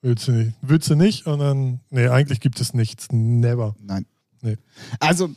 Willst 0.00 0.26
du 0.26 0.32
nicht? 0.32 0.56
Willst 0.62 0.88
du 0.88 0.94
nicht? 0.94 1.26
Und 1.26 1.40
dann, 1.40 1.80
nee, 1.90 2.08
eigentlich 2.08 2.40
gibt 2.40 2.58
es 2.62 2.72
nichts. 2.72 3.08
Never. 3.12 3.76
Nein. 3.78 4.06
Nee. 4.40 4.56
Also, 5.00 5.28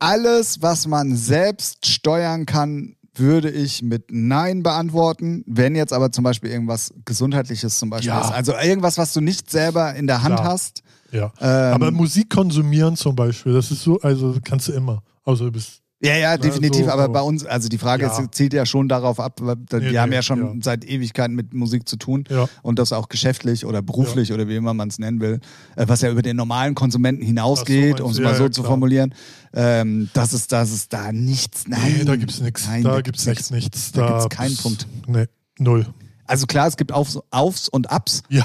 alles, 0.00 0.60
was 0.60 0.88
man 0.88 1.14
selbst 1.14 1.86
steuern 1.86 2.46
kann, 2.46 2.96
würde 3.14 3.48
ich 3.48 3.82
mit 3.82 4.06
Nein 4.10 4.64
beantworten. 4.64 5.44
Wenn 5.46 5.76
jetzt 5.76 5.92
aber 5.92 6.10
zum 6.10 6.24
Beispiel 6.24 6.50
irgendwas 6.50 6.92
Gesundheitliches 7.04 7.78
zum 7.78 7.90
Beispiel 7.90 8.08
ja. 8.08 8.22
ist. 8.22 8.32
Also 8.32 8.54
irgendwas, 8.54 8.98
was 8.98 9.12
du 9.12 9.20
nicht 9.20 9.52
selber 9.52 9.94
in 9.94 10.08
der 10.08 10.24
Hand 10.24 10.34
Klar. 10.34 10.48
hast. 10.48 10.82
Ja. 11.12 11.32
Ähm, 11.40 11.74
aber 11.74 11.92
Musik 11.92 12.28
konsumieren 12.28 12.96
zum 12.96 13.14
Beispiel, 13.14 13.52
das 13.52 13.70
ist 13.70 13.84
so, 13.84 14.00
also 14.00 14.36
kannst 14.42 14.66
du 14.66 14.72
immer. 14.72 15.04
Außer 15.22 15.44
du 15.44 15.52
bist 15.52 15.85
ja, 16.00 16.14
ja, 16.16 16.36
definitiv. 16.36 16.86
So, 16.86 16.90
aber 16.90 17.06
so. 17.06 17.12
bei 17.12 17.20
uns, 17.22 17.44
also 17.46 17.68
die 17.68 17.78
Frage 17.78 18.04
ja. 18.04 18.30
zielt 18.30 18.52
ja 18.52 18.66
schon 18.66 18.88
darauf 18.88 19.18
ab, 19.18 19.40
wir 19.40 19.56
nee, 19.80 19.96
haben 19.98 20.12
ja 20.12 20.22
schon 20.22 20.40
ja. 20.40 20.52
seit 20.62 20.84
Ewigkeiten 20.84 21.34
mit 21.34 21.54
Musik 21.54 21.88
zu 21.88 21.96
tun 21.96 22.24
ja. 22.28 22.46
und 22.62 22.78
das 22.78 22.92
auch 22.92 23.08
geschäftlich 23.08 23.64
oder 23.64 23.80
beruflich 23.80 24.32
oder 24.32 24.46
wie 24.46 24.56
immer 24.56 24.74
man 24.74 24.88
es 24.88 24.98
nennen 24.98 25.20
will, 25.20 25.40
äh, 25.74 25.88
was 25.88 26.02
ja 26.02 26.10
über 26.10 26.22
den 26.22 26.36
normalen 26.36 26.74
Konsumenten 26.74 27.24
hinausgeht, 27.24 28.00
um 28.00 28.10
es 28.10 28.20
mal 28.20 28.34
so 28.34 28.48
zu 28.48 28.62
formulieren. 28.62 29.14
Ähm, 29.54 30.10
dass 30.12 30.34
es, 30.34 30.48
dass 30.48 30.70
es 30.70 30.88
da 30.88 31.12
nichts, 31.12 31.66
nein. 31.66 31.94
Nee, 31.98 32.04
da 32.04 32.16
gibt 32.16 32.30
es 32.30 32.40
nichts. 32.40 32.68
Da 32.82 33.00
gibt 33.00 33.16
es 33.16 33.50
nichts. 33.50 33.92
Da, 33.92 34.00
da 34.00 34.06
gibt 34.08 34.32
es 34.32 34.36
keinen 34.36 34.56
Punkt. 34.56 34.86
Nee, 35.06 35.26
null. 35.58 35.86
Also 36.26 36.46
klar, 36.46 36.66
es 36.66 36.76
gibt 36.76 36.92
Aufs, 36.92 37.18
Aufs 37.30 37.68
und 37.68 37.90
Ups. 37.90 38.22
Ja. 38.28 38.44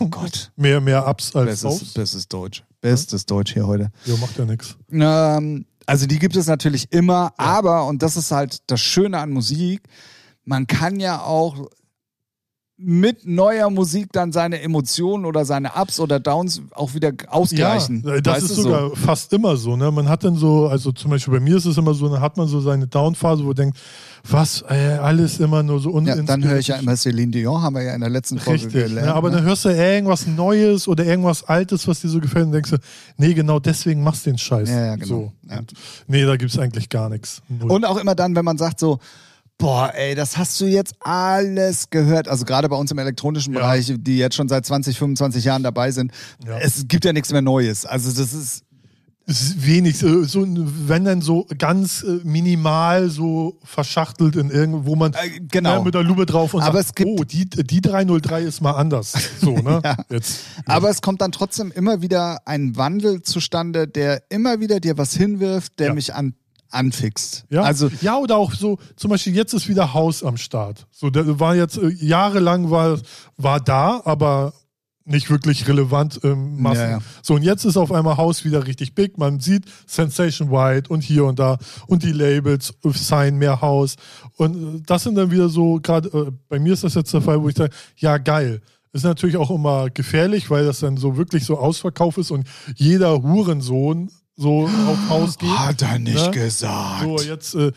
Oh 0.00 0.08
Gott. 0.08 0.50
Mehr, 0.56 0.80
mehr 0.80 1.06
Ups 1.06 1.34
als 1.36 1.46
Bestes, 1.46 1.64
Aufs. 1.64 1.94
Bestes 1.94 2.28
Deutsch. 2.28 2.64
Bestes 2.80 3.26
Deutsch 3.26 3.52
hier 3.52 3.66
heute. 3.66 3.90
Ja, 4.06 4.16
macht 4.16 4.38
ja 4.38 4.44
nichts. 4.44 4.76
Ähm, 4.90 5.66
also 5.88 6.06
die 6.06 6.18
gibt 6.18 6.36
es 6.36 6.46
natürlich 6.46 6.92
immer, 6.92 7.32
ja. 7.38 7.44
aber, 7.44 7.86
und 7.86 8.02
das 8.02 8.16
ist 8.18 8.30
halt 8.30 8.58
das 8.66 8.80
Schöne 8.80 9.18
an 9.18 9.30
Musik, 9.30 9.80
man 10.44 10.66
kann 10.66 11.00
ja 11.00 11.22
auch 11.22 11.70
mit 12.80 13.26
neuer 13.26 13.70
Musik 13.70 14.12
dann 14.12 14.30
seine 14.30 14.60
Emotionen 14.60 15.24
oder 15.24 15.44
seine 15.44 15.72
Ups 15.74 15.98
oder 15.98 16.20
Downs 16.20 16.62
auch 16.72 16.94
wieder 16.94 17.12
ausgleichen. 17.26 18.04
Ja, 18.06 18.20
das 18.20 18.36
weißt 18.36 18.50
ist 18.50 18.56
sogar 18.56 18.90
so? 18.90 18.94
fast 18.94 19.32
immer 19.32 19.56
so. 19.56 19.76
Ne? 19.76 19.90
Man 19.90 20.08
hat 20.08 20.22
dann 20.22 20.36
so, 20.36 20.68
also 20.68 20.92
zum 20.92 21.10
Beispiel 21.10 21.34
bei 21.34 21.40
mir 21.40 21.56
ist 21.56 21.64
es 21.64 21.76
immer 21.76 21.92
so, 21.92 22.08
dann 22.08 22.20
hat 22.20 22.36
man 22.36 22.46
so 22.46 22.60
seine 22.60 22.86
Down-Phase, 22.86 23.42
wo 23.42 23.48
man 23.48 23.56
denkt, 23.56 23.78
was, 24.30 24.62
ey, 24.62 24.92
alles 24.98 25.40
immer 25.40 25.64
nur 25.64 25.80
so 25.80 25.98
ja, 26.00 26.14
Dann 26.22 26.44
höre 26.44 26.58
ich 26.58 26.68
ja 26.68 26.76
immer 26.76 26.96
Celine 26.96 27.32
Dion, 27.32 27.60
haben 27.60 27.74
wir 27.74 27.82
ja 27.82 27.94
in 27.94 28.00
der 28.00 28.10
letzten 28.10 28.38
Folge 28.38 28.66
Richtig, 28.66 28.84
gelernt. 28.84 29.08
Ja, 29.08 29.14
aber 29.14 29.30
ne? 29.30 29.36
dann 29.36 29.44
hörst 29.44 29.64
du 29.64 29.70
irgendwas 29.70 30.28
Neues 30.28 30.86
oder 30.86 31.04
irgendwas 31.04 31.42
Altes, 31.42 31.88
was 31.88 32.00
dir 32.00 32.08
so 32.08 32.20
gefällt 32.20 32.46
und 32.46 32.52
denkst 32.52 32.70
du, 32.70 32.76
nee, 33.16 33.34
genau 33.34 33.58
deswegen 33.58 34.04
machst 34.04 34.24
du 34.24 34.30
den 34.30 34.38
Scheiß. 34.38 34.68
Ja, 34.68 34.86
ja 34.86 34.94
genau. 34.94 35.06
So. 35.06 35.32
Ja. 35.50 35.60
Nee, 36.06 36.24
da 36.24 36.36
gibt 36.36 36.52
es 36.52 36.58
eigentlich 36.58 36.88
gar 36.88 37.08
nichts. 37.08 37.42
Und 37.60 37.84
auch 37.84 37.96
immer 37.96 38.14
dann, 38.14 38.36
wenn 38.36 38.44
man 38.44 38.56
sagt 38.56 38.78
so, 38.78 39.00
Boah, 39.58 39.92
ey, 39.94 40.14
das 40.14 40.36
hast 40.36 40.60
du 40.60 40.66
jetzt 40.66 40.94
alles 41.00 41.90
gehört. 41.90 42.28
Also 42.28 42.44
gerade 42.44 42.68
bei 42.68 42.76
uns 42.76 42.92
im 42.92 42.98
elektronischen 42.98 43.54
ja. 43.54 43.60
Bereich, 43.60 43.92
die 43.98 44.18
jetzt 44.18 44.36
schon 44.36 44.48
seit 44.48 44.64
20, 44.64 44.96
25 44.96 45.44
Jahren 45.44 45.64
dabei 45.64 45.90
sind. 45.90 46.12
Ja. 46.46 46.58
Es 46.58 46.86
gibt 46.86 47.04
ja 47.04 47.12
nichts 47.12 47.32
mehr 47.32 47.42
Neues. 47.42 47.84
Also 47.84 48.10
das 48.10 48.32
ist 48.32 48.64
es 49.30 49.42
ist 49.42 49.66
wenig, 49.66 49.98
so, 49.98 50.46
wenn 50.46 51.04
dann 51.04 51.20
so 51.20 51.46
ganz 51.58 52.02
äh, 52.02 52.20
minimal 52.24 53.10
so 53.10 53.58
verschachtelt 53.62 54.36
in 54.36 54.50
irgendwo, 54.50 54.86
wo 54.86 54.96
man 54.96 55.12
äh, 55.12 55.38
genau. 55.50 55.74
ja, 55.74 55.82
mit 55.82 55.92
der 55.92 56.02
Lupe 56.02 56.24
drauf 56.24 56.54
und 56.54 56.62
Aber 56.62 56.82
sagt, 56.82 56.86
es 56.86 56.94
gibt 56.94 57.10
oh, 57.10 57.24
die, 57.24 57.46
die 57.46 57.80
303 57.82 58.42
ist 58.42 58.62
mal 58.62 58.72
anders. 58.72 59.12
So, 59.40 59.50
ne? 59.52 59.82
ja. 59.84 59.96
Jetzt, 60.08 60.44
ja. 60.56 60.62
Aber 60.74 60.88
es 60.88 61.02
kommt 61.02 61.20
dann 61.20 61.30
trotzdem 61.30 61.70
immer 61.70 62.00
wieder 62.00 62.40
ein 62.46 62.76
Wandel 62.76 63.20
zustande, 63.20 63.86
der 63.86 64.22
immer 64.30 64.60
wieder 64.60 64.80
dir 64.80 64.96
was 64.96 65.14
hinwirft, 65.14 65.78
der 65.78 65.92
mich 65.92 66.14
an 66.14 66.32
anfixt. 66.70 67.44
Ja, 67.50 67.62
also, 67.62 67.90
ja, 68.00 68.16
oder 68.18 68.36
auch 68.36 68.52
so, 68.52 68.78
zum 68.96 69.10
Beispiel 69.10 69.34
jetzt 69.34 69.54
ist 69.54 69.68
wieder 69.68 69.94
Haus 69.94 70.22
am 70.22 70.36
Start. 70.36 70.86
So, 70.90 71.10
der 71.10 71.40
war 71.40 71.54
jetzt 71.54 71.78
äh, 71.78 71.88
jahrelang 71.88 72.70
war, 72.70 72.98
war 73.36 73.60
da, 73.60 74.02
aber 74.04 74.52
nicht 75.08 75.30
wirklich 75.30 75.66
relevant 75.66 76.18
im 76.22 76.60
Massen. 76.60 76.82
Ja, 76.82 76.90
ja. 76.90 76.98
So, 77.22 77.34
und 77.34 77.42
jetzt 77.42 77.64
ist 77.64 77.76
auf 77.76 77.90
einmal 77.90 78.18
Haus 78.18 78.44
wieder 78.44 78.66
richtig 78.66 78.94
big. 78.94 79.16
Man 79.16 79.40
sieht 79.40 79.64
Sensation 79.86 80.50
White 80.50 80.90
und 80.90 81.02
hier 81.02 81.24
und 81.24 81.38
da 81.38 81.58
und 81.86 82.02
die 82.02 82.12
Labels 82.12 82.74
sign 82.84 83.38
mehr 83.38 83.60
Haus. 83.60 83.96
Und 84.36 84.76
äh, 84.76 84.82
das 84.86 85.04
sind 85.04 85.14
dann 85.14 85.30
wieder 85.30 85.48
so, 85.48 85.80
gerade 85.82 86.08
äh, 86.08 86.32
bei 86.48 86.58
mir 86.58 86.74
ist 86.74 86.84
das 86.84 86.94
jetzt 86.94 87.12
der 87.14 87.22
Fall, 87.22 87.42
wo 87.42 87.48
ich 87.48 87.56
sage, 87.56 87.74
ja, 87.96 88.18
geil. 88.18 88.60
Ist 88.92 89.04
natürlich 89.04 89.36
auch 89.36 89.50
immer 89.50 89.90
gefährlich, 89.90 90.50
weil 90.50 90.64
das 90.64 90.80
dann 90.80 90.96
so 90.96 91.16
wirklich 91.16 91.44
so 91.44 91.58
Ausverkauf 91.58 92.16
ist 92.16 92.30
und 92.30 92.46
jeder 92.74 93.22
Hurensohn 93.22 94.10
so 94.38 94.66
auf 94.66 95.08
Haus 95.10 95.36
geht. 95.36 95.50
Hat 95.50 95.82
er 95.82 95.98
nicht 95.98 96.26
ne? 96.26 96.30
gesagt. 96.30 97.02
So, 97.02 97.18
jetzt, 97.20 97.54
äh, 97.56 97.72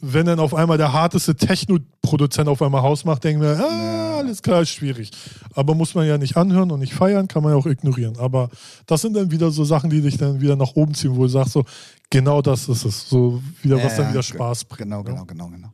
wenn 0.00 0.26
dann 0.26 0.40
auf 0.40 0.54
einmal 0.54 0.76
der 0.76 0.92
harteste 0.92 1.36
Techno-Produzent 1.36 2.48
auf 2.48 2.60
einmal 2.62 2.82
Haus 2.82 3.04
macht, 3.04 3.22
denken 3.22 3.42
wir, 3.42 3.58
ah, 3.58 4.18
alles 4.18 4.42
klar, 4.42 4.62
ist 4.62 4.70
schwierig. 4.70 5.10
Aber 5.54 5.74
muss 5.74 5.94
man 5.94 6.06
ja 6.06 6.18
nicht 6.18 6.36
anhören 6.36 6.72
und 6.72 6.80
nicht 6.80 6.94
feiern, 6.94 7.28
kann 7.28 7.42
man 7.42 7.52
ja 7.52 7.58
auch 7.58 7.66
ignorieren. 7.66 8.18
Aber 8.18 8.50
das 8.86 9.02
sind 9.02 9.14
dann 9.14 9.30
wieder 9.30 9.50
so 9.50 9.64
Sachen, 9.64 9.88
die 9.88 10.00
dich 10.00 10.16
dann 10.16 10.40
wieder 10.40 10.56
nach 10.56 10.74
oben 10.74 10.94
ziehen, 10.94 11.14
wo 11.14 11.22
du 11.22 11.28
sagst, 11.28 11.52
so, 11.52 11.64
genau 12.10 12.42
das 12.42 12.68
ist 12.68 12.84
es. 12.84 13.08
So 13.08 13.40
wieder, 13.62 13.82
was 13.82 13.96
dann 13.96 14.10
wieder 14.10 14.22
Spaß 14.22 14.64
bringt. 14.64 14.90
Genau, 14.90 15.04
genau, 15.04 15.24
genau, 15.26 15.48
genau. 15.48 15.68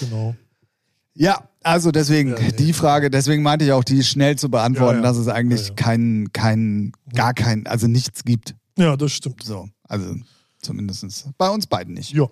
Genau. 0.00 0.34
Ja, 1.14 1.42
also 1.62 1.90
deswegen, 1.90 2.30
ja, 2.30 2.40
nee. 2.40 2.52
die 2.52 2.72
Frage, 2.72 3.10
deswegen 3.10 3.42
meinte 3.42 3.64
ich 3.66 3.72
auch, 3.72 3.84
die 3.84 4.02
schnell 4.04 4.36
zu 4.36 4.48
beantworten, 4.48 5.00
ja, 5.00 5.04
ja. 5.04 5.08
dass 5.08 5.18
es 5.18 5.28
eigentlich 5.28 5.76
kein, 5.76 6.28
kein, 6.32 6.92
gar 7.14 7.34
kein, 7.34 7.66
also 7.66 7.88
nichts 7.88 8.24
gibt. 8.24 8.54
Ja, 8.80 8.96
das 8.96 9.12
stimmt. 9.12 9.42
So, 9.42 9.68
also 9.84 10.14
zumindest 10.62 11.28
bei 11.36 11.50
uns 11.50 11.66
beiden 11.66 11.94
nicht. 11.94 12.12
Ja. 12.12 12.26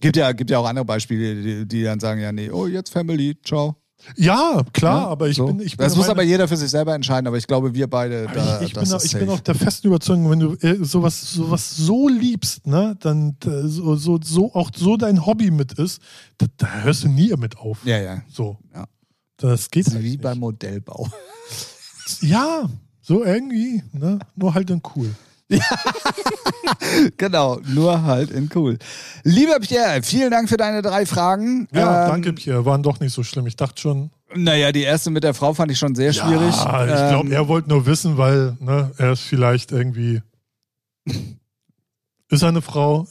Gibt 0.00 0.16
ja, 0.16 0.32
gibt 0.32 0.50
ja 0.50 0.58
auch 0.58 0.66
andere 0.66 0.84
Beispiele, 0.84 1.42
die, 1.42 1.68
die 1.68 1.82
dann 1.84 2.00
sagen, 2.00 2.20
ja, 2.20 2.32
nee, 2.32 2.50
oh, 2.50 2.66
jetzt 2.66 2.90
Family, 2.90 3.38
ciao. 3.44 3.76
Ja, 4.16 4.62
klar, 4.72 5.02
ja, 5.02 5.08
aber 5.08 5.28
ich 5.28 5.36
so. 5.36 5.46
bin. 5.46 5.60
Ich 5.60 5.76
bin 5.76 5.84
das 5.84 5.94
muss 5.94 6.08
aber 6.08 6.22
jeder 6.22 6.48
für 6.48 6.56
sich 6.56 6.70
selber 6.70 6.94
entscheiden, 6.94 7.26
aber 7.26 7.36
ich 7.36 7.46
glaube, 7.46 7.74
wir 7.74 7.86
beide. 7.86 8.26
Da, 8.32 8.60
ich, 8.62 8.68
ich, 8.68 8.74
bin, 8.74 8.92
auch, 8.92 9.04
ich 9.04 9.12
bin 9.12 9.28
auch 9.28 9.40
der 9.40 9.54
festen 9.54 9.88
Überzeugung, 9.88 10.30
wenn 10.30 10.40
du 10.40 10.54
äh, 10.54 10.82
sowas, 10.82 11.20
sowas 11.20 11.76
so 11.76 12.08
liebst, 12.08 12.66
ne, 12.66 12.96
dann 13.00 13.36
äh, 13.44 13.68
so, 13.68 13.96
so, 13.96 14.18
so 14.22 14.54
auch 14.54 14.70
so 14.74 14.96
dein 14.96 15.26
Hobby 15.26 15.50
mit 15.50 15.74
ist, 15.74 16.00
da, 16.38 16.46
da 16.56 16.80
hörst 16.80 17.04
du 17.04 17.08
nie 17.08 17.32
mit 17.36 17.58
auf. 17.58 17.84
Ja, 17.84 17.98
ja. 17.98 18.22
So. 18.30 18.58
Ja. 18.74 18.86
Das 19.36 19.70
geht 19.70 19.86
das 19.86 20.00
wie 20.00 20.16
beim 20.16 20.38
Modellbau. 20.38 21.06
Ja, 22.22 22.68
so 23.02 23.22
irgendwie, 23.22 23.82
ne? 23.92 24.18
Nur 24.34 24.54
halt 24.54 24.70
dann 24.70 24.82
cool. 24.96 25.14
genau, 27.16 27.60
nur 27.66 28.02
halt 28.02 28.30
in 28.30 28.48
cool. 28.54 28.78
Lieber 29.24 29.58
Pierre, 29.60 30.02
vielen 30.02 30.30
Dank 30.30 30.48
für 30.48 30.56
deine 30.56 30.82
drei 30.82 31.06
Fragen. 31.06 31.66
Ja, 31.72 32.04
ähm, 32.04 32.10
danke 32.10 32.32
Pierre, 32.32 32.64
waren 32.64 32.82
doch 32.82 33.00
nicht 33.00 33.12
so 33.12 33.22
schlimm. 33.22 33.46
Ich 33.46 33.56
dachte 33.56 33.80
schon. 33.80 34.10
Naja, 34.34 34.70
die 34.70 34.82
erste 34.82 35.10
mit 35.10 35.24
der 35.24 35.34
Frau 35.34 35.54
fand 35.54 35.72
ich 35.72 35.78
schon 35.78 35.94
sehr 35.94 36.12
schwierig. 36.12 36.54
Ja, 36.54 36.84
ich 36.84 37.10
glaube, 37.10 37.26
ähm, 37.26 37.32
er 37.32 37.48
wollte 37.48 37.68
nur 37.68 37.86
wissen, 37.86 38.16
weil 38.16 38.56
ne, 38.60 38.92
er 38.96 39.12
ist 39.12 39.22
vielleicht 39.22 39.72
irgendwie. 39.72 40.22
Ist 42.32 42.42
er 42.42 42.50
eine 42.50 42.62
Frau? 42.62 43.08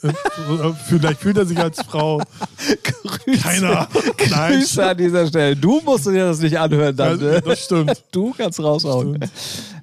Vielleicht 0.87 1.19
fühlt 1.19 1.35
er 1.35 1.45
sich 1.45 1.57
als 1.57 1.81
Frau. 1.81 2.21
Grüße, 3.25 3.41
Keine 3.41 3.79
Ahnung. 3.79 3.87
Grüße 4.15 4.85
an 4.85 4.97
dieser 4.97 5.27
Stelle. 5.27 5.57
Du 5.57 5.81
musst 5.81 6.05
dir 6.05 6.25
das 6.25 6.39
nicht 6.39 6.57
anhören 6.57 6.95
dann. 6.95 7.19
Ne? 7.19 7.41
Das 7.41 7.65
stimmt. 7.65 8.01
Du 8.11 8.33
kannst 8.37 8.63
raushauen. 8.63 9.19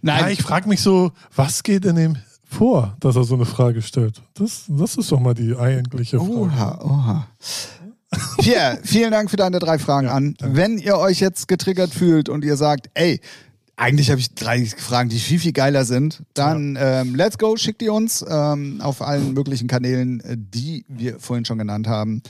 Nein. 0.01 0.21
Ja, 0.21 0.29
ich 0.31 0.43
frage 0.43 0.67
mich 0.71 0.81
so, 0.81 1.13
was 1.35 1.63
geht 1.63 1.85
in 1.85 1.97
dem 1.97 2.17
vor, 2.57 2.97
dass 3.01 3.17
er 3.17 3.25
so 3.25 3.35
eine 3.35 3.45
Frage 3.45 3.83
stellt? 3.83 4.23
Das, 4.35 4.65
das 4.69 4.97
ist 4.97 5.13
doch 5.13 5.21
mal 5.21 5.35
die 5.35 5.57
eigentliche 5.57 6.19
Frage. 6.19 6.33
Oha, 6.33 6.81
oha. 6.83 7.27
Pierre, 8.39 8.79
vielen 8.83 9.11
Dank 9.11 9.31
für 9.31 9.37
deine 9.37 9.59
drei 9.59 9.79
Fragen 9.79 10.07
ja, 10.07 10.15
an. 10.15 10.35
Danke. 10.39 10.57
Wenn 10.57 10.79
ihr 10.79 10.97
euch 10.99 11.21
jetzt 11.21 11.49
getriggert 11.49 11.93
fühlt 11.93 12.29
und 12.29 12.45
ihr 12.45 12.57
sagt, 12.57 12.91
ey, 12.95 13.21
Eigentlich 13.79 14.11
habe 14.11 14.21
ich 14.21 14.35
drei 14.35 14.65
Fragen, 14.65 15.11
die 15.11 15.19
viel, 15.19 15.39
viel 15.39 15.53
geiler 15.53 15.85
sind. 15.85 16.23
Dann 16.33 16.77
ja. 16.77 17.03
ähm, 17.03 17.15
let's 17.15 17.37
go, 17.37 17.59
schickt 17.59 17.83
die 17.83 17.91
uns 17.91 18.25
ähm, 18.27 18.81
auf 18.81 19.03
allen 19.03 19.35
möglichen 19.35 19.69
Kanälen, 19.69 20.21
äh, 20.21 20.37
die 20.39 20.87
wir 20.89 21.21
vorhin 21.21 21.45
schon 21.45 21.59
genannt 21.59 21.87
haben. 21.87 22.23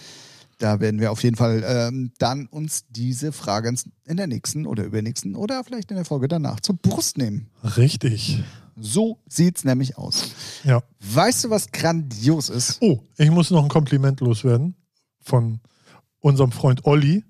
Da 0.58 0.80
werden 0.80 1.00
wir 1.00 1.12
auf 1.12 1.22
jeden 1.22 1.36
Fall 1.36 1.62
ähm, 1.64 2.10
dann 2.18 2.46
uns 2.46 2.86
diese 2.90 3.30
Fragen 3.30 3.78
in 4.06 4.16
der 4.16 4.26
nächsten 4.26 4.66
oder 4.66 4.82
übernächsten 4.82 5.36
oder 5.36 5.62
vielleicht 5.62 5.90
in 5.92 5.96
der 5.96 6.04
Folge 6.04 6.26
danach 6.26 6.58
zur 6.58 6.74
Brust 6.76 7.16
nehmen. 7.16 7.46
Richtig. 7.76 8.42
So 8.78 9.18
sieht's 9.26 9.64
nämlich 9.64 9.96
aus. 9.96 10.30
Ja. 10.64 10.82
Weißt 11.00 11.44
du, 11.44 11.50
was 11.50 11.70
grandios 11.72 12.48
ist? 12.48 12.78
Oh, 12.80 13.00
ich 13.16 13.30
muss 13.30 13.50
noch 13.50 13.62
ein 13.62 13.68
Kompliment 13.68 14.20
loswerden 14.20 14.76
von 15.20 15.60
unserem 16.20 16.52
Freund 16.52 16.84
Olli 16.84 17.24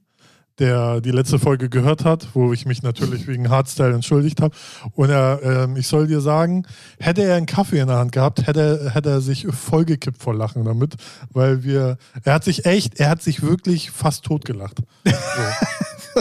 der 0.58 1.00
die 1.00 1.10
letzte 1.10 1.38
Folge 1.38 1.68
gehört 1.68 2.04
hat, 2.04 2.28
wo 2.34 2.52
ich 2.52 2.66
mich 2.66 2.82
natürlich 2.82 3.26
wegen 3.26 3.50
Hardstyle 3.50 3.94
entschuldigt 3.94 4.40
habe. 4.40 4.54
Und 4.92 5.10
er, 5.10 5.40
ähm, 5.42 5.76
ich 5.76 5.86
soll 5.86 6.06
dir 6.06 6.20
sagen, 6.20 6.66
hätte 6.98 7.22
er 7.22 7.36
einen 7.36 7.46
Kaffee 7.46 7.78
in 7.78 7.88
der 7.88 7.98
Hand 7.98 8.12
gehabt, 8.12 8.46
hätte, 8.46 8.90
hätte 8.94 9.10
er 9.10 9.20
sich 9.20 9.46
vollgekippt 9.46 10.22
vor 10.22 10.34
Lachen 10.34 10.64
damit, 10.64 10.94
weil 11.30 11.62
wir, 11.62 11.98
er 12.22 12.34
hat 12.34 12.44
sich 12.44 12.64
echt, 12.64 12.98
er 12.98 13.10
hat 13.10 13.22
sich 13.22 13.42
wirklich 13.42 13.90
fast 13.90 14.24
totgelacht. 14.24 14.82
So. 15.36 15.42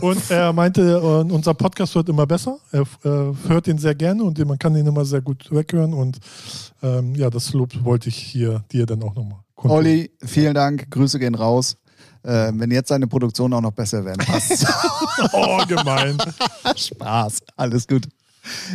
Und 0.01 0.29
er 0.29 0.53
meinte, 0.53 0.99
unser 0.99 1.53
Podcast 1.53 1.95
wird 1.95 2.09
immer 2.09 2.25
besser. 2.25 2.57
Er 2.71 2.81
äh, 2.81 3.33
hört 3.47 3.67
ihn 3.67 3.77
sehr 3.77 3.95
gerne 3.95 4.23
und 4.23 4.37
man 4.45 4.59
kann 4.59 4.75
ihn 4.75 4.85
immer 4.85 5.05
sehr 5.05 5.21
gut 5.21 5.51
weghören. 5.51 5.93
Und 5.93 6.19
ähm, 6.83 7.15
ja, 7.15 7.29
das 7.29 7.53
Lob 7.53 7.71
wollte 7.83 8.09
ich 8.09 8.17
hier 8.17 8.63
dir 8.71 8.85
dann 8.85 9.03
auch 9.03 9.15
nochmal. 9.15 9.39
Olli, 9.55 10.11
vielen 10.23 10.53
Dank. 10.53 10.89
Grüße 10.91 11.19
gehen 11.19 11.35
raus. 11.35 11.77
Äh, 12.23 12.51
wenn 12.55 12.71
jetzt 12.71 12.89
seine 12.89 13.07
Produktion 13.07 13.53
auch 13.53 13.61
noch 13.61 13.71
besser 13.71 14.03
werden, 14.03 14.25
passt. 14.25 14.65
oh, 15.33 15.61
gemein. 15.67 16.17
Spaß, 16.75 17.41
alles 17.55 17.87
gut. 17.87 18.07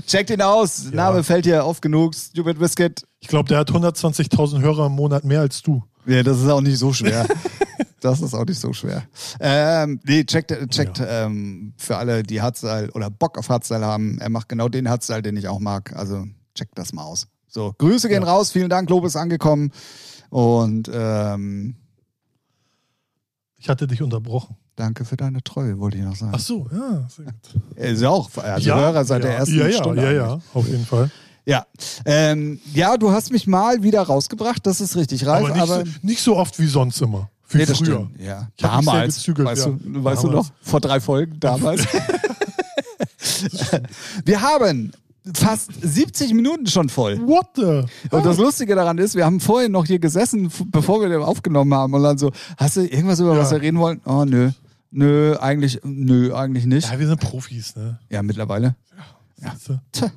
Checkt 0.07 0.31
ihn 0.31 0.43
aus. 0.43 0.87
Ja. 0.87 0.97
Name 0.97 1.23
fällt 1.23 1.45
dir 1.45 1.65
oft 1.65 1.83
genug. 1.83 2.15
Stupid 2.15 2.59
Biscuit. 2.59 3.03
Ich 3.21 3.29
glaube, 3.29 3.49
der 3.49 3.59
hat 3.59 3.71
120.000 3.71 4.61
Hörer 4.61 4.87
im 4.87 4.93
Monat 4.93 5.25
mehr 5.25 5.41
als 5.41 5.63
du. 5.63 5.83
Ja, 6.07 6.23
das 6.23 6.41
ist 6.41 6.49
auch 6.49 6.61
nicht 6.61 6.79
so 6.79 6.93
schwer. 6.93 7.27
das 8.01 8.21
ist 8.21 8.35
auch 8.35 8.45
nicht 8.45 8.61
so 8.61 8.73
schwer. 8.73 9.05
Ähm, 9.41 10.01
nee, 10.05 10.25
checkt, 10.25 10.53
checkt 10.71 10.99
ja. 10.99 11.27
ähm, 11.27 11.75
für 11.77 11.97
alle, 11.97 12.23
die 12.23 12.41
Hardstyle 12.41 12.91
oder 12.93 13.11
Bock 13.11 13.39
auf 13.39 13.49
Hardstyle 13.49 13.85
haben. 13.85 14.19
Er 14.19 14.29
macht 14.31 14.49
genau 14.49 14.69
den 14.69 14.89
Hardstyle, 14.89 15.23
den 15.23 15.37
ich 15.37 15.49
auch 15.49 15.61
mag. 15.61 15.95
Also 15.97 16.27
checkt 16.55 16.79
das 16.79 16.93
mal 16.93 17.05
aus. 17.05 17.27
So, 17.49 17.75
Grüße 17.79 18.09
gehen 18.09 18.23
ja. 18.23 18.29
raus. 18.29 18.53
Vielen 18.53 18.69
Dank. 18.69 18.89
Lob 18.91 19.05
ist 19.05 19.17
angekommen. 19.17 19.73
Und 20.31 20.91
ähm, 20.93 21.77
ich 23.57 23.69
hatte 23.69 23.87
dich 23.87 24.01
unterbrochen. 24.01 24.57
Danke 24.77 25.05
für 25.05 25.17
deine 25.17 25.43
Treue, 25.43 25.79
wollte 25.79 25.99
ich 25.99 26.05
noch 26.05 26.17
sagen. 26.17 26.33
Ach 26.35 26.41
so, 26.41 26.67
ja, 26.73 27.07
sehr 27.09 27.27
gut. 27.27 27.63
Er 27.77 27.91
ist 27.91 28.01
ja 28.01 28.09
auch, 28.09 28.31
also 28.39 28.69
ja, 28.69 28.77
Hörer 28.77 29.05
seit 29.05 29.23
ja, 29.23 29.29
der 29.29 29.39
ersten 29.39 29.59
ja, 29.59 29.67
ja, 29.67 29.77
Stunde. 29.77 30.03
Ja, 30.03 30.11
ja, 30.13 30.27
ja, 30.29 30.41
auf 30.55 30.67
jeden 30.67 30.87
Fall. 30.87 31.11
Ja. 31.45 31.67
Ähm, 32.05 32.61
ja, 32.73 32.97
du 32.97 33.11
hast 33.11 33.33
mich 33.33 33.47
mal 33.47 33.83
wieder 33.83 34.03
rausgebracht, 34.03 34.65
das 34.67 34.81
ist 34.81 34.97
richtig, 34.97 35.27
Ralf. 35.27 35.45
Aber 35.45 35.53
nicht, 35.53 35.63
aber 35.63 35.85
so, 35.85 35.93
nicht 36.03 36.23
so 36.23 36.37
oft 36.37 36.59
wie 36.59 36.67
sonst 36.67 37.03
immer. 37.03 37.29
Wie 37.51 37.59
nee, 37.59 37.67
früher. 37.67 38.11
Ja. 38.19 38.49
damals. 38.59 39.17
Gezügelt, 39.17 39.49
weißt, 39.49 39.67
ja. 39.67 39.73
du, 39.73 40.05
weißt 40.05 40.23
damals. 40.23 40.23
du 40.23 40.29
noch? 40.29 40.51
Vor 40.63 40.81
drei 40.81 41.01
Folgen 41.01 41.39
damals. 41.41 41.87
Wir 44.25 44.41
haben 44.41 44.93
fast 45.35 45.71
70 45.81 46.35
Minuten 46.35 46.67
schon 46.67 46.89
voll. 46.89 47.19
What 47.27 47.49
the? 47.57 47.85
Und 48.11 48.25
das 48.25 48.39
Lustige 48.39 48.75
daran 48.75 48.99
ist, 48.99 49.15
wir 49.15 49.25
haben 49.25 49.41
vorhin 49.41 49.73
noch 49.73 49.87
hier 49.87 49.99
gesessen, 49.99 50.51
bevor 50.67 51.01
wir 51.01 51.09
den 51.09 51.23
aufgenommen 51.23 51.75
haben 51.75 51.93
und 51.95 52.03
dann 52.03 52.19
so, 52.19 52.33
hast 52.57 52.77
du 52.77 52.83
irgendwas 52.83 53.21
über 53.21 53.35
ja. 53.35 53.41
was 53.41 53.51
wir 53.51 53.61
reden 53.61 53.79
wollen? 53.79 54.01
Oh, 54.05 54.25
nö. 54.25 54.51
Nö, 54.91 55.37
eigentlich, 55.39 55.81
nö, 55.85 56.35
eigentlich 56.35 56.67
nicht. 56.67 56.91
Ja, 56.91 56.99
wir 56.99 57.07
sind 57.07 57.21
Profis, 57.21 57.77
ne? 57.77 58.01
Ja, 58.09 58.23
mittlerweile. 58.23 58.75
Ja. 59.43 59.55
ja. 60.01 60.11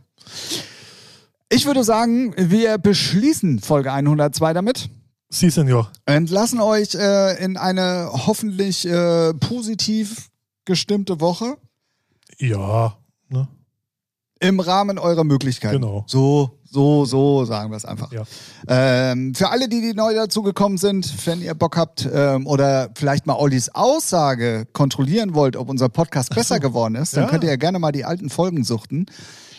Ich 1.50 1.68
würde 1.68 1.84
sagen, 1.84 2.34
wir 2.38 2.80
beschließen 2.80 3.60
Folge 3.60 3.92
102 3.92 4.54
damit. 4.54 4.90
Sie, 5.34 5.50
Senor. 5.50 5.92
Entlassen 6.06 6.62
euch 6.62 6.94
äh, 6.94 7.44
in 7.44 7.58
eine 7.58 8.08
hoffentlich 8.14 8.88
äh, 8.88 9.34
positiv 9.34 10.30
gestimmte 10.64 11.20
Woche. 11.22 11.58
Ja, 12.38 12.98
ne? 13.30 13.48
Im 14.40 14.60
Rahmen 14.60 15.00
eurer 15.00 15.24
Möglichkeiten. 15.24 15.82
Genau. 15.82 16.04
So, 16.06 16.60
so, 16.70 17.06
so 17.06 17.46
sagen 17.46 17.72
wir 17.72 17.78
es 17.78 17.86
einfach. 17.86 18.12
Ja. 18.12 18.26
Ähm, 18.68 19.34
für 19.34 19.50
alle, 19.50 19.68
die, 19.68 19.82
die 19.82 19.96
neu 19.96 20.14
dazugekommen 20.14 20.78
sind, 20.78 21.26
wenn 21.26 21.42
ihr 21.42 21.56
Bock 21.56 21.78
habt 21.78 22.08
ähm, 22.14 22.46
oder 22.46 22.92
vielleicht 22.96 23.26
mal 23.26 23.36
Ollis 23.36 23.70
Aussage 23.70 24.68
kontrollieren 24.72 25.34
wollt, 25.34 25.56
ob 25.56 25.68
unser 25.68 25.90
Podcast 25.90 26.30
so. 26.30 26.36
besser 26.36 26.60
geworden 26.60 26.94
ist, 26.94 27.18
dann 27.18 27.24
ja. 27.24 27.30
könnt 27.32 27.44
ihr 27.44 27.50
ja 27.50 27.56
gerne 27.56 27.80
mal 27.80 27.92
die 27.92 28.06
alten 28.06 28.30
Folgen 28.30 28.64
suchten. 28.64 29.08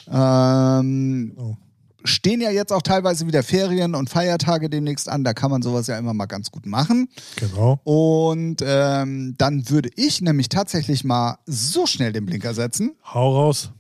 Ähm, 0.09 1.33
genau. 1.35 1.57
Stehen 2.05 2.41
ja 2.41 2.51
jetzt 2.51 2.73
auch 2.73 2.83
teilweise 2.83 3.27
wieder 3.27 3.43
Ferien 3.43 3.95
und 3.95 4.11
Feiertage 4.11 4.69
demnächst 4.69 5.09
an. 5.09 5.25
Da 5.25 5.33
kann 5.33 5.51
man 5.51 5.63
sowas 5.63 5.87
ja 5.87 5.99
immer 5.99 6.15
mal 6.15 6.27
ganz 6.27 6.51
gut 6.51 6.67
machen. 6.67 7.09
Genau. 7.37 7.81
Und 7.85 8.63
ähm, 8.65 9.35
dann 9.39 9.71
würde 9.71 9.91
ich 9.97 10.21
nämlich 10.21 10.49
tatsächlich 10.49 11.05
mal 11.05 11.39
so 11.47 11.87
schnell 11.87 12.13
den 12.13 12.27
Blinker 12.27 12.55
setzen. 12.55 12.93
Hau 13.13 13.35
raus. 13.35 13.71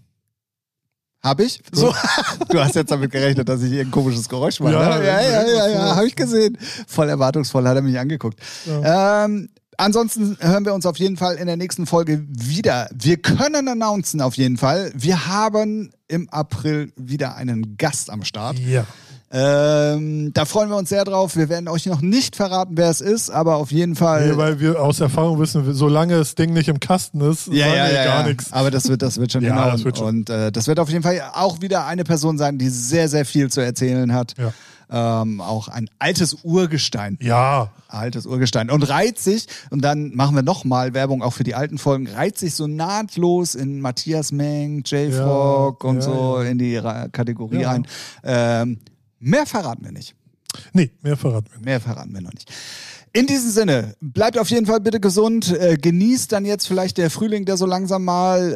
Hab 1.24 1.40
ich? 1.40 1.62
So. 1.72 1.94
du 2.50 2.60
hast 2.60 2.74
jetzt 2.74 2.90
damit 2.90 3.10
gerechnet, 3.10 3.48
dass 3.48 3.62
ich 3.62 3.70
hier 3.70 3.80
ein 3.80 3.90
komisches 3.90 4.28
Geräusch 4.28 4.60
mache. 4.60 4.74
Ja, 4.74 4.98
ne? 4.98 5.06
ja, 5.06 5.20
ja, 5.22 5.42
ja, 5.42 5.46
ja, 5.46 5.68
ja 5.68 5.96
habe 5.96 6.06
ich 6.06 6.14
gesehen. 6.14 6.58
Voll 6.86 7.08
erwartungsvoll 7.08 7.66
hat 7.66 7.76
er 7.76 7.82
mich 7.82 7.98
angeguckt. 7.98 8.38
Ja. 8.66 9.24
Ähm, 9.24 9.48
ansonsten 9.78 10.36
hören 10.40 10.64
wir 10.64 10.74
uns 10.74 10.86
auf 10.86 10.98
jeden 10.98 11.16
Fall 11.16 11.36
in 11.36 11.46
der 11.46 11.56
nächsten 11.56 11.86
Folge 11.86 12.24
wieder. 12.28 12.88
Wir 12.94 13.16
können 13.16 13.68
announcen 13.68 14.20
auf 14.20 14.36
jeden 14.36 14.56
Fall. 14.56 14.92
Wir 14.94 15.26
haben 15.26 15.90
im 16.08 16.28
April 16.30 16.92
wieder 16.96 17.36
einen 17.36 17.76
Gast 17.76 18.10
am 18.10 18.24
Start. 18.24 18.58
Ja. 18.58 18.86
Ähm, 19.36 20.32
da 20.32 20.44
freuen 20.44 20.68
wir 20.68 20.76
uns 20.76 20.90
sehr 20.90 21.04
drauf. 21.04 21.34
Wir 21.34 21.48
werden 21.48 21.66
euch 21.66 21.86
noch 21.86 22.00
nicht 22.00 22.36
verraten, 22.36 22.76
wer 22.76 22.88
es 22.88 23.00
ist, 23.00 23.30
aber 23.30 23.56
auf 23.56 23.72
jeden 23.72 23.96
Fall. 23.96 24.28
Nee, 24.28 24.36
weil 24.36 24.60
wir 24.60 24.80
aus 24.80 25.00
Erfahrung 25.00 25.40
wissen, 25.40 25.74
solange 25.74 26.16
das 26.16 26.36
Ding 26.36 26.52
nicht 26.52 26.68
im 26.68 26.78
Kasten 26.78 27.20
ist, 27.20 27.48
ja, 27.48 27.66
ja, 27.66 27.88
ja, 27.88 28.04
gar 28.04 28.20
ja. 28.20 28.28
nichts. 28.28 28.52
Aber 28.52 28.70
das 28.70 28.88
wird, 28.88 29.02
das 29.02 29.18
wird 29.18 29.32
schon 29.32 29.42
ja, 29.42 29.72
das 29.72 29.84
wird 29.84 29.98
schon. 29.98 30.06
Und 30.06 30.30
äh, 30.30 30.52
das 30.52 30.68
wird 30.68 30.78
auf 30.78 30.88
jeden 30.88 31.02
Fall 31.02 31.20
auch 31.32 31.60
wieder 31.60 31.84
eine 31.84 32.04
Person 32.04 32.38
sein, 32.38 32.58
die 32.58 32.68
sehr, 32.68 33.08
sehr 33.08 33.24
viel 33.24 33.50
zu 33.50 33.60
erzählen 33.60 34.12
hat. 34.14 34.34
Ja. 34.38 34.52
Ähm, 34.94 35.40
auch 35.40 35.66
ein 35.68 35.90
altes 35.98 36.38
Urgestein. 36.44 37.18
Ja. 37.20 37.72
Altes 37.88 38.26
Urgestein. 38.26 38.70
Und 38.70 38.88
reiht 38.88 39.18
sich, 39.18 39.46
und 39.70 39.82
dann 39.82 40.14
machen 40.14 40.36
wir 40.36 40.42
nochmal 40.42 40.94
Werbung 40.94 41.22
auch 41.22 41.32
für 41.32 41.44
die 41.44 41.54
alten 41.54 41.78
Folgen, 41.78 42.06
reiht 42.06 42.38
sich 42.38 42.54
so 42.54 42.66
nahtlos 42.66 43.54
in 43.56 43.80
Matthias 43.80 44.30
Meng, 44.30 44.82
J-Frog 44.84 45.82
ja, 45.82 45.90
und 45.90 45.96
ja, 45.96 46.02
so 46.02 46.40
ja. 46.40 46.48
in 46.48 46.58
die 46.58 46.80
Kategorie 47.12 47.66
ein. 47.66 47.86
Ähm, 48.22 48.78
Mehr 49.24 49.46
verraten 49.46 49.82
wir 49.82 49.92
nicht. 49.92 50.14
Nee, 50.74 50.90
mehr 51.00 51.16
verraten 51.16 51.46
wir 51.50 51.56
nicht. 51.56 51.64
Mehr 51.64 51.80
verraten 51.80 52.12
wir 52.12 52.20
noch 52.20 52.32
nicht. 52.34 52.52
In 53.16 53.28
diesem 53.28 53.50
Sinne, 53.50 53.94
bleibt 54.00 54.36
auf 54.36 54.50
jeden 54.50 54.66
Fall 54.66 54.80
bitte 54.80 54.98
gesund, 54.98 55.56
äh, 55.56 55.76
genießt 55.76 56.32
dann 56.32 56.44
jetzt 56.44 56.66
vielleicht 56.66 56.98
der 56.98 57.10
Frühling, 57.10 57.44
der 57.44 57.56
so 57.56 57.64
langsam 57.64 58.04
mal 58.04 58.52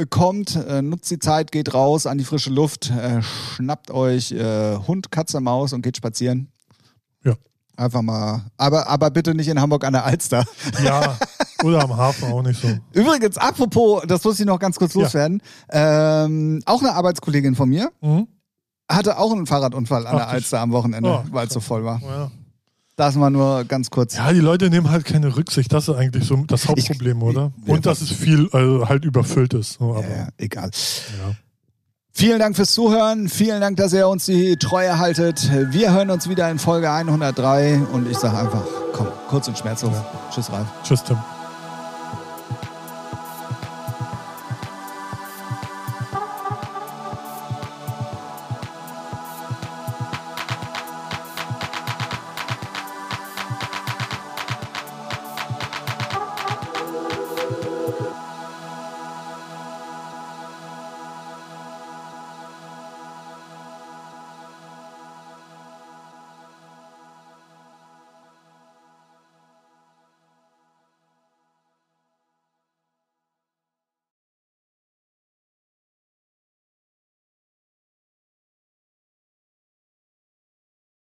äh, 0.00 0.06
kommt, 0.06 0.56
äh, 0.56 0.82
nutzt 0.82 1.08
die 1.08 1.20
Zeit, 1.20 1.52
geht 1.52 1.72
raus 1.72 2.04
an 2.06 2.18
die 2.18 2.24
frische 2.24 2.50
Luft, 2.50 2.90
äh, 2.90 3.22
schnappt 3.22 3.92
euch 3.92 4.32
äh, 4.32 4.76
Hund, 4.88 5.12
Katze, 5.12 5.40
Maus 5.40 5.72
und 5.72 5.82
geht 5.82 5.96
spazieren. 5.96 6.48
Ja. 7.22 7.34
Einfach 7.76 8.02
mal, 8.02 8.46
aber, 8.56 8.88
aber 8.88 9.10
bitte 9.10 9.36
nicht 9.36 9.46
in 9.46 9.60
Hamburg 9.60 9.84
an 9.84 9.92
der 9.92 10.04
Alster. 10.04 10.44
Ja, 10.82 11.16
oder 11.62 11.84
am 11.84 11.96
Hafen 11.96 12.32
auch 12.32 12.42
nicht 12.42 12.60
so. 12.60 12.68
Übrigens, 12.92 13.38
apropos, 13.38 14.02
das 14.08 14.24
muss 14.24 14.40
ich 14.40 14.46
noch 14.46 14.58
ganz 14.58 14.78
kurz 14.78 14.94
loswerden, 14.94 15.40
ja. 15.72 16.24
ähm, 16.24 16.60
auch 16.66 16.80
eine 16.80 16.92
Arbeitskollegin 16.92 17.54
von 17.54 17.68
mir, 17.68 17.92
mhm 18.00 18.26
hatte 18.88 19.18
auch 19.18 19.32
einen 19.32 19.46
Fahrradunfall 19.46 20.06
an 20.06 20.14
Ach, 20.14 20.18
der 20.18 20.28
Alster 20.28 20.60
am 20.60 20.70
Wochenende, 20.70 21.10
oh, 21.10 21.24
weil 21.32 21.48
es 21.48 21.52
so 21.52 21.58
voll 21.58 21.84
war. 21.84 22.00
Ja. 22.02 22.30
Das 22.96 23.14
mal 23.14 23.28
nur 23.28 23.64
ganz 23.64 23.90
kurz. 23.90 24.16
Ja, 24.16 24.32
die 24.32 24.40
Leute 24.40 24.70
nehmen 24.70 24.90
halt 24.90 25.04
keine 25.04 25.36
Rücksicht. 25.36 25.70
Das 25.72 25.86
ist 25.86 25.94
eigentlich 25.94 26.24
so 26.24 26.36
das 26.46 26.66
Hauptproblem, 26.66 27.18
ich, 27.18 27.22
oder? 27.22 27.52
Und 27.66 27.84
dass 27.84 28.00
es 28.00 28.10
viel 28.10 28.48
also 28.52 28.88
halt 28.88 29.04
überfüllt 29.04 29.52
ist. 29.52 29.74
So, 29.74 29.96
aber, 29.96 30.08
ja, 30.08 30.28
egal. 30.38 30.70
Ja. 30.72 31.34
Vielen 32.12 32.38
Dank 32.38 32.56
fürs 32.56 32.72
Zuhören. 32.72 33.28
Vielen 33.28 33.60
Dank, 33.60 33.76
dass 33.76 33.92
ihr 33.92 34.08
uns 34.08 34.24
die 34.24 34.56
Treue 34.56 34.98
haltet. 34.98 35.50
Wir 35.70 35.92
hören 35.92 36.08
uns 36.08 36.30
wieder 36.30 36.50
in 36.50 36.58
Folge 36.58 36.90
103 36.90 37.82
und 37.92 38.10
ich 38.10 38.16
sage 38.16 38.38
einfach, 38.38 38.64
komm, 38.94 39.08
kurz 39.28 39.46
und 39.48 39.58
schmerzlos. 39.58 39.92
Ja. 39.92 40.06
Tschüss, 40.30 40.50
Ralf. 40.50 40.66
Tschüss, 40.82 41.04
Tim. 41.04 41.18